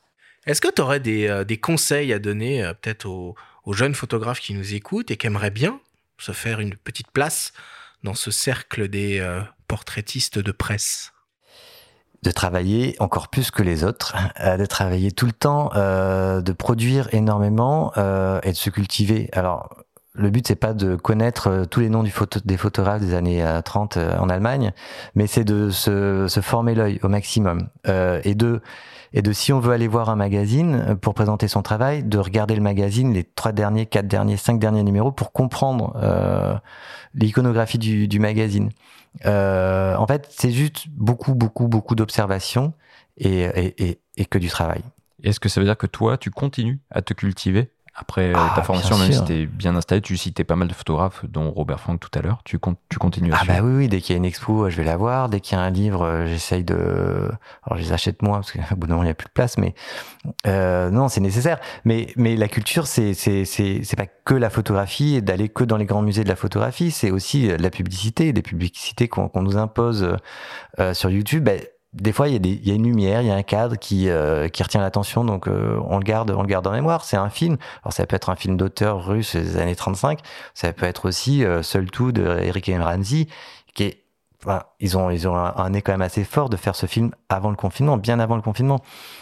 Est-ce 0.45 0.61
que 0.61 0.71
tu 0.71 0.81
aurais 0.81 0.99
des, 0.99 1.27
euh, 1.27 1.43
des, 1.43 1.57
conseils 1.57 2.13
à 2.13 2.19
donner 2.19 2.63
euh, 2.63 2.73
peut-être 2.73 3.05
aux, 3.05 3.35
aux, 3.65 3.73
jeunes 3.73 3.95
photographes 3.95 4.39
qui 4.39 4.53
nous 4.53 4.73
écoutent 4.73 5.11
et 5.11 5.17
qui 5.17 5.27
aimeraient 5.27 5.51
bien 5.51 5.79
se 6.17 6.31
faire 6.31 6.59
une 6.59 6.75
petite 6.75 7.11
place 7.11 7.53
dans 8.03 8.13
ce 8.13 8.31
cercle 8.31 8.87
des 8.87 9.21
portraitistes 9.67 10.39
de 10.39 10.51
presse? 10.51 11.11
De 12.23 12.31
travailler 12.31 12.95
encore 12.99 13.27
plus 13.27 13.51
que 13.51 13.63
les 13.63 13.83
autres, 13.83 14.15
euh, 14.39 14.57
de 14.57 14.65
travailler 14.65 15.11
tout 15.11 15.25
le 15.25 15.31
temps, 15.31 15.71
euh, 15.75 16.41
de 16.41 16.51
produire 16.51 17.13
énormément 17.13 17.91
euh, 17.97 18.39
et 18.43 18.51
de 18.51 18.57
se 18.57 18.69
cultiver. 18.69 19.29
Alors, 19.33 19.69
le 20.13 20.31
but 20.31 20.47
c'est 20.47 20.55
pas 20.55 20.73
de 20.73 20.95
connaître 20.95 21.47
euh, 21.47 21.65
tous 21.65 21.79
les 21.79 21.89
noms 21.89 22.03
des 22.03 22.57
photographes 22.57 23.01
des 23.01 23.13
années 23.13 23.45
30 23.63 23.97
en 23.97 24.29
Allemagne, 24.29 24.71
mais 25.15 25.27
c'est 25.27 25.43
de 25.43 25.69
se, 25.69 26.27
se 26.27 26.41
former 26.41 26.73
l'œil 26.73 26.99
au 27.03 27.07
maximum 27.07 27.69
et 27.85 28.35
de 28.35 28.61
et 29.13 29.21
de 29.21 29.31
si 29.31 29.53
on 29.53 29.61
veut 29.61 29.71
aller 29.71 29.87
voir 29.87 30.09
un 30.09 30.17
magazine 30.17 30.97
pour 31.01 31.13
présenter 31.13 31.47
son 31.47 31.61
travail, 31.61 32.03
de 32.03 32.17
regarder 32.17 32.55
le 32.55 32.61
magazine, 32.61 33.13
les 33.13 33.23
trois 33.23 33.53
derniers, 33.53 33.85
quatre 33.85 34.07
derniers, 34.07 34.35
cinq 34.35 34.59
derniers 34.59 34.83
numéros 34.83 35.13
pour 35.13 35.31
comprendre 35.31 35.93
l'iconographie 37.13 37.77
du, 37.77 38.09
du 38.09 38.19
magazine. 38.19 38.69
En 39.25 40.07
fait, 40.07 40.27
c'est 40.29 40.51
juste 40.51 40.87
beaucoup, 40.89 41.35
beaucoup, 41.35 41.67
beaucoup 41.67 41.95
d'observations 41.95 42.73
et, 43.17 43.41
et, 43.43 43.89
et, 43.89 43.99
et 44.17 44.25
que 44.25 44.37
du 44.37 44.47
travail. 44.49 44.83
Est-ce 45.23 45.39
que 45.39 45.49
ça 45.49 45.59
veut 45.59 45.65
dire 45.65 45.77
que 45.77 45.87
toi, 45.87 46.17
tu 46.17 46.29
continues 46.31 46.79
à 46.91 47.01
te 47.01 47.13
cultiver? 47.13 47.71
Après 47.99 48.29
euh, 48.29 48.33
ta 48.33 48.53
ah, 48.57 48.61
formation, 48.61 48.95
même 48.97 49.11
si 49.11 49.23
tu 49.23 49.47
bien 49.47 49.75
installé, 49.75 50.01
tu 50.01 50.15
citais 50.17 50.43
pas 50.43 50.55
mal 50.55 50.67
de 50.67 50.73
photographes, 50.73 51.25
dont 51.25 51.49
Robert 51.49 51.79
Frank 51.79 51.99
tout 51.99 52.11
à 52.17 52.21
l'heure. 52.21 52.41
Tu, 52.45 52.59
tu 52.89 52.99
continues 52.99 53.33
à 53.33 53.39
Ah, 53.41 53.45
bah 53.47 53.59
oui, 53.63 53.73
oui, 53.75 53.87
dès 53.87 54.01
qu'il 54.01 54.13
y 54.13 54.15
a 54.15 54.17
une 54.17 54.25
expo, 54.25 54.69
je 54.69 54.77
vais 54.77 54.83
la 54.83 54.97
voir. 54.97 55.29
Dès 55.29 55.39
qu'il 55.39 55.57
y 55.57 55.59
a 55.59 55.63
un 55.63 55.71
livre, 55.71 56.03
euh, 56.03 56.27
j'essaye 56.27 56.63
de. 56.63 57.31
Alors, 57.63 57.77
je 57.77 57.81
les 57.81 57.93
achète 57.93 58.21
moi, 58.21 58.37
parce 58.37 58.51
qu'à 58.51 58.61
bout 58.77 58.85
d'un 58.85 58.93
moment, 58.93 59.03
il 59.03 59.07
n'y 59.07 59.11
a 59.11 59.15
plus 59.15 59.27
de 59.27 59.33
place, 59.33 59.57
mais 59.57 59.73
euh, 60.45 60.91
non, 60.91 61.07
c'est 61.07 61.21
nécessaire. 61.21 61.57
Mais, 61.85 62.13
mais 62.17 62.35
la 62.35 62.47
culture, 62.47 62.85
c'est 62.85 63.15
pas 63.97 64.05
que 64.25 64.35
la 64.35 64.51
photographie 64.51 65.15
et 65.15 65.21
d'aller 65.21 65.49
que 65.49 65.63
dans 65.63 65.77
les 65.77 65.85
grands 65.85 66.03
musées 66.03 66.23
de 66.23 66.29
la 66.29 66.35
photographie, 66.35 66.91
c'est 66.91 67.09
aussi 67.09 67.47
la 67.57 67.69
publicité, 67.71 68.31
des 68.31 68.43
publicités 68.43 69.07
qu'on 69.07 69.41
nous 69.41 69.57
impose 69.57 70.17
euh, 70.79 70.93
sur 70.93 71.09
YouTube. 71.09 71.45
Bah, 71.45 71.53
des 72.01 72.11
fois, 72.11 72.27
il 72.27 72.33
y, 72.33 72.35
a 72.35 72.39
des, 72.39 72.49
il 72.49 72.67
y 72.67 72.71
a 72.71 72.75
une 72.75 72.83
lumière, 72.83 73.21
il 73.21 73.27
y 73.27 73.31
a 73.31 73.35
un 73.35 73.43
cadre 73.43 73.75
qui, 73.75 74.09
euh, 74.09 74.47
qui 74.49 74.63
retient 74.63 74.81
l'attention, 74.81 75.23
donc 75.23 75.47
euh, 75.47 75.79
on 75.85 75.97
le 75.97 76.03
garde, 76.03 76.31
on 76.31 76.41
le 76.41 76.47
garde 76.47 76.67
en 76.67 76.71
mémoire. 76.71 77.03
C'est 77.03 77.17
un 77.17 77.29
film. 77.29 77.57
Alors 77.83 77.93
ça 77.93 78.05
peut 78.05 78.15
être 78.15 78.29
un 78.29 78.35
film 78.35 78.57
d'auteur 78.57 79.05
russe 79.05 79.35
des 79.35 79.57
années 79.57 79.75
35. 79.75 80.19
Ça 80.53 80.71
peut 80.73 80.85
être 80.85 81.07
aussi 81.07 81.43
euh, 81.43 81.63
Seul 81.63 81.89
tout 81.89 82.11
de 82.11 82.25
Eric 82.41 82.71
Ramsey, 82.79 83.27
qui 83.73 83.83
est, 83.83 84.03
ils 84.79 84.97
ont, 84.97 85.09
ils 85.09 85.27
ont 85.27 85.35
un, 85.35 85.53
un 85.57 85.69
nez 85.71 85.81
quand 85.81 85.91
même 85.91 86.01
assez 86.01 86.23
fort 86.23 86.49
de 86.49 86.57
faire 86.57 86.75
ce 86.75 86.85
film 86.85 87.11
avant 87.29 87.49
le 87.49 87.55
confinement, 87.55 87.97
bien 87.97 88.19
avant 88.19 88.35
le 88.35 88.41
confinement. 88.41 88.79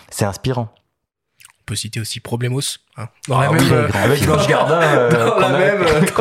C'est 0.10 0.26
inspirant. 0.26 0.70
On 1.66 1.72
peut 1.72 1.76
citer 1.76 2.00
aussi 2.00 2.20
Problemos, 2.20 2.62
hein, 2.96 3.08
dans, 3.28 3.40
la 3.40 3.50
même, 3.50 3.72
euh, 3.72 3.88
dans, 4.28 4.36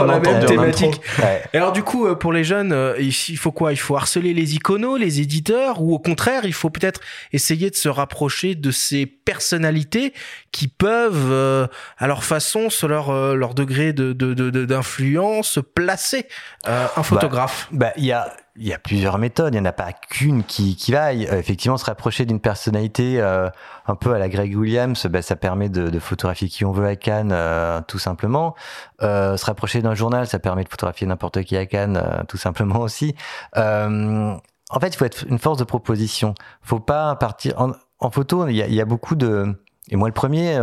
la 0.07 0.19
même, 0.19 0.47
thématique. 0.47 1.03
Et 1.53 1.59
alors 1.59 1.73
du 1.73 1.83
coup, 1.83 2.07
euh, 2.07 2.15
pour 2.15 2.33
les 2.33 2.45
jeunes, 2.45 2.73
euh, 2.73 2.95
il 2.99 3.13
faut 3.13 3.53
quoi? 3.53 3.73
Il 3.73 3.77
faut 3.77 3.95
harceler 3.95 4.33
les 4.33 4.55
iconos, 4.55 4.97
les 4.97 5.21
éditeurs, 5.21 5.83
ou 5.83 5.93
au 5.93 5.99
contraire, 5.99 6.47
il 6.47 6.55
faut 6.55 6.71
peut-être 6.71 7.03
essayer 7.35 7.69
de 7.69 7.75
se 7.75 7.91
rapprocher 7.91 8.55
de 8.55 8.71
ces 8.71 9.05
personnalités 9.05 10.15
qui 10.51 10.67
peuvent, 10.67 11.69
à 11.99 12.07
leur 12.07 12.25
façon, 12.25 12.71
sur 12.71 12.89
leur, 12.89 13.13
leur 13.37 13.53
degré 13.53 13.93
de 13.93 14.15
d'influence, 14.15 15.59
de, 15.59 15.61
placer 15.61 16.27
un 16.65 16.89
bah, 16.97 17.03
photographe? 17.03 17.69
Bah, 17.71 17.93
il 17.99 18.07
y 18.07 18.13
a 18.13 18.35
il 18.57 18.69
y 18.69 18.73
a 18.73 18.79
plusieurs 18.79 19.19
méthodes, 19.19 19.55
il 19.55 19.61
n'y 19.61 19.67
en 19.67 19.69
a 19.69 19.73
pas 19.73 19.93
qu'une 19.93 20.45
qui, 20.45 20.77
qui 20.77 20.93
vaille. 20.93 21.27
Euh, 21.27 21.39
effectivement, 21.39 21.77
se 21.77 21.85
rapprocher 21.85 22.25
d'une 22.25 22.41
personnalité 22.41 23.21
euh, 23.21 23.51
un 23.87 23.97
peu 23.97 24.13
à 24.15 24.19
la 24.19 24.29
Greg 24.29 24.57
Williams, 24.57 25.07
ben, 25.07 25.23
ça 25.23 25.35
permet 25.35 25.69
de, 25.69 25.89
de, 25.89 25.99
photographier 25.99 26.49
qui 26.49 26.65
on 26.65 26.71
veut 26.71 26.87
à 26.87 26.95
Cannes, 26.95 27.33
euh, 27.33 27.81
tout 27.87 27.99
simplement. 27.99 28.55
se 29.01 29.45
rapprocher 29.45 29.83
d'un 29.83 29.95
journal, 29.95 30.27
ça 30.27 30.39
permet 30.39 30.63
de 30.65 30.69
photographier 30.69 31.07
n'importe 31.07 31.43
qui 31.43 31.57
à 31.57 31.67
Cannes, 31.67 32.01
tout 32.29 32.39
simplement 32.39 32.81
aussi. 32.81 33.15
en 33.57 34.81
fait, 34.81 34.89
il 34.89 34.97
faut 34.97 35.05
être 35.05 35.25
une 35.29 35.39
force 35.39 35.59
de 35.59 35.65
proposition. 35.65 36.35
faut 36.63 36.81
pas 36.81 37.15
partir... 37.17 37.61
En, 37.61 37.73
en 38.01 38.11
photo, 38.11 38.47
il 38.49 38.57
y, 38.57 38.63
a, 38.63 38.67
il 38.67 38.75
y 38.75 38.81
a 38.81 38.85
beaucoup 38.85 39.15
de... 39.15 39.57
Et 39.89 39.97
moi, 39.97 40.09
le 40.09 40.15
premier 40.15 40.59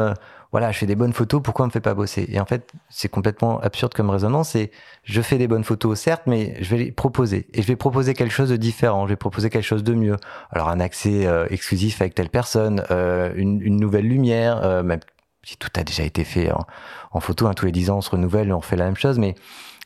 voilà, 0.51 0.71
je 0.71 0.77
fais 0.77 0.85
des 0.85 0.95
bonnes 0.95 1.13
photos, 1.13 1.41
pourquoi 1.41 1.63
on 1.63 1.67
me 1.67 1.71
fait 1.71 1.79
pas 1.79 1.93
bosser? 1.93 2.25
Et 2.29 2.39
en 2.39 2.45
fait, 2.45 2.69
c'est 2.89 3.07
complètement 3.07 3.61
absurde 3.61 3.93
comme 3.93 4.09
raisonnement. 4.09 4.43
C'est, 4.43 4.71
je 5.03 5.21
fais 5.21 5.37
des 5.37 5.47
bonnes 5.47 5.63
photos, 5.63 5.97
certes, 5.97 6.23
mais 6.27 6.61
je 6.61 6.69
vais 6.69 6.77
les 6.77 6.91
proposer 6.91 7.47
et 7.53 7.61
je 7.61 7.67
vais 7.67 7.77
proposer 7.77 8.13
quelque 8.13 8.33
chose 8.33 8.49
de 8.49 8.57
différent. 8.57 9.05
Je 9.07 9.13
vais 9.13 9.17
proposer 9.17 9.49
quelque 9.49 9.63
chose 9.63 9.83
de 9.83 9.93
mieux. 9.93 10.17
Alors 10.49 10.67
un 10.67 10.81
accès 10.81 11.25
euh, 11.25 11.47
exclusif 11.49 12.01
avec 12.01 12.15
telle 12.15 12.29
personne, 12.29 12.83
euh, 12.91 13.31
une, 13.35 13.61
une, 13.61 13.77
nouvelle 13.77 14.05
lumière, 14.05 14.61
euh, 14.63 14.83
même 14.83 14.99
si 15.43 15.55
tout 15.55 15.69
a 15.75 15.83
déjà 15.83 16.03
été 16.03 16.25
fait 16.25 16.51
en, 16.51 16.65
en 17.11 17.19
photo. 17.21 17.47
Hein, 17.47 17.53
tous 17.53 17.65
les 17.65 17.71
dix 17.71 17.89
ans, 17.89 17.99
on 17.99 18.01
se 18.01 18.09
renouvelle, 18.09 18.51
on 18.51 18.61
fait 18.61 18.75
la 18.75 18.85
même 18.85 18.97
chose, 18.97 19.19
mais 19.19 19.35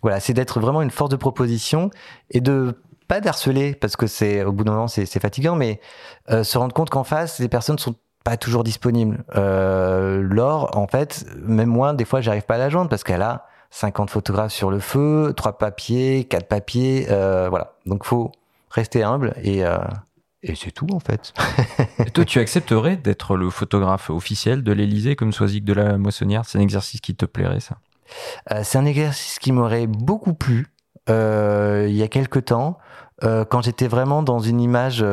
voilà, 0.02 0.20
c'est 0.20 0.34
d'être 0.34 0.60
vraiment 0.60 0.82
une 0.82 0.92
force 0.92 1.12
de 1.12 1.16
proposition 1.16 1.92
et 2.32 2.42
de 2.42 2.82
pas 3.08 3.22
d'harceler 3.22 3.76
parce 3.76 3.96
que 3.96 4.08
c'est 4.08 4.44
au 4.44 4.52
bout 4.52 4.64
d'un 4.64 4.72
moment 4.72 4.88
c'est 4.88 5.20
fatigant, 5.20 5.56
mais 5.56 5.80
se 6.28 6.58
rendre 6.58 6.74
compte 6.74 6.90
qu'en 6.90 7.04
face, 7.04 7.40
les 7.40 7.48
personnes 7.48 7.78
sont 7.78 7.96
pas 8.26 8.36
toujours 8.38 8.64
disponible. 8.64 9.24
Euh, 9.38 10.22
Laure, 10.22 10.76
en 10.76 10.88
fait, 10.88 11.26
même 11.38 11.70
moi, 11.70 11.94
des 11.94 12.06
fois, 12.06 12.22
j'arrive 12.22 12.42
pas 12.42 12.56
à 12.56 12.58
la 12.58 12.70
joindre 12.70 12.90
parce 12.90 13.04
qu'elle 13.04 13.22
a 13.22 13.46
50 13.70 14.10
photographes 14.10 14.52
sur 14.52 14.72
le 14.72 14.80
feu, 14.80 15.34
trois 15.38 15.58
papiers, 15.58 16.26
quatre 16.26 16.48
papiers, 16.48 17.06
euh, 17.12 17.48
voilà. 17.50 17.76
Donc, 17.86 18.04
faut 18.04 18.32
rester 18.72 19.04
humble 19.04 19.36
et, 19.44 19.64
euh, 19.64 19.78
et 20.42 20.56
c'est 20.56 20.72
tout, 20.72 20.88
en 20.92 21.00
fait. 21.00 21.34
et 22.00 22.10
toi, 22.10 22.26
tu 22.26 22.40
accepterais 22.40 22.98
d'être 22.98 23.38
le 23.38 23.52
photographe 23.52 24.10
officiel 24.10 24.64
de 24.64 24.72
l'Elysée 24.72 25.16
comme 25.16 25.32
Soisic 25.32 25.64
de 25.64 25.74
la 25.74 26.00
Moissonnière 26.00 26.46
C'est 26.46 26.58
un 26.58 26.62
exercice 26.62 27.02
qui 27.02 27.16
te 27.16 27.26
plairait, 27.26 27.60
ça? 27.60 27.78
Euh, 28.52 28.62
C'est 28.64 28.80
un 28.80 28.86
exercice 28.86 29.38
qui 29.38 29.52
m'aurait 29.52 29.88
beaucoup 29.88 30.34
plu 30.34 30.68
euh, 31.12 31.86
il 31.88 31.96
y 31.96 32.02
a 32.02 32.08
quelque 32.08 32.40
temps. 32.40 32.80
Euh, 33.24 33.46
quand 33.46 33.62
j'étais 33.62 33.88
vraiment 33.88 34.24
dans 34.24 34.40
une 34.40 34.60
image 34.60 35.06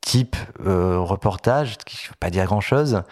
type 0.00 0.36
euh, 0.64 0.98
reportage, 0.98 1.76
qui 1.78 2.04
ne 2.04 2.08
veut 2.08 2.16
pas 2.18 2.30
dire 2.30 2.46
grand-chose. 2.46 3.02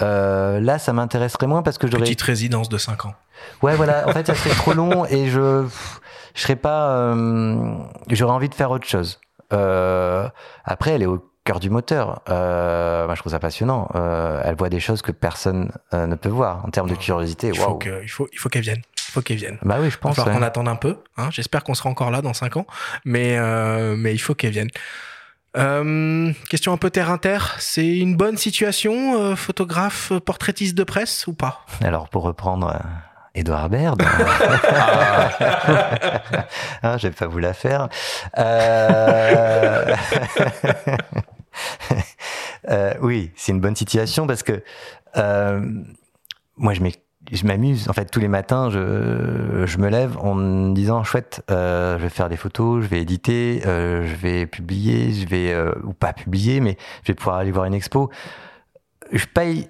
Euh, 0.00 0.60
là, 0.60 0.78
ça 0.78 0.92
m'intéresserait 0.92 1.46
moins 1.46 1.62
parce 1.62 1.78
que 1.78 1.86
j'aurais... 1.86 2.04
Petite 2.04 2.22
résidence 2.22 2.68
de 2.68 2.78
5 2.78 3.06
ans. 3.06 3.14
Ouais, 3.62 3.76
voilà. 3.76 4.08
En 4.08 4.12
fait, 4.12 4.26
ça 4.26 4.34
serait 4.34 4.54
trop 4.54 4.72
long 4.72 5.04
et 5.10 5.28
je 5.28 5.66
je 6.34 6.42
serais 6.42 6.56
pas... 6.56 6.90
Euh, 6.90 7.74
j'aurais 8.10 8.32
envie 8.32 8.48
de 8.48 8.54
faire 8.54 8.70
autre 8.70 8.86
chose. 8.86 9.20
après, 9.50 10.92
elle 10.92 11.02
est 11.02 11.06
au 11.06 11.24
cœur 11.44 11.60
du 11.60 11.68
moteur. 11.68 12.22
moi, 12.28 13.14
je 13.14 13.20
trouve 13.20 13.32
ça 13.32 13.40
passionnant. 13.40 13.88
elle 13.94 14.56
voit 14.56 14.68
des 14.68 14.80
choses 14.80 15.02
que 15.02 15.12
personne 15.12 15.72
ne 15.92 16.14
peut 16.14 16.28
voir 16.28 16.64
en 16.64 16.70
termes 16.70 16.88
de 16.88 16.94
curiosité. 16.94 17.48
Il 17.48 17.58
faut 17.58 17.78
il 18.02 18.08
faut, 18.08 18.28
il 18.32 18.38
faut 18.38 18.48
qu'elle 18.48 18.62
vienne. 18.62 18.82
Il 19.08 19.12
faut 19.12 19.22
qu'elle 19.22 19.38
vienne. 19.38 19.58
Bah 19.62 19.78
oui, 19.80 19.90
je 19.90 19.98
pense. 19.98 20.16
Il 20.16 20.22
va 20.22 20.32
qu'on 20.32 20.42
attende 20.42 20.68
un 20.68 20.76
peu. 20.76 20.98
Hein. 21.16 21.28
J'espère 21.30 21.64
qu'on 21.64 21.74
sera 21.74 21.90
encore 21.90 22.10
là 22.10 22.22
dans 22.22 22.34
5 22.34 22.56
ans. 22.58 22.66
Mais, 23.04 23.36
mais 23.96 24.14
il 24.14 24.18
faut 24.18 24.34
qu'elle 24.34 24.52
vienne. 24.52 24.70
Euh, 25.58 26.32
question 26.48 26.72
un 26.72 26.76
peu 26.76 26.90
terre 26.90 27.10
inter, 27.10 27.38
c'est 27.58 27.98
une 27.98 28.16
bonne 28.16 28.36
situation, 28.36 29.20
euh, 29.20 29.34
photographe, 29.34 30.12
euh, 30.12 30.20
portraitiste 30.20 30.76
de 30.76 30.84
presse 30.84 31.26
ou 31.26 31.32
pas? 31.32 31.64
Alors 31.82 32.08
pour 32.08 32.22
reprendre 32.22 32.80
Edouard 33.34 33.68
Baird, 33.68 34.00
hein, 36.82 36.98
je 36.98 37.08
vais 37.08 37.14
pas 37.14 37.26
vous 37.26 37.38
la 37.38 37.54
faire. 37.54 37.88
oui, 43.00 43.32
c'est 43.36 43.52
une 43.52 43.60
bonne 43.60 43.76
situation 43.76 44.28
parce 44.28 44.44
que 44.44 44.62
moi 46.56 46.74
je 46.74 46.80
m'explique 46.80 47.07
je 47.36 47.46
m'amuse. 47.46 47.88
En 47.88 47.92
fait, 47.92 48.06
tous 48.06 48.20
les 48.20 48.28
matins, 48.28 48.70
je, 48.70 49.78
me 49.78 49.88
lève 49.88 50.16
en 50.18 50.34
me 50.34 50.74
disant 50.74 51.04
chouette, 51.04 51.44
euh, 51.50 51.98
je 51.98 52.02
vais 52.02 52.08
faire 52.08 52.28
des 52.28 52.36
photos, 52.36 52.82
je 52.82 52.88
vais 52.88 53.00
éditer, 53.02 53.62
euh, 53.66 54.06
je 54.06 54.14
vais 54.14 54.46
publier, 54.46 55.12
je 55.12 55.26
vais 55.26 55.52
euh, 55.52 55.72
ou 55.84 55.92
pas 55.92 56.12
publier, 56.12 56.60
mais 56.60 56.76
je 57.02 57.12
vais 57.12 57.14
pouvoir 57.14 57.36
aller 57.36 57.50
voir 57.50 57.66
une 57.66 57.74
expo. 57.74 58.10
Je 59.12 59.26
paye 59.26 59.68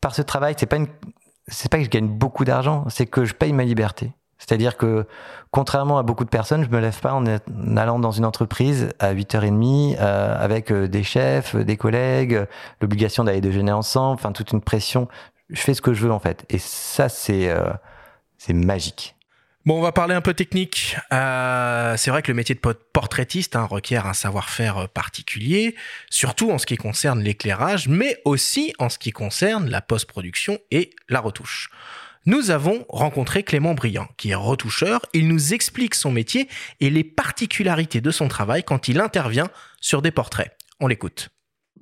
par 0.00 0.14
ce 0.14 0.22
travail. 0.22 0.54
C'est 0.58 0.66
pas 0.66 0.76
une, 0.76 0.88
c'est 1.48 1.70
pas 1.70 1.78
que 1.78 1.84
je 1.84 1.90
gagne 1.90 2.08
beaucoup 2.08 2.44
d'argent, 2.44 2.84
c'est 2.88 3.06
que 3.06 3.24
je 3.24 3.34
paye 3.34 3.52
ma 3.52 3.64
liberté. 3.64 4.12
C'est-à-dire 4.36 4.76
que, 4.76 5.06
contrairement 5.52 5.96
à 5.96 6.02
beaucoup 6.02 6.24
de 6.24 6.28
personnes, 6.28 6.64
je 6.64 6.68
me 6.68 6.78
lève 6.78 7.00
pas 7.00 7.14
en 7.14 7.24
allant 7.76 7.98
dans 7.98 8.10
une 8.10 8.26
entreprise 8.26 8.90
à 8.98 9.14
8h30 9.14 9.96
euh, 9.98 10.36
avec 10.38 10.70
des 10.70 11.02
chefs, 11.02 11.56
des 11.56 11.76
collègues, 11.78 12.44
l'obligation 12.82 13.24
d'aller 13.24 13.40
déjeuner 13.40 13.72
ensemble, 13.72 14.14
enfin 14.14 14.32
toute 14.32 14.50
une 14.52 14.60
pression 14.60 15.08
je 15.50 15.60
fais 15.60 15.74
ce 15.74 15.82
que 15.82 15.94
je 15.94 16.06
veux 16.06 16.12
en 16.12 16.18
fait. 16.18 16.44
Et 16.48 16.58
ça, 16.58 17.08
c'est 17.08 17.48
euh, 17.48 17.72
c'est 18.38 18.54
magique. 18.54 19.14
Bon, 19.66 19.78
on 19.78 19.80
va 19.80 19.92
parler 19.92 20.14
un 20.14 20.20
peu 20.20 20.34
technique. 20.34 20.94
Euh, 21.10 21.96
c'est 21.96 22.10
vrai 22.10 22.20
que 22.20 22.30
le 22.30 22.36
métier 22.36 22.54
de 22.54 22.60
portraitiste 22.60 23.56
hein, 23.56 23.64
requiert 23.64 24.04
un 24.06 24.12
savoir-faire 24.12 24.76
euh, 24.76 24.86
particulier, 24.86 25.74
surtout 26.10 26.50
en 26.50 26.58
ce 26.58 26.66
qui 26.66 26.76
concerne 26.76 27.22
l'éclairage, 27.22 27.88
mais 27.88 28.20
aussi 28.26 28.74
en 28.78 28.90
ce 28.90 28.98
qui 28.98 29.10
concerne 29.10 29.70
la 29.70 29.80
post-production 29.80 30.58
et 30.70 30.90
la 31.08 31.20
retouche. 31.20 31.70
Nous 32.26 32.50
avons 32.50 32.84
rencontré 32.90 33.42
Clément 33.42 33.72
Briand, 33.72 34.08
qui 34.18 34.30
est 34.30 34.34
retoucheur. 34.34 35.00
Il 35.14 35.28
nous 35.28 35.54
explique 35.54 35.94
son 35.94 36.12
métier 36.12 36.46
et 36.80 36.90
les 36.90 37.04
particularités 37.04 38.02
de 38.02 38.10
son 38.10 38.28
travail 38.28 38.64
quand 38.64 38.88
il 38.88 39.00
intervient 39.00 39.48
sur 39.80 40.02
des 40.02 40.10
portraits. 40.10 40.54
On 40.78 40.88
l'écoute. 40.88 41.30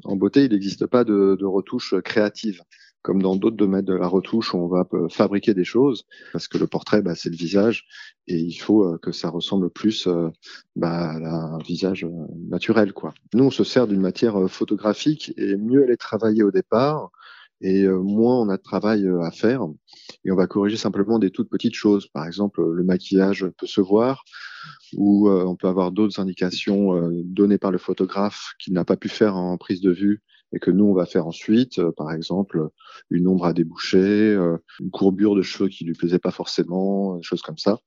En 0.05 0.15
beauté, 0.15 0.45
il 0.45 0.53
n'existe 0.53 0.87
pas 0.87 1.03
de, 1.03 1.37
de 1.39 1.45
retouche 1.45 1.95
créative 2.05 2.63
comme 3.03 3.21
dans 3.21 3.37
d'autres 3.37 3.57
domaines 3.57 3.85
de 3.85 3.95
la 3.95 4.07
retouche, 4.07 4.55
on 4.55 4.69
va 4.69 4.87
euh, 4.95 5.09
fabriquer 5.09 5.55
des 5.55 5.65
choses 5.65 6.07
parce 6.33 6.49
que 6.49 6.57
le 6.57 6.67
portrait, 6.67 7.03
bah, 7.03 7.15
c'est 7.15 7.31
le 7.31 7.37
visage 7.37 7.85
et 8.29 8.39
il 8.39 8.55
faut 8.55 8.85
euh, 8.85 8.99
que 8.99 9.13
ça 9.13 9.29
ressemble 9.29 9.71
plus 9.71 10.07
euh, 10.07 10.29
bah, 10.77 11.11
à 11.11 11.55
un 11.55 11.59
visage 11.59 12.07
naturel. 12.49 12.93
Quoi. 12.93 13.13
Nous, 13.35 13.45
on 13.45 13.51
se 13.51 13.65
sert 13.65 13.89
d'une 13.89 14.01
matière 14.01 14.49
photographique 14.49 15.35
et 15.37 15.57
mieux 15.57 15.85
elle 15.85 15.91
est 15.91 15.97
travaillée 15.97 16.45
au 16.45 16.53
départ 16.53 17.11
et 17.61 17.87
moins 17.87 18.41
on 18.41 18.49
a 18.49 18.57
de 18.57 18.63
travail 18.63 19.09
à 19.23 19.31
faire 19.31 19.65
et 20.25 20.33
on 20.33 20.35
va 20.35 20.49
corriger 20.49 20.77
simplement 20.77 21.21
des 21.21 21.31
toutes 21.31 21.49
petites 21.49 21.77
choses. 21.77 22.09
Par 22.09 22.27
exemple, 22.27 22.61
le 22.61 22.83
maquillage 22.83 23.47
peut 23.57 23.69
se 23.69 23.81
voir 23.81 24.25
ou 24.97 25.31
on 25.31 25.55
peut 25.55 25.69
avoir 25.69 25.93
d'autres 25.93 26.19
indications 26.19 27.09
données 27.23 27.59
par 27.59 27.71
le 27.71 27.79
photographe 27.79 28.55
qu'il 28.59 28.73
n'a 28.73 28.85
pas 28.85 28.97
pu 28.97 29.09
faire 29.09 29.37
en 29.37 29.59
prise 29.59 29.81
de 29.81 29.93
vue 29.93 30.23
et 30.53 30.59
que 30.59 30.71
nous 30.71 30.85
on 30.85 30.95
va 30.95 31.07
faire 31.07 31.27
ensuite, 31.27 31.79
euh, 31.79 31.93
par 31.93 32.13
exemple 32.13 32.69
une 33.11 33.27
ombre 33.29 33.47
à 33.47 33.53
déboucher, 33.53 33.99
euh, 33.99 34.59
une 34.81 34.91
courbure 34.91 35.35
de 35.35 35.43
cheveux 35.43 35.69
qui 35.69 35.85
lui 35.85 35.95
plaisait 35.95 36.19
pas 36.19 36.31
forcément, 36.31 37.17
des 37.17 37.23
choses 37.23 37.43
comme 37.43 37.59
ça. 37.59 37.79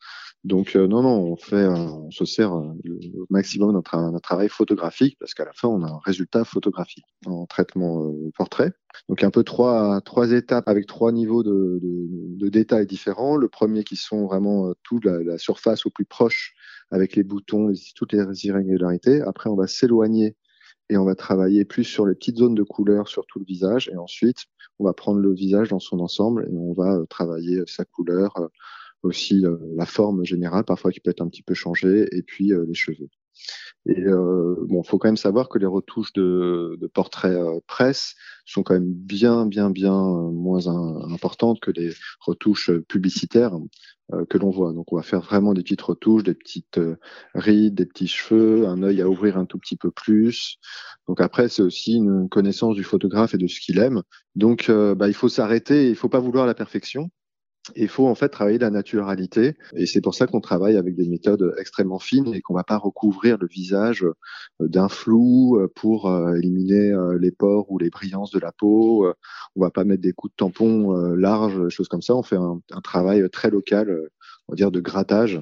Donc 0.44 0.76
euh, 0.76 0.88
non 0.88 1.02
non, 1.02 1.18
on 1.32 1.36
fait, 1.38 1.68
on 1.68 2.12
se 2.12 2.26
sert 2.26 2.54
le 2.84 3.26
maximum 3.30 3.74
d'un 3.74 3.82
tra 3.82 4.12
travail 4.22 4.50
photographique 4.50 5.18
parce 5.20 5.34
qu'à 5.34 5.46
la 5.46 5.54
fin 5.54 5.68
on 5.68 5.82
a 5.84 5.88
un 5.88 6.00
résultat 6.06 6.44
photographique 6.44 7.06
en 7.26 7.46
traitement 7.48 8.14
portrait. 8.38 8.72
Donc 9.10 9.24
un 9.24 9.32
peu 9.32 9.44
trois 9.44 10.02
trois 10.02 10.32
étapes 10.32 10.68
avec 10.68 10.86
trois 10.86 11.12
niveaux 11.12 11.44
de, 11.44 11.80
de, 11.82 12.08
de 12.46 12.50
détails 12.50 12.86
différents. 12.86 13.38
Le 13.38 13.50
premier 13.50 13.84
qui 13.84 13.96
sont 13.96 14.26
vraiment 14.26 14.72
tout 14.84 15.00
la, 15.04 15.24
la 15.24 15.38
surface 15.38 15.86
au 15.86 15.90
plus 15.90 16.06
proche 16.06 16.54
avec 16.92 17.16
les 17.16 17.24
boutons, 17.24 17.74
toutes 17.96 18.14
les 18.14 18.46
irrégularités. 18.46 19.22
Après 19.22 19.50
on 19.50 19.56
va 19.56 19.66
s'éloigner 19.66 20.36
et 20.90 20.98
on 20.98 21.06
va 21.06 21.16
travailler 21.16 21.66
plus 21.66 21.84
sur 21.84 22.06
les 22.06 22.16
petites 22.16 22.38
zones 22.38 22.56
de 22.56 22.64
couleur 22.64 23.08
sur 23.08 23.26
tout 23.26 23.40
le 23.40 23.46
visage 23.46 23.90
et 23.92 23.98
ensuite 23.98 24.46
on 24.80 24.86
va 24.86 24.94
prendre 24.94 25.20
le 25.20 25.34
visage 25.34 25.70
dans 25.70 25.80
son 25.80 26.00
ensemble 26.00 26.48
et 26.50 26.56
on 26.56 26.74
va 26.74 26.96
euh, 26.96 27.06
travailler 27.06 27.60
euh, 27.60 27.66
sa 27.66 27.86
couleur, 27.86 28.36
euh, 28.38 28.48
aussi 29.04 29.44
la 29.76 29.86
forme 29.86 30.26
générale 30.26 30.64
parfois 30.64 30.92
qui 30.92 31.00
peut 31.00 31.12
être 31.12 31.22
un 31.22 31.30
petit 31.30 31.44
peu 31.44 31.54
changée 31.54 32.08
et 32.12 32.24
puis 32.24 32.52
les 32.68 32.74
cheveux. 32.74 33.08
Et 33.88 34.02
euh, 34.02 34.56
faut 34.86 34.98
quand 34.98 35.08
même 35.08 35.18
savoir 35.18 35.50
que 35.50 35.58
les 35.58 35.66
retouches 35.66 36.14
de, 36.14 36.78
de 36.80 36.88
portraits 36.88 37.38
presse 37.68 38.16
sont 38.46 38.64
quand 38.64 38.74
même 38.74 38.92
bien, 38.92 39.46
bien, 39.46 39.70
bien 39.70 40.00
moins 40.32 40.68
importantes 41.12 41.60
que 41.60 41.72
les 41.72 41.94
retouches 42.20 42.72
publicitaires 42.88 43.54
euh, 44.14 44.24
que 44.30 44.38
l'on 44.38 44.52
voit. 44.52 44.72
Donc 44.72 44.94
on 44.94 44.98
va 44.98 45.02
faire 45.02 45.22
vraiment 45.22 45.56
des 45.56 45.64
petites 45.64 45.82
retouches, 45.82 46.22
des 46.24 46.36
petites 46.36 46.78
euh, 46.78 46.98
rides, 47.34 47.74
des 47.74 47.88
petits 47.88 48.08
cheveux, 48.08 48.68
un 48.68 48.84
œil 48.84 49.02
à 49.02 49.10
ouvrir 49.10 49.36
un 49.38 49.46
tout 49.46 49.58
petit 49.58 49.78
peu 49.78 49.90
plus. 49.90 50.60
Donc 51.08 51.22
après 51.22 51.50
c'est 51.50 51.64
aussi 51.64 51.96
une 51.96 52.30
connaissance 52.30 52.76
du 52.76 52.84
photographe 52.84 53.34
et 53.34 53.40
de 53.40 53.48
ce 53.48 53.60
qu'il 53.60 53.80
aime. 53.80 54.04
Donc 54.36 54.70
euh, 54.70 54.94
bah, 54.94 55.08
il 55.08 55.16
faut 55.16 55.28
s'arrêter, 55.30 55.90
il 55.90 55.96
faut 55.96 56.10
pas 56.10 56.20
vouloir 56.20 56.46
la 56.46 56.54
perfection. 56.54 57.10
Il 57.76 57.88
faut 57.88 58.08
en 58.08 58.16
fait 58.16 58.30
travailler 58.30 58.58
la 58.58 58.70
naturalité 58.70 59.56
et 59.76 59.86
c'est 59.86 60.02
pour 60.02 60.14
ça 60.14 60.28
qu'on 60.28 60.42
travaille 60.42 60.78
avec 60.78 60.96
des 60.96 61.08
méthodes 61.08 61.56
extrêmement 61.58 62.00
fines 62.00 62.34
et 62.34 62.42
qu'on 62.42 62.54
va 62.54 62.64
pas 62.64 62.78
recouvrir 62.78 63.38
le 63.40 63.48
visage 63.48 64.06
d'un 64.60 64.88
flou 64.88 65.60
pour 65.76 66.12
éliminer 66.36 66.94
les 67.20 67.32
pores 67.32 67.72
ou 67.72 67.80
les 67.80 67.90
brillances 67.90 68.32
de 68.32 68.40
la 68.40 68.52
peau. 68.52 69.12
On 69.56 69.62
va 69.62 69.72
pas 69.72 69.84
mettre 69.84 70.04
des 70.04 70.14
coups 70.14 70.34
de 70.34 70.36
tampon 70.36 70.92
larges, 71.16 71.70
choses 71.70 71.88
comme 71.88 72.04
ça. 72.04 72.16
On 72.16 72.24
fait 72.24 72.38
un, 72.38 72.62
travail 72.84 73.28
très 73.32 73.50
local, 73.50 74.10
on 74.48 74.54
va 74.54 74.56
dire 74.56 74.72
de 74.72 74.80
grattage. 74.80 75.42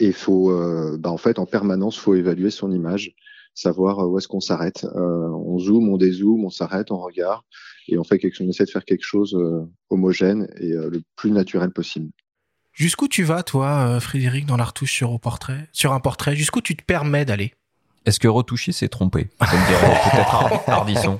Et 0.00 0.12
faut, 0.12 0.50
bah 0.98 1.10
en 1.10 1.18
fait, 1.18 1.38
en 1.38 1.46
permanence, 1.46 1.98
faut 1.98 2.14
évaluer 2.14 2.50
son 2.50 2.72
image 2.72 3.14
savoir 3.54 4.08
où 4.08 4.18
est-ce 4.18 4.28
qu'on 4.28 4.40
s'arrête. 4.40 4.84
Euh, 4.84 5.28
on 5.28 5.58
zoome, 5.58 5.88
on 5.88 5.96
dézoome, 5.96 6.44
on 6.44 6.50
s'arrête, 6.50 6.90
on 6.90 6.98
regarde 6.98 7.42
et 7.88 7.98
on 7.98 8.04
fait 8.04 8.18
quelque 8.18 8.34
chose, 8.34 8.46
on 8.46 8.50
essaie 8.50 8.64
de 8.64 8.70
faire 8.70 8.84
quelque 8.84 9.04
chose 9.04 9.34
euh, 9.34 9.64
homogène 9.90 10.48
et 10.58 10.72
euh, 10.72 10.88
le 10.90 11.02
plus 11.16 11.30
naturel 11.30 11.70
possible. 11.70 12.10
Jusqu'où 12.72 13.06
tu 13.06 13.22
vas, 13.22 13.42
toi, 13.42 14.00
Frédéric, 14.00 14.46
dans 14.46 14.56
la 14.56 14.64
retouche 14.64 14.92
sur, 14.92 15.20
portrait, 15.20 15.68
sur 15.72 15.92
un 15.92 16.00
portrait? 16.00 16.34
Jusqu'où 16.34 16.62
tu 16.62 16.74
te 16.74 16.82
permets 16.82 17.26
d'aller? 17.26 17.52
Est-ce 18.06 18.18
que 18.18 18.28
retoucher, 18.28 18.72
c'est 18.72 18.88
tromper? 18.88 19.28
Ça 19.40 19.52
me 19.52 19.66
dirait 19.68 20.00
peut-être 20.10 20.68
Ardisson. 20.68 21.18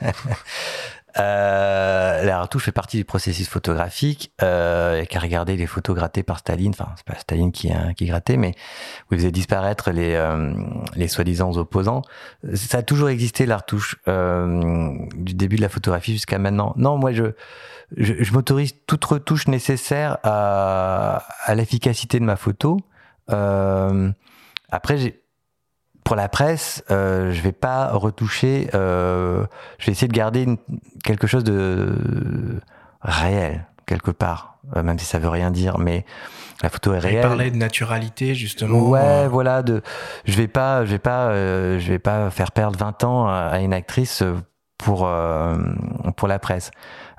Euh, 1.18 2.22
la 2.22 2.42
retouche 2.42 2.64
fait 2.64 2.72
partie 2.72 2.96
du 2.96 3.04
processus 3.04 3.48
photographique. 3.48 4.32
Euh, 4.42 5.00
et 5.00 5.06
qu'à 5.06 5.18
regarder 5.18 5.56
les 5.56 5.66
photos 5.66 5.94
grattées 5.96 6.22
par 6.22 6.38
Staline, 6.38 6.70
enfin 6.70 6.88
c'est 6.96 7.06
pas 7.06 7.18
Staline 7.18 7.52
qui 7.52 7.70
a 7.70 7.94
qui 7.94 8.06
gratté, 8.06 8.36
mais 8.36 8.54
vous 9.10 9.16
faisait 9.16 9.30
disparaître 9.30 9.90
les 9.90 10.14
euh, 10.14 10.52
les 10.96 11.08
soi-disant 11.08 11.52
opposants. 11.56 12.02
Ça 12.54 12.78
a 12.78 12.82
toujours 12.82 13.08
existé 13.08 13.46
la 13.46 13.58
retouche 13.58 13.96
euh, 14.08 14.92
du 15.14 15.34
début 15.34 15.56
de 15.56 15.62
la 15.62 15.68
photographie 15.68 16.12
jusqu'à 16.12 16.38
maintenant. 16.38 16.74
Non, 16.76 16.96
moi 16.98 17.12
je 17.12 17.24
je, 17.96 18.14
je 18.18 18.32
m'autorise 18.32 18.74
toute 18.86 19.04
retouche 19.04 19.48
nécessaire 19.48 20.18
à 20.22 21.22
à 21.44 21.54
l'efficacité 21.54 22.18
de 22.20 22.24
ma 22.24 22.36
photo. 22.36 22.78
Euh, 23.30 24.10
après 24.70 24.98
j'ai 24.98 25.21
pour 26.04 26.16
la 26.16 26.28
presse, 26.28 26.84
euh, 26.90 27.32
je 27.32 27.40
vais 27.42 27.52
pas 27.52 27.92
retoucher. 27.92 28.68
Euh, 28.74 29.44
je 29.78 29.86
vais 29.86 29.92
essayer 29.92 30.08
de 30.08 30.12
garder 30.12 30.46
quelque 31.04 31.26
chose 31.26 31.44
de 31.44 32.60
réel 33.00 33.66
quelque 33.86 34.10
part, 34.10 34.58
euh, 34.76 34.82
même 34.82 34.98
si 34.98 35.04
ça 35.04 35.18
veut 35.18 35.28
rien 35.28 35.50
dire. 35.50 35.78
Mais 35.78 36.04
la 36.62 36.70
photo 36.70 36.92
est 36.94 36.98
réelle. 36.98 37.22
Parler 37.22 37.50
de 37.50 37.56
naturalité 37.56 38.34
justement. 38.34 38.78
Ouais, 38.78 39.00
euh. 39.00 39.28
voilà. 39.28 39.62
De, 39.62 39.82
je 40.24 40.36
vais 40.36 40.48
pas, 40.48 40.84
je 40.84 40.90
vais 40.90 40.98
pas, 40.98 41.32
je 41.32 41.88
vais 41.88 41.98
pas 41.98 42.30
faire 42.30 42.52
perdre 42.52 42.78
20 42.78 43.04
ans 43.04 43.28
à 43.28 43.60
une 43.60 43.72
actrice 43.72 44.22
pour 44.78 45.08
pour 46.16 46.28
la 46.28 46.38
presse. 46.38 46.72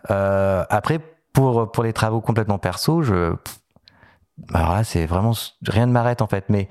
après, 0.09 0.99
pour 1.31 1.71
pour 1.71 1.84
les 1.84 1.93
travaux 1.93 2.21
complètement 2.21 2.57
perso, 2.57 3.01
je 3.01 3.34
alors 4.53 4.73
là, 4.73 4.84
c'est 4.84 5.05
vraiment 5.05 5.34
rien 5.67 5.86
ne 5.86 5.91
m'arrête 5.91 6.21
en 6.21 6.27
fait. 6.27 6.45
Mais 6.49 6.67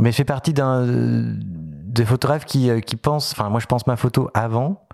mais 0.00 0.12
je 0.12 0.16
fais 0.16 0.24
partie 0.24 0.52
d'un 0.52 0.84
des 0.86 2.04
photographes 2.04 2.44
qui 2.44 2.70
euh, 2.70 2.80
qui 2.80 2.96
pense. 2.96 3.32
Enfin, 3.32 3.48
moi, 3.48 3.60
je 3.60 3.66
pense 3.66 3.86
ma 3.86 3.96
photo 3.96 4.30
avant 4.34 4.86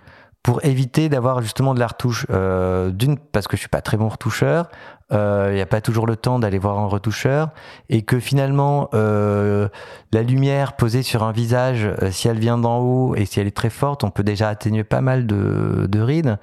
pour 0.42 0.64
éviter 0.64 1.09
d'avoir 1.09 1.42
justement 1.42 1.74
de 1.74 1.80
la 1.80 1.86
retouche. 1.86 2.26
Euh, 2.30 2.90
D'une 2.90 3.18
parce 3.18 3.46
que 3.46 3.56
je 3.56 3.61
suis 3.61 3.68
pas 3.68 3.82
très 3.82 3.96
bon 3.96 4.09
retoucheur. 4.09 4.68
Il 5.11 5.16
euh, 5.16 5.54
n'y 5.54 5.61
a 5.61 5.66
pas 5.66 5.80
toujours 5.80 6.06
le 6.06 6.16
temps 6.16 6.38
d'aller 6.38 6.59
voir 6.59 6.78
un 6.78 6.86
retoucheur 6.86 7.48
et 7.88 8.02
que 8.02 8.20
finalement 8.20 8.90
la 8.92 10.22
lumière 10.22 10.76
posée 10.76 11.02
sur 11.02 11.22
un 11.22 11.32
visage, 11.32 11.90
si 12.11 12.28
elle 12.28 12.38
vient 12.38 12.59
d'en 12.59 12.78
haut 12.78 13.14
et 13.14 13.24
si 13.24 13.40
elle 13.40 13.46
est 13.46 13.56
très 13.56 13.70
forte, 13.70 14.04
on 14.04 14.11
peut 14.11 14.22
déjà 14.22 14.48
atténuer 14.48 14.84
pas 14.84 15.00
mal 15.00 15.26
de, 15.26 15.86
de 15.88 16.00
rides. 16.00 16.38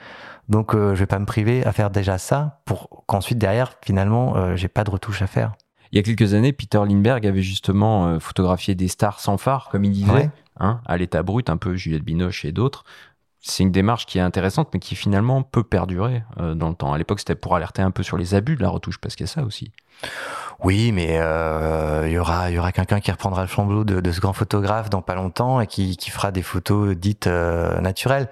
Donc 0.50 0.76
euh, 0.76 0.94
je 0.94 1.00
vais 1.00 1.06
pas 1.06 1.20
me 1.20 1.26
priver 1.26 1.66
à 1.66 1.72
faire 1.72 1.90
déjà 1.90 2.18
ça 2.18 2.62
pour 2.66 3.04
qu'ensuite 3.08 3.38
derrière 3.38 3.74
finalement 3.84 4.36
euh, 4.36 4.56
j'ai 4.56 4.68
pas 4.68 4.84
de 4.84 4.92
retouche 4.92 5.22
à 5.22 5.28
faire. 5.28 5.54
Il 5.92 5.98
y 5.98 6.00
a 6.00 6.04
quelques 6.04 6.34
années, 6.34 6.52
Peter 6.52 6.80
Lindbergh 6.80 7.26
avait 7.26 7.42
justement 7.42 8.08
euh, 8.08 8.20
photographié 8.20 8.76
des 8.76 8.88
stars 8.88 9.20
sans 9.20 9.38
phare, 9.38 9.70
comme 9.72 9.86
il 9.86 9.92
disait, 9.92 10.30
hein, 10.60 10.82
à 10.86 10.98
l'état 10.98 11.24
brut, 11.24 11.50
un 11.50 11.58
peu 11.58 11.76
Juliette 11.76 12.04
Binoche 12.04 12.44
et 12.44 12.52
d'autres. 12.52 12.84
C'est 13.40 13.64
une 13.64 13.72
démarche 13.72 14.06
qui 14.08 14.18
est 14.18 14.22
intéressante, 14.22 14.70
mais 14.74 14.80
qui 14.80 14.96
finalement 14.96 15.44
peut 15.44 15.64
perdurer 15.64 16.24
dans 16.56 16.70
le 16.70 16.74
temps. 16.74 16.92
À 16.92 16.98
l'époque, 16.98 17.20
c'était 17.20 17.36
pour 17.36 17.56
alerter 17.56 17.84
un 17.84 17.92
peu 17.92 18.02
sur 18.02 18.18
les 18.18 18.34
abus 18.34 18.56
de 18.56 18.64
la 18.64 18.70
retouche, 18.70 18.98
parce 18.98 19.16
qu'il 19.16 19.28
y 19.28 19.30
a 19.30 19.32
ça 19.32 19.44
aussi. 19.44 19.72
Oui, 20.64 20.92
mais 20.92 21.20
il 22.08 22.12
y 22.12 22.18
aura, 22.18 22.50
il 22.50 22.56
y 22.56 22.60
aura 22.60 22.72
quelqu'un 22.72 23.00
qui 23.00 23.12
reprendra 23.12 23.44
le 23.44 23.48
flambeau 23.48 23.84
de, 23.84 24.02
de, 24.02 24.12
ce 24.12 24.20
grand 24.20 24.34
photographe 24.34 24.90
dans 24.90 25.04
pas 25.04 25.14
longtemps 25.14 25.62
et 25.62 25.68
qui, 25.68 25.96
qui 25.96 26.10
fera 26.10 26.32
des 26.32 26.42
photos 26.42 26.98
dites 26.98 27.28
naturelles. 27.28 28.28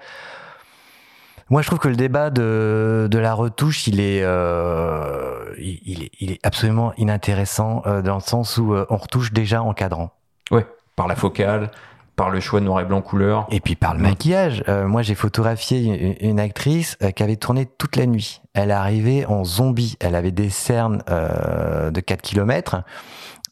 Moi, 1.50 1.60
je 1.60 1.66
trouve 1.66 1.78
que 1.78 1.88
le 1.88 1.96
débat 1.96 2.30
de, 2.30 3.06
de 3.10 3.18
la 3.18 3.34
retouche, 3.34 3.86
il 3.86 4.00
est, 4.00 4.22
euh, 4.22 5.54
il, 5.58 6.04
est, 6.04 6.10
il 6.18 6.32
est 6.32 6.40
absolument 6.44 6.94
inintéressant 6.96 7.82
euh, 7.86 8.00
dans 8.00 8.14
le 8.14 8.20
sens 8.20 8.56
où 8.56 8.72
euh, 8.72 8.86
on 8.88 8.96
retouche 8.96 9.32
déjà 9.32 9.62
en 9.62 9.74
cadrant. 9.74 10.10
Ouais, 10.50 10.66
par 10.96 11.06
la 11.06 11.16
focale, 11.16 11.70
par 12.16 12.30
le 12.30 12.40
choix 12.40 12.60
de 12.60 12.64
noir 12.64 12.80
et 12.80 12.86
blanc 12.86 13.02
couleur. 13.02 13.46
Et 13.50 13.60
puis 13.60 13.76
par 13.76 13.94
le 13.94 14.00
maquillage. 14.00 14.64
Moi, 14.68 15.02
j'ai 15.02 15.14
photographié 15.14 15.80
une, 15.80 16.30
une 16.30 16.40
actrice 16.40 16.96
qui 17.14 17.22
avait 17.22 17.36
tourné 17.36 17.66
toute 17.66 17.96
la 17.96 18.06
nuit. 18.06 18.40
Elle 18.54 18.70
est 18.70 18.74
arrivée 18.74 19.26
en 19.26 19.44
zombie. 19.44 19.96
Elle 20.00 20.14
avait 20.14 20.30
des 20.30 20.48
cernes 20.48 21.02
de 21.08 22.00
4 22.00 22.22
km. 22.22 22.82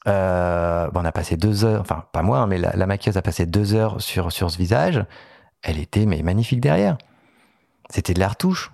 Bon, 0.07 1.01
on 1.01 1.05
a 1.05 1.12
passé 1.12 1.36
deux 1.36 1.64
heures, 1.64 1.80
enfin 1.80 2.05
pas 2.12 2.22
moi, 2.22 2.38
hein, 2.38 2.47
mais 2.47 2.59
la, 2.59 2.74
la 2.74 2.86
maquilleuse 2.86 3.16
a 3.16 3.22
passé 3.22 3.47
deux 3.47 3.74
heures 3.74 4.01
sur 4.01 4.32
sur 4.32 4.51
ce 4.51 4.59
visage. 4.59 5.05
Elle 5.62 5.78
était 5.78 6.07
mais 6.07 6.22
magnifique 6.22 6.61
derrière 6.61 6.97
c'était 7.93 8.14
de 8.14 8.20
la 8.20 8.28
retouche. 8.28 8.72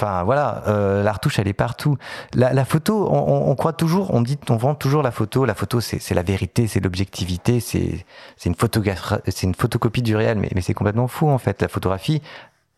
Enfin 0.00 0.22
voilà, 0.22 0.62
euh, 0.68 1.02
la 1.02 1.12
retouche 1.12 1.40
elle 1.40 1.48
est 1.48 1.52
partout. 1.52 1.96
La, 2.32 2.52
la 2.52 2.64
photo, 2.64 3.08
on, 3.10 3.50
on, 3.50 3.54
croit 3.56 3.72
toujours, 3.72 4.14
on 4.14 4.20
dit, 4.20 4.38
on 4.48 4.56
vend 4.56 4.76
toujours 4.76 5.02
la 5.02 5.10
photo. 5.10 5.44
La 5.44 5.54
photo 5.54 5.80
c'est 5.80 6.14
la 6.14 6.22
vérité, 6.22 6.68
c'est 6.68 6.80
l'objectivité, 6.80 7.58
c'est 7.58 8.04
une 8.44 8.54
c'est 8.54 9.42
une 9.42 9.54
photocopie 9.54 10.02
du 10.02 10.14
réel, 10.14 10.38
mais, 10.38 10.50
mais 10.54 10.60
c'est 10.60 10.74
complètement 10.74 11.08
fou 11.08 11.28
en 11.28 11.38
fait. 11.38 11.62
La 11.62 11.68
photographie, 11.68 12.22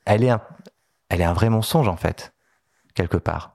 elle 0.06 0.24
est 0.24 0.30
un, 0.30 0.40
elle 1.10 1.20
est 1.20 1.24
un 1.24 1.34
vrai 1.34 1.50
mensonge 1.50 1.88
en 1.88 1.96
fait, 1.96 2.32
quelque 2.94 3.18
part. 3.18 3.55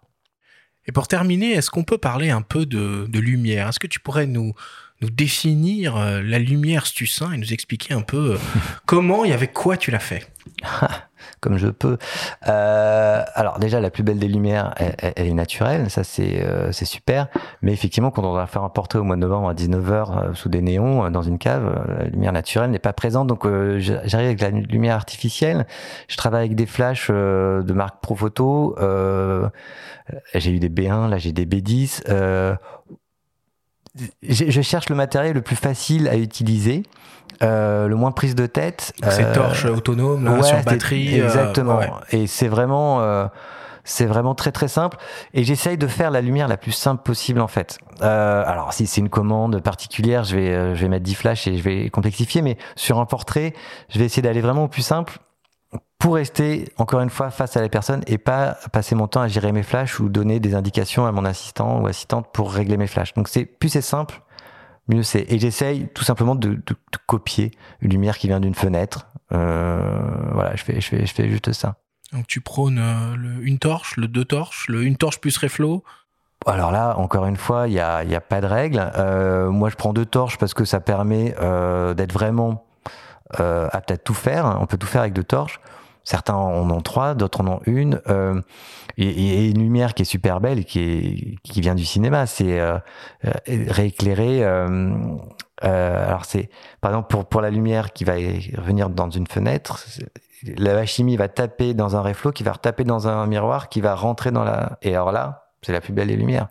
Et 0.87 0.91
pour 0.91 1.07
terminer, 1.07 1.53
est-ce 1.53 1.71
qu'on 1.71 1.83
peut 1.83 1.97
parler 1.97 2.29
un 2.29 2.43
peu 2.43 2.67
de, 2.67 3.07
de 3.09 3.19
lumière? 3.19 3.69
Est-ce 3.69 3.79
que 3.79 3.87
tu 3.87 3.99
pourrais 3.99 4.27
nous 4.27 4.53
nous 5.01 5.09
définir 5.09 5.97
euh, 5.97 6.21
la 6.21 6.39
lumière 6.39 6.85
Stussin 6.85 7.33
et 7.33 7.37
nous 7.37 7.51
expliquer 7.53 7.93
un 7.93 8.01
peu 8.01 8.33
euh, 8.33 8.37
comment 8.85 9.25
et 9.25 9.33
avec 9.33 9.53
quoi 9.53 9.77
tu 9.77 9.91
l'as 9.91 9.99
fait? 9.99 10.31
comme 11.39 11.57
je 11.57 11.67
peux. 11.67 11.97
Euh, 12.47 13.23
alors 13.33 13.59
déjà, 13.59 13.79
la 13.79 13.89
plus 13.89 14.03
belle 14.03 14.19
des 14.19 14.27
lumières, 14.27 14.73
elle, 14.77 15.27
est 15.27 15.33
naturelle, 15.33 15.89
ça 15.89 16.03
c'est 16.03 16.41
euh, 16.41 16.71
c'est 16.71 16.85
super. 16.85 17.27
Mais 17.61 17.73
effectivement, 17.73 18.11
quand 18.11 18.23
on 18.23 18.33
va 18.33 18.47
faire 18.47 18.63
un 18.63 18.69
portrait 18.69 18.99
au 18.99 19.03
mois 19.03 19.15
de 19.15 19.21
novembre 19.21 19.49
à 19.49 19.53
19h 19.53 20.29
euh, 20.29 20.33
sous 20.33 20.49
des 20.49 20.61
néons 20.61 21.05
euh, 21.05 21.09
dans 21.09 21.21
une 21.21 21.37
cave, 21.37 21.65
euh, 21.65 22.03
la 22.03 22.05
lumière 22.05 22.31
naturelle 22.33 22.71
n'est 22.71 22.79
pas 22.79 22.93
présente. 22.93 23.27
Donc 23.27 23.47
j'arrive 23.77 24.27
avec 24.27 24.41
la 24.41 24.49
lumière 24.49 24.95
artificielle. 24.95 25.65
Je 26.07 26.17
travaille 26.17 26.45
avec 26.45 26.55
des 26.55 26.65
flashs 26.65 27.09
de 27.09 27.73
marque 27.73 28.01
Profoto. 28.01 28.75
j'ai 30.33 30.51
eu 30.51 30.59
des 30.59 30.69
B1, 30.69 31.09
là 31.09 31.17
j'ai 31.17 31.31
des 31.31 31.45
B10 31.45 32.03
je 34.23 34.61
cherche 34.61 34.89
le 34.89 34.95
matériel 34.95 35.33
le 35.33 35.41
plus 35.41 35.55
facile 35.55 36.07
à 36.07 36.17
utiliser. 36.17 36.83
Euh, 37.43 37.87
le 37.87 37.95
moins 37.95 38.11
prise 38.11 38.35
de 38.35 38.45
tête. 38.45 38.93
C'est 39.09 39.33
torche 39.33 39.65
autonome 39.65 40.23
là, 40.25 40.43
sur 40.43 40.61
batterie. 40.63 41.19
Exactement. 41.19 41.79
Et 42.11 42.27
c'est 42.27 42.47
vraiment, 42.47 43.01
euh, 43.01 43.27
c'est 43.83 44.05
vraiment 44.05 44.35
très 44.35 44.51
très 44.51 44.67
simple. 44.67 44.97
Et 45.33 45.43
j'essaye 45.43 45.77
de 45.77 45.87
faire 45.87 46.11
la 46.11 46.21
lumière 46.21 46.47
la 46.47 46.57
plus 46.57 46.71
simple 46.71 47.03
possible 47.03 47.41
en 47.41 47.47
fait. 47.47 47.77
Euh, 48.01 48.43
alors 48.45 48.73
si 48.73 48.87
c'est 48.87 49.01
une 49.01 49.09
commande 49.09 49.61
particulière, 49.61 50.23
je 50.23 50.35
vais 50.35 50.75
je 50.75 50.81
vais 50.81 50.89
mettre 50.89 51.03
10 51.03 51.15
flashs 51.15 51.47
et 51.47 51.57
je 51.57 51.63
vais 51.63 51.89
complexifier. 51.89 52.41
Mais 52.41 52.57
sur 52.75 52.99
un 52.99 53.05
portrait, 53.05 53.53
je 53.89 53.99
vais 53.99 54.05
essayer 54.05 54.23
d'aller 54.23 54.41
vraiment 54.41 54.65
au 54.65 54.69
plus 54.69 54.83
simple 54.83 55.19
pour 55.99 56.15
rester 56.15 56.71
encore 56.77 57.01
une 57.01 57.09
fois 57.09 57.31
face 57.31 57.57
à 57.57 57.61
la 57.61 57.69
personne 57.69 58.01
et 58.07 58.17
pas 58.17 58.57
passer 58.71 58.95
mon 58.95 59.07
temps 59.07 59.21
à 59.21 59.27
gérer 59.27 59.51
mes 59.51 59.63
flashs 59.63 59.99
ou 59.99 60.09
donner 60.09 60.39
des 60.39 60.53
indications 60.53 61.05
à 61.05 61.11
mon 61.11 61.25
assistant 61.25 61.81
ou 61.81 61.87
assistante 61.87 62.27
pour 62.31 62.51
régler 62.51 62.77
mes 62.77 62.87
flashs. 62.87 63.13
Donc 63.13 63.27
c'est 63.27 63.45
plus 63.45 63.69
c'est 63.69 63.81
simple, 63.81 64.21
mieux 64.87 65.03
c'est. 65.03 65.25
Et 65.31 65.39
j'essaye 65.39 65.87
tout 65.93 66.03
simplement 66.03 66.35
de, 66.35 66.49
de, 66.49 66.55
de, 66.55 66.97
copier 67.05 67.51
une 67.81 67.91
lumière 67.91 68.17
qui 68.17 68.27
vient 68.27 68.39
d'une 68.39 68.55
fenêtre. 68.55 69.07
Euh, 69.31 70.31
voilà, 70.33 70.55
je 70.55 70.63
fais, 70.63 70.79
je 70.81 70.87
fais, 70.87 71.05
je 71.05 71.13
fais 71.13 71.29
juste 71.29 71.51
ça. 71.53 71.75
Donc 72.13 72.27
tu 72.27 72.41
prônes 72.41 72.79
euh, 72.79 73.15
le, 73.15 73.45
une 73.45 73.59
torche, 73.59 73.97
le 73.97 74.07
deux 74.07 74.25
torches, 74.25 74.67
le 74.67 74.83
une 74.83 74.97
torche 74.97 75.19
plus 75.19 75.37
reflow. 75.37 75.83
Alors 76.45 76.71
là, 76.71 76.97
encore 76.97 77.25
une 77.25 77.37
fois, 77.37 77.67
il 77.67 77.73
y 77.73 77.79
a, 77.79 78.03
y 78.03 78.13
a 78.13 78.21
pas 78.21 78.41
de 78.41 78.45
règle. 78.45 78.91
Euh, 78.95 79.49
moi, 79.49 79.69
je 79.69 79.75
prends 79.75 79.93
deux 79.93 80.05
torches 80.05 80.37
parce 80.37 80.53
que 80.53 80.65
ça 80.65 80.79
permet 80.79 81.35
d'être 81.95 82.13
vraiment 82.13 82.65
apte 83.31 83.91
à 83.91 83.97
tout 83.97 84.13
faire. 84.13 84.57
On 84.61 84.67
peut 84.67 84.77
tout 84.77 84.87
faire 84.87 85.01
avec 85.01 85.13
deux 85.13 85.23
torches. 85.23 85.59
Certains 86.05 86.35
en 86.35 86.69
ont 86.69 86.81
trois, 86.81 87.15
d'autres 87.15 87.41
en 87.41 87.47
ont 87.47 87.59
une. 87.65 87.99
Euh, 88.07 88.39
et, 88.97 89.07
et, 89.07 89.49
une 89.49 89.59
lumière 89.59 89.95
qui 89.95 90.03
est 90.03 90.05
super 90.05 90.39
belle 90.39 90.63
qui, 90.63 90.79
est, 90.79 91.35
qui 91.43 91.61
vient 91.61 91.75
du 91.75 91.83
cinéma. 91.83 92.27
C'est 92.27 92.59
euh, 92.59 92.77
euh 93.25 93.31
rééclairer. 93.67 94.43
Euh, 94.43 94.93
euh, 95.63 96.07
alors 96.07 96.25
c'est 96.25 96.49
par 96.79 96.91
exemple 96.91 97.07
pour 97.09 97.25
pour 97.25 97.41
la 97.41 97.49
lumière 97.49 97.91
qui 97.91 98.03
va 98.03 98.15
venir 98.57 98.89
dans 98.89 99.09
une 99.09 99.25
fenêtre, 99.25 99.83
la 100.57 100.85
chimie 100.85 101.17
va 101.17 101.27
taper 101.27 101.73
dans 101.73 101.95
un 101.95 102.01
reflot, 102.01 102.31
qui 102.31 102.43
va 102.43 102.51
retaper 102.53 102.83
dans 102.83 103.07
un 103.07 103.25
miroir, 103.25 103.67
qui 103.69 103.81
va 103.81 103.95
rentrer 103.95 104.31
dans 104.31 104.43
la. 104.43 104.77
Et 104.83 104.93
alors 104.93 105.11
là, 105.11 105.47
c'est 105.63 105.73
la 105.73 105.81
plus 105.81 105.93
belle 105.93 106.09
des 106.09 106.15
lumières. 106.15 106.47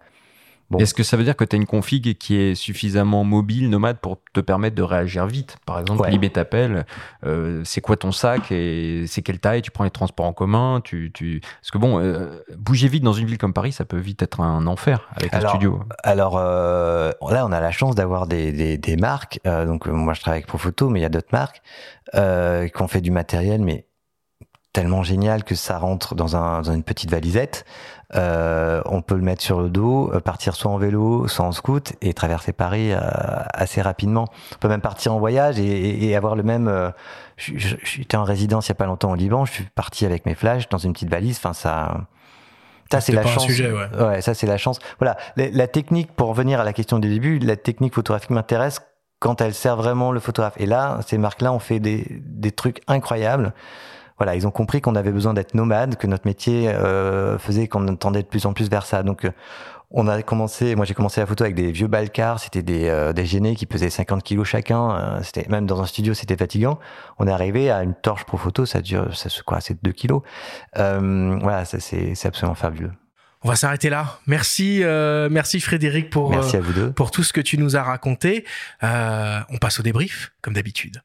Bon. 0.75 0.81
Est-ce 0.81 0.95
que 0.95 1.05
ça 1.05 1.17
veut 1.17 1.25
dire 1.25 1.37
que 1.37 1.45
tu 1.45 1.55
as 1.55 1.59
une 1.59 1.67
config 1.67 2.19
qui 2.19 2.37
est 2.37 2.57
suffisamment 2.57 3.23
mobile, 3.23 3.71
nomade, 3.71 3.99
pour 3.99 4.19
te 4.33 4.41
permettre 4.41 4.75
de 4.75 4.83
réagir 4.83 5.27
vite? 5.27 5.57
Par 5.67 5.79
exemple, 5.79 6.03
ouais. 6.03 6.11
Libé 6.11 6.31
t'appelle, 6.31 6.85
euh, 7.25 7.63
c'est 7.65 7.81
quoi 7.81 7.97
ton 7.97 8.11
sac 8.13 8.51
et 8.51 9.05
c'est 9.07 9.23
quelle 9.23 9.39
taille? 9.39 9.63
Tu 9.63 9.71
prends 9.71 9.85
les 9.85 9.91
transports 9.91 10.27
en 10.27 10.33
commun 10.33 10.81
tu, 10.83 11.13
tu... 11.13 11.41
Parce 11.41 11.71
que 11.71 11.79
bon, 11.79 12.01
euh, 12.01 12.43
bouger 12.57 12.89
vite 12.89 13.05
dans 13.05 13.13
une 13.13 13.27
ville 13.27 13.39
comme 13.39 13.53
Paris, 13.53 13.73
ça 13.73 13.85
peut 13.85 13.99
vite 13.99 14.23
être 14.23 14.41
un 14.41 14.67
enfer 14.67 15.09
avec 15.15 15.33
alors, 15.33 15.47
un 15.47 15.49
studio. 15.51 15.81
Alors 16.03 16.37
euh, 16.39 17.13
là, 17.31 17.47
on 17.47 17.53
a 17.53 17.61
la 17.61 17.71
chance 17.71 17.95
d'avoir 17.95 18.27
des, 18.27 18.53
des, 18.53 18.79
des, 18.79 18.97
marques. 18.97 19.41
Euh, 19.47 19.65
donc 19.67 19.87
moi, 19.87 20.15
je 20.15 20.21
travaille 20.21 20.39
avec 20.39 20.47
Profoto, 20.47 20.89
mais 20.89 21.01
il 21.01 21.03
y 21.03 21.07
a 21.07 21.11
d'autres 21.11 21.33
marques 21.33 21.63
qui 22.13 22.83
ont 22.83 22.89
fait 22.89 23.01
du 23.01 23.11
matériel, 23.11 23.63
mais 23.63 23.87
tellement 24.75 25.03
génial 25.03 25.45
que 25.45 25.55
ça 25.55 25.79
rentre 25.79 26.15
dans, 26.15 26.37
un, 26.37 26.61
dans 26.61 26.73
une 26.73 26.83
petite 26.83 27.11
valisette. 27.11 27.65
Euh, 28.15 28.83
on 28.87 29.03
peut 29.03 29.15
le 29.15 29.23
mettre 29.23 29.43
sur 29.43 29.61
le 29.61 29.71
dos, 29.71 30.11
euh, 30.13 30.21
partir 30.21 30.55
soit 30.55 30.71
en 30.71 30.77
vélo, 30.77 31.27
soit 31.27 31.45
en 31.45 31.53
scoot 31.53 31.95
et 32.03 32.13
traverser 32.13 32.53
Paris 32.53 32.93
euh, 32.93 33.01
assez 33.53 33.81
rapidement. 33.81 34.27
On 34.55 34.59
peut 34.59 34.69
même 34.69 34.81
partir 34.81 35.15
en 35.15 35.19
voyage 35.19 35.59
et, 35.59 35.65
et, 35.65 36.07
et 36.07 36.17
avoir 36.17 36.37
le 36.37 36.43
même. 36.43 36.69
Euh, 36.69 36.91
J'étais 37.37 38.17
en 38.17 38.23
résidence 38.23 38.69
il 38.69 38.71
y 38.71 38.73
a 38.73 38.77
pas 38.77 38.87
longtemps 38.87 39.11
au 39.11 39.17
Liban. 39.17 39.45
Je 39.45 39.53
suis 39.53 39.65
parti 39.75 40.07
avec 40.07 40.25
mes 40.27 40.35
flashs 40.35 40.69
dans 40.69 40.79
une 40.79 40.93
petite 40.93 41.11
valise. 41.11 41.39
Enfin, 41.39 41.53
ça. 41.53 42.03
Ça 42.93 43.01
c'est 43.01 43.13
la 43.13 43.27
chance. 43.27 43.45
Sujet, 43.45 43.73
ouais. 43.73 43.89
ouais. 43.99 44.21
ça 44.21 44.35
c'est 44.35 44.47
la 44.47 44.59
chance. 44.59 44.79
Voilà, 45.01 45.17
la, 45.37 45.49
la, 45.49 45.67
technique 45.67 46.15
pour 46.15 46.29
revenir 46.29 46.61
à 46.61 46.65
la 46.65 46.73
question 46.73 46.99
du 46.99 47.09
début, 47.09 47.39
la 47.39 47.57
technique 47.57 47.95
photographique 47.95 48.31
m'intéresse 48.31 48.81
quand 49.19 49.41
elle 49.41 49.55
sert 49.55 49.75
vraiment 49.75 50.13
le 50.13 50.21
photographe. 50.21 50.55
Et 50.59 50.67
là, 50.67 51.01
ces 51.07 51.19
marques-là 51.19 51.53
ont 51.53 51.59
fait 51.59 51.81
des, 51.81 52.07
des 52.25 52.53
trucs 52.53 52.83
incroyables 52.87 53.55
voilà, 54.19 54.35
ils 54.37 54.47
ont 54.47 54.51
compris 54.51 54.81
qu'on 54.81 54.95
avait 54.95 55.13
besoin 55.13 55.35
d'être 55.35 55.55
nomade, 55.55 55.97
que 55.97 56.07
notre 56.07 56.27
métier 56.27 56.69
euh, 56.69 57.39
faisait 57.39 57.69
qu'on 57.69 57.97
tendait 57.97 58.23
de 58.23 58.29
plus 58.29 58.47
en 58.47 58.53
plus 58.53 58.71
vers 58.71 58.87
ça. 58.87 59.03
Donc, 59.03 59.25
euh, 59.25 59.31
on 59.97 60.09
a 60.09 60.23
commencé, 60.23 60.75
moi 60.75 60.85
j'ai 60.85 60.95
commencé 60.95 61.21
la 61.21 61.27
photo 61.27 61.45
avec 61.45 61.55
des 61.55 61.71
vieux 61.71 61.87
balcars, 61.87 62.41
c'était 62.41 62.63
des, 62.63 62.89
euh, 62.89 63.13
des 63.13 63.27
gênés 63.27 63.55
qui 63.55 63.65
pesaient 63.65 63.91
50 63.91 64.25
kilos 64.25 64.47
chacun. 64.47 64.91
Euh, 64.91 65.21
c'était 65.23 65.47
même 65.49 65.67
dans 65.67 65.81
un 65.81 65.87
studio, 65.87 66.15
c'était 66.15 66.37
fatigant. 66.37 66.81
On 67.19 67.29
est 67.29 67.33
arrivé 67.33 67.71
à 67.71 67.83
une 67.83 67.95
torche 67.95 68.25
pro 68.25 68.37
photo, 68.37 68.67
ça 68.67 68.81
dure, 68.81 69.17
ça 69.17 69.29
quoi, 69.47 69.61
c'est 69.61 69.83
2 69.83 69.93
kilos. 69.93 70.23
Euh, 70.79 71.39
voilà, 71.41 71.65
ça 71.65 71.79
c'est, 71.79 72.15
c'est 72.17 72.27
absolument 72.27 72.57
fabuleux. 72.57 72.91
On 73.43 73.49
va 73.49 73.57
s'arrêter 73.57 73.91
là. 73.91 74.19
Merci, 74.27 74.83
euh, 74.83 75.29
merci 75.31 75.61
Frédéric 75.61 76.09
pour 76.09 76.31
merci 76.31 76.57
à 76.57 76.61
vous 76.61 76.73
deux. 76.73 76.93
pour 76.93 77.11
tout 77.11 77.23
ce 77.23 77.33
que 77.35 77.43
tu 77.43 77.59
nous 77.59 77.77
as 77.77 77.83
raconté. 77.83 78.45
Euh, 78.83 79.41
on 79.51 79.59
passe 79.59 79.79
au 79.79 79.83
débrief 79.83 80.33
comme 80.41 80.55
d'habitude. 80.55 81.03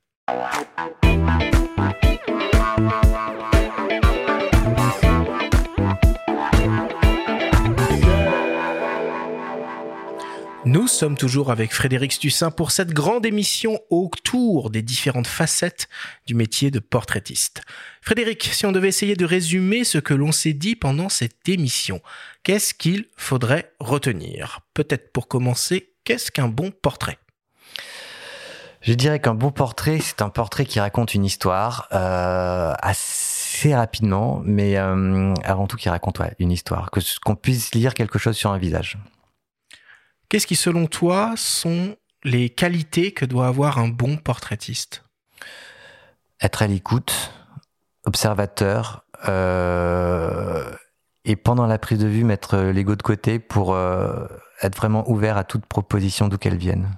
Nous 10.71 10.87
sommes 10.87 11.17
toujours 11.17 11.49
avec 11.49 11.73
Frédéric 11.73 12.13
Stussin 12.13 12.51
pour 12.51 12.69
cette 12.69 12.93
grande 12.93 13.25
émission 13.25 13.79
autour 13.89 14.69
des 14.69 14.83
différentes 14.83 15.25
facettes 15.25 15.89
du 16.27 16.35
métier 16.35 16.69
de 16.69 16.77
portraitiste. 16.77 17.63
Frédéric, 18.03 18.43
si 18.53 18.67
on 18.67 18.71
devait 18.71 18.89
essayer 18.89 19.15
de 19.15 19.25
résumer 19.25 19.83
ce 19.83 19.97
que 19.97 20.13
l'on 20.13 20.31
s'est 20.31 20.53
dit 20.53 20.75
pendant 20.75 21.09
cette 21.09 21.49
émission, 21.49 22.01
qu'est-ce 22.43 22.75
qu'il 22.75 23.05
faudrait 23.17 23.73
retenir? 23.79 24.59
Peut-être 24.75 25.11
pour 25.11 25.27
commencer, 25.27 25.89
qu'est-ce 26.03 26.31
qu'un 26.31 26.49
bon 26.49 26.69
portrait? 26.69 27.17
Je 28.81 28.93
dirais 28.93 29.19
qu'un 29.19 29.33
bon 29.33 29.49
portrait, 29.49 29.97
c'est 29.99 30.21
un 30.21 30.29
portrait 30.29 30.65
qui 30.65 30.79
raconte 30.79 31.15
une 31.15 31.25
histoire 31.25 31.87
euh, 31.93 32.75
assez 32.79 33.73
rapidement, 33.73 34.43
mais 34.45 34.77
euh, 34.77 35.33
avant 35.43 35.65
tout 35.65 35.77
qui 35.77 35.89
raconte 35.89 36.21
une 36.37 36.51
histoire, 36.51 36.91
que 36.91 36.99
qu'on 37.25 37.35
puisse 37.35 37.73
lire 37.73 37.95
quelque 37.95 38.19
chose 38.19 38.37
sur 38.37 38.51
un 38.51 38.59
visage. 38.59 38.99
Qu'est-ce 40.29 40.45
qui, 40.45 40.55
selon 40.55 40.85
toi, 40.85 41.33
sont 41.35 41.95
les 42.23 42.51
qualités 42.51 43.13
que 43.13 43.25
doit 43.25 43.47
avoir 43.47 43.79
un 43.79 43.87
bon 43.87 44.15
portraitiste? 44.15 45.03
Être 46.39 46.61
à 46.61 46.67
l'écoute, 46.67 47.33
observateur, 48.05 49.05
euh, 49.27 50.71
et 51.25 51.35
pendant 51.35 51.65
la 51.65 51.79
prise 51.79 51.97
de 51.97 52.07
vue, 52.07 52.23
mettre 52.23 52.57
l'ego 52.57 52.95
de 52.95 53.01
côté 53.01 53.39
pour 53.39 53.73
euh, 53.73 54.27
être 54.61 54.77
vraiment 54.77 55.09
ouvert 55.09 55.35
à 55.35 55.43
toute 55.43 55.65
proposition 55.65 56.27
d'où 56.27 56.37
qu'elle 56.37 56.57
vienne. 56.57 56.91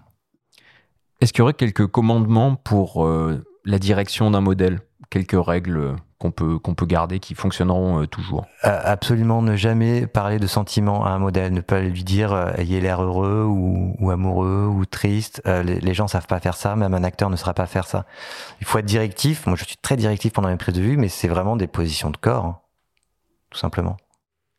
Est-ce 1.21 1.31
qu'il 1.31 1.39
y 1.39 1.43
aurait 1.43 1.53
quelques 1.53 1.87
commandements 1.87 2.55
pour 2.55 3.05
euh, 3.05 3.45
la 3.63 3.79
direction 3.79 4.29
d'un 4.29 4.41
modèle? 4.41 4.81
Quelques 5.11 5.45
règles 5.45 5.97
qu'on 6.19 6.31
peut 6.31 6.57
qu'on 6.57 6.73
peut 6.73 6.85
garder 6.85 7.19
qui 7.19 7.35
fonctionneront 7.35 8.01
euh, 8.01 8.07
toujours 8.07 8.47
euh, 8.63 8.79
Absolument, 8.83 9.41
ne 9.41 9.57
jamais 9.57 10.07
parler 10.07 10.39
de 10.39 10.47
sentiments 10.47 11.05
à 11.05 11.09
un 11.09 11.19
modèle, 11.19 11.51
ne 11.51 11.59
pas 11.59 11.81
lui 11.81 12.05
dire 12.05 12.31
euh, 12.31 12.53
ayez 12.57 12.79
l'air 12.79 13.03
heureux 13.03 13.43
ou, 13.43 13.93
ou, 13.99 14.09
amoureux 14.09 14.67
ou 14.67 14.85
triste. 14.85 15.41
Euh, 15.47 15.63
les, 15.63 15.81
les, 15.81 15.93
gens 15.93 16.07
savent 16.07 16.27
pas 16.27 16.39
faire 16.39 16.55
ça, 16.55 16.77
même 16.77 16.93
un 16.93 17.03
acteur 17.03 17.29
ne 17.29 17.35
saura 17.35 17.53
pas 17.53 17.65
faire 17.65 17.85
ça. 17.87 18.05
Il 18.61 18.65
faut 18.65 18.79
être 18.79 18.85
directif. 18.85 19.45
Moi, 19.47 19.57
je 19.57 19.65
suis 19.65 19.75
très 19.75 19.97
directif 19.97 20.31
pendant 20.31 20.47
mes 20.47 20.55
prises 20.55 20.75
de 20.75 20.81
vue, 20.81 20.95
mais 20.95 21.09
c'est 21.09 21.27
vraiment 21.27 21.57
des 21.57 21.67
positions 21.67 22.09
de 22.09 22.17
corps, 22.17 22.45
hein, 22.45 22.59
tout 23.49 23.59
simplement. 23.59 23.97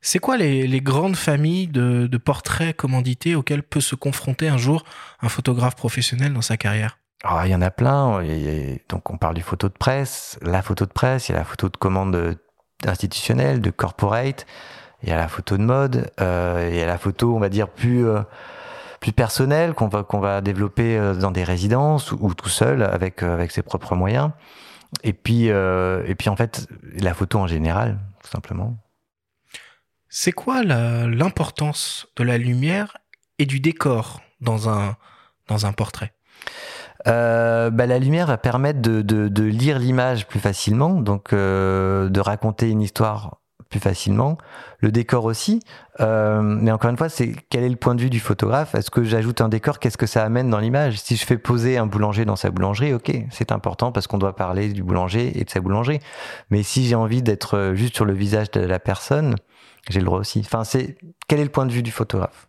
C'est 0.03 0.19
quoi 0.19 0.37
les, 0.37 0.67
les, 0.67 0.81
grandes 0.83 1.17
familles 1.17 1.69
de, 1.69 2.09
de 2.09 2.19
portraits 2.19 2.77
commandités 2.77 3.37
auxquelles 3.37 3.63
peut 3.63 3.81
se 3.81 3.95
confronter 3.95 4.49
un 4.49 4.59
jour 4.59 4.85
un 5.23 5.31
photographe 5.31 5.77
professionnel 5.77 6.35
dans 6.35 6.43
sa 6.43 6.59
carrière? 6.59 6.99
Alors, 7.23 7.47
il 7.47 7.53
y 7.53 7.55
en 7.55 7.63
a 7.63 7.71
plein. 7.71 8.21
Donc, 8.89 9.11
on 9.11 9.17
parle 9.17 9.35
du 9.35 9.43
photo 9.43 9.69
de 9.69 9.75
presse, 9.75 10.39
la 10.43 10.61
photo 10.63 10.87
de 10.87 10.93
presse, 10.93 11.29
il 11.29 11.33
y 11.33 11.35
a 11.35 11.39
la 11.39 11.45
photo 11.45 11.69
de 11.69 11.77
commande 11.77 12.37
institutionnelle, 12.85 13.61
de 13.61 13.71
corporate, 13.71 14.45
il 15.03 15.09
y 15.09 15.13
a 15.13 15.17
la 15.17 15.29
photo 15.29 15.57
de 15.57 15.63
mode, 15.63 16.11
euh, 16.21 16.69
il 16.71 16.79
y 16.79 16.83
a 16.83 16.87
la 16.87 16.99
photo, 16.99 17.35
on 17.35 17.39
va 17.39 17.49
dire, 17.49 17.69
plus, 17.69 18.07
euh, 18.07 18.23
plus 19.01 19.13
personnelle 19.13 19.75
qu'on 19.75 19.89
va, 19.89 20.05
qu'on 20.05 20.21
va 20.21 20.41
développer 20.41 20.97
euh, 20.97 21.15
dans 21.15 21.31
des 21.31 21.45
résidences 21.45 22.13
ou, 22.13 22.19
ou 22.21 22.35
tout 22.35 22.49
seul 22.49 22.83
avec, 22.83 23.23
euh, 23.23 23.33
avec 23.33 23.51
ses 23.51 23.63
propres 23.63 23.95
moyens. 23.95 24.31
Et 25.03 25.13
puis, 25.13 25.51
euh, 25.51 26.03
et 26.07 26.15
puis, 26.15 26.29
en 26.29 26.37
fait, 26.37 26.69
la 26.95 27.15
photo 27.15 27.39
en 27.39 27.47
général, 27.47 27.99
tout 28.23 28.31
simplement. 28.31 28.77
C'est 30.09 30.33
quoi 30.33 30.63
l'importance 30.63 32.07
de 32.17 32.25
la 32.25 32.37
lumière 32.37 32.97
et 33.39 33.47
du 33.47 33.61
décor 33.61 34.21
dans 34.41 34.69
un, 34.69 34.97
dans 35.49 35.67
un 35.67 35.73
portrait? 35.73 36.13
Euh, 37.07 37.71
bah, 37.71 37.87
La 37.87 37.99
lumière 37.99 38.27
va 38.27 38.39
permettre 38.39 38.81
de, 38.81 39.03
de, 39.03 39.29
de 39.29 39.43
lire 39.45 39.79
l'image 39.79 40.27
plus 40.27 40.41
facilement, 40.41 41.01
donc 41.01 41.33
euh, 41.33 42.09
de 42.09 42.21
raconter 42.21 42.71
une 42.71 42.83
histoire 42.83 43.39
plus 43.73 43.81
facilement. 43.81 44.37
Le 44.81 44.93
décor 44.93 45.25
aussi. 45.25 45.61
Euh, 46.01 46.43
mais 46.43 46.71
encore 46.71 46.91
une 46.91 46.97
fois, 46.99 47.09
c'est 47.09 47.35
quel 47.49 47.65
est 47.65 47.69
le 47.71 47.77
point 47.77 47.95
de 47.95 48.03
vue 48.03 48.11
du 48.11 48.21
photographe? 48.21 48.75
Est-ce 48.75 48.91
que 48.91 49.03
j'ajoute 49.03 49.41
un 49.41 49.49
décor? 49.49 49.79
Qu'est-ce 49.79 49.97
que 49.97 50.07
ça 50.07 50.25
amène 50.25 50.51
dans 50.51 50.59
l'image? 50.59 51.01
Si 51.01 51.17
je 51.17 51.25
fais 51.25 51.39
poser 51.39 51.79
un 51.79 51.87
boulanger 51.87 52.27
dans 52.27 52.37
sa 52.37 52.51
boulangerie, 52.51 52.93
ok, 52.93 53.11
c'est 53.31 53.51
important 53.51 53.91
parce 53.91 54.07
qu'on 54.07 54.19
doit 54.19 54.37
parler 54.37 54.69
du 54.69 54.83
boulanger 54.83 55.41
et 55.41 55.45
de 55.45 55.51
sa 55.51 55.61
boulangerie. 55.61 56.01
Mais 56.51 56.63
si 56.63 56.87
j'ai 56.87 56.95
envie 56.95 57.23
d'être 57.23 57.73
juste 57.75 57.95
sur 57.95 58.05
le 58.05 58.13
visage 58.13 58.51
de 58.51 58.61
la 58.61 58.79
personne, 58.79 59.37
j'ai 59.89 60.01
le 60.01 60.07
droit 60.07 60.19
aussi. 60.19 60.41
Enfin, 60.41 60.65
c'est 60.65 60.99
quel 61.27 61.41
est 61.41 61.45
le 61.45 61.51
point 61.51 61.65
de 61.65 61.73
vue 61.73 61.83
du 61.83 61.93
photographe? 61.93 62.49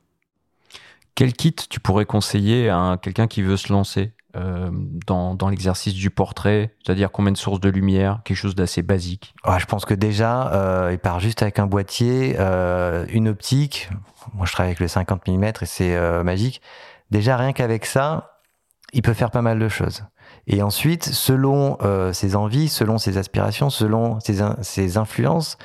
Quel 1.16 1.32
kit 1.34 1.56
tu 1.56 1.80
pourrais 1.80 2.06
conseiller 2.06 2.70
à 2.70 2.98
quelqu'un 3.02 3.28
qui 3.28 3.44
veut 3.44 3.58
se 3.58 3.72
lancer? 3.72 4.12
Euh, 4.36 4.72
dans, 5.06 5.36
dans 5.36 5.50
l'exercice 5.50 5.94
du 5.94 6.10
portrait 6.10 6.74
C'est-à-dire 6.84 7.12
combien 7.12 7.32
de 7.32 7.38
sources 7.38 7.60
de 7.60 7.70
lumière 7.70 8.22
Quelque 8.24 8.38
chose 8.38 8.56
d'assez 8.56 8.82
basique 8.82 9.36
ah, 9.44 9.60
Je 9.60 9.66
pense 9.66 9.86
que 9.86 9.94
déjà, 9.94 10.52
euh, 10.54 10.90
il 10.92 10.98
part 10.98 11.20
juste 11.20 11.44
avec 11.44 11.60
un 11.60 11.68
boîtier, 11.68 12.36
euh, 12.40 13.06
une 13.10 13.28
optique. 13.28 13.90
Moi, 14.34 14.48
je 14.48 14.52
travaille 14.52 14.70
avec 14.70 14.80
le 14.80 14.88
50 14.88 15.28
mm 15.28 15.44
et 15.44 15.66
c'est 15.66 15.96
euh, 15.96 16.24
magique. 16.24 16.64
Déjà, 17.12 17.38
rien 17.38 17.54
qu'avec 17.54 17.86
ça, 17.86 18.40
il 18.92 19.04
peut 19.04 19.14
faire 19.14 19.30
pas 19.30 19.44
mal 19.44 19.60
de 19.60 19.70
choses. 19.70 20.04
Et 20.48 20.64
ensuite, 20.64 21.04
selon 21.04 21.78
euh, 21.84 22.12
ses 22.12 22.36
envies, 22.36 22.70
selon 22.70 22.98
ses 22.98 23.20
aspirations, 23.20 23.70
selon 23.70 24.20
ses, 24.20 24.40
ses 24.62 24.98
influences, 24.98 25.60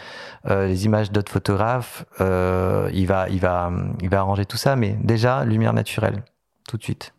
euh, 0.47 0.66
les 0.66 0.85
images 0.85 1.11
d'autres 1.11 1.32
photographes, 1.32 2.05
il 2.20 3.07
va, 3.07 3.28
il 3.31 3.40
va, 3.40 3.73
il 4.03 4.11
va 4.11 4.19
arranger 4.19 4.45
tout 4.45 4.59
ça. 4.59 4.77
Mais 4.77 4.95
déjà, 5.03 5.47
lumière 5.47 5.73
naturelle, 5.73 6.23
tout 6.69 6.77
de 6.77 6.82
suite. 6.82 7.15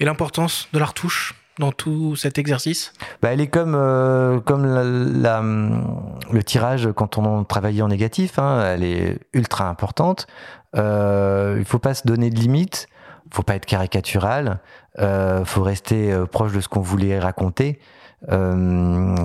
Et 0.00 0.06
l'importance 0.06 0.68
de 0.72 0.78
la 0.78 0.86
retouche 0.86 1.34
dans 1.58 1.72
tout 1.72 2.16
cet 2.16 2.38
exercice 2.38 2.92
bah, 3.20 3.32
Elle 3.32 3.40
est 3.42 3.48
comme, 3.48 3.74
euh, 3.76 4.40
comme 4.40 4.64
la, 4.64 4.82
la, 4.82 5.42
le 5.42 6.42
tirage 6.42 6.88
quand 6.96 7.18
on 7.18 7.44
travaillait 7.44 7.82
en 7.82 7.88
négatif. 7.88 8.38
Hein, 8.38 8.64
elle 8.64 8.82
est 8.82 9.18
ultra 9.34 9.68
importante. 9.68 10.26
Euh, 10.74 11.56
il 11.58 11.66
faut 11.66 11.78
pas 11.78 11.94
se 11.94 12.06
donner 12.06 12.30
de 12.30 12.36
limites. 12.36 12.88
faut 13.30 13.42
pas 13.42 13.54
être 13.56 13.66
caricatural. 13.66 14.60
Euh, 14.98 15.44
faut 15.44 15.62
rester 15.62 16.18
proche 16.32 16.52
de 16.52 16.60
ce 16.60 16.68
qu'on 16.68 16.80
voulait 16.80 17.18
raconter. 17.18 17.78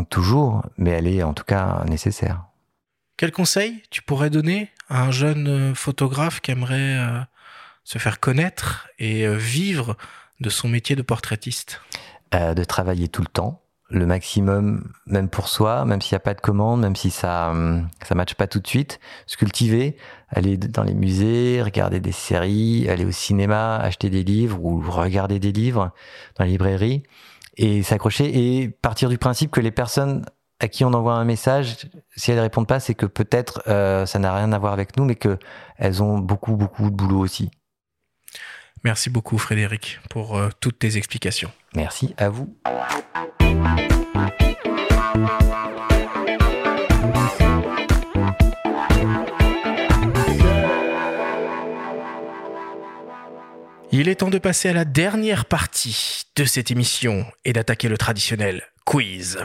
Toujours, 0.09 0.63
mais 0.77 0.91
elle 0.91 1.07
est 1.07 1.21
en 1.23 1.33
tout 1.33 1.43
cas 1.43 1.83
nécessaire. 1.89 2.43
Quel 3.17 3.31
conseil 3.31 3.81
tu 3.89 4.01
pourrais 4.01 4.29
donner 4.29 4.71
à 4.89 5.03
un 5.03 5.11
jeune 5.11 5.75
photographe 5.75 6.39
qui 6.39 6.51
aimerait 6.51 6.97
se 7.83 7.97
faire 7.97 8.21
connaître 8.21 8.87
et 8.97 9.27
vivre 9.27 9.97
de 10.39 10.49
son 10.49 10.67
métier 10.67 10.95
de 10.95 11.01
portraitiste 11.01 11.81
euh, 12.33 12.53
De 12.53 12.63
travailler 12.63 13.07
tout 13.07 13.21
le 13.21 13.27
temps, 13.27 13.61
le 13.89 14.05
maximum, 14.05 14.91
même 15.05 15.29
pour 15.29 15.47
soi, 15.47 15.85
même 15.85 16.01
s'il 16.01 16.15
n'y 16.15 16.17
a 16.17 16.21
pas 16.21 16.33
de 16.33 16.41
commande, 16.41 16.81
même 16.81 16.95
si 16.95 17.11
ça 17.11 17.53
ça 18.03 18.15
matche 18.15 18.33
pas 18.33 18.47
tout 18.47 18.59
de 18.59 18.67
suite. 18.67 18.99
Se 19.27 19.37
cultiver, 19.37 19.97
aller 20.29 20.57
dans 20.57 20.83
les 20.83 20.95
musées, 20.95 21.61
regarder 21.61 21.99
des 21.99 22.11
séries, 22.11 22.89
aller 22.89 23.05
au 23.05 23.11
cinéma, 23.11 23.77
acheter 23.77 24.09
des 24.09 24.23
livres 24.23 24.59
ou 24.61 24.81
regarder 24.81 25.39
des 25.39 25.51
livres 25.51 25.91
dans 26.37 26.45
les 26.45 26.51
librairies 26.51 27.03
et 27.57 27.83
s'accrocher 27.83 28.61
et 28.61 28.69
partir 28.69 29.09
du 29.09 29.17
principe 29.17 29.51
que 29.51 29.61
les 29.61 29.71
personnes 29.71 30.25
à 30.59 30.67
qui 30.67 30.85
on 30.85 30.93
envoie 30.93 31.15
un 31.15 31.25
message, 31.25 31.89
si 32.15 32.31
elles 32.31 32.39
répondent 32.39 32.67
pas, 32.67 32.79
c'est 32.79 32.95
que 32.95 33.05
peut-être 33.05 33.61
euh, 33.67 34.05
ça 34.05 34.19
n'a 34.19 34.33
rien 34.33 34.51
à 34.53 34.57
voir 34.57 34.73
avec 34.73 34.97
nous, 34.97 35.05
mais 35.05 35.15
que 35.15 35.37
elles 35.77 36.01
ont 36.01 36.17
beaucoup 36.17 36.55
beaucoup 36.55 36.89
de 36.89 36.95
boulot 36.95 37.19
aussi. 37.19 37.51
Merci 38.85 39.09
beaucoup 39.09 39.39
Frédéric 39.39 39.99
pour 40.11 40.37
euh, 40.37 40.49
toutes 40.59 40.77
tes 40.77 40.95
explications. 40.95 41.51
Merci 41.75 42.13
à 42.17 42.29
vous. 42.29 42.55
Il 53.91 54.07
est 54.07 54.15
temps 54.15 54.29
de 54.29 54.37
passer 54.37 54.69
à 54.69 54.73
la 54.73 54.85
dernière 54.85 55.45
partie 55.45 56.25
de 56.35 56.45
cette 56.45 56.69
émission 56.69 57.25
et 57.43 57.53
d'attaquer 57.53 57.89
le 57.89 57.97
traditionnel 57.97 58.61
quiz. 58.85 59.39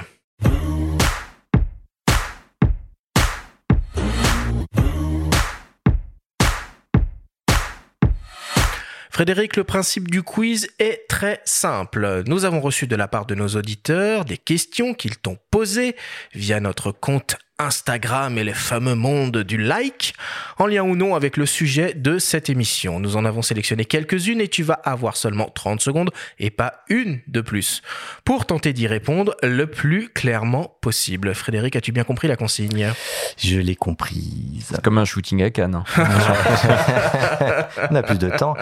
Frédéric, 9.20 9.58
le 9.58 9.64
principe 9.64 10.10
du 10.10 10.22
quiz 10.22 10.70
est 10.78 11.06
très 11.06 11.42
simple. 11.44 12.22
Nous 12.26 12.46
avons 12.46 12.62
reçu 12.62 12.86
de 12.86 12.96
la 12.96 13.06
part 13.06 13.26
de 13.26 13.34
nos 13.34 13.48
auditeurs 13.48 14.24
des 14.24 14.38
questions 14.38 14.94
qu'ils 14.94 15.18
t'ont 15.18 15.36
posées 15.50 15.94
via 16.32 16.58
notre 16.58 16.90
compte 16.90 17.36
Instagram 17.60 18.38
et 18.38 18.44
les 18.44 18.54
fameux 18.54 18.94
mondes 18.94 19.38
du 19.38 19.58
like, 19.58 20.14
en 20.58 20.66
lien 20.66 20.82
ou 20.82 20.96
non 20.96 21.14
avec 21.14 21.36
le 21.36 21.44
sujet 21.44 21.92
de 21.94 22.18
cette 22.18 22.48
émission. 22.48 22.98
Nous 23.00 23.16
en 23.16 23.24
avons 23.26 23.42
sélectionné 23.42 23.84
quelques-unes 23.84 24.40
et 24.40 24.48
tu 24.48 24.62
vas 24.62 24.74
avoir 24.74 25.16
seulement 25.16 25.50
30 25.54 25.80
secondes 25.80 26.10
et 26.38 26.50
pas 26.50 26.82
une 26.88 27.20
de 27.28 27.42
plus 27.42 27.82
pour 28.24 28.46
tenter 28.46 28.72
d'y 28.72 28.86
répondre 28.86 29.36
le 29.42 29.66
plus 29.66 30.08
clairement 30.08 30.76
possible. 30.80 31.34
Frédéric, 31.34 31.76
as-tu 31.76 31.92
bien 31.92 32.04
compris 32.04 32.28
la 32.28 32.36
consigne? 32.36 32.92
Je 33.36 33.58
l'ai 33.58 33.76
comprise. 33.76 34.68
C'est 34.70 34.82
comme 34.82 34.98
un 34.98 35.04
shooting 35.04 35.42
à 35.42 35.50
Cannes. 35.50 35.84
On 37.90 37.94
a 37.94 38.02
plus 38.02 38.18
de 38.18 38.30
temps. 38.30 38.54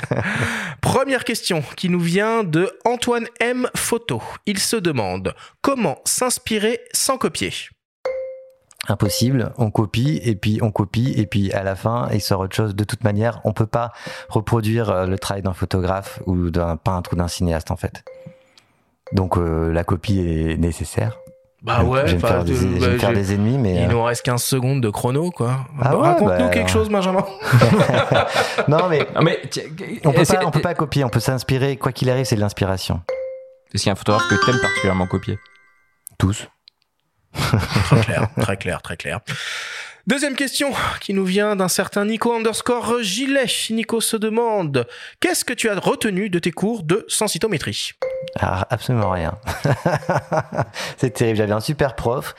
Première 0.82 1.24
question 1.24 1.62
qui 1.76 1.88
nous 1.88 2.00
vient 2.00 2.44
de 2.44 2.70
Antoine 2.84 3.26
M. 3.40 3.68
Photo. 3.74 4.22
Il 4.46 4.58
se 4.58 4.76
demande 4.76 5.34
comment 5.62 6.00
s'inspirer 6.04 6.80
sans 6.92 7.16
copier 7.16 7.52
impossible, 8.88 9.52
on 9.58 9.70
copie 9.70 10.20
et 10.24 10.34
puis 10.34 10.58
on 10.62 10.70
copie 10.70 11.12
et 11.16 11.26
puis 11.26 11.52
à 11.52 11.62
la 11.62 11.74
fin 11.74 12.08
il 12.12 12.20
sort 12.20 12.40
autre 12.40 12.54
chose. 12.54 12.74
De 12.74 12.84
toute 12.84 13.04
manière, 13.04 13.40
on 13.44 13.52
peut 13.52 13.66
pas 13.66 13.92
reproduire 14.28 14.90
euh, 14.90 15.06
le 15.06 15.18
travail 15.18 15.42
d'un 15.42 15.52
photographe 15.52 16.20
ou 16.26 16.50
d'un 16.50 16.76
peintre 16.76 17.12
ou 17.12 17.16
d'un 17.16 17.28
cinéaste 17.28 17.70
en 17.70 17.76
fait. 17.76 18.04
Donc 19.12 19.36
euh, 19.36 19.72
la 19.72 19.84
copie 19.84 20.20
est 20.20 20.56
nécessaire. 20.58 21.18
Bah 21.62 21.82
ouais, 21.82 22.02
je 22.06 22.14
vais 22.14 22.22
me 22.22 22.26
faire, 22.28 22.44
des, 22.44 22.54
je 22.54 22.66
vais 22.66 22.92
me 22.92 22.98
faire 22.98 23.12
des, 23.12 23.34
ennemis, 23.34 23.58
mais 23.58 23.82
il 23.82 23.88
nous 23.88 24.00
reste 24.00 24.22
15 24.22 24.40
secondes 24.40 24.80
de 24.80 24.90
chrono, 24.90 25.32
quoi. 25.32 25.66
Ah 25.82 25.96
ouais, 25.96 26.02
Raconte-nous 26.06 26.44
bah, 26.44 26.48
quelque 26.50 26.70
chose, 26.70 26.88
Benjamin. 26.88 27.24
non, 28.68 28.88
mais, 28.88 29.00
non, 29.12 29.22
mais 29.22 29.40
on 30.04 30.12
peut 30.12 30.22
pas, 30.22 30.46
on 30.46 30.50
peut 30.52 30.60
pas 30.60 30.74
copier, 30.74 31.02
on 31.02 31.08
peut 31.08 31.18
s'inspirer. 31.18 31.76
Quoi 31.76 31.90
qu'il 31.90 32.10
arrive, 32.10 32.26
c'est 32.26 32.36
de 32.36 32.40
l'inspiration. 32.40 33.00
Est-ce 33.74 33.82
qu'il 33.82 33.88
y 33.88 33.90
a 33.90 33.94
un 33.94 33.96
photographe 33.96 34.28
que 34.28 34.36
t'aimes 34.46 34.60
particulièrement 34.60 35.08
copier? 35.08 35.36
Tous 36.16 36.48
très 37.84 38.00
clair, 38.00 38.28
très 38.40 38.56
clair, 38.56 38.82
très 38.82 38.96
clair. 38.96 39.20
Deuxième 40.08 40.36
question 40.36 40.72
qui 41.02 41.12
nous 41.12 41.26
vient 41.26 41.54
d'un 41.54 41.68
certain 41.68 42.06
Nico 42.06 42.34
underscore 42.34 43.02
Gilet. 43.02 43.44
Nico 43.68 44.00
se 44.00 44.16
demande 44.16 44.86
Qu'est-ce 45.20 45.44
que 45.44 45.52
tu 45.52 45.68
as 45.68 45.78
retenu 45.78 46.30
de 46.30 46.38
tes 46.38 46.50
cours 46.50 46.82
de 46.82 47.04
sensitométrie? 47.08 47.90
Ah, 48.40 48.66
Absolument 48.70 49.10
rien. 49.10 49.34
C'est 50.96 51.10
terrible. 51.10 51.36
J'avais 51.36 51.52
un 51.52 51.60
super 51.60 51.94
prof 51.94 52.34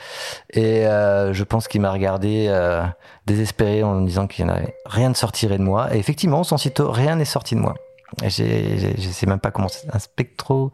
et 0.52 0.84
euh, 0.88 1.32
je 1.32 1.44
pense 1.44 1.68
qu'il 1.68 1.80
m'a 1.80 1.92
regardé 1.92 2.46
euh, 2.48 2.82
désespéré 3.26 3.84
en 3.84 4.00
me 4.00 4.06
disant 4.06 4.26
qu'il 4.26 4.46
n'y 4.46 4.50
avait 4.50 4.74
rien 4.86 5.08
ne 5.08 5.14
sortirait 5.14 5.58
de 5.58 5.62
moi. 5.62 5.94
Et 5.94 5.98
effectivement, 5.98 6.42
sensito, 6.42 6.90
rien 6.90 7.14
n'est 7.14 7.24
sorti 7.24 7.54
de 7.54 7.60
moi. 7.60 7.76
Je 8.20 8.42
ne 8.42 9.12
sais 9.12 9.26
même 9.26 9.38
pas 9.38 9.52
comment 9.52 9.68
c'est. 9.68 9.86
Un 9.94 10.00
spectro. 10.00 10.72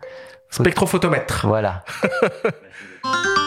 Spectrophotomètre. 0.48 1.46
Voilà. 1.46 1.84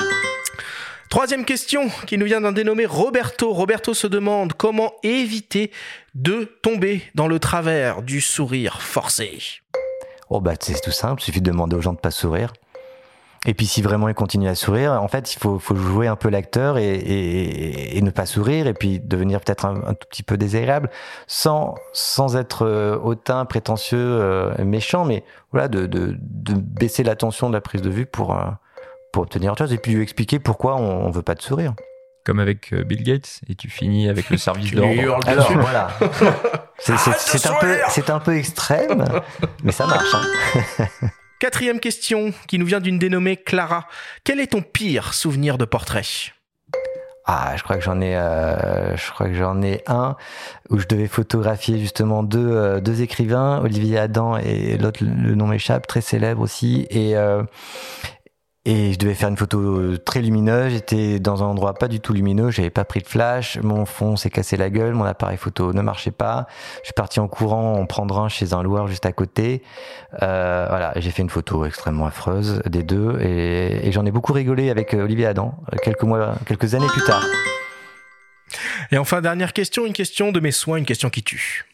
Troisième 1.09 1.43
question 1.43 1.89
qui 2.05 2.19
nous 2.19 2.27
vient 2.27 2.39
d'un 2.39 2.51
dénommé 2.51 2.85
Roberto. 2.85 3.51
Roberto 3.51 3.95
se 3.95 4.05
demande 4.05 4.53
comment 4.53 4.93
éviter 5.01 5.71
de 6.13 6.43
tomber 6.61 7.01
dans 7.15 7.27
le 7.27 7.39
travers 7.39 8.03
du 8.03 8.21
sourire 8.21 8.79
forcé. 8.79 9.39
Oh 10.29 10.39
bah 10.39 10.53
c'est 10.59 10.79
tout 10.79 10.91
simple, 10.91 11.19
il 11.23 11.25
suffit 11.25 11.41
de 11.41 11.49
demander 11.49 11.75
aux 11.75 11.81
gens 11.81 11.93
de 11.93 11.97
pas 11.97 12.11
sourire. 12.11 12.53
Et 13.47 13.55
puis 13.55 13.65
si 13.65 13.81
vraiment 13.81 14.07
ils 14.07 14.13
continuent 14.13 14.49
à 14.49 14.53
sourire, 14.53 15.01
en 15.01 15.07
fait 15.07 15.33
il 15.33 15.39
faut, 15.39 15.59
jouer 15.75 16.05
un 16.05 16.15
peu 16.15 16.29
l'acteur 16.29 16.77
et, 16.77 17.99
ne 17.99 18.11
pas 18.11 18.27
sourire 18.27 18.67
et 18.67 18.75
puis 18.75 18.99
devenir 18.99 19.41
peut-être 19.41 19.65
un, 19.65 19.95
tout 19.95 20.07
petit 20.11 20.21
peu 20.21 20.37
désagréable 20.37 20.91
sans, 21.25 21.73
sans 21.91 22.37
être 22.37 22.67
euh, 22.67 22.99
hautain, 23.01 23.45
prétentieux, 23.45 23.97
euh, 23.97 24.63
méchant, 24.63 25.05
mais 25.05 25.23
voilà 25.51 25.69
de, 25.69 25.87
de, 25.87 26.15
de 26.19 26.53
baisser 26.53 27.01
la 27.01 27.15
tension 27.15 27.49
de 27.49 27.55
la 27.55 27.61
prise 27.61 27.81
de 27.81 27.89
vue 27.89 28.05
pour... 28.05 28.37
Euh, 29.09 29.11
pour 29.11 29.23
obtenir 29.23 29.51
autre 29.51 29.63
chose 29.63 29.73
et 29.73 29.77
puis 29.77 29.93
lui 29.93 30.03
expliquer 30.03 30.39
pourquoi 30.39 30.75
on, 30.75 31.05
on 31.05 31.09
veut 31.11 31.21
pas 31.21 31.35
de 31.35 31.41
sourire. 31.41 31.73
Comme 32.25 32.39
avec 32.39 32.73
Bill 32.73 33.03
Gates 33.03 33.39
et 33.47 33.55
tu 33.55 33.69
finis 33.69 34.09
avec 34.09 34.29
le 34.29 34.37
service 34.37 34.73
d'ordre. 34.73 35.27
Alors 35.27 35.51
voilà, 35.53 35.89
c'est 36.77 37.47
un 37.47 37.59
peu 37.59 37.77
c'est 37.89 38.09
un 38.09 38.19
peu 38.19 38.35
extrême, 38.35 39.05
mais 39.63 39.71
ça 39.71 39.87
marche. 39.87 40.13
Hein. 40.13 40.85
Quatrième 41.39 41.79
question 41.79 42.33
qui 42.47 42.59
nous 42.59 42.65
vient 42.65 42.81
d'une 42.81 42.99
dénommée 42.99 43.37
Clara. 43.37 43.87
Quel 44.25 44.41
est 44.41 44.51
ton 44.51 44.61
pire 44.61 45.13
souvenir 45.13 45.57
de 45.57 45.63
portrait? 45.63 46.03
Ah, 47.31 47.53
je 47.55 47.63
crois 47.63 47.77
que 47.77 47.83
j'en 47.83 48.01
ai, 48.01 48.17
euh, 48.17 48.97
je 48.97 49.11
crois 49.11 49.27
que 49.27 49.35
j'en 49.35 49.61
ai 49.61 49.83
un 49.85 50.15
où 50.71 50.79
je 50.79 50.87
devais 50.87 51.05
photographier 51.05 51.77
justement 51.77 52.23
deux, 52.23 52.39
euh, 52.39 52.81
deux 52.81 53.03
écrivains, 53.03 53.59
Olivier 53.59 53.99
Adam 53.99 54.37
et 54.37 54.79
l'autre, 54.79 55.03
le 55.03 55.35
nom 55.35 55.45
m'échappe, 55.45 55.85
très 55.85 56.01
célèbre 56.01 56.41
aussi, 56.41 56.87
et 56.89 57.15
euh, 57.15 57.43
et 58.69 58.93
je 58.93 58.99
devais 58.99 59.15
faire 59.15 59.29
une 59.29 59.37
photo 59.37 59.97
très 59.97 60.21
lumineuse. 60.21 60.73
J'étais 60.73 61.19
dans 61.19 61.43
un 61.43 61.47
endroit 61.47 61.73
pas 61.73 61.87
du 61.87 61.99
tout 61.99 62.13
lumineux. 62.13 62.51
J'avais 62.51 62.69
pas 62.69 62.85
pris 62.85 62.99
de 62.99 63.07
flash. 63.07 63.57
Mon 63.63 63.87
fond 63.87 64.15
s'est 64.15 64.29
cassé 64.29 64.57
la 64.57 64.69
gueule. 64.69 64.93
Mon 64.93 65.05
appareil 65.05 65.37
photo 65.37 65.73
ne 65.73 65.81
marchait 65.81 66.11
pas. 66.11 66.45
Je 66.81 66.85
suis 66.85 66.93
parti 66.93 67.19
en 67.19 67.27
courant 67.27 67.79
en 67.79 67.87
prendre 67.87 68.19
un 68.19 68.29
chez 68.29 68.53
un 68.53 68.61
loueur 68.61 68.87
juste 68.87 69.07
à 69.07 69.11
côté. 69.11 69.63
Euh, 70.21 70.67
voilà, 70.69 70.93
j'ai 70.97 71.09
fait 71.09 71.23
une 71.23 71.31
photo 71.31 71.65
extrêmement 71.65 72.05
affreuse 72.05 72.61
des 72.67 72.83
deux 72.83 73.19
et, 73.21 73.87
et 73.87 73.91
j'en 73.91 74.05
ai 74.05 74.11
beaucoup 74.11 74.33
rigolé 74.33 74.69
avec 74.69 74.93
Olivier 74.93 75.25
Adam 75.25 75.55
quelques 75.81 76.03
mois, 76.03 76.35
quelques 76.45 76.75
années 76.75 76.87
plus 76.93 77.03
tard. 77.03 77.23
Et 78.91 78.99
enfin, 78.99 79.21
dernière 79.21 79.53
question, 79.53 79.87
une 79.87 79.93
question 79.93 80.31
de 80.31 80.39
mes 80.39 80.51
soins, 80.51 80.77
une 80.77 80.85
question 80.85 81.09
qui 81.09 81.23
tue. 81.23 81.65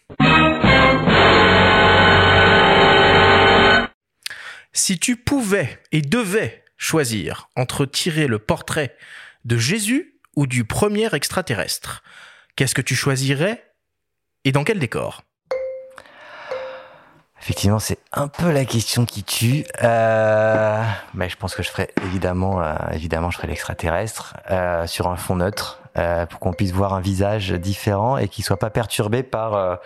Si 4.71 4.97
tu 4.97 5.17
pouvais 5.17 5.79
et 5.91 6.01
devais 6.01 6.64
choisir 6.77 7.49
entre 7.55 7.85
tirer 7.85 8.27
le 8.27 8.39
portrait 8.39 8.95
de 9.45 9.57
Jésus 9.57 10.19
ou 10.35 10.47
du 10.47 10.65
premier 10.65 11.13
extraterrestre, 11.13 12.03
qu'est-ce 12.55 12.75
que 12.75 12.81
tu 12.81 12.95
choisirais 12.95 13.63
et 14.43 14.51
dans 14.51 14.63
quel 14.63 14.79
décor? 14.79 15.23
Effectivement, 17.41 17.77
c'est 17.77 17.99
un 18.11 18.27
peu 18.27 18.51
la 18.51 18.65
question 18.65 19.05
qui 19.05 19.23
tue. 19.23 19.65
Euh, 19.83 20.83
mais 21.13 21.29
je 21.29 21.37
pense 21.37 21.53
que 21.53 21.61
je 21.61 21.69
ferais 21.69 21.89
évidemment, 22.03 22.59
euh, 22.59 22.73
évidemment, 22.91 23.29
je 23.29 23.37
ferais 23.37 23.47
l'extraterrestre 23.47 24.35
euh, 24.49 24.87
sur 24.87 25.07
un 25.07 25.15
fond 25.15 25.35
neutre 25.35 25.81
pour 26.29 26.41
qu'on 26.41 26.51
puisse 26.51 26.71
voir 26.71 26.93
un 26.93 26.99
visage 26.99 27.51
différent 27.51 28.17
et 28.17 28.27
qui 28.27 28.41
soit 28.41 28.59
pas 28.59 28.69
perturbé 28.69 29.23
par 29.23 29.79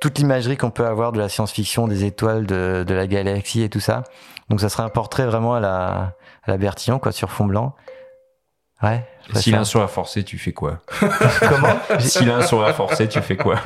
toute 0.00 0.18
l'imagerie 0.18 0.56
qu'on 0.56 0.70
peut 0.70 0.86
avoir 0.86 1.12
de 1.12 1.18
la 1.18 1.28
science-fiction, 1.28 1.86
des 1.86 2.04
étoiles, 2.04 2.46
de, 2.46 2.84
la 2.88 3.06
galaxie 3.06 3.62
et 3.62 3.68
tout 3.68 3.80
ça. 3.80 4.04
Donc, 4.48 4.60
ça 4.60 4.68
serait 4.68 4.82
un 4.82 4.88
portrait 4.88 5.26
vraiment 5.26 5.54
à 5.54 5.60
la, 5.60 6.14
à 6.42 6.50
la 6.50 6.56
Bertillon, 6.56 6.98
quoi, 6.98 7.12
sur 7.12 7.30
fond 7.30 7.44
blanc. 7.44 7.74
Ouais. 8.82 9.04
Si 9.34 9.50
l'un 9.50 9.64
soit 9.64 9.88
forcé, 9.88 10.22
tu 10.22 10.38
fais 10.38 10.52
quoi? 10.52 10.78
Comment? 11.40 11.80
Si 11.98 12.24
l'un 12.24 12.40
soit 12.42 12.72
forcé, 12.72 13.08
tu 13.08 13.20
fais 13.20 13.36
quoi? 13.36 13.56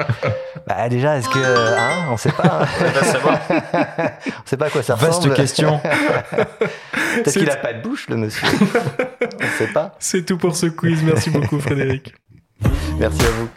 Bah 0.66 0.88
déjà, 0.88 1.18
est-ce 1.18 1.28
que 1.28 1.38
hein, 1.38 2.06
on 2.10 2.16
sait 2.16 2.32
pas. 2.32 2.62
Hein 2.62 4.10
on 4.26 4.46
sait 4.46 4.56
pas 4.56 4.66
à 4.66 4.70
quoi 4.70 4.82
ça 4.82 4.94
ressemble. 4.94 5.28
Vaste 5.28 5.34
question. 5.34 5.80
Peut-être 7.14 7.38
qu'il 7.38 7.50
a 7.50 7.56
pas 7.56 7.74
de 7.74 7.82
bouche, 7.82 8.08
le 8.08 8.16
monsieur. 8.16 8.48
on 9.22 9.58
sait 9.58 9.72
pas. 9.72 9.94
C'est 9.98 10.24
tout 10.24 10.38
pour 10.38 10.56
ce 10.56 10.66
quiz. 10.66 11.02
Merci 11.02 11.30
beaucoup, 11.30 11.60
Frédéric. 11.60 12.14
Merci 12.98 13.22
à 13.22 13.30
vous. 13.30 13.48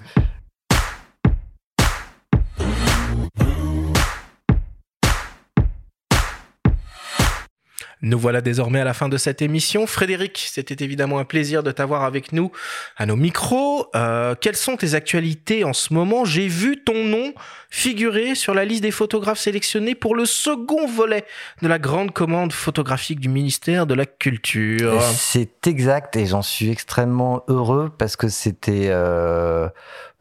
Nous 8.06 8.19
voilà 8.19 8.41
désormais 8.41 8.80
à 8.80 8.84
la 8.84 8.94
fin 8.94 9.10
de 9.10 9.18
cette 9.18 9.41
émission. 9.41 9.88
Frédéric, 9.88 10.45
c'était 10.52 10.86
évidemment 10.86 11.18
un 11.18 11.26
plaisir 11.26 11.64
de 11.64 11.72
t'avoir 11.72 12.03
avec 12.03 12.34
nous 12.34 12.52
à 12.98 13.07
nos 13.07 13.15
micros. 13.15 13.88
Euh, 13.95 14.36
quelles 14.40 14.56
sont 14.56 14.77
tes 14.77 14.94
actualités 14.94 15.64
en 15.64 15.73
ce 15.73 15.91
moment? 15.91 16.23
J'ai 16.23 16.48
vu 16.48 16.84
ton 16.84 17.03
nom 17.03 17.34
figurer 17.72 18.36
sur 18.36 18.53
la 18.53 18.64
liste 18.64 18.84
des 18.84 18.91
photographes 18.91 19.40
sélectionnés 19.40 19.95
pour 19.95 20.14
le 20.14 20.26
second 20.26 20.86
volet 20.86 21.26
de 21.64 21.68
la 21.68 21.80
grande 21.80 22.11
commande 22.11 22.53
photographique 22.53 23.19
du 23.19 23.27
ministère 23.27 23.88
de 23.88 23.95
la 23.95 24.06
Culture. 24.06 25.02
C'est 25.02 25.65
exact 25.65 26.15
et 26.15 26.27
j'en 26.27 26.44
suis 26.44 26.69
extrêmement 26.69 27.41
heureux 27.48 27.91
parce 27.98 28.15
que 28.15 28.30
c'était... 28.30 28.90
Euh, 28.90 29.68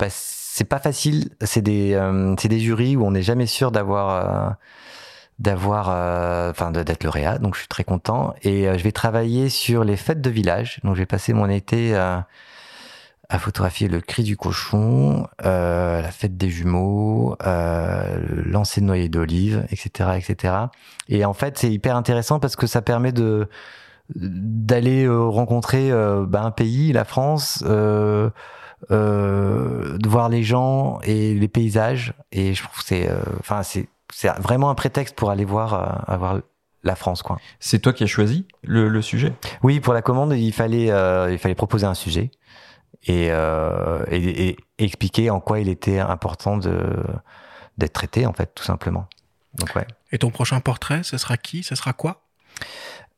c'est 0.09 0.65
pas 0.65 0.79
facile, 0.79 1.29
c'est 1.43 1.61
des, 1.61 1.93
euh, 1.93 2.35
des 2.35 2.61
jurys 2.61 2.97
où 2.97 3.05
on 3.05 3.11
n'est 3.11 3.23
jamais 3.23 3.47
sûr 3.47 3.71
d'avoir... 3.71 4.57
Euh, 5.35 5.43
d'avoir, 5.43 5.91
euh, 5.91 6.51
enfin, 6.51 6.71
d'être 6.71 7.05
lauréat. 7.05 7.39
Donc, 7.39 7.55
je 7.55 7.61
suis 7.61 7.69
très 7.69 7.85
content. 7.85 8.35
Et 8.43 8.69
euh, 8.69 8.79
je 8.79 8.85
vais 8.85 8.93
travailler 8.93 9.49
sur 9.49 9.85
les 9.85 9.97
fêtes 9.97 10.21
de 10.21 10.31
village. 10.31 10.81
Donc, 10.85 10.95
je 10.95 11.01
vais 11.01 11.07
passer 11.07 11.33
mon 11.33 11.49
été 11.49 11.97
à, 11.97 12.27
à 13.29 13.39
photographier 13.39 13.89
le 13.89 14.01
cri 14.01 14.23
du 14.23 14.37
cochon, 14.37 15.27
euh, 15.45 16.03
la 16.03 16.11
fête 16.11 16.37
des 16.37 16.51
jumeaux, 16.51 17.37
euh, 17.45 18.19
le 18.29 18.43
lancer 18.43 18.81
de 18.81 18.87
noyer 18.87 19.09
d'olive, 19.09 19.67
etc., 19.71 20.11
etc. 20.17 20.55
Et 21.09 21.25
en 21.25 21.35
fait, 21.35 21.59
c'est 21.59 21.71
hyper 21.71 21.97
intéressant 21.97 22.39
parce 22.39 22.57
que 22.57 22.67
ça 22.67 22.83
permet 22.83 23.13
de 23.13 23.49
d'aller 24.17 25.09
rencontrer 25.09 25.91
bah, 26.27 26.43
un 26.43 26.51
pays, 26.51 26.93
la 26.93 27.07
France. 27.07 27.65
Euh, 28.91 29.97
de 29.97 30.09
voir 30.09 30.29
les 30.29 30.43
gens 30.43 31.01
et 31.05 31.33
les 31.33 31.49
paysages 31.49 32.13
et 32.33 32.53
je 32.53 32.63
trouve 32.63 32.83
c'est 32.85 33.09
enfin 33.41 33.63
c'est 33.63 33.89
c'est 34.13 34.29
vraiment 34.41 34.71
un 34.71 34.75
prétexte 34.75 35.15
pour 35.15 35.31
aller 35.31 35.45
voir, 35.45 36.09
euh, 36.11 36.17
voir 36.17 36.41
la 36.83 36.97
France, 36.97 37.23
quoi. 37.23 37.39
C'est 37.61 37.79
toi 37.79 37.93
qui 37.93 38.05
as 38.05 38.09
choisi 38.09 38.47
le, 38.63 38.89
le, 38.89 39.03
sujet? 39.03 39.33
Oui, 39.63 39.81
pour 39.81 39.95
la 39.95 40.03
commande, 40.03 40.33
il 40.33 40.53
fallait, 40.53 40.91
euh, 40.91 41.33
il 41.33 41.39
fallait 41.39 41.55
proposer 41.55 41.87
un 41.87 41.95
sujet 41.95 42.31
et, 43.05 43.29
euh, 43.31 44.05
et, 44.11 44.49
et, 44.49 44.57
expliquer 44.79 45.31
en 45.31 45.41
quoi 45.41 45.61
il 45.61 45.69
était 45.69 45.99
important 45.99 46.57
de 46.57 47.05
d'être 47.77 47.93
traité, 47.93 48.25
en 48.25 48.33
fait, 48.33 48.55
tout 48.55 48.63
simplement. 48.63 49.07
Donc 49.55 49.75
ouais. 49.75 49.87
Et 50.13 50.19
ton 50.19 50.31
prochain 50.31 50.61
portrait, 50.61 51.03
ce 51.03 51.19
sera 51.19 51.37
qui? 51.37 51.65
Ce 51.65 51.75
sera 51.75 51.93
quoi? 51.93 52.23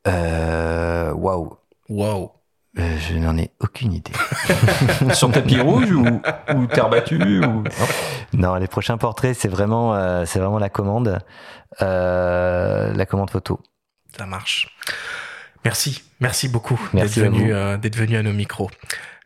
Waouh. 0.07 1.15
Wow. 1.15 1.59
Wow. 1.89 2.33
Euh, 2.78 2.98
je 2.98 3.15
n'en 3.15 3.39
ai 3.39 3.51
aucune 3.61 3.93
idée. 3.94 4.12
Sur 5.15 5.31
tapis 5.32 5.59
rouge 5.59 5.90
ou, 5.93 6.05
ou 6.55 6.66
terre 6.66 6.90
battue 6.90 7.40
ou... 7.44 7.65
Non, 8.35 8.57
les 8.57 8.66
prochains 8.66 8.98
portraits, 8.98 9.35
c'est 9.39 9.48
vraiment, 9.48 9.94
euh, 9.94 10.24
c'est 10.27 10.39
vraiment 10.39 10.59
la 10.59 10.69
commande, 10.69 11.19
euh, 11.81 12.93
la 12.93 13.07
commande 13.07 13.31
photo. 13.31 13.61
Ça 14.16 14.27
marche. 14.27 14.69
Merci, 15.65 16.05
merci 16.20 16.48
beaucoup 16.48 16.78
d'être 16.93 17.19
venu, 17.19 17.53
euh, 17.53 17.77
d'être 17.77 17.97
venu 17.97 18.16
à 18.16 18.23
nos 18.23 18.32
micros. 18.32 18.70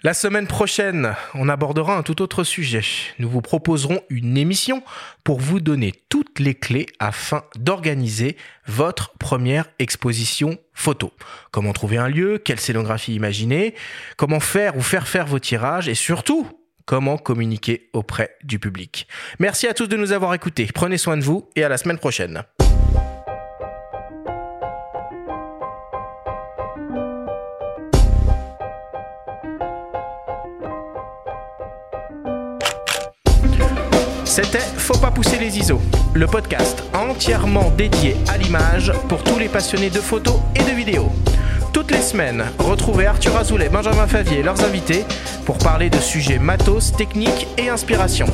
La 0.02 0.14
semaine 0.14 0.46
prochaine, 0.46 1.14
on 1.34 1.50
abordera 1.50 1.94
un 1.94 2.02
tout 2.02 2.22
autre 2.22 2.42
sujet. 2.42 2.80
Nous 3.18 3.28
vous 3.28 3.42
proposerons 3.42 4.00
une 4.08 4.38
émission 4.38 4.82
pour 5.24 5.40
vous 5.40 5.60
donner 5.60 5.92
toutes 6.08 6.38
les 6.38 6.54
clés 6.54 6.86
afin 7.00 7.42
d'organiser 7.54 8.38
votre 8.66 9.12
première 9.18 9.66
exposition 9.78 10.56
photo. 10.72 11.12
Comment 11.50 11.74
trouver 11.74 11.98
un 11.98 12.08
lieu, 12.08 12.38
quelle 12.38 12.60
scénographie 12.60 13.14
imaginer, 13.14 13.74
comment 14.16 14.40
faire 14.40 14.74
ou 14.78 14.80
faire 14.80 15.06
faire 15.06 15.26
vos 15.26 15.38
tirages 15.38 15.86
et 15.86 15.94
surtout 15.94 16.48
comment 16.86 17.18
communiquer 17.18 17.90
auprès 17.92 18.38
du 18.42 18.58
public. 18.58 19.06
Merci 19.38 19.66
à 19.66 19.74
tous 19.74 19.86
de 19.86 19.98
nous 19.98 20.12
avoir 20.12 20.32
écoutés. 20.32 20.66
Prenez 20.74 20.96
soin 20.96 21.18
de 21.18 21.22
vous 21.22 21.50
et 21.56 21.62
à 21.62 21.68
la 21.68 21.76
semaine 21.76 21.98
prochaine. 21.98 22.42
C'était 34.30 34.58
Faut 34.58 34.96
pas 34.96 35.10
pousser 35.10 35.38
les 35.40 35.58
ISO, 35.58 35.80
le 36.14 36.28
podcast 36.28 36.84
entièrement 36.94 37.72
dédié 37.76 38.14
à 38.32 38.38
l'image 38.38 38.92
pour 39.08 39.24
tous 39.24 39.40
les 39.40 39.48
passionnés 39.48 39.90
de 39.90 39.98
photos 39.98 40.36
et 40.54 40.62
de 40.62 40.70
vidéos. 40.70 41.10
Toutes 41.72 41.90
les 41.90 42.00
semaines, 42.00 42.44
retrouvez 42.60 43.06
Arthur 43.06 43.36
Azoulay, 43.36 43.68
Benjamin 43.68 44.06
Favier 44.06 44.38
et 44.38 44.42
leurs 44.44 44.62
invités 44.62 45.04
pour 45.44 45.58
parler 45.58 45.90
de 45.90 45.96
sujets 45.96 46.38
matos, 46.38 46.92
techniques 46.92 47.48
et 47.58 47.70
inspiration. 47.70 48.26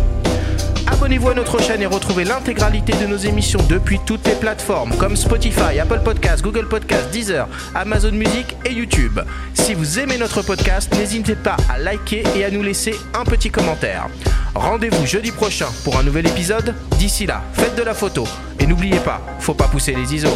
Abonnez-vous 0.96 1.28
à 1.28 1.34
notre 1.34 1.60
chaîne 1.60 1.82
et 1.82 1.86
retrouvez 1.86 2.24
l'intégralité 2.24 2.94
de 2.94 3.06
nos 3.06 3.18
émissions 3.18 3.60
depuis 3.68 4.00
toutes 4.06 4.26
les 4.26 4.34
plateformes 4.34 4.96
comme 4.96 5.14
Spotify, 5.14 5.78
Apple 5.78 6.00
Podcasts, 6.02 6.42
Google 6.42 6.66
Podcasts, 6.68 7.10
Deezer, 7.10 7.46
Amazon 7.74 8.12
Music 8.12 8.56
et 8.64 8.72
YouTube. 8.72 9.20
Si 9.52 9.74
vous 9.74 9.98
aimez 9.98 10.16
notre 10.16 10.40
podcast, 10.40 10.90
n'hésitez 10.96 11.34
pas 11.34 11.58
à 11.68 11.78
liker 11.78 12.24
et 12.34 12.46
à 12.46 12.50
nous 12.50 12.62
laisser 12.62 12.94
un 13.12 13.24
petit 13.24 13.50
commentaire. 13.50 14.08
Rendez-vous 14.54 15.04
jeudi 15.04 15.32
prochain 15.32 15.68
pour 15.84 15.98
un 15.98 16.02
nouvel 16.02 16.28
épisode. 16.28 16.74
D'ici 16.98 17.26
là, 17.26 17.42
faites 17.52 17.76
de 17.76 17.82
la 17.82 17.92
photo 17.92 18.24
et 18.58 18.66
n'oubliez 18.66 19.00
pas, 19.00 19.20
faut 19.38 19.54
pas 19.54 19.68
pousser 19.68 19.92
les 19.92 20.14
ISO. 20.14 20.30